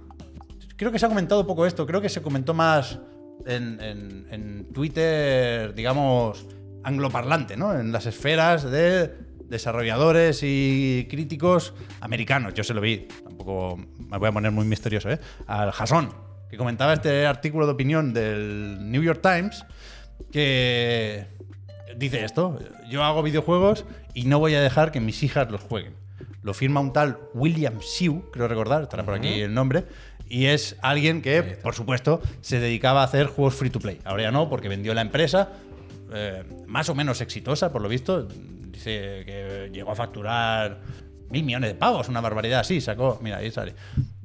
creo 0.77 0.93
que 0.93 0.99
se 0.99 1.07
ha 1.07 1.09
comentado 1.09 1.47
poco 1.47 1.65
esto. 1.67 1.87
Creo 1.87 2.01
que 2.03 2.11
se 2.11 2.21
comentó 2.21 2.53
más 2.53 2.99
en, 3.47 3.81
en- 3.81 4.27
en 4.31 4.73
Twitter, 4.73 5.75
digamos, 5.75 6.47
angloparlante, 6.85 7.57
¿no? 7.57 7.79
En 7.79 7.93
las 7.93 8.07
esferas 8.07 8.65
de 8.71 9.15
desarrolladores 9.53 10.41
y 10.43 11.07
críticos 11.09 11.75
americanos. 12.01 12.55
Yo 12.55 12.65
se 12.65 12.75
lo 12.75 12.81
vi, 12.81 13.07
tampoco 13.23 13.77
me 13.77 14.19
voy 14.19 14.29
a 14.29 14.33
poner 14.33 14.51
muy 14.51 14.65
misterioso, 14.65 15.11
¿eh? 15.11 15.21
Al 15.47 15.71
Jason, 15.71 16.13
que 16.51 16.57
comentaba 16.57 16.95
este 16.95 17.27
artículo 17.27 17.67
de 17.67 17.73
opinión 17.73 18.13
del 18.13 18.91
New 18.91 19.03
York 19.03 19.21
Times, 19.23 19.65
que 20.33 21.27
dice 21.97 22.25
esto, 22.25 22.59
yo 22.89 23.05
hago 23.05 23.23
videojuegos 23.23 23.85
y 24.15 24.25
no 24.25 24.39
voy 24.39 24.55
a 24.55 24.63
dejar 24.63 24.91
que 24.91 25.01
mis 25.01 25.23
hijas 25.23 25.51
los 25.51 25.61
jueguen. 25.61 25.95
Lo 26.43 26.55
firma 26.55 26.81
un 26.81 26.93
tal 26.93 27.19
William 27.35 27.81
Siu, 27.81 28.31
creo 28.33 28.49
recordar, 28.49 28.83
estará 28.83 29.05
por 29.05 29.15
aquí 29.15 29.43
el 29.43 29.55
nombre, 29.55 29.85
y 30.29 30.47
es 30.47 30.77
alguien 30.81 31.21
que, 31.21 31.43
por 31.43 31.75
supuesto, 31.75 32.23
se 32.41 32.59
dedicaba 32.59 33.03
a 33.03 33.05
hacer 33.05 33.27
juegos 33.27 33.55
free 33.55 33.71
to 33.71 33.81
play. 33.81 34.01
Ahora 34.05 34.23
ya 34.23 34.31
no, 34.31 34.49
porque 34.49 34.69
vendió 34.69 34.95
la 34.95 35.03
empresa, 35.03 35.51
eh, 36.15 36.45
más 36.67 36.89
o 36.89 36.95
menos 36.95 37.21
exitosa, 37.21 37.73
por 37.73 37.83
lo 37.83 37.89
visto. 37.89 38.23
Dice 38.25 39.23
que 39.27 39.71
llegó 39.73 39.93
a 39.93 39.95
facturar 39.95 40.81
mil 41.31 41.45
millones 41.45 41.71
de 41.71 41.75
pavos, 41.75 42.09
una 42.09 42.21
barbaridad 42.21 42.61
así, 42.61 42.81
sacó, 42.81 43.19
mira, 43.23 43.39
ahí 43.39 43.51
sale, 43.51 43.75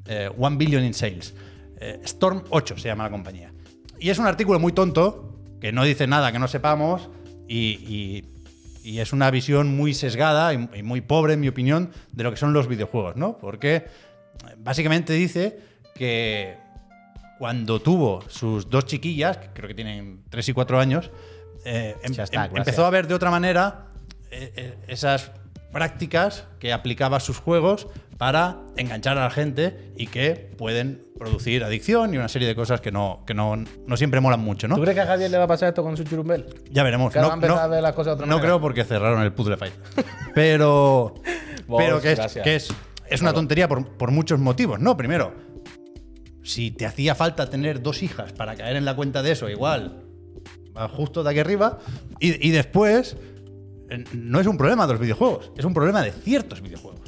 eh, 0.06 0.30
one 0.36 0.56
billion 0.56 0.84
in 0.84 0.94
sales. 0.94 1.34
Eh, 1.80 2.00
Storm 2.04 2.42
8 2.50 2.76
se 2.78 2.88
llama 2.88 3.04
la 3.04 3.10
compañía. 3.10 3.52
Y 4.00 4.10
es 4.10 4.18
un 4.18 4.26
artículo 4.26 4.58
muy 4.58 4.72
tonto, 4.72 5.38
que 5.60 5.72
no 5.72 5.84
dice 5.84 6.06
nada 6.06 6.32
que 6.32 6.38
no 6.38 6.48
sepamos, 6.48 7.08
y, 7.46 7.56
y- 7.86 8.34
y 8.84 9.00
es 9.00 9.12
una 9.12 9.30
visión 9.30 9.76
muy 9.76 9.92
sesgada 9.92 10.54
y, 10.54 10.68
y 10.74 10.82
muy 10.82 11.00
pobre, 11.02 11.34
en 11.34 11.40
mi 11.40 11.48
opinión, 11.48 11.90
de 12.12 12.24
lo 12.24 12.30
que 12.30 12.36
son 12.38 12.52
los 12.54 12.68
videojuegos, 12.68 13.16
¿no? 13.16 13.36
Porque 13.38 13.74
eh, 13.76 13.84
básicamente 14.58 15.12
dice 15.12 15.58
que 15.94 16.56
cuando 17.38 17.80
tuvo 17.80 18.22
sus 18.28 18.70
dos 18.70 18.86
chiquillas, 18.86 19.36
que 19.38 19.48
creo 19.52 19.68
que 19.68 19.74
tienen 19.74 20.22
3 20.30 20.48
y 20.48 20.52
4 20.52 20.80
años, 20.80 21.10
eh, 21.68 21.96
em- 22.02 22.12
está, 22.12 22.46
em- 22.46 22.56
empezó 22.56 22.84
a 22.86 22.90
ver 22.90 23.06
de 23.06 23.14
otra 23.14 23.30
manera 23.30 23.86
eh, 24.30 24.52
eh, 24.56 24.74
esas 24.88 25.30
prácticas 25.72 26.44
que 26.58 26.72
aplicaba 26.72 27.18
a 27.18 27.20
sus 27.20 27.38
juegos 27.38 27.88
para 28.16 28.56
enganchar 28.76 29.16
a 29.18 29.24
la 29.24 29.30
gente 29.30 29.92
y 29.96 30.06
que 30.08 30.50
pueden 30.56 31.04
producir 31.18 31.62
adicción 31.62 32.14
y 32.14 32.16
una 32.16 32.28
serie 32.28 32.48
de 32.48 32.54
cosas 32.54 32.80
que 32.80 32.90
no, 32.90 33.22
que 33.26 33.34
no, 33.34 33.54
no 33.56 33.96
siempre 33.96 34.20
molan 34.20 34.40
mucho, 34.40 34.66
¿no? 34.66 34.76
¿Tú 34.76 34.82
crees 34.82 34.94
que 34.94 35.02
a 35.02 35.06
Javier 35.06 35.30
le 35.30 35.38
va 35.38 35.44
a 35.44 35.48
pasar 35.48 35.68
esto 35.68 35.82
con 35.82 35.96
su 35.96 36.04
churumbel? 36.04 36.46
Ya 36.70 36.82
veremos. 36.82 37.12
Que 37.12 37.20
No, 37.20 37.36
no- 37.36 37.56
a 37.58 37.66
ver 37.68 37.82
las 37.82 37.92
cosas 37.92 38.12
de 38.12 38.12
otra 38.14 38.26
no 38.26 38.36
manera. 38.36 38.48
creo 38.48 38.60
porque 38.60 38.84
cerraron 38.84 39.22
el 39.22 39.32
Puzzle 39.32 39.56
Fight. 39.56 39.74
Pero, 40.34 41.14
pero 41.76 42.00
que 42.00 42.12
es, 42.12 42.20
que 42.42 42.56
es, 42.56 42.68
es 43.08 43.20
una 43.20 43.32
tontería 43.32 43.68
por, 43.68 43.86
por 43.96 44.10
muchos 44.10 44.38
motivos, 44.40 44.80
¿no? 44.80 44.96
Primero, 44.96 45.34
si 46.42 46.70
te 46.70 46.86
hacía 46.86 47.14
falta 47.14 47.50
tener 47.50 47.82
dos 47.82 48.02
hijas 48.02 48.32
para 48.32 48.56
caer 48.56 48.76
en 48.76 48.84
la 48.84 48.96
cuenta 48.96 49.22
de 49.22 49.32
eso, 49.32 49.48
igual, 49.48 50.02
justo 50.86 51.24
de 51.24 51.30
aquí 51.30 51.40
arriba. 51.40 51.78
Y, 52.20 52.46
y 52.46 52.50
después, 52.52 53.16
no 54.12 54.40
es 54.40 54.46
un 54.46 54.56
problema 54.56 54.86
de 54.86 54.92
los 54.92 55.00
videojuegos, 55.00 55.50
es 55.56 55.64
un 55.64 55.74
problema 55.74 56.02
de 56.02 56.12
ciertos 56.12 56.60
videojuegos. 56.60 57.00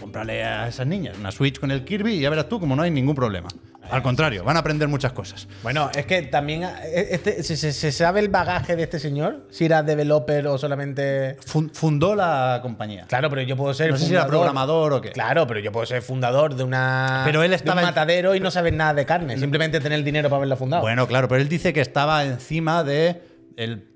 Cómprale 0.00 0.44
a 0.44 0.68
esas 0.68 0.86
niñas 0.86 1.16
una 1.18 1.30
Switch 1.30 1.58
con 1.58 1.70
el 1.70 1.84
Kirby 1.84 2.14
y 2.14 2.20
ya 2.20 2.30
verás 2.30 2.48
tú 2.48 2.60
como 2.60 2.76
no 2.76 2.82
hay 2.82 2.90
ningún 2.90 3.14
problema. 3.14 3.48
Al 3.90 4.02
contrario, 4.02 4.44
van 4.44 4.56
a 4.56 4.60
aprender 4.60 4.88
muchas 4.88 5.12
cosas. 5.12 5.46
Bueno, 5.62 5.90
es 5.94 6.06
que 6.06 6.22
también 6.22 6.64
eh, 6.64 7.08
este- 7.10 7.42
se, 7.42 7.92
sabe 7.92 8.20
el 8.20 8.28
bagaje 8.28 8.76
de 8.76 8.82
este 8.84 8.98
señor, 8.98 9.46
si 9.50 9.64
era 9.66 9.82
developer 9.82 10.46
o 10.46 10.58
solamente. 10.58 11.36
Fun- 11.46 11.70
fundó 11.72 12.14
la 12.14 12.60
compañía. 12.62 13.06
Claro, 13.08 13.30
pero 13.30 13.42
yo 13.42 13.56
puedo 13.56 13.72
ser 13.74 13.90
No 13.90 13.96
sé 13.96 14.06
si 14.06 14.12
era 14.12 14.26
programador 14.26 14.92
o 14.94 15.00
qué. 15.00 15.10
Claro, 15.12 15.46
pero 15.46 15.60
yo 15.60 15.72
puedo 15.72 15.86
ser 15.86 16.02
fundador 16.02 16.54
de 16.54 16.64
una 16.64 17.22
Pero 17.24 17.42
él 17.42 17.50
de 17.50 17.56
estaba 17.56 17.74
un 17.80 17.80
en- 17.80 17.86
matadero 17.86 18.34
y 18.34 18.40
no 18.40 18.50
saber 18.50 18.72
nada 18.74 18.94
de 18.94 19.06
carne, 19.06 19.38
simplemente 19.38 19.80
tener 19.80 19.98
el 19.98 20.04
dinero 20.04 20.28
para 20.28 20.38
haberla 20.38 20.56
fundado. 20.56 20.82
Bueno, 20.82 21.06
claro, 21.06 21.28
pero 21.28 21.40
él 21.40 21.48
dice 21.48 21.72
que 21.72 21.80
estaba 21.80 22.24
encima 22.24 22.82
de 22.84 23.22
el, 23.56 23.86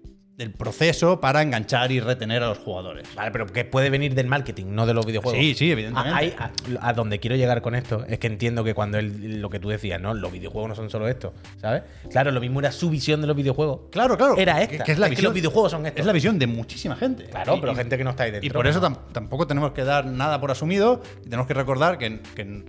del 0.41 0.51
proceso 0.53 1.21
para 1.21 1.43
enganchar 1.43 1.93
y 1.93 2.01
retener 2.01 2.43
a 2.43 2.49
los 2.49 2.59
jugadores. 2.59 3.07
Vale, 3.15 3.31
pero 3.31 3.47
que 3.47 3.65
puede 3.67 3.91
venir 3.91 4.15
del 4.15 4.27
marketing, 4.27 4.67
no 4.71 4.87
de 4.87 4.95
los 4.95 5.05
videojuegos. 5.05 5.39
Sí, 5.39 5.55
sí, 5.55 5.71
evidentemente. 5.71 6.35
A, 6.39 6.45
a- 6.81 6.89
a 6.89 6.93
donde 6.95 7.21
quiero 7.21 7.37
llegar 7.37 7.61
con 7.61 7.75
esto 7.75 8.05
es 8.09 8.19
que 8.19 8.27
entiendo 8.27 8.65
que 8.65 8.73
cuando 8.73 8.99
él, 8.99 9.41
lo 9.43 9.51
que 9.51 9.61
tú 9.61 9.69
decías, 9.69 10.01
¿no? 10.01 10.15
Los 10.15 10.33
videojuegos 10.33 10.71
no 10.71 10.75
son 10.75 10.89
solo 10.89 11.09
esto, 11.09 11.35
¿sabes? 11.61 11.83
Claro, 12.11 12.31
lo 12.31 12.41
mismo 12.41 12.59
era 12.61 12.73
su 12.73 12.89
visión 12.89 13.21
de 13.21 13.27
los 13.27 13.37
videojuegos. 13.37 13.83
Claro, 13.93 14.17
claro. 14.17 14.37
Era 14.39 14.63
esta. 14.63 14.83
Que, 14.83 14.93
es 14.93 14.99
la 14.99 15.07
Es 15.07 15.11
que 15.11 15.17
visión, 15.17 15.25
los 15.27 15.35
videojuegos 15.35 15.71
son 15.73 15.85
esto. 15.85 16.01
Es 16.01 16.07
la 16.07 16.13
visión 16.13 16.39
de 16.39 16.47
muchísima 16.47 16.97
gente. 16.97 17.25
Claro, 17.27 17.57
Y- 17.57 17.61
pero 17.61 17.73
y- 17.73 17.77
gente 17.77 17.99
que 17.99 18.05
no 18.05 18.11
está 18.11 18.23
ahí 18.23 18.31
dentro. 18.31 18.47
Y 18.47 18.51
por 18.51 18.67
eso 18.67 18.81
tampoco 19.13 19.47
tenemos 19.47 19.73
que 19.73 19.85
dar 19.85 20.07
nada 20.07 20.41
por 20.41 20.51
asumido. 20.51 21.03
Y 21.21 21.25
tenemos 21.25 21.47
que 21.47 21.55
recordar 21.55 21.99
que, 21.99 22.21
que 22.35 22.65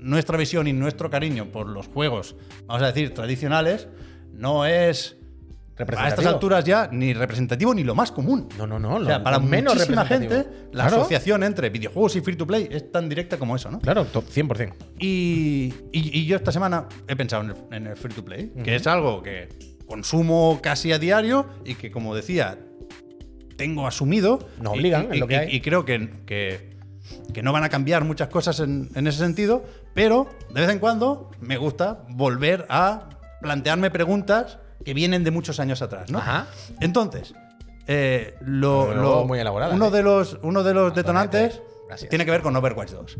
nuestra 0.00 0.36
visión 0.36 0.66
y 0.66 0.72
nuestro 0.72 1.08
cariño 1.08 1.46
por 1.52 1.68
los 1.68 1.86
juegos, 1.86 2.34
vamos 2.66 2.82
a 2.82 2.86
decir, 2.86 3.14
tradicionales, 3.14 3.88
no 4.32 4.66
es 4.66 5.16
a 5.78 6.08
estas 6.08 6.24
alturas 6.26 6.64
ya 6.64 6.88
ni 6.90 7.12
representativo 7.12 7.74
ni 7.74 7.84
lo 7.84 7.94
más 7.94 8.10
común. 8.12 8.48
No, 8.56 8.66
no, 8.66 8.78
no. 8.78 8.94
O 8.94 8.98
lo- 8.98 9.06
sea, 9.06 9.22
para 9.22 9.38
lo 9.38 9.44
menos 9.44 9.74
muchísima 9.74 10.04
gente, 10.06 10.46
la 10.72 10.84
Claro. 10.84 10.96
asociación 11.02 11.42
entre 11.42 11.68
videojuegos 11.70 12.16
y 12.16 12.20
free 12.22 12.36
to 12.36 12.46
play 12.46 12.66
es 12.70 12.90
tan 12.90 13.08
directa 13.08 13.36
como 13.38 13.56
eso, 13.56 13.70
¿no? 13.70 13.80
Claro, 13.80 14.04
to- 14.06 14.22
100%. 14.22 14.74
Y, 14.98 15.72
y- 15.92 16.18
y 16.20 16.26
yo 16.26 16.36
esta 16.36 16.50
semana 16.52 16.86
he 17.06 17.14
pensado 17.16 17.42
en 17.44 17.50
el, 17.50 17.56
en 17.76 17.86
el 17.88 17.96
free 17.96 18.14
to 18.14 18.24
play, 18.24 18.52
que 18.64 18.74
es 18.76 18.86
algo 18.86 19.22
que 19.22 19.48
consumo 19.86 20.60
casi 20.62 20.92
a 20.92 20.98
diario 20.98 21.46
y 21.64 21.74
que, 21.74 21.90
como 21.90 22.14
decía, 22.14 22.58
tengo 23.56 23.86
asumido. 23.86 24.38
Nos 24.60 24.74
Y- 24.74 24.78
obligan, 24.78 25.08
y, 25.10 25.14
es 25.14 25.20
lo 25.20 25.26
que 25.26 25.34
y- 25.34 25.36
hay. 25.36 25.54
y 25.56 25.60
creo 25.60 25.84
que, 25.84 26.10
que, 26.26 26.76
que 27.32 27.42
no 27.42 27.52
van 27.52 27.64
a 27.64 27.68
cambiar 27.68 28.04
muchas 28.04 28.28
cosas 28.28 28.60
en, 28.60 28.88
en 28.94 29.06
ese 29.06 29.18
sentido, 29.18 29.64
pero 29.94 30.28
de 30.52 30.60
vez 30.62 30.70
en 30.70 30.78
cuando 30.78 31.30
me 31.40 31.56
gusta 31.56 32.04
volver 32.10 32.66
a 32.68 33.08
plantearme 33.40 33.90
preguntas 33.90 34.58
que 34.86 34.94
vienen 34.94 35.24
de 35.24 35.32
muchos 35.32 35.58
años 35.58 35.82
atrás, 35.82 36.10
¿no? 36.12 36.18
Ajá. 36.18 36.46
Entonces, 36.80 37.34
eh, 37.88 38.36
lo, 38.40 39.24
muy 39.26 39.40
elaboradas, 39.40 39.74
uno 39.74 39.88
¿eh? 39.88 39.90
de 39.90 40.02
los, 40.04 40.38
uno 40.42 40.62
de 40.62 40.72
los 40.74 40.94
detonantes 40.94 41.60
Gracias. 41.88 42.08
tiene 42.08 42.24
que 42.24 42.30
ver 42.30 42.40
con 42.40 42.54
Overwatch 42.54 42.92
2. 42.92 43.16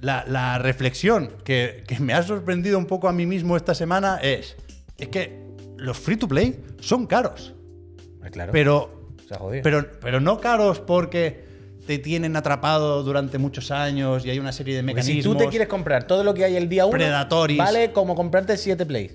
la, 0.00 0.24
la 0.26 0.58
reflexión 0.58 1.30
que, 1.44 1.84
que 1.86 2.00
me 2.00 2.14
ha 2.14 2.22
sorprendido 2.24 2.76
un 2.78 2.86
poco 2.86 3.08
a 3.08 3.12
mí 3.12 3.26
mismo 3.26 3.56
esta 3.56 3.76
semana 3.76 4.18
es, 4.22 4.56
es 4.98 5.06
que 5.08 5.40
los 5.76 5.96
free 5.98 6.16
to 6.16 6.26
play 6.26 6.60
son 6.80 7.06
caros, 7.06 7.54
Claro. 8.32 8.50
pero, 8.52 9.10
pero, 9.62 9.86
pero 10.00 10.20
no 10.20 10.40
caros 10.40 10.80
porque 10.80 11.44
te 11.86 11.98
tienen 11.98 12.34
atrapado 12.34 13.04
durante 13.04 13.38
muchos 13.38 13.70
años 13.70 14.24
y 14.26 14.30
hay 14.30 14.38
una 14.40 14.50
serie 14.50 14.74
de 14.76 14.82
Porque 14.82 15.02
si 15.04 15.10
mecanismos. 15.10 15.36
tú 15.38 15.44
te 15.44 15.48
quieres 15.50 15.68
comprar 15.68 16.06
todo 16.08 16.24
lo 16.24 16.34
que 16.34 16.44
hay 16.44 16.56
el 16.56 16.68
día 16.68 16.86
1, 16.86 16.92
Predatoris. 16.92 17.58
vale 17.58 17.92
como 17.92 18.14
comprarte 18.16 18.56
7 18.56 18.84
plays. 18.86 19.14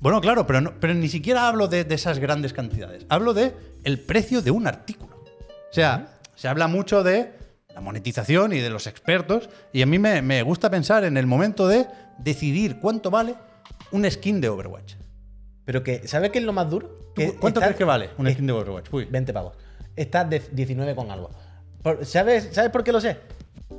Bueno, 0.00 0.20
claro, 0.20 0.46
pero, 0.46 0.60
no- 0.60 0.72
pero 0.80 0.94
ni 0.94 1.08
siquiera 1.08 1.48
hablo 1.48 1.68
de, 1.68 1.84
de 1.84 1.94
esas 1.94 2.18
grandes 2.18 2.52
cantidades. 2.52 3.06
Hablo 3.08 3.34
de 3.34 3.54
el 3.84 3.98
precio 4.00 4.42
de 4.42 4.50
un 4.50 4.66
artículo. 4.66 5.16
O 5.16 5.72
sea, 5.72 6.18
se 6.34 6.48
habla 6.48 6.66
mucho 6.68 7.02
de 7.02 7.32
la 7.74 7.80
monetización 7.80 8.52
y 8.52 8.60
de 8.60 8.70
los 8.70 8.86
expertos. 8.86 9.48
Y 9.72 9.82
a 9.82 9.86
mí 9.86 9.98
me, 9.98 10.22
me 10.22 10.42
gusta 10.42 10.70
pensar 10.70 11.04
en 11.04 11.16
el 11.16 11.26
momento 11.26 11.66
de 11.68 11.86
decidir 12.18 12.78
cuánto 12.80 13.10
vale 13.10 13.34
un 13.90 14.10
skin 14.10 14.40
de 14.40 14.48
Overwatch. 14.48 14.94
Pero 15.64 15.82
que, 15.82 16.06
¿sabes 16.06 16.30
qué 16.30 16.38
es 16.38 16.44
lo 16.44 16.52
más 16.52 16.70
duro? 16.70 16.88
¿Tú 16.88 17.14
Que 17.14 17.32
¿Cuánto 17.34 17.60
está- 17.60 17.68
crees 17.68 17.78
que 17.78 17.84
vale 17.84 18.10
un 18.18 18.30
skin 18.30 18.46
de 18.46 18.52
Overwatch? 18.52 18.88
Uy. 18.92 19.04
20 19.06 19.32
pavos. 19.32 19.54
Está 19.96 20.24
de 20.24 20.40
19 20.52 20.94
con 20.94 21.10
algo. 21.10 21.30
¿sabes, 22.02 22.48
¿Sabes 22.52 22.70
por 22.70 22.82
qué 22.84 22.92
lo 22.92 23.00
sé? 23.00 23.16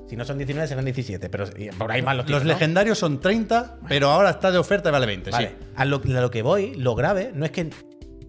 Si 0.09 0.15
no 0.15 0.25
son 0.25 0.38
19, 0.38 0.67
serán 0.67 0.85
17. 0.85 1.29
Pero 1.29 1.45
por 1.77 1.91
ahí 1.91 2.01
más 2.01 2.15
los 2.15 2.23
Los 2.23 2.27
tiros, 2.27 2.43
¿no? 2.43 2.49
legendarios 2.49 2.97
son 2.97 3.19
30, 3.19 3.77
pero 3.88 4.09
ahora 4.09 4.31
está 4.31 4.51
de 4.51 4.57
oferta 4.57 4.89
y 4.89 4.91
vale 4.91 5.05
20. 5.05 5.31
Vale. 5.31 5.47
Sí. 5.49 5.55
A, 5.75 5.85
lo, 5.85 6.01
a 6.03 6.21
lo 6.21 6.31
que 6.31 6.41
voy, 6.41 6.75
lo 6.75 6.95
grave, 6.95 7.31
no 7.33 7.45
es 7.45 7.51
que 7.51 7.69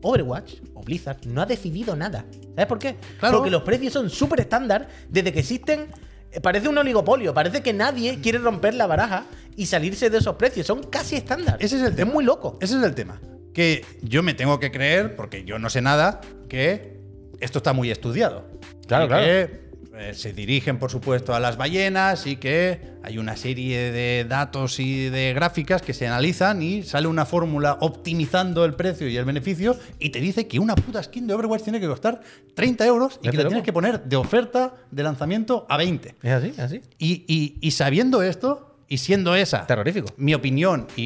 Overwatch 0.03 0.55
o 0.75 0.83
Blizzard 0.83 1.19
no 1.27 1.43
ha 1.43 1.47
decidido 1.47 1.97
nada. 1.97 2.25
¿Sabes 2.55 2.67
por 2.67 2.79
qué? 2.79 2.97
Claro. 3.19 3.39
Porque 3.39 3.51
los 3.51 3.63
precios 3.63 3.93
son 3.93 4.11
súper 4.11 4.41
estándar 4.41 4.89
desde 5.09 5.33
que 5.33 5.41
existen. 5.41 5.89
eh, 6.31 6.41
Parece 6.41 6.69
un 6.69 6.79
oligopolio, 6.79 7.35
parece 7.35 7.63
que 7.63 7.73
nadie 7.73 8.21
quiere 8.21 8.39
romper 8.39 8.75
la 8.75 8.87
baraja 8.87 9.25
y 9.57 9.67
salirse 9.67 10.11
de 10.11 10.19
esos 10.19 10.37
precios. 10.37 10.67
Son 10.67 10.83
casi 10.85 11.17
estándar. 11.17 11.57
Ese 11.61 11.77
es 11.77 11.83
el 11.83 11.95
tema. 11.97 12.13
muy 12.13 12.25
loco. 12.25 12.59
Ese 12.61 12.77
es 12.79 12.83
el 12.85 12.95
tema. 12.95 13.21
Que 13.53 13.85
yo 14.03 14.23
me 14.23 14.35
tengo 14.35 14.61
que 14.61 14.71
creer, 14.71 15.17
porque 15.17 15.43
yo 15.45 15.59
no 15.59 15.69
sé 15.71 15.81
nada, 15.83 16.21
que 16.49 17.01
esto 17.41 17.59
está 17.59 17.73
muy 17.73 17.91
estudiado. 17.91 18.47
Claro, 18.87 19.07
Y 19.07 19.09
claro. 19.09 19.25
Que 19.25 19.68
eh, 19.99 20.15
se 20.15 20.33
dirigen, 20.33 20.79
por 20.79 20.91
supuesto, 20.91 21.35
a 21.35 21.41
las 21.41 21.57
ballenas 21.57 22.27
y 22.27 22.37
que 22.37 22.81
hay 23.03 23.19
una 23.19 23.37
serie 23.37 23.91
de 23.93 24.25
datos 24.29 24.79
y 24.81 25.09
de 25.11 25.33
gráficas 25.35 25.83
que 25.83 25.93
se 25.93 26.07
analizan 26.07 26.63
y 26.63 26.83
sale 26.85 27.07
una 27.09 27.27
fórmula 27.27 27.79
optimizando 27.81 28.65
el 28.65 28.75
precio 28.75 29.09
y 29.09 29.17
el 29.17 29.25
beneficio 29.25 29.77
y 29.99 30.11
te 30.11 30.21
dice 30.21 30.47
que 30.47 30.59
una 30.59 30.75
puta 30.75 31.03
skin 31.03 31.27
de 31.27 31.35
Overwatch 31.35 31.63
tiene 31.63 31.81
que 31.81 31.87
costar 31.87 32.21
30 32.55 32.87
euros 32.87 33.19
y 33.23 33.29
que 33.31 33.37
la 33.37 33.43
tienes 33.49 33.65
que 33.65 33.73
poner 33.73 34.05
de 34.05 34.17
oferta 34.17 34.75
de 34.91 35.03
lanzamiento 35.03 35.67
a 35.69 35.77
20. 35.77 36.15
Es 36.23 36.33
así, 36.33 36.49
es 36.49 36.59
así. 36.59 36.81
Y, 36.99 37.25
y- 37.27 37.59
y 37.61 37.71
sabiendo 37.73 38.23
esto 38.23 38.79
y 38.89 38.99
siendo 38.99 39.35
esa 39.35 39.67
Terrorífico. 39.67 40.09
mi 40.17 40.33
opinión 40.35 40.87
y- 40.97 41.03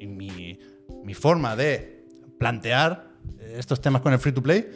y 0.00 0.06
mi, 0.06 0.58
mi 1.04 1.14
forma 1.14 1.56
de 1.56 2.04
plantear 2.38 3.08
estos 3.56 3.80
temas 3.80 4.02
con 4.02 4.12
el 4.12 4.18
free 4.18 4.32
to 4.32 4.42
play, 4.42 4.66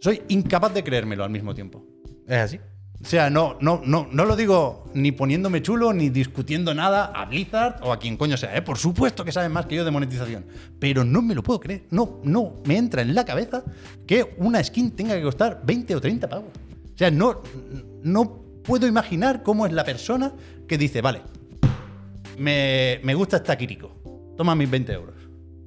soy 0.00 0.22
incapaz 0.28 0.74
de 0.74 0.82
creérmelo 0.84 1.24
al 1.24 1.30
mismo 1.30 1.54
tiempo. 1.54 1.86
Es 2.26 2.38
así. 2.38 2.60
O 3.02 3.06
sea, 3.06 3.28
no, 3.28 3.58
no, 3.60 3.82
no, 3.84 4.08
no 4.10 4.24
lo 4.24 4.34
digo 4.34 4.90
ni 4.94 5.12
poniéndome 5.12 5.60
chulo 5.60 5.92
ni 5.92 6.08
discutiendo 6.08 6.72
nada 6.74 7.06
a 7.06 7.26
Blizzard 7.26 7.76
o 7.82 7.92
a 7.92 7.98
quien 7.98 8.16
coño 8.16 8.38
sea. 8.38 8.56
¿eh? 8.56 8.62
Por 8.62 8.78
supuesto 8.78 9.26
que 9.26 9.32
saben 9.32 9.52
más 9.52 9.66
que 9.66 9.74
yo 9.74 9.84
de 9.84 9.90
monetización. 9.90 10.46
Pero 10.78 11.04
no 11.04 11.20
me 11.20 11.34
lo 11.34 11.42
puedo 11.42 11.60
creer. 11.60 11.84
No, 11.90 12.20
no 12.24 12.62
me 12.64 12.78
entra 12.78 13.02
en 13.02 13.14
la 13.14 13.26
cabeza 13.26 13.62
que 14.06 14.34
una 14.38 14.64
skin 14.64 14.92
tenga 14.92 15.14
que 15.16 15.22
costar 15.22 15.60
20 15.64 15.96
o 15.96 16.00
30 16.00 16.28
pavos. 16.28 16.48
O 16.94 16.96
sea, 16.96 17.10
no, 17.10 17.42
no 18.02 18.40
puedo 18.62 18.86
imaginar 18.86 19.42
cómo 19.42 19.66
es 19.66 19.72
la 19.72 19.84
persona 19.84 20.32
que 20.66 20.78
dice, 20.78 21.02
vale, 21.02 21.20
me, 22.38 23.00
me 23.02 23.14
gusta 23.14 23.36
esta 23.36 23.56
Kiriko. 23.58 24.32
Toma 24.36 24.54
mis 24.54 24.70
20 24.70 24.92
euros. 24.92 25.14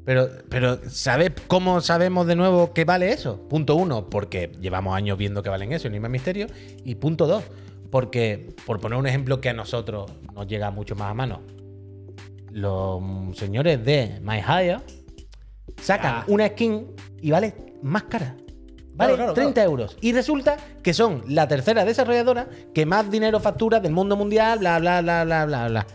Pero, 0.07 0.29
pero 0.47 0.79
¿sabes 0.89 1.31
cómo 1.47 1.81
sabemos 1.81 2.25
de 2.27 2.37
nuevo 2.37 2.71
que 2.71 2.85
vale 2.85 3.11
eso? 3.11 3.45
Punto 3.49 3.75
uno, 3.75 4.09
porque 4.09 4.49
llevamos 4.61 4.95
años 4.95 5.17
viendo 5.17 5.43
que 5.43 5.49
valen 5.49 5.73
eso, 5.73 5.89
hay 5.89 5.99
más 5.99 6.09
misterio. 6.09 6.47
Y 6.85 6.95
punto 6.95 7.27
dos, 7.27 7.43
porque, 7.91 8.55
por 8.65 8.79
poner 8.79 8.97
un 8.97 9.05
ejemplo 9.05 9.41
que 9.41 9.49
a 9.49 9.53
nosotros 9.53 10.09
nos 10.33 10.47
llega 10.47 10.71
mucho 10.71 10.95
más 10.95 11.11
a 11.11 11.13
mano, 11.13 11.41
los 12.51 13.37
señores 13.37 13.83
de 13.83 14.19
My 14.21 14.37
Hire 14.39 14.77
sacan 15.81 16.15
Ah. 16.19 16.23
una 16.27 16.47
skin 16.47 16.87
y 17.21 17.31
vale 17.31 17.53
más 17.83 18.03
cara. 18.03 18.37
Vale 18.93 19.13
Claro, 19.13 19.15
claro, 19.15 19.33
30 19.33 19.61
euros. 19.63 19.97
Y 19.99 20.13
resulta 20.13 20.55
que 20.81 20.93
son 20.93 21.21
la 21.27 21.49
tercera 21.49 21.83
desarrolladora 21.83 22.47
que 22.73 22.85
más 22.85 23.11
dinero 23.11 23.41
factura 23.41 23.81
del 23.81 23.91
mundo 23.91 24.15
mundial, 24.15 24.59
bla, 24.59 24.79
bla, 24.79 25.01
bla, 25.01 25.25
bla, 25.25 25.45
bla, 25.45 25.67
bla. 25.67 25.87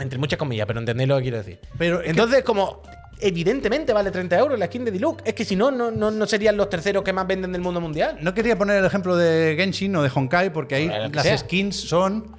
Entre 0.00 0.18
muchas 0.18 0.36
comillas, 0.38 0.66
pero 0.66 0.80
entendéis 0.80 1.08
lo 1.08 1.16
que 1.18 1.22
quiero 1.22 1.36
decir. 1.38 1.60
Pero 1.78 2.02
que- 2.02 2.10
Entonces, 2.10 2.42
como 2.42 2.82
evidentemente 3.22 3.92
vale 3.92 4.10
30 4.10 4.38
euros 4.38 4.58
la 4.58 4.66
skin 4.66 4.84
de 4.84 4.90
Diluc, 4.90 5.22
es 5.24 5.34
que 5.34 5.44
si 5.44 5.56
no, 5.56 5.70
no, 5.70 5.90
no, 5.90 6.10
no 6.10 6.26
serían 6.26 6.56
los 6.56 6.68
terceros 6.68 7.02
que 7.02 7.12
más 7.12 7.26
venden 7.26 7.52
del 7.52 7.60
mundo 7.62 7.80
mundial. 7.80 8.18
No 8.20 8.34
quería 8.34 8.56
poner 8.58 8.76
el 8.78 8.84
ejemplo 8.84 9.16
de 9.16 9.54
Genshin 9.56 9.94
o 9.96 10.02
de 10.02 10.10
Honkai 10.14 10.52
porque 10.52 10.74
ahí 10.74 10.88
Bueno, 10.88 11.10
las 11.12 11.22
sea. 11.24 11.38
skins 11.38 11.76
son 11.80 12.36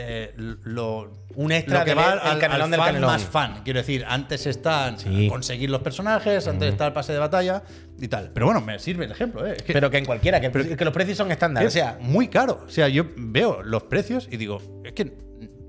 eh, 0.00 0.32
lo, 0.36 1.24
Un 1.34 1.50
extra 1.50 1.80
lo 1.80 1.84
que 1.84 1.94
va 1.94 2.12
el 2.12 2.18
al, 2.20 2.38
canelón 2.38 2.62
al 2.66 2.70
del 2.70 2.78
fan 2.80 2.86
canelón. 2.86 3.10
más 3.10 3.24
fan. 3.24 3.60
Quiero 3.64 3.80
decir, 3.80 4.04
antes 4.08 4.46
están 4.46 4.96
Sí. 4.98 5.28
conseguir 5.28 5.70
los 5.70 5.82
personajes, 5.82 6.46
antes 6.46 6.68
está 6.70 6.86
el 6.86 6.92
pase 6.92 7.12
de 7.12 7.18
batalla 7.18 7.62
y 8.00 8.06
tal. 8.06 8.30
Pero 8.32 8.46
bueno, 8.46 8.60
me 8.60 8.78
sirve 8.78 9.06
el 9.06 9.10
ejemplo. 9.10 9.44
¿eh? 9.44 9.54
Es 9.56 9.62
que 9.64 9.72
Pero 9.72 9.90
que 9.90 9.98
en 9.98 10.04
cualquiera, 10.04 10.40
que, 10.40 10.50
que 10.76 10.84
los 10.84 10.94
precios 10.94 11.18
son 11.18 11.32
estándar. 11.32 11.64
es 11.64 11.68
O 11.68 11.70
sea, 11.72 11.98
muy 12.00 12.28
caro. 12.28 12.62
O 12.64 12.68
sea, 12.70 12.86
yo 12.88 13.06
veo 13.16 13.60
los 13.64 13.82
precios 13.84 14.28
y 14.30 14.36
digo, 14.36 14.62
es 14.84 14.92
que 14.92 15.12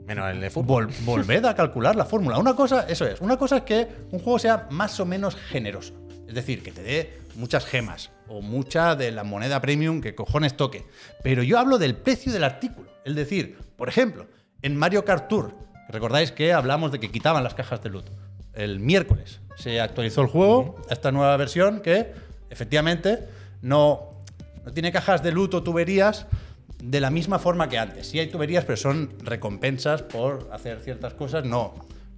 menos 0.09 0.29
el 0.31 0.41
de 0.41 0.49
fútbol. 0.49 0.89
Vol- 0.89 1.05
volved 1.05 1.45
a 1.45 1.55
calcular 1.55 1.95
la 1.95 2.05
fórmula. 2.05 2.37
Una 2.37 2.55
cosa, 2.55 2.85
eso 2.89 3.05
es, 3.05 3.21
una 3.21 3.37
cosa 3.37 3.57
es 3.57 3.63
que 3.63 3.87
un 4.11 4.19
juego 4.19 4.39
sea 4.39 4.67
más 4.71 4.99
o 4.99 5.05
menos 5.05 5.35
generoso. 5.35 5.93
Es 6.27 6.35
decir, 6.35 6.61
que 6.61 6.71
te 6.71 6.83
dé 6.83 7.17
muchas 7.35 7.65
gemas 7.65 8.11
o 8.27 8.41
mucha 8.41 8.95
de 8.95 9.11
la 9.11 9.23
moneda 9.23 9.61
premium 9.61 10.01
que 10.01 10.13
cojones 10.15 10.55
toque. 10.57 10.85
Pero 11.23 11.41
yo 11.43 11.57
hablo 11.57 11.77
del 11.77 11.95
precio 11.95 12.31
del 12.31 12.43
artículo. 12.43 12.89
Es 13.05 13.15
decir, 13.15 13.57
por 13.77 13.87
ejemplo, 13.89 14.27
en 14.61 14.75
Mario 14.75 15.05
Kart 15.05 15.27
Tour, 15.27 15.53
recordáis 15.87 16.31
que 16.31 16.53
hablamos 16.53 16.91
de 16.91 16.99
que 16.99 17.09
quitaban 17.11 17.43
las 17.43 17.53
cajas 17.55 17.81
de 17.81 17.89
loot. 17.89 18.05
El 18.53 18.79
miércoles 18.79 19.39
se 19.55 19.79
actualizó 19.81 20.21
el 20.21 20.27
juego 20.27 20.75
a 20.89 20.93
esta 20.93 21.11
nueva 21.11 21.35
versión 21.37 21.79
que 21.81 22.13
efectivamente 22.49 23.27
no, 23.61 24.15
no 24.65 24.71
tiene 24.71 24.91
cajas 24.91 25.23
de 25.23 25.31
loot 25.31 25.53
o 25.55 25.63
tuberías 25.63 26.27
de 26.83 27.01
la 27.01 27.09
misma 27.09 27.39
forma 27.39 27.69
que 27.69 27.77
antes. 27.77 28.07
Sí 28.07 28.19
hay 28.19 28.27
tuberías, 28.27 28.65
pero 28.65 28.77
son 28.77 29.13
recompensas 29.19 30.01
por 30.03 30.49
hacer 30.51 30.79
ciertas 30.79 31.13
cosas. 31.13 31.45
No. 31.45 31.73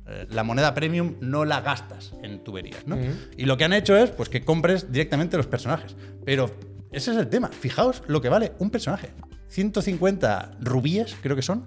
Eh, 0.07 0.27
La 0.31 0.43
moneda 0.43 0.73
premium 0.73 1.15
no 1.19 1.45
la 1.45 1.61
gastas 1.61 2.13
en 2.21 2.43
tuberías, 2.43 2.85
¿no? 2.87 2.97
Y 3.37 3.45
lo 3.45 3.57
que 3.57 3.63
han 3.65 3.73
hecho 3.73 3.95
es 3.97 4.11
pues 4.11 4.29
que 4.29 4.43
compres 4.43 4.91
directamente 4.91 5.37
los 5.37 5.47
personajes. 5.47 5.95
Pero 6.25 6.51
ese 6.91 7.11
es 7.11 7.17
el 7.17 7.27
tema. 7.27 7.49
Fijaos 7.49 8.03
lo 8.07 8.21
que 8.21 8.29
vale 8.29 8.53
un 8.59 8.69
personaje. 8.69 9.09
150 9.47 10.57
rubíes, 10.61 11.15
creo 11.21 11.35
que 11.35 11.41
son, 11.41 11.65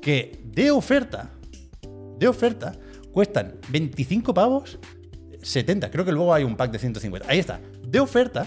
que 0.00 0.40
de 0.44 0.72
oferta, 0.72 1.30
de 2.18 2.26
oferta, 2.26 2.72
cuestan 3.12 3.54
25 3.70 4.34
pavos, 4.34 4.78
70. 5.40 5.90
Creo 5.90 6.04
que 6.04 6.12
luego 6.12 6.34
hay 6.34 6.42
un 6.42 6.56
pack 6.56 6.72
de 6.72 6.78
150. 6.80 7.28
Ahí 7.30 7.38
está. 7.38 7.60
De 7.86 8.00
oferta, 8.00 8.46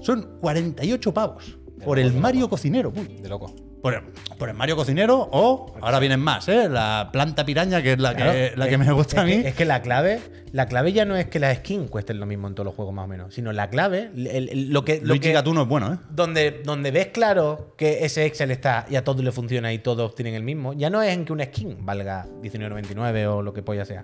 son 0.00 0.38
48 0.40 1.12
pavos 1.12 1.58
por 1.84 1.98
el 1.98 2.12
Mario 2.12 2.48
Cocinero. 2.48 2.92
Puy. 2.92 3.04
De 3.20 3.28
loco. 3.28 3.54
Por 3.82 3.94
el, 3.94 4.00
por 4.38 4.48
el 4.48 4.54
Mario 4.56 4.74
Cocinero 4.74 5.28
o, 5.30 5.76
ahora 5.80 6.00
vienen 6.00 6.18
más, 6.18 6.48
¿eh? 6.48 6.68
La 6.68 7.10
planta 7.12 7.44
piraña, 7.46 7.80
que 7.82 7.92
es 7.92 7.98
la, 8.00 8.14
Claro, 8.14 8.32
que, 8.32 8.52
la 8.56 8.64
es- 8.64 8.70
que 8.70 8.78
me 8.78 8.90
gusta 8.92 9.20
a 9.20 9.24
mí. 9.24 9.42
que- 9.42 9.48
es 9.48 9.54
que 9.54 9.64
la 9.64 9.80
clave, 9.80 10.20
la 10.50 10.66
clave 10.66 10.92
ya 10.92 11.04
no 11.04 11.14
es 11.14 11.26
que 11.26 11.38
las 11.38 11.58
skins 11.58 11.88
cuesten 11.88 12.18
lo 12.18 12.26
mismo 12.26 12.48
en 12.48 12.54
todos 12.56 12.64
los 12.64 12.74
juegos 12.74 12.92
más 12.92 13.04
o 13.04 13.08
menos, 13.08 13.32
sino 13.34 13.52
la 13.52 13.70
clave, 13.70 14.10
el- 14.16 14.26
el- 14.26 14.70
lo 14.72 14.84
que, 14.84 14.98
lo 15.00 15.08
Luigi 15.08 15.20
que 15.20 15.32
Gatuno 15.32 15.62
es 15.62 15.68
bueno, 15.68 15.92
¿eh? 15.94 15.98
donde, 16.10 16.62
donde 16.64 16.90
ves 16.90 17.08
claro 17.08 17.74
que 17.78 18.04
ese 18.04 18.24
Excel 18.26 18.50
está 18.50 18.86
y 18.90 18.96
a 18.96 19.04
todos 19.04 19.22
le 19.22 19.30
funciona 19.30 19.72
y 19.72 19.78
todos 19.78 20.16
tienen 20.16 20.34
el 20.34 20.42
mismo, 20.42 20.72
ya 20.72 20.90
no 20.90 21.00
es 21.02 21.12
en 21.14 21.24
que 21.24 21.32
una 21.32 21.44
skin 21.44 21.84
valga 21.86 22.26
19.99 22.42 23.26
o 23.28 23.42
lo 23.42 23.52
que 23.52 23.62
polla 23.62 23.84
sea, 23.84 24.02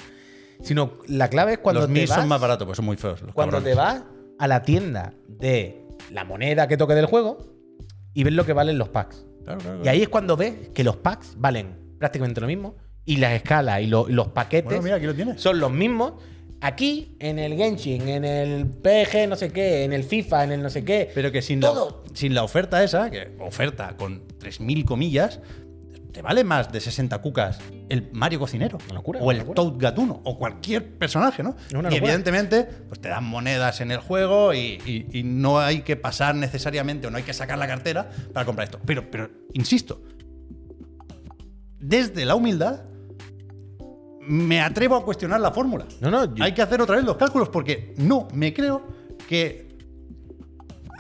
sino 0.62 0.92
la 1.08 1.28
clave 1.28 1.54
es 1.54 1.58
cuando 1.58 1.80
Los 1.80 1.92
te 1.92 2.06
vas, 2.06 2.20
son 2.20 2.28
más 2.28 2.40
baratos, 2.40 2.66
pues 2.66 2.76
son 2.76 2.84
muy 2.84 2.96
feos. 2.96 3.20
los 3.22 3.34
cuando 3.34 3.56
cabrones. 3.56 3.74
te 3.74 3.80
vas 3.80 4.04
a 4.38 4.46
la 4.46 4.62
tienda 4.62 5.12
de 5.26 5.82
la 6.12 6.24
moneda 6.24 6.68
que 6.68 6.76
toque 6.76 6.94
del 6.94 7.06
juego 7.06 7.51
y 8.14 8.24
ves 8.24 8.32
lo 8.34 8.44
que 8.46 8.52
valen 8.52 8.78
los 8.78 8.88
packs. 8.88 9.24
Claro, 9.44 9.60
claro, 9.60 9.80
Y 9.84 9.88
ahí 9.88 10.02
es 10.02 10.08
cuando 10.08 10.36
ves 10.36 10.68
que 10.74 10.84
los 10.84 10.96
packs 10.96 11.34
valen 11.36 11.76
prácticamente 11.98 12.40
lo 12.40 12.46
mismo 12.46 12.76
y 13.04 13.16
las 13.16 13.32
escalas 13.32 13.80
y, 13.80 13.86
lo- 13.86 14.08
y 14.08 14.12
los 14.12 14.28
paquetes 14.28 14.64
Bueno, 14.66 14.82
mira, 14.82 14.96
aquí 14.96 15.06
lo 15.06 15.38
son 15.38 15.58
los 15.60 15.70
mismos. 15.70 16.14
Aquí, 16.64 17.16
en 17.18 17.40
el 17.40 17.56
Genshin, 17.56 18.08
en 18.08 18.24
el 18.24 18.66
PG, 18.66 19.26
no 19.28 19.34
sé 19.34 19.50
qué, 19.50 19.82
en 19.82 19.92
el 19.92 20.04
FIFA, 20.04 20.44
en 20.44 20.52
el 20.52 20.62
no 20.62 20.70
sé 20.70 20.84
qué. 20.84 21.10
Pero 21.12 21.32
que 21.32 21.42
sin 21.42 21.58
todo. 21.58 22.04
la, 22.08 22.14
sin 22.16 22.34
la 22.36 22.44
oferta 22.44 22.84
esa, 22.84 23.10
que 23.10 23.32
oferta 23.40 23.96
con 23.96 24.22
3.000 24.38 24.84
comillas, 24.84 25.40
te 26.12 26.20
vale 26.22 26.44
más 26.44 26.70
de 26.70 26.80
60 26.80 27.18
cucas 27.22 27.58
el 27.88 28.10
Mario 28.12 28.38
Cocinero. 28.40 28.78
Una 28.86 28.94
locura, 28.94 29.20
o 29.20 29.24
una 29.24 29.32
el 29.32 29.38
locura. 29.38 29.54
Toad 29.54 29.74
Gatuno. 29.78 30.20
O 30.24 30.38
cualquier 30.38 30.98
personaje, 30.98 31.42
¿no? 31.42 31.56
Una 31.74 31.90
y 31.92 31.96
evidentemente, 31.96 32.64
pues 32.88 33.00
te 33.00 33.08
dan 33.08 33.24
monedas 33.24 33.80
en 33.80 33.90
el 33.90 33.98
juego 33.98 34.52
y, 34.54 34.78
y- 34.84 35.06
y 35.18 35.22
no 35.22 35.58
hay 35.60 35.80
que 35.82 35.96
pasar 35.96 36.34
necesariamente 36.34 37.06
o 37.06 37.10
no 37.10 37.16
hay 37.16 37.22
que 37.22 37.32
sacar 37.32 37.56
la 37.58 37.66
cartera 37.66 38.10
para 38.32 38.44
comprar 38.44 38.66
esto. 38.66 38.78
Pero, 38.84 39.10
pero 39.10 39.30
insisto, 39.54 40.02
desde 41.78 42.24
la 42.24 42.34
humildad, 42.34 42.82
me 44.20 44.60
atrevo 44.60 44.96
a 44.96 45.04
cuestionar 45.04 45.40
la 45.40 45.50
fórmula. 45.52 45.86
No, 46.00 46.10
no, 46.10 46.34
yo- 46.34 46.44
Hay 46.44 46.52
que 46.52 46.62
hacer 46.62 46.80
otra 46.80 46.96
vez 46.96 47.04
los 47.04 47.16
cálculos 47.16 47.48
porque 47.48 47.94
no 47.98 48.28
me 48.34 48.52
creo 48.54 48.86
que 49.28 49.68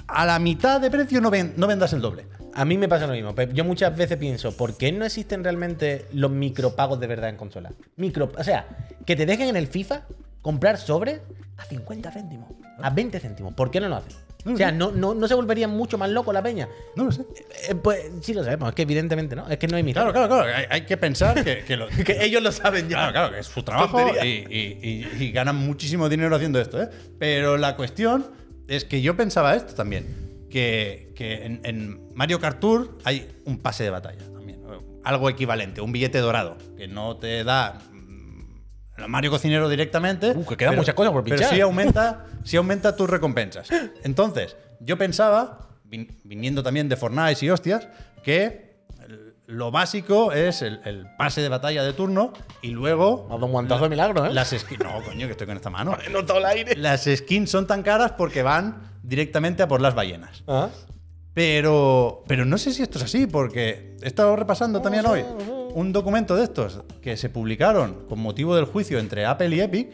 a 0.08 0.26
la 0.26 0.38
mitad 0.38 0.80
de 0.80 0.90
precio 0.90 1.20
no, 1.20 1.30
ven- 1.30 1.54
no 1.56 1.66
vendas 1.66 1.92
el 1.92 2.00
doble. 2.00 2.26
A 2.54 2.64
mí 2.64 2.76
me 2.78 2.88
pasa 2.88 3.06
lo 3.06 3.12
mismo. 3.14 3.34
Yo 3.52 3.64
muchas 3.64 3.96
veces 3.96 4.16
pienso, 4.18 4.56
¿por 4.56 4.76
qué 4.76 4.92
no 4.92 5.04
existen 5.04 5.42
realmente 5.42 6.06
los 6.12 6.30
micropagos 6.30 7.00
de 7.00 7.06
verdad 7.06 7.30
en 7.30 7.36
consola? 7.36 7.72
Micro, 7.96 8.30
o 8.36 8.44
sea, 8.44 8.66
que 9.06 9.16
te 9.16 9.26
dejen 9.26 9.48
en 9.48 9.56
el 9.56 9.66
FIFA 9.68 10.02
comprar 10.42 10.78
sobres 10.78 11.20
a 11.56 11.64
50 11.64 12.10
céntimos, 12.10 12.48
a 12.80 12.90
20 12.90 13.20
céntimos. 13.20 13.54
¿Por 13.54 13.70
qué 13.70 13.80
no 13.80 13.88
lo 13.88 13.96
hacen? 13.96 14.12
No 14.44 14.54
o 14.54 14.56
sea, 14.56 14.72
no, 14.72 14.90
no, 14.90 15.14
no 15.14 15.28
se 15.28 15.34
volverían 15.34 15.70
mucho 15.70 15.96
más 15.98 16.10
loco 16.10 16.32
la 16.32 16.42
peña. 16.42 16.68
No 16.96 17.04
lo 17.04 17.12
sé. 17.12 17.22
Eh, 17.68 17.76
pues 17.76 18.10
sí 18.22 18.34
lo 18.34 18.42
sabemos, 18.42 18.70
es 18.70 18.74
que 18.74 18.82
evidentemente 18.82 19.36
no. 19.36 19.48
Es 19.48 19.56
que 19.56 19.68
no 19.68 19.76
hay 19.76 19.84
misterio. 19.84 20.10
Claro, 20.12 20.28
claro, 20.28 20.42
claro. 20.44 20.58
Hay, 20.58 20.64
hay 20.68 20.84
que 20.84 20.96
pensar 20.96 21.44
que, 21.44 21.62
que 21.64 21.76
lo- 21.76 21.86
que 22.04 22.24
ellos 22.24 22.42
lo 22.42 22.50
saben 22.50 22.88
ya. 22.88 22.96
Claro, 22.96 23.12
claro, 23.12 23.32
que 23.34 23.38
es 23.38 23.46
su 23.46 23.62
trabajo 23.62 24.00
y, 24.00 24.02
Tontería. 24.04 24.24
y- 24.50 25.06
y- 25.16 25.24
y 25.26 25.30
ganan 25.32 25.54
muchísimo 25.56 26.08
dinero 26.08 26.34
haciendo 26.34 26.60
esto, 26.60 26.82
¿eh? 26.82 26.88
Pero 27.20 27.56
la 27.56 27.76
cuestión 27.76 28.26
es 28.66 28.84
que 28.84 29.00
yo 29.00 29.16
pensaba 29.16 29.54
esto 29.54 29.74
también, 29.74 30.06
que, 30.52 31.12
que 31.16 31.44
en, 31.46 31.60
en 31.64 32.14
Mario 32.14 32.38
Kart 32.38 32.60
Tour 32.60 32.98
hay 33.04 33.28
un 33.46 33.58
pase 33.58 33.82
de 33.84 33.90
batalla 33.90 34.22
también, 34.32 34.62
¿no? 34.62 34.82
algo 35.02 35.28
equivalente, 35.30 35.80
un 35.80 35.90
billete 35.92 36.18
dorado, 36.18 36.56
que 36.76 36.86
no 36.86 37.16
te 37.16 37.42
da 37.42 37.78
mm, 37.90 39.06
Mario 39.08 39.30
Cocinero 39.30 39.68
directamente. 39.68 40.30
Uh, 40.36 40.44
que 40.46 40.56
quedan 40.56 40.76
muchas 40.76 40.94
cosas 40.94 41.12
por 41.12 41.24
Pero 41.24 41.36
pinchar. 41.36 41.54
sí 41.54 41.60
aumenta, 41.60 42.26
sí 42.44 42.56
aumenta 42.56 42.94
tus 42.94 43.08
recompensas. 43.08 43.68
Entonces, 44.04 44.56
yo 44.80 44.96
pensaba, 44.98 45.70
vin- 45.84 46.18
viniendo 46.24 46.62
también 46.62 46.88
de 46.88 46.96
Fortnite 46.96 47.44
y 47.44 47.50
hostias, 47.50 47.88
que 48.22 48.70
lo 49.46 49.70
básico 49.70 50.32
es 50.32 50.62
el, 50.62 50.80
el 50.84 51.06
pase 51.18 51.40
de 51.40 51.48
batalla 51.48 51.82
de 51.82 51.92
turno 51.94 52.32
y 52.62 52.68
luego 52.68 53.26
Ha 53.28 53.34
dado 53.34 53.46
un 53.46 53.52
guantazo 53.52 53.84
de 53.84 53.90
milagro, 53.90 54.24
¿eh? 54.26 54.32
las 54.32 54.50
skins. 54.50 54.80
No, 54.84 55.02
coño, 55.02 55.26
que 55.26 55.32
estoy 55.32 55.46
con 55.46 55.56
esta 55.56 55.68
mano. 55.70 55.96
He 56.06 56.10
notado 56.10 56.38
el 56.38 56.46
aire. 56.46 56.76
Las 56.76 57.04
skins 57.04 57.50
son 57.50 57.66
tan 57.66 57.82
caras 57.82 58.12
porque 58.12 58.42
van 58.42 58.91
directamente 59.02 59.62
a 59.62 59.68
por 59.68 59.80
las 59.80 59.94
ballenas. 59.94 60.42
Ah. 60.46 60.68
Pero, 61.34 62.24
pero 62.26 62.44
no 62.44 62.58
sé 62.58 62.72
si 62.72 62.82
esto 62.82 62.98
es 62.98 63.04
así, 63.04 63.26
porque 63.26 63.96
he 64.02 64.06
estado 64.06 64.36
repasando 64.36 64.82
también 64.82 65.06
hoy 65.06 65.24
un 65.74 65.92
documento 65.92 66.36
de 66.36 66.44
estos 66.44 66.82
que 67.00 67.16
se 67.16 67.30
publicaron 67.30 68.04
con 68.06 68.18
motivo 68.18 68.54
del 68.54 68.66
juicio 68.66 68.98
entre 68.98 69.24
Apple 69.24 69.56
y 69.56 69.60
Epic. 69.60 69.88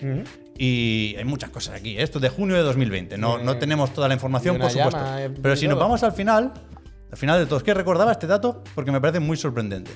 Y 0.59 1.15
hay 1.17 1.25
muchas 1.25 1.51
cosas 1.51 1.77
aquí. 1.77 1.97
¿eh? 1.97 2.03
Esto 2.03 2.19
es 2.19 2.23
de 2.23 2.29
junio 2.31 2.57
de 2.57 2.63
2020. 2.63 3.17
No, 3.19 3.39
no 3.39 3.57
tenemos 3.59 3.93
toda 3.93 4.09
la 4.09 4.15
información, 4.15 4.59
por 4.59 4.71
supuesto. 4.71 4.99
llama, 4.99 5.23
eh, 5.23 5.31
Pero 5.31 5.55
si 5.55 5.69
nos 5.69 5.79
vamos 5.79 6.03
al 6.03 6.13
final, 6.13 6.53
al 7.13 7.17
final 7.17 7.39
de 7.39 7.47
todo, 7.47 7.59
es 7.59 7.63
que 7.63 7.75
recordaba 7.75 8.11
este 8.11 8.27
dato 8.27 8.65
porque 8.75 8.91
me 8.91 9.01
parece 9.01 9.21
muy 9.21 9.37
sorprendente. 9.37 9.93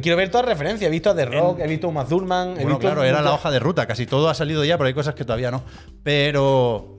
Quiero 0.00 0.16
ver 0.16 0.30
toda 0.30 0.44
referencia. 0.44 0.86
He 0.86 0.90
visto 0.90 1.10
a 1.10 1.14
The 1.16 1.26
Rock, 1.26 1.60
he 1.60 1.66
visto 1.66 1.88
a 1.88 1.90
Uma 1.90 2.06
Thurman. 2.06 2.50
he 2.50 2.54
Bueno, 2.54 2.68
visto 2.68 2.80
claro, 2.80 3.02
era 3.02 3.20
la 3.20 3.34
hoja 3.34 3.50
de 3.50 3.58
ruta. 3.58 3.86
Casi 3.86 4.06
todo 4.06 4.30
ha 4.30 4.34
salido 4.34 4.64
ya, 4.64 4.78
pero 4.78 4.86
hay 4.86 4.94
cosas 4.94 5.14
que 5.14 5.24
todavía 5.24 5.50
no. 5.50 5.64
Pero 6.02 6.96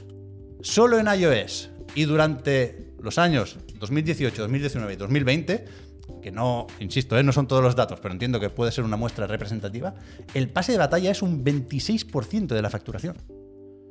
solo 0.61 0.99
en 0.99 1.07
iOS 1.07 1.69
y 1.95 2.05
durante 2.05 2.93
los 2.99 3.17
años 3.17 3.57
2018, 3.79 4.41
2019 4.43 4.93
y 4.93 4.95
2020, 4.95 5.65
que 6.21 6.31
no, 6.31 6.67
insisto, 6.79 7.17
¿eh? 7.17 7.23
no 7.23 7.31
son 7.31 7.47
todos 7.47 7.63
los 7.63 7.75
datos, 7.75 7.99
pero 7.99 8.13
entiendo 8.13 8.39
que 8.39 8.49
puede 8.49 8.71
ser 8.71 8.83
una 8.83 8.95
muestra 8.97 9.25
representativa, 9.27 9.95
el 10.33 10.49
pase 10.49 10.71
de 10.73 10.77
batalla 10.77 11.09
es 11.11 11.21
un 11.21 11.43
26% 11.43 12.47
de 12.47 12.61
la 12.61 12.69
facturación. 12.69 13.15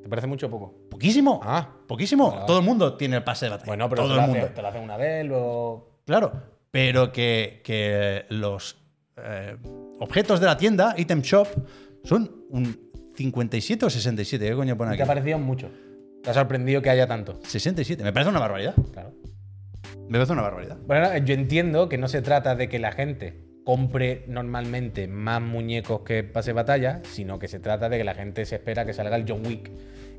¿Te 0.03 0.09
parece 0.09 0.27
mucho 0.27 0.47
o 0.47 0.51
poco? 0.51 0.75
Poquísimo. 0.91 1.41
Ah. 1.45 1.69
Poquísimo. 1.87 2.45
Todo 2.47 2.59
el 2.61 2.65
mundo 2.65 2.97
tiene 2.97 3.17
el 3.17 3.25
pase 3.25 3.47
de 3.47 3.51
batalla. 3.51 3.67
Bueno, 3.67 3.89
pero 3.89 4.03
todo 4.03 4.09
te 4.13 4.15
lo, 4.17 4.21
el 4.25 4.31
hace- 4.31 4.39
mundo. 4.41 4.55
te 4.55 4.63
lo 4.63 4.69
hacen 4.69 4.83
una 4.83 4.97
vez, 4.97 5.27
luego. 5.27 6.01
Claro, 6.07 6.33
pero 6.71 7.13
que, 7.13 7.61
que 7.65 8.25
los 8.31 8.77
eh, 9.17 9.57
objetos 9.99 10.41
de 10.41 10.47
la 10.47 10.57
tienda, 10.57 10.95
Item 10.97 11.21
Shop, 11.21 11.49
son 12.05 12.45
un 12.49 12.91
57 13.15 13.85
o 13.85 13.91
67. 13.91 14.49
¿Qué 14.49 14.55
coño 14.55 14.77
pone 14.77 14.91
Te 14.91 14.95
aquí? 14.95 15.03
ha 15.03 15.07
parecido 15.07 15.39
mucho. 15.39 15.69
Te 16.23 16.31
ha 16.31 16.35
sorprendido 16.35 16.83
que 16.83 16.91
haya 16.91 17.07
tanto. 17.07 17.41
67. 17.45 18.03
Me 18.05 18.13
parece 18.13 18.31
una 18.31 18.41
barbaridad. 18.41 18.75
Claro. 18.93 19.13
Me 20.09 20.19
parece 20.19 20.33
una 20.33 20.43
barbaridad. 20.43 20.77
Bueno, 20.87 21.17
yo 21.19 21.35
entiendo 21.35 21.89
que 21.89 21.97
no 21.99 22.09
se 22.09 22.21
trata 22.23 22.55
de 22.57 22.69
que 22.69 22.79
la 22.79 22.93
gente 22.93 23.45
compre 23.65 24.25
normalmente 24.27 25.07
más 25.07 25.41
muñecos 25.41 26.01
que 26.01 26.25
pase 26.25 26.53
batalla, 26.53 27.01
sino 27.11 27.39
que 27.39 27.47
se 27.49 27.61
trata 27.61 27.89
de 27.89 27.99
que 27.99 28.05
la 28.05 28.15
gente 28.15 28.45
se 28.45 28.57
espera 28.57 28.85
que 28.85 28.93
salga 28.93 29.17
el 29.17 29.25
John 29.29 29.47
Wick. 29.47 29.71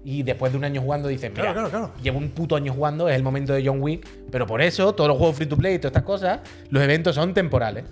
Y 0.03 0.23
después 0.23 0.52
de 0.52 0.57
un 0.57 0.64
año 0.64 0.82
jugando 0.82 1.07
dicen, 1.10 1.32
mira, 1.34 1.52
Claro, 1.53 1.69
claro, 1.69 1.90
claro. 1.90 2.02
llevo 2.02 2.18
un 2.18 2.30
puto 2.30 2.56
año 2.56 2.73
jugando, 2.73 3.07
es 3.07 3.15
el 3.15 3.22
momento 3.23 3.53
de 3.53 3.64
John 3.65 3.82
Wick, 3.82 4.07
pero 4.32 4.48
por 4.48 4.61
eso 4.61 4.95
todos 4.95 5.07
los 5.10 5.18
juegos 5.18 5.36
free 5.36 5.45
to 5.48 5.57
play 5.57 5.76
y 5.76 5.78
todas 5.80 5.91
estas 5.91 6.03
cosas, 6.03 6.40
los 6.69 6.82
eventos 6.82 7.14
son 7.14 7.34
temporales. 7.36 7.84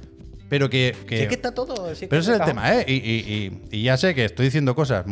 Pero 0.50 0.68
que. 0.70 0.90
es 0.90 1.28
que 1.28 1.34
está 1.36 1.54
todo. 1.54 1.92
es 1.92 2.00
pero 2.10 2.22
ese 2.22 2.34
es 2.34 2.40
el 2.40 2.46
tema, 2.46 2.74
¿eh? 2.74 2.84
Y, 2.88 2.94
y- 2.94 3.62
y- 3.72 3.78
y 3.80 3.84
ya 3.84 3.98
sé 3.98 4.16
que 4.16 4.26
estoy 4.26 4.46
diciendo 4.46 4.74
cosas 4.74 5.06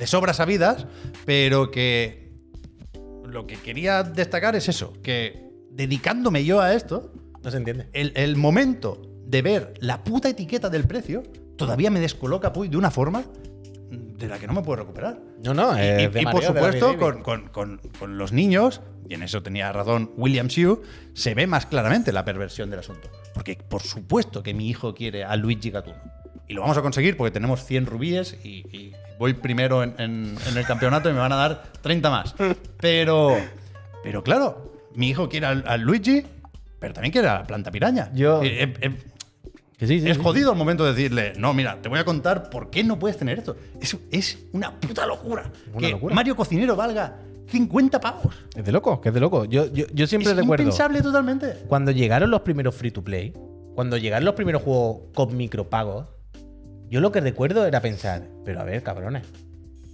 de 0.00 0.06
sobra 0.08 0.34
sabidas, 0.34 0.86
pero 1.24 1.70
que 1.70 2.32
lo 3.24 3.46
que 3.46 3.54
quería 3.56 4.02
destacar 4.02 4.56
es 4.56 4.68
eso, 4.68 4.92
que 5.02 5.48
dedicándome 5.70 6.44
yo 6.44 6.60
a 6.60 6.74
esto, 6.74 7.12
No 7.44 7.50
se 7.52 7.58
entiende. 7.58 7.88
el, 7.92 8.12
el 8.16 8.34
momento 8.36 9.00
de 9.24 9.42
ver 9.42 9.74
la 9.80 10.02
puta 10.02 10.28
etiqueta 10.28 10.68
del 10.68 10.84
precio 10.84 11.22
todavía 11.56 11.90
me 11.90 12.00
descoloca 12.00 12.52
Puy, 12.52 12.68
de 12.68 12.76
una 12.76 12.90
forma 12.90 13.22
de 13.90 14.28
la 14.28 14.38
que 14.38 14.46
no 14.46 14.52
me 14.52 14.62
puedo 14.62 14.76
recuperar. 14.82 15.20
No, 15.44 15.54
no, 15.54 15.72
Y, 15.78 16.08
por 16.26 16.42
supuesto, 16.42 16.96
con, 16.98 17.22
con- 17.22 17.48
con- 17.48 17.80
con 17.98 18.18
los 18.18 18.32
niños, 18.32 18.80
y 19.08 19.14
en 19.14 19.22
eso 19.22 19.42
tenía 19.42 19.72
razón 19.72 20.10
William 20.16 20.46
Hugh, 20.48 20.82
se 21.14 21.34
ve 21.34 21.46
más 21.46 21.66
claramente 21.66 22.12
la 22.12 22.24
perversión 22.24 22.68
del 22.70 22.80
asunto. 22.80 23.08
Porque 23.34 23.56
por 23.56 23.82
supuesto 23.82 24.42
que 24.42 24.54
mi 24.54 24.68
hijo 24.68 24.94
quiere 24.94 25.24
a 25.24 25.36
Luigi 25.36 25.70
Gatuno. 25.70 25.96
Y 26.48 26.54
lo 26.54 26.62
vamos 26.62 26.76
a 26.76 26.82
conseguir 26.82 27.16
porque 27.16 27.30
tenemos 27.30 27.64
100 27.64 27.86
rubíes 27.86 28.36
y, 28.44 28.48
y 28.76 28.92
voy 29.20 29.34
primero 29.34 29.82
en, 29.84 29.94
en- 29.98 30.34
en 30.48 30.56
el 30.56 30.64
campeonato 30.66 31.08
y 31.10 31.12
me 31.12 31.18
van 31.20 31.30
a 31.32 31.36
dar 31.36 31.62
30 31.82 32.10
más. 32.10 32.34
Pero, 32.80 33.36
pero 34.02 34.24
claro, 34.24 34.72
mi 34.94 35.10
hijo 35.10 35.28
quiere 35.28 35.44
al, 35.46 35.62
al 35.66 35.82
Luigi, 35.82 36.24
pero 36.78 36.94
también 36.94 37.12
quiere 37.12 37.28
a 37.28 37.34
la 37.34 37.46
planta 37.46 37.70
piraña. 37.70 38.10
Yo- 38.14 38.42
Eh, 38.42 38.62
eh, 38.64 38.74
eh, 38.80 38.96
Que 39.78 39.86
sí, 39.86 40.00
sí, 40.00 40.08
es 40.08 40.16
sí. 40.16 40.22
jodido 40.22 40.52
el 40.52 40.58
momento 40.58 40.84
de 40.84 40.94
decirle, 40.94 41.34
no, 41.36 41.52
mira, 41.52 41.76
te 41.82 41.88
voy 41.90 41.98
a 41.98 42.04
contar 42.04 42.48
por 42.50 42.70
qué 42.70 42.82
no 42.82 42.98
puedes 42.98 43.18
tener 43.18 43.38
esto. 43.38 43.56
Es, 43.80 43.94
es 44.10 44.38
una 44.52 44.72
puta 44.72 45.06
locura. 45.06 45.50
Una 45.74 45.86
que 45.86 45.92
locura. 45.92 46.14
Mario 46.14 46.34
Cocinero 46.34 46.74
valga 46.74 47.16
50 47.48 48.00
pavos. 48.00 48.34
Es 48.56 48.64
de 48.64 48.72
loco, 48.72 49.00
que 49.02 49.08
es 49.10 49.14
de 49.14 49.20
loco. 49.20 49.44
Yo, 49.44 49.66
yo, 49.72 49.84
yo 49.92 50.06
siempre 50.06 50.30
es 50.32 50.36
recuerdo. 50.38 50.62
impensable 50.62 51.02
totalmente. 51.02 51.58
Cuando 51.68 51.90
llegaron 51.90 52.30
los 52.30 52.40
primeros 52.40 52.74
free 52.74 52.90
to 52.90 53.02
play, 53.04 53.34
cuando 53.74 53.96
llegaron 53.98 54.24
los 54.24 54.34
primeros 54.34 54.62
juegos 54.62 55.02
con 55.14 55.36
micropagos, 55.36 56.06
yo 56.90 57.00
lo 57.00 57.12
que 57.12 57.20
recuerdo 57.20 57.64
era 57.66 57.80
pensar, 57.80 58.22
pero 58.44 58.60
a 58.60 58.64
ver, 58.64 58.82
cabrones, 58.82 59.22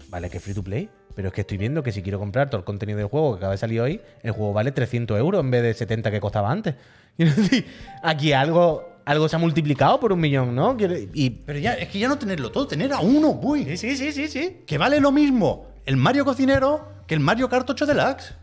vale 0.09 0.31
que 0.31 0.39
es 0.39 0.43
free 0.43 0.55
to 0.55 0.63
play, 0.63 0.89
pero 1.15 1.29
es 1.29 1.35
que 1.35 1.43
estoy 1.43 1.59
viendo 1.59 1.83
que 1.83 1.93
si 1.93 2.03
quiero 2.03 2.19
comprar 2.19 2.49
todo 2.51 2.59
el 2.59 2.65
contenido 2.65 2.99
del 2.99 3.09
juego 3.09 3.33
que 3.33 3.39
acaba 3.39 3.53
de 3.53 3.59
salir 3.59 3.81
hoy, 3.81 4.01
el 4.23 4.33
juego 4.33 4.53
vale 4.53 4.73
300 4.73 5.19
euros 5.19 5.41
en 5.43 5.51
vez 5.51 5.63
de 5.63 5.75
70 5.75 6.11
que 6.11 6.21
costaba 6.21 6.51
antes. 6.51 6.75
Aquí 8.03 8.33
algo, 8.33 8.89
algo 9.05 9.29
se 9.29 9.37
ha 9.37 9.39
multiplicado 9.39 9.99
por 10.01 10.13
un 10.13 10.21
millón, 10.21 10.55
¿no? 10.55 10.77
Y, 11.15 11.31
Pero 11.31 11.59
ya, 11.59 11.75
es 11.75 11.89
que 11.89 11.99
ya 11.99 12.09
no 12.09 12.19
tenerlo 12.19 12.51
todo, 12.51 12.67
tener 12.67 12.93
a 12.93 13.01
uno, 13.01 13.31
uy. 13.43 13.65
sí, 13.65 13.77
sí, 13.77 13.97
sí, 13.97 14.13
sí, 14.13 14.29
sí. 14.29 14.63
Que 14.67 14.79
vale 14.79 15.01
lo 15.01 15.13
mismo 15.13 15.69
el 15.85 15.97
Mario 15.97 16.25
Cocinero 16.25 16.89
que 17.07 17.15
el 17.15 17.21
Mario 17.21 17.49
Kart 17.49 17.69
8 17.69 17.87
Deluxe. 17.87 18.35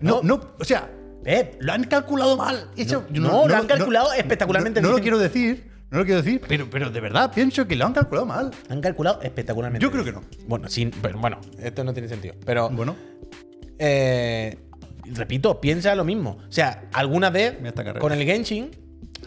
No, 0.00 0.20
no, 0.22 0.40
o 0.58 0.64
sea, 0.64 0.88
Pep, 1.24 1.56
lo 1.60 1.72
han 1.72 1.84
calculado 1.84 2.36
mal. 2.36 2.70
Eso- 2.76 3.04
yo 3.10 3.20
no, 3.20 3.48
lo 3.48 3.56
han 3.56 3.66
calculado 3.66 4.12
espectacularmente 4.12 4.80
No, 4.80 4.90
no 4.90 4.96
lo 4.96 5.02
quiero 5.02 5.18
decir, 5.18 5.68
no 5.90 5.98
lo 5.98 6.04
quiero 6.04 6.22
decir, 6.22 6.40
pero, 6.46 6.68
pero 6.70 6.90
de 6.90 7.00
verdad 7.00 7.32
pienso 7.34 7.66
que 7.66 7.74
lo 7.76 7.86
han 7.86 7.92
calculado 7.92 8.26
mal. 8.26 8.50
han 8.68 8.80
calculado 8.80 9.20
espectacularmente. 9.22 9.82
Yo 9.82 9.90
creo 9.90 10.04
que 10.04 10.12
no. 10.12 10.22
Bueno, 10.46 10.68
sin, 10.68 10.90
pero 10.90 11.18
bueno, 11.18 11.38
esto 11.58 11.82
no 11.84 11.92
tiene 11.92 12.08
sentido. 12.08 12.34
Pero, 12.44 12.68
Bueno, 12.70 12.94
eh, 13.78 14.58
repito, 15.06 15.60
piensa 15.60 15.94
lo 15.94 16.04
mismo. 16.04 16.38
O 16.48 16.52
sea, 16.52 16.88
alguna 16.92 17.30
vez 17.30 17.56
con 18.00 18.12
el 18.12 18.24
Genshin, 18.24 18.70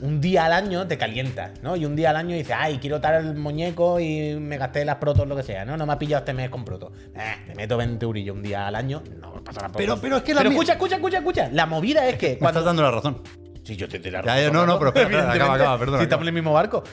un 0.01 0.19
día 0.21 0.45
al 0.45 0.53
año 0.53 0.87
te 0.87 0.97
calientas, 0.97 1.61
¿no? 1.61 1.75
Y 1.75 1.85
un 1.85 1.95
día 1.95 2.09
al 2.11 2.15
año 2.15 2.35
dices, 2.35 2.55
ay, 2.57 2.77
quiero 2.79 2.99
tal 3.01 3.25
el 3.25 3.35
muñeco 3.35 3.99
y 3.99 4.35
me 4.39 4.57
gasté 4.57 4.83
las 4.85 4.95
protos, 4.95 5.27
lo 5.27 5.35
que 5.35 5.43
sea, 5.43 5.63
¿no? 5.65 5.77
No 5.77 5.85
me 5.85 5.93
ha 5.93 5.99
pillado 5.99 6.19
este 6.21 6.33
mes 6.33 6.49
con 6.49 6.65
protos. 6.65 6.91
Eh, 7.15 7.33
te 7.47 7.55
meto 7.55 7.77
20 7.77 8.03
eurillos 8.05 8.35
un 8.35 8.41
día 8.41 8.67
al 8.67 8.75
año, 8.75 9.03
no 9.19 9.35
me 9.35 9.41
pasa 9.41 9.61
nada. 9.61 9.73
Pero- 9.77 9.99
pero 10.01 10.17
es 10.17 10.23
que 10.23 10.33
la 10.33 10.39
Pero 10.41 10.51
escucha, 10.51 10.73
escucha, 10.73 10.95
escucha, 10.95 11.17
escucha. 11.19 11.49
La 11.51 11.65
movida 11.65 12.07
es 12.07 12.15
que 12.17 12.29
me 12.31 12.37
cuando. 12.37 12.59
estás 12.59 12.65
dando 12.65 12.81
la 12.83 12.91
razón. 12.91 13.21
Sí, 13.63 13.75
yo 13.75 13.87
te, 13.87 13.99
te 13.99 14.11
la 14.11 14.23
Ya, 14.23 14.49
no, 14.51 14.65
no, 14.65 14.79
pero 14.79 14.89
espera, 14.95 15.31
acaba, 15.31 15.55
acaba, 15.55 15.79
perdona, 15.79 15.97
Si 15.99 16.03
estamos 16.03 16.23
en 16.23 16.29
el 16.29 16.33
mismo 16.33 16.53
barco. 16.53 16.83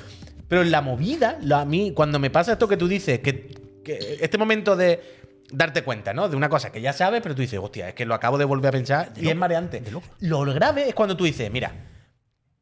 Pero 0.49 0.63
en 0.63 0.71
la 0.71 0.81
movida, 0.81 1.39
a 1.55 1.65
mí, 1.65 1.93
cuando 1.95 2.19
me 2.19 2.31
pasa 2.31 2.53
esto 2.53 2.69
que 2.69 2.77
tú 2.77 2.89
dices, 2.89 3.21
que, 3.21 3.55
que 3.85 4.19
este 4.21 4.39
momento 4.39 4.77
de 4.77 5.19
darte 5.53 5.83
cuenta, 5.83 6.13
¿no? 6.15 6.29
De 6.29 6.37
una 6.37 6.49
cosa 6.49 6.73
que 6.73 6.81
ya 6.81 6.93
sabes, 6.93 7.21
pero 7.23 7.35
tú 7.35 7.43
dices, 7.43 7.61
hostia, 7.63 7.89
es 7.89 7.95
que 7.95 8.07
lo 8.07 8.15
acabo 8.15 8.39
de 8.39 8.45
volver 8.45 8.69
a 8.69 8.73
pensar 8.73 9.13
y 9.17 9.29
es 9.29 9.37
mareante. 9.37 9.83
Lo 10.21 10.45
grave 10.45 10.89
es 10.89 10.95
cuando 10.95 11.17
tú 11.17 11.25
dices, 11.25 11.51
mira, 11.51 11.73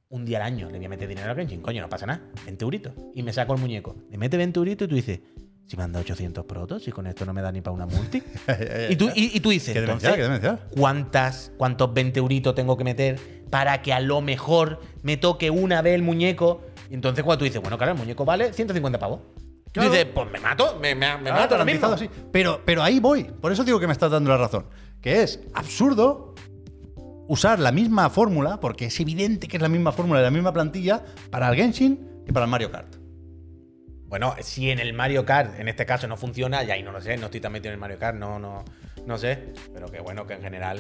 un 0.09 0.25
día 0.25 0.39
al 0.39 0.45
año 0.45 0.71
le 0.71 0.79
voy 0.79 0.87
a 0.87 0.89
meter 0.89 1.09
dinero 1.09 1.31
al 1.31 1.37
Genshin, 1.37 1.61
coño, 1.61 1.83
no 1.83 1.89
pasa 1.89 2.07
nada, 2.07 2.23
20 2.45 2.65
euritos. 2.65 2.93
Y 3.15 3.23
me 3.23 3.33
saco 3.33 3.55
el 3.55 3.61
muñeco. 3.61 3.97
Me 4.11 4.19
mete 4.19 4.37
20 4.37 4.59
euritos 4.59 4.87
y 4.87 4.89
tú 4.89 4.95
dices, 4.95 5.21
si 5.67 5.77
me 5.77 5.83
han 5.83 5.93
dado 5.93 6.03
800 6.03 6.45
protos 6.45 6.87
y 6.87 6.93
con 6.93 7.07
esto 7.07 7.25
no 7.25 7.33
me 7.33 7.43
da 7.43 7.51
ni 7.51 7.61
para 7.61 7.75
una 7.75 7.87
multi. 7.87 8.23
y, 8.89 8.97
tú, 8.97 9.11
y, 9.15 9.37
y 9.37 9.41
tú 9.41 9.51
dices, 9.51 9.73
Qué 9.73 9.81
entonces, 9.81 10.13
qué. 10.41 10.57
¿cuántas, 10.79 11.53
¿cuántos 11.57 11.93
20 11.93 12.19
euritos 12.21 12.55
tengo 12.55 12.77
que 12.77 12.85
meter 12.85 13.36
para 13.51 13.83
que 13.83 13.93
a 13.93 14.01
lo 14.01 14.21
mejor 14.21 14.81
me 15.03 15.17
toque 15.17 15.51
una 15.51 15.83
vez 15.83 15.95
el 15.95 16.03
muñeco? 16.03 16.63
Y 16.91 16.95
entonces 16.95 17.25
cuando 17.25 17.39
tú 17.41 17.45
dices, 17.45 17.61
bueno, 17.61 17.77
claro, 17.77 17.93
el 17.93 17.99
muñeco 17.99 18.25
vale 18.25 18.53
150 18.53 18.99
pavos. 18.99 19.21
Claro. 19.73 19.89
Tú 19.91 19.95
dices, 19.95 20.09
pues 20.15 20.31
me 20.31 20.41
mato, 20.41 20.79
me, 20.81 20.95
me, 20.95 21.19
me 21.19 21.31
Ah, 21.31 21.35
mato 21.35 21.55
ahora 21.55 21.65
mismo. 21.65 21.95
Pero, 22.33 22.63
pero 22.65 22.83
ahí 22.83 22.99
voy. 23.01 23.25
Por 23.25 23.53
eso 23.53 23.63
digo 23.65 23.79
que 23.79 23.87
me 23.87 23.93
estás 23.93 24.11
dando 24.11 24.31
la 24.31 24.39
razón. 24.39 24.67
Que 25.03 25.23
es 25.23 25.41
absurdo 25.55 26.35
usar 27.29 27.59
la 27.59 27.73
misma 27.73 28.09
fórmula, 28.09 28.59
porque 28.61 28.87
es 28.87 29.01
evidente 29.01 29.49
que 29.49 29.57
es 29.57 29.63
la 29.63 29.69
misma 29.69 29.93
fórmula 29.93 30.21
de 30.21 30.27
la 30.27 30.31
misma 30.31 30.53
plantilla, 30.53 31.05
para 31.31 31.49
el 31.51 31.57
Genshin 31.57 32.23
que 32.25 32.33
para 32.33 32.45
el 32.45 32.51
Mario 32.51 32.71
Kart. 32.71 32.97
Bueno, 34.09 34.35
si 34.41 34.71
en 34.71 34.79
el 34.79 34.93
Mario 34.93 35.27
Kart, 35.27 35.59
en 35.59 35.69
este 35.69 35.85
caso, 35.85 36.07
no 36.07 36.17
funciona, 36.17 36.63
ya 36.63 36.75
ahí 36.75 36.83
no 36.83 36.93
lo 36.93 37.01
sé, 37.01 37.17
no 37.17 37.27
estoy 37.27 37.41
tan 37.41 37.53
metido 37.53 37.71
en 37.71 37.75
el 37.75 37.81
Mario 37.81 37.99
Kart, 37.99 38.17
no, 38.17 38.39
no, 38.39 38.65
no 39.05 39.19
sé. 39.19 39.53
Pero 39.75 39.89
que 39.89 40.01
bueno, 40.01 40.27
que 40.27 40.35
en 40.35 40.43
general 40.43 40.79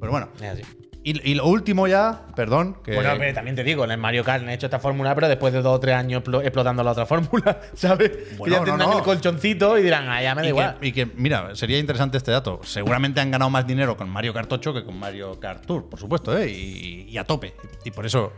Pero 0.00 0.10
bueno. 0.10 0.30
es 0.36 0.42
así. 0.42 0.62
Y, 1.04 1.30
y 1.30 1.34
lo 1.34 1.46
último 1.46 1.88
ya, 1.88 2.26
perdón, 2.36 2.76
que 2.84 2.94
Bueno, 2.94 3.10
pero 3.18 3.34
también 3.34 3.56
te 3.56 3.64
digo, 3.64 3.84
en 3.84 3.90
el 3.90 3.98
Mario 3.98 4.22
Kart 4.22 4.42
han 4.44 4.50
hecho 4.50 4.66
esta 4.66 4.78
fórmula, 4.78 5.14
pero 5.16 5.26
después 5.26 5.52
de 5.52 5.60
dos 5.60 5.76
o 5.76 5.80
tres 5.80 5.96
años 5.96 6.22
explo- 6.22 6.40
explotando 6.42 6.84
la 6.84 6.92
otra 6.92 7.06
fórmula, 7.06 7.60
¿sabes? 7.74 8.10
Que 8.10 8.36
Bueno, 8.36 8.54
ya 8.54 8.60
no, 8.60 8.64
tendrán 8.66 8.90
no. 8.90 8.98
el 8.98 9.02
colchoncito 9.02 9.76
y 9.78 9.82
dirán, 9.82 10.08
ah, 10.08 10.22
ya 10.22 10.34
me 10.36 10.42
da 10.42 10.46
y 10.46 10.50
igual. 10.50 10.76
que, 10.80 10.86
y 10.86 10.92
que, 10.92 11.06
mira, 11.06 11.56
sería 11.56 11.78
interesante 11.80 12.18
este 12.18 12.30
dato. 12.30 12.60
Seguramente 12.62 13.20
han 13.20 13.32
ganado 13.32 13.50
más 13.50 13.66
dinero 13.66 13.96
con 13.96 14.08
Mario 14.08 14.32
Kart 14.32 14.52
8 14.52 14.74
que 14.74 14.84
con 14.84 14.96
Mario 14.96 15.40
Kart 15.40 15.66
Tour, 15.66 15.88
por 15.88 15.98
supuesto, 15.98 16.38
¿eh? 16.38 16.48
y, 16.48 17.06
y 17.08 17.18
a 17.18 17.24
tope. 17.24 17.54
Y 17.84 17.90
por 17.90 18.06
eso 18.06 18.32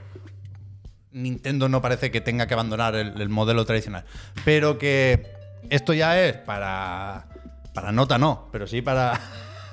Nintendo 1.13 1.69
no 1.69 1.81
parece 1.83 2.11
que 2.11 2.21
tenga 2.21 2.47
que 2.47 2.55
abandonar 2.55 2.95
el, 2.97 3.21
el 3.21 3.29
modelo 3.29 3.65
tradicional. 3.65 4.05
Pero 4.45 4.79
que 4.79 5.27
esto 5.71 5.93
ya 5.93 6.19
es 6.21 6.37
para. 6.39 7.27
Para 7.75 7.91
nota 7.93 8.19
no, 8.19 8.49
pero 8.53 8.67
sí 8.69 8.83
para 8.83 9.21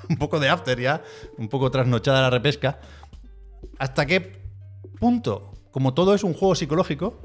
un 0.08 0.16
poco 0.16 0.40
de 0.40 0.48
after 0.48 0.78
ya, 0.80 1.02
un 1.38 1.48
poco 1.48 1.70
trasnochada 1.70 2.22
la 2.22 2.30
repesca. 2.30 2.80
¿Hasta 3.78 4.06
qué 4.06 4.40
punto, 4.98 5.54
como 5.70 5.94
todo 5.94 6.14
es 6.14 6.24
un 6.24 6.34
juego 6.34 6.54
psicológico, 6.54 7.22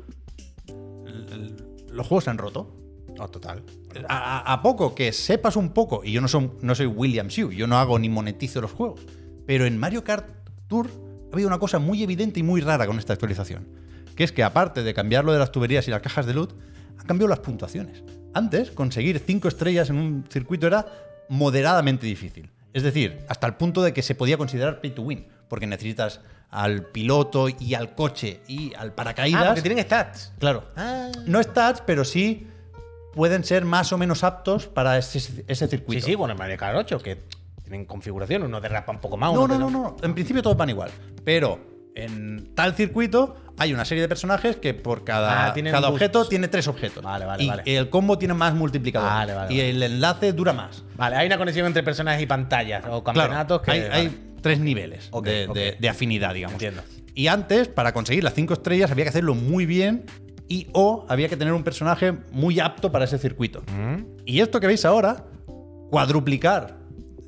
el- 0.68 1.28
el- 1.32 1.56
los 1.92 2.08
juegos 2.08 2.26
se 2.26 2.30
han 2.30 2.38
roto? 2.38 2.74
No, 3.18 3.28
total. 3.30 3.64
a, 4.10 4.60
poco 4.62 4.94
que 4.94 5.12
sepas 5.12 5.56
un 5.56 5.70
poco, 5.70 6.04
y 6.04 6.12
yo 6.12 6.22
no, 6.22 6.28
son, 6.28 6.54
no 6.62 6.76
soy 6.76 6.86
William 6.86 7.28
Hugh, 7.28 7.50
yo 7.52 7.66
no 7.66 7.78
hago 7.80 7.98
ni 7.98 8.10
monetizo 8.10 8.62
los 8.62 8.72
juegos, 8.72 9.02
pero 9.48 9.66
en 9.66 9.78
Mario 9.80 10.04
Kart 10.04 10.28
Tour 10.68 10.88
ha 11.32 11.34
habido 11.34 11.48
una 11.48 11.58
cosa 11.58 11.80
muy 11.80 12.04
evidente 12.04 12.40
y 12.40 12.44
muy 12.44 12.62
rara 12.62 12.86
con 12.86 13.00
esta 13.00 13.14
actualización, 13.14 13.68
que 14.16 14.24
es 14.24 14.32
que 14.32 14.44
aparte 14.44 14.84
de 14.84 14.94
cambiar 14.94 15.26
lo 15.26 15.34
de 15.34 15.40
las 15.40 15.52
tuberías 15.52 15.88
y 15.88 15.92
las 15.92 16.02
cajas 16.02 16.28
de 16.28 16.36
loot, 16.36 16.54
han 17.00 17.08
cambiado 17.08 17.28
las 17.30 17.40
puntuaciones. 17.40 18.04
Antes, 18.36 18.70
conseguir 18.70 19.18
5 19.18 19.48
estrellas 19.48 19.90
en 19.90 19.98
un 19.98 20.26
circuito 20.30 20.68
era 20.68 20.86
moderadamente 21.30 22.06
difícil. 22.06 22.52
Es 22.78 22.84
decir, 22.84 23.20
hasta 23.28 23.48
el 23.48 23.56
punto 23.56 23.82
de 23.82 23.92
que 23.94 24.02
se 24.04 24.14
podía 24.14 24.38
considerar 24.38 24.82
pay 24.82 24.92
to 24.92 25.02
win, 25.02 25.26
porque 25.48 25.66
necesitas 25.68 26.22
al 26.50 26.84
piloto 26.84 27.48
y 27.50 27.74
al 27.74 27.96
coche 27.96 28.42
y 28.48 28.74
al 28.76 28.94
paracaídas. 28.94 29.42
Ah, 29.44 29.48
porque 29.48 29.62
tienen 29.64 29.84
stats. 29.84 30.32
Claro. 30.40 30.66
Ah. 30.76 31.10
No 31.26 31.42
stats, 31.42 31.82
pero 31.86 32.06
sí 32.06 32.48
pueden 33.14 33.44
ser 33.44 33.66
más 33.66 33.92
o 33.94 33.98
menos 33.98 34.24
aptos 34.24 34.68
para 34.68 34.98
ese, 34.98 35.18
ese 35.48 35.66
Sí, 35.66 35.72
circuito. 35.72 36.06
sí, 36.06 36.14
bueno, 36.16 36.34
el 36.34 36.38
Mario 36.40 36.56
Kart 36.58 36.78
8, 36.78 37.00
que 37.00 37.24
tienen 37.64 37.86
configuración, 37.86 38.44
uno 38.44 38.62
derrapa 38.62 38.92
un 38.92 39.00
poco 39.00 39.18
más. 39.18 39.34
No, 39.34 39.42
uno 39.42 39.58
no, 39.58 39.70
no, 39.70 39.82
no. 39.82 39.96
En 40.04 40.14
principio 40.14 40.44
todos 40.44 40.56
van 40.56 40.70
igual. 40.70 40.92
Pero 41.26 41.60
en 41.96 42.54
tal 42.54 42.76
circuito 42.76 43.36
hay 43.58 43.74
una 43.74 43.86
serie 43.86 44.02
de 44.04 44.08
personajes 44.08 44.56
que 44.58 44.74
por 44.74 45.04
cada, 45.04 45.48
Ah, 45.48 45.54
tienen 45.54 45.72
cada 45.74 45.90
boosts. 45.90 46.04
objeto 46.04 46.28
tiene 46.28 46.48
tres 46.48 46.68
objetos. 46.68 47.04
Vale, 47.04 47.26
vale, 47.26 47.44
y 47.44 47.48
vale. 47.48 47.64
el 47.66 47.90
combo 47.90 48.18
tiene 48.18 48.34
más 48.34 48.54
multiplicador. 48.54 49.10
Vale, 49.10 49.34
vale, 49.34 49.54
y 49.54 49.58
vale. 49.58 49.70
el 49.72 49.84
enlace 49.84 50.34
dura 50.34 50.54
más. 50.54 50.84
Vale, 50.96 51.16
hay 51.16 51.28
una 51.28 51.38
conexión 51.38 51.66
entre 51.66 51.84
personajes 51.84 52.22
y 52.22 52.26
pantallas 52.26 52.82
o 52.88 53.04
Claro, 53.04 53.04
campeonatos 53.04 53.62
que. 53.62 53.72
hay, 53.72 53.82
vale. 53.82 53.94
hay 53.94 54.24
tres 54.42 54.60
niveles 54.60 55.08
Ok, 55.12 55.26
de, 55.26 55.48
ok. 55.48 55.56
de- 55.56 55.78
de 55.80 55.90
afinidad, 55.90 56.34
digamos. 56.34 56.54
Entiendo. 56.54 56.82
Y 57.16 57.28
antes, 57.28 57.68
para 57.68 57.94
conseguir 57.94 58.24
las 58.24 58.34
cinco 58.36 58.54
estrellas, 58.54 58.92
había 58.92 59.06
que 59.06 59.10
hacerlo 59.10 59.34
muy 59.34 59.66
bien 59.66 60.06
y 60.48 60.68
o 60.74 61.06
había 61.10 61.28
que 61.28 61.36
tener 61.36 61.54
un 61.54 61.64
personaje 61.64 62.14
muy 62.32 62.60
apto 62.60 62.92
para 62.92 63.06
ese 63.06 63.18
circuito. 63.18 63.64
Mm. 63.72 64.04
Y 64.26 64.40
esto 64.42 64.60
que 64.60 64.68
veis 64.68 64.86
ahora, 64.86 65.26
cuadruplicar 65.90 66.78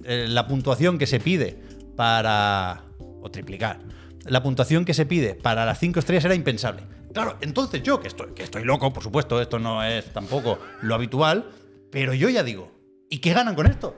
eh, 0.06 0.26
la 0.28 0.48
puntuación 0.48 0.98
que 0.98 1.08
se 1.08 1.20
pide 1.20 1.58
para. 1.96 2.84
o 3.22 3.30
triplicar. 3.32 3.80
La 4.26 4.44
puntuación 4.44 4.86
que 4.86 4.94
se 4.94 5.06
pide 5.06 5.36
para 5.36 5.66
las 5.66 5.80
cinco 5.80 6.00
estrellas 6.00 6.26
era 6.26 6.36
impensable. 6.36 6.84
Claro, 7.14 7.38
entonces 7.42 7.82
yo, 7.82 8.00
que 8.00 8.08
estoy, 8.08 8.34
que 8.34 8.44
estoy 8.44 8.64
loco, 8.64 8.94
por 8.94 9.02
supuesto, 9.02 9.42
esto 9.42 9.60
no 9.60 9.84
es 9.84 10.14
tampoco 10.14 10.60
lo 10.82 10.96
habitual, 10.96 11.50
pero 11.92 12.14
yo 12.14 12.30
ya 12.30 12.44
digo, 12.44 12.72
¿y 13.10 13.20
qué 13.20 13.34
ganan 13.34 13.56
con 13.56 13.66
esto? 13.66 13.96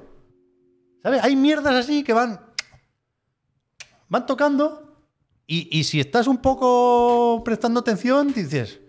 ¿Sabes? 1.03 1.23
Hay 1.23 1.35
mierdas 1.35 1.75
así 1.75 2.03
que 2.03 2.13
van. 2.13 2.39
van 4.07 4.25
tocando. 4.25 4.87
Y, 5.47 5.67
y 5.77 5.83
si 5.83 5.99
estás 5.99 6.27
un 6.27 6.37
poco 6.37 7.41
prestando 7.43 7.81
atención, 7.81 8.31
dices, 8.33 8.79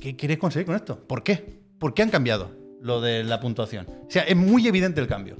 ¿qué 0.00 0.16
quieres 0.16 0.38
conseguir 0.38 0.66
con 0.66 0.74
esto? 0.74 0.98
¿Por 1.06 1.22
qué? 1.22 1.60
¿Por 1.78 1.94
qué 1.94 2.02
han 2.02 2.10
cambiado 2.10 2.50
lo 2.80 3.00
de 3.00 3.22
la 3.22 3.38
puntuación? 3.38 3.86
O 3.86 4.10
sea, 4.10 4.22
es 4.22 4.36
muy 4.36 4.66
evidente 4.66 5.00
el 5.00 5.06
cambio. 5.06 5.36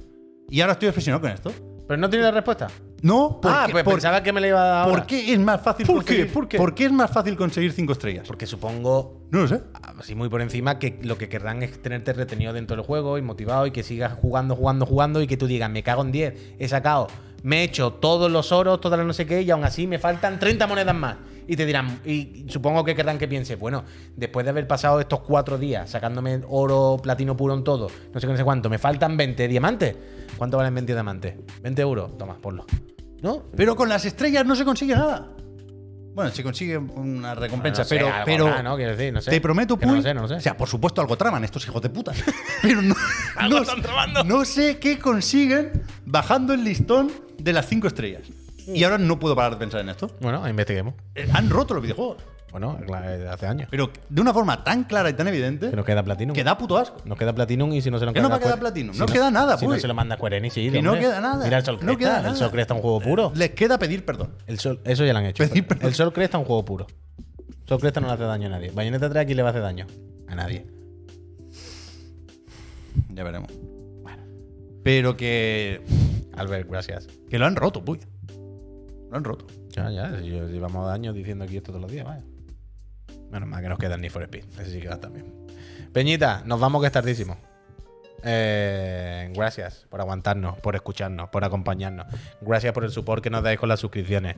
Y 0.49 0.61
ahora 0.61 0.73
estoy 0.73 0.89
obsesionado 0.89 1.21
con 1.21 1.31
esto. 1.31 1.51
Pero 1.87 1.99
no 1.99 2.09
tiene 2.09 2.23
la 2.23 2.31
respuesta. 2.31 2.67
No, 3.03 3.39
ah, 3.43 3.61
porque, 3.61 3.71
pues 3.71 3.83
por- 3.83 3.93
pensaba 3.95 4.21
que 4.21 4.31
me 4.31 4.39
la 4.41 4.47
iba 4.47 4.61
a 4.61 4.65
dar 4.65 4.83
ahora. 4.83 4.97
¿por 4.97 5.05
qué 5.07 5.33
es 5.33 5.39
más 5.39 5.59
fácil 5.61 5.85
¿Por 5.87 6.05
qué? 6.05 6.27
conseguir? 6.27 6.57
¿Por 6.57 6.75
qué? 6.75 6.85
es 6.85 6.91
más 6.91 7.09
fácil 7.11 7.35
conseguir 7.35 7.71
cinco 7.71 7.93
estrellas? 7.93 8.25
Porque 8.27 8.45
supongo, 8.45 9.21
No 9.31 9.39
lo 9.41 9.47
sé. 9.47 9.61
así 9.99 10.13
muy 10.13 10.29
por 10.29 10.41
encima, 10.41 10.77
que 10.77 10.99
lo 11.01 11.17
que 11.17 11.27
querrán 11.27 11.63
es 11.63 11.81
tenerte 11.81 12.13
retenido 12.13 12.53
dentro 12.53 12.75
del 12.75 12.85
juego 12.85 13.17
y 13.17 13.21
motivado 13.21 13.65
y 13.65 13.71
que 13.71 13.81
sigas 13.83 14.13
jugando, 14.21 14.55
jugando, 14.55 14.85
jugando 14.85 15.21
y 15.21 15.27
que 15.27 15.37
tú 15.37 15.47
digas, 15.47 15.69
me 15.69 15.81
cago 15.83 16.03
en 16.03 16.11
10, 16.11 16.33
he 16.59 16.67
sacado, 16.67 17.07
me 17.43 17.61
he 17.61 17.63
hecho 17.63 17.93
todos 17.93 18.29
los 18.31 18.51
oros, 18.51 18.79
todas 18.81 18.99
las 18.99 19.07
no 19.07 19.13
sé 19.13 19.25
qué 19.25 19.41
y 19.41 19.49
aún 19.49 19.63
así 19.63 19.87
me 19.87 19.97
faltan 19.97 20.37
30 20.39 20.67
monedas 20.67 20.95
más. 20.95 21.15
Y 21.47 21.55
te 21.55 21.65
dirán, 21.65 21.99
y 22.05 22.45
supongo 22.47 22.83
que 22.83 22.95
querrán 22.95 23.17
que 23.17 23.27
piense, 23.27 23.55
bueno, 23.55 23.83
después 24.15 24.45
de 24.45 24.51
haber 24.51 24.67
pasado 24.67 24.99
estos 24.99 25.21
cuatro 25.21 25.57
días 25.57 25.89
sacándome 25.89 26.41
oro, 26.47 26.97
platino 27.01 27.35
puro 27.35 27.53
en 27.53 27.63
todo, 27.63 27.87
no 28.13 28.19
sé 28.19 28.27
qué, 28.27 28.31
no 28.33 28.37
sé 28.37 28.43
cuánto, 28.43 28.69
me 28.69 28.77
faltan 28.77 29.17
20 29.17 29.47
diamantes. 29.47 29.95
¿Cuánto 30.37 30.57
valen 30.57 30.73
20 30.73 30.93
diamantes? 30.93 31.35
20 31.61 31.81
euros, 31.81 32.17
toma, 32.17 32.35
ponlo. 32.37 32.65
¿No? 33.21 33.43
Pero 33.55 33.75
con 33.75 33.87
las 33.89 34.05
estrellas 34.05 34.45
no 34.45 34.55
se 34.55 34.65
consigue 34.65 34.95
nada. 34.95 35.27
Bueno, 36.13 36.31
se 36.31 36.43
consigue 36.43 36.77
una 36.77 37.35
recompensa, 37.35 37.83
No 37.83 37.87
sé, 37.87 37.95
pero, 37.95 38.11
pero 38.25 38.47
habrá, 38.47 38.63
¿no? 38.63 38.75
Decir, 38.75 39.13
no 39.13 39.21
sé. 39.21 39.31
te 39.31 39.39
prometo, 39.39 39.77
Puy, 39.77 40.01
no 40.01 40.27
sé. 40.27 40.35
O 40.35 40.39
sea, 40.41 40.57
por 40.57 40.67
supuesto 40.67 40.99
algo 40.99 41.15
traman 41.15 41.43
estos 41.45 41.65
hijos 41.65 41.81
de 41.81 41.89
puta. 41.89 42.11
Pero 42.61 42.81
no, 42.81 42.95
Algo 43.37 43.59
están 43.59 43.81
tramando. 43.81 44.23
no 44.25 44.43
sé 44.43 44.77
qué 44.77 44.99
consiguen 44.99 45.83
bajando 46.05 46.53
el 46.53 46.63
listón 46.65 47.11
de 47.37 47.53
las 47.53 47.67
cinco 47.67 47.87
estrellas. 47.87 48.23
Y 48.67 48.83
ahora 48.83 48.97
no 48.97 49.19
puedo 49.19 49.35
parar 49.35 49.51
de 49.53 49.57
pensar 49.57 49.81
en 49.81 49.89
esto. 49.89 50.09
Bueno, 50.21 50.47
investiguemos. 50.47 50.93
Eh, 51.15 51.27
Han 51.33 51.49
roto 51.49 51.73
los 51.73 51.83
videojuegos. 51.83 52.17
Bueno, 52.51 52.77
cla- 52.85 53.29
hace 53.31 53.47
años. 53.47 53.69
Pero 53.71 53.89
de 54.09 54.21
una 54.21 54.33
forma 54.33 54.61
tan 54.63 54.83
clara 54.83 55.09
y 55.09 55.13
tan 55.13 55.25
evidente 55.29 55.69
Que 55.69 55.75
nos 55.75 55.85
queda 55.85 56.03
Platinum. 56.03 56.35
que 56.35 56.43
da 56.43 56.57
puto 56.57 56.77
asco. 56.77 56.97
Nos 57.05 57.17
queda 57.17 57.33
Platinum 57.33 57.71
y 57.71 57.81
si 57.81 57.89
no 57.89 57.97
se 57.97 58.05
lo 58.05 58.11
¿Qué 58.11 58.19
nos 58.21 58.29
va 58.29 58.35
a 58.35 58.39
quedar 58.39 58.59
Platinum? 58.59 58.93
si 58.93 58.99
No 58.99 59.05
queda 59.05 59.31
nada, 59.31 59.57
Si 59.57 59.65
no 59.65 59.77
se 59.79 59.87
lo 59.87 59.93
manda 59.93 60.17
Square 60.17 60.35
Enix, 60.37 60.53
sí, 60.55 60.69
Que 60.69 60.81
no 60.81 60.93
queda 60.95 61.21
nada. 61.21 61.45
Mira 61.45 61.59
el 61.59 61.63
Sol 61.63 61.75
No 61.75 61.79
Cresta. 61.79 61.97
queda 61.99 62.17
El 62.17 62.23
nada. 62.23 62.35
Sol 62.35 62.51
Cresta 62.51 62.73
es 62.73 62.77
un 62.77 62.81
juego 62.81 62.99
puro. 62.99 63.31
Les 63.35 63.51
queda 63.51 63.79
pedir 63.79 64.03
perdón. 64.03 64.35
El 64.47 64.59
Sol, 64.59 64.81
eso 64.83 65.05
ya 65.05 65.13
lo 65.13 65.19
han 65.19 65.25
hecho. 65.27 65.47
Pedir 65.47 65.65
perdón. 65.65 65.87
El 65.87 65.93
Sol 65.95 66.11
Cresta 66.11 66.37
es 66.37 66.41
un 66.41 66.45
juego 66.45 66.65
puro. 66.65 66.87
Sol 67.67 67.79
Cresta 67.79 68.01
no 68.01 68.07
le 68.07 68.13
hace 68.13 68.23
daño 68.23 68.47
a 68.47 68.49
nadie. 68.51 68.69
Bayonetta 68.71 69.09
3 69.09 69.23
aquí 69.23 69.33
le 69.33 69.43
va 69.43 69.47
a 69.47 69.51
hacer 69.51 69.61
daño. 69.63 69.87
A 70.27 70.35
nadie. 70.35 70.65
Ya 73.13 73.23
veremos. 73.23 73.49
Pero 74.83 75.15
que 75.15 75.81
Albert, 76.35 76.67
gracias. 76.69 77.07
Que 77.29 77.39
lo 77.39 77.45
han 77.45 77.55
roto, 77.55 77.85
puy. 77.85 77.99
Lo 79.11 79.17
han 79.17 79.25
roto. 79.25 79.45
Ya, 79.71 79.91
ya, 79.91 80.09
llevamos 80.19 80.89
años 80.89 81.13
diciendo 81.13 81.43
aquí 81.43 81.57
esto 81.57 81.71
todos 81.71 81.81
los 81.81 81.91
días, 81.91 82.05
vaya. 82.05 82.23
Menos 83.29 83.47
mal 83.47 83.61
que 83.61 83.67
nos 83.67 83.77
queda 83.77 83.95
el 83.95 84.01
Need 84.01 84.11
for 84.11 84.23
Speed. 84.23 84.45
Ese 84.53 84.71
sí 84.71 84.79
que 84.79 84.87
va 84.87 84.99
también. 84.99 85.47
Peñita, 85.91 86.43
nos 86.45 86.61
vamos 86.61 86.79
que 86.81 86.87
es 86.87 86.93
tardísimo. 86.93 87.37
Eh, 88.23 89.29
gracias 89.35 89.85
por 89.89 89.99
aguantarnos, 89.99 90.59
por 90.59 90.75
escucharnos, 90.75 91.29
por 91.29 91.43
acompañarnos. 91.43 92.05
Gracias 92.39 92.71
por 92.71 92.85
el 92.85 92.91
support 92.91 93.21
que 93.21 93.29
nos 93.29 93.43
dais 93.43 93.59
con 93.59 93.67
las 93.67 93.81
suscripciones. 93.81 94.37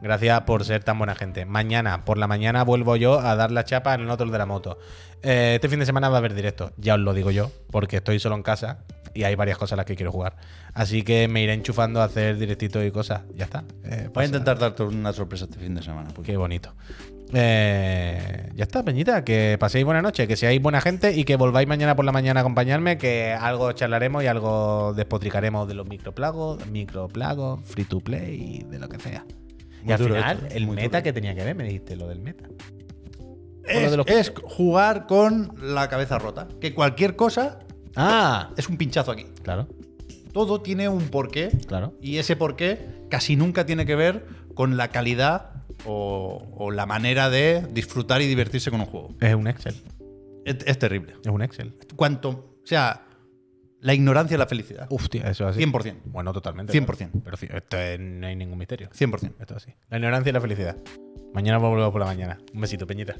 Gracias 0.00 0.42
por 0.42 0.64
ser 0.64 0.84
tan 0.84 0.98
buena 0.98 1.16
gente. 1.16 1.44
Mañana, 1.44 2.04
por 2.04 2.16
la 2.16 2.28
mañana, 2.28 2.62
vuelvo 2.62 2.94
yo 2.94 3.18
a 3.18 3.34
dar 3.34 3.50
la 3.50 3.64
chapa 3.64 3.94
en 3.94 4.02
el 4.02 4.10
otro 4.10 4.30
de 4.30 4.38
la 4.38 4.46
moto. 4.46 4.78
Eh, 5.22 5.54
este 5.56 5.68
fin 5.68 5.80
de 5.80 5.86
semana 5.86 6.08
va 6.08 6.16
a 6.16 6.18
haber 6.18 6.34
directo, 6.34 6.72
ya 6.76 6.94
os 6.94 7.00
lo 7.00 7.12
digo 7.12 7.32
yo, 7.32 7.50
porque 7.72 7.96
estoy 7.96 8.20
solo 8.20 8.36
en 8.36 8.44
casa 8.44 8.84
y 9.14 9.24
hay 9.24 9.34
varias 9.34 9.58
cosas 9.58 9.72
a 9.74 9.76
las 9.76 9.86
que 9.86 9.96
quiero 9.96 10.12
jugar. 10.12 10.36
Así 10.74 11.02
que 11.02 11.28
me 11.28 11.42
iré 11.42 11.52
enchufando 11.54 12.00
a 12.00 12.04
hacer 12.04 12.38
directitos 12.38 12.84
y 12.84 12.90
cosas. 12.90 13.22
Ya 13.34 13.44
está. 13.44 13.64
Eh, 13.84 13.88
Voy 13.96 14.06
a 14.06 14.12
pasa- 14.12 14.26
intentar 14.26 14.58
darte 14.58 14.82
una 14.84 15.12
sorpresa 15.12 15.44
este 15.44 15.58
fin 15.58 15.74
de 15.74 15.82
semana. 15.82 16.10
puy. 16.10 16.24
Qué 16.24 16.36
bonito. 16.36 16.74
Eh, 17.34 18.50
ya 18.54 18.64
está, 18.64 18.84
Peñita. 18.84 19.24
Que 19.24 19.56
paséis 19.58 19.84
buena 19.84 20.02
noche, 20.02 20.26
que 20.28 20.36
seáis 20.36 20.60
buena 20.60 20.80
gente 20.80 21.12
y 21.16 21.24
que 21.24 21.36
volváis 21.36 21.66
mañana 21.66 21.96
por 21.96 22.04
la 22.04 22.12
mañana 22.12 22.40
a 22.40 22.42
acompañarme, 22.42 22.98
que 22.98 23.32
algo 23.32 23.72
charlaremos 23.72 24.22
y 24.22 24.26
algo 24.26 24.92
despotricaremos 24.94 25.66
de 25.66 25.74
los 25.74 25.86
microplagos, 25.88 26.66
microplagos, 26.66 27.60
free 27.64 27.84
to 27.84 28.00
play, 28.00 28.64
de 28.70 28.78
lo 28.78 28.88
que 28.88 28.98
sea. 28.98 29.24
y 29.84 29.90
al 29.92 29.98
final, 29.98 30.38
esto, 30.44 30.54
el 30.56 30.66
meta 30.68 30.82
duro. 30.98 31.02
que 31.02 31.12
tenía 31.12 31.34
que 31.34 31.42
ver, 31.44 31.54
me 31.56 31.64
dijiste 31.64 31.96
lo 31.96 32.06
del 32.06 32.20
meta. 32.20 32.44
Es, 33.64 33.82
lo 33.82 33.90
de 33.90 33.96
los- 33.96 34.06
es 34.08 34.32
jugar 34.44 35.06
con 35.06 35.54
la 35.60 35.88
cabeza 35.88 36.18
rota. 36.18 36.48
Que 36.60 36.74
cualquier 36.74 37.16
cosa 37.16 37.60
Ah, 37.96 38.50
es 38.56 38.68
un 38.68 38.76
pinchazo 38.76 39.10
aquí. 39.10 39.24
claro, 39.42 39.68
Todo 40.32 40.60
tiene 40.62 40.88
un 40.88 41.08
porqué. 41.08 41.50
claro. 41.66 41.94
Y 42.00 42.18
ese 42.18 42.36
porqué 42.36 42.78
casi 43.10 43.36
nunca 43.36 43.66
tiene 43.66 43.84
que 43.86 43.94
ver 43.96 44.24
con 44.54 44.76
la 44.76 44.88
calidad 44.88 45.50
o, 45.84 46.48
o 46.56 46.70
la 46.70 46.86
manera 46.86 47.28
de 47.30 47.66
disfrutar 47.72 48.22
y 48.22 48.26
divertirse 48.26 48.70
con 48.70 48.80
un 48.80 48.86
juego. 48.86 49.14
Es 49.20 49.34
un 49.34 49.46
Excel. 49.46 49.74
Es, 50.44 50.56
es 50.66 50.78
terrible. 50.78 51.14
Es 51.24 51.30
un 51.30 51.42
Excel. 51.42 51.74
Cuanto, 51.96 52.28
o 52.30 52.66
sea, 52.66 53.04
la 53.80 53.94
ignorancia 53.94 54.34
es 54.36 54.38
la 54.38 54.46
felicidad. 54.46 54.86
Hostia, 54.90 55.22
eso 55.28 55.48
es 55.48 55.56
así. 55.56 55.64
100%. 55.64 55.96
Bueno, 56.06 56.32
totalmente. 56.32 56.72
100%. 56.72 57.10
Pero 57.24 57.36
sí, 57.36 57.48
esto 57.52 57.76
es- 57.78 57.98
no 58.00 58.26
hay 58.26 58.36
ningún 58.36 58.58
misterio. 58.58 58.88
100%. 58.90 59.32
Esto 59.40 59.56
es 59.56 59.62
así. 59.64 59.74
La 59.90 59.96
ignorancia 59.98 60.30
y 60.30 60.32
la 60.32 60.40
felicidad. 60.40 60.76
Mañana 61.34 61.58
volvemos 61.58 61.90
por 61.92 62.00
la 62.00 62.06
mañana. 62.06 62.38
Un 62.54 62.60
besito, 62.60 62.86
Peñita. 62.86 63.16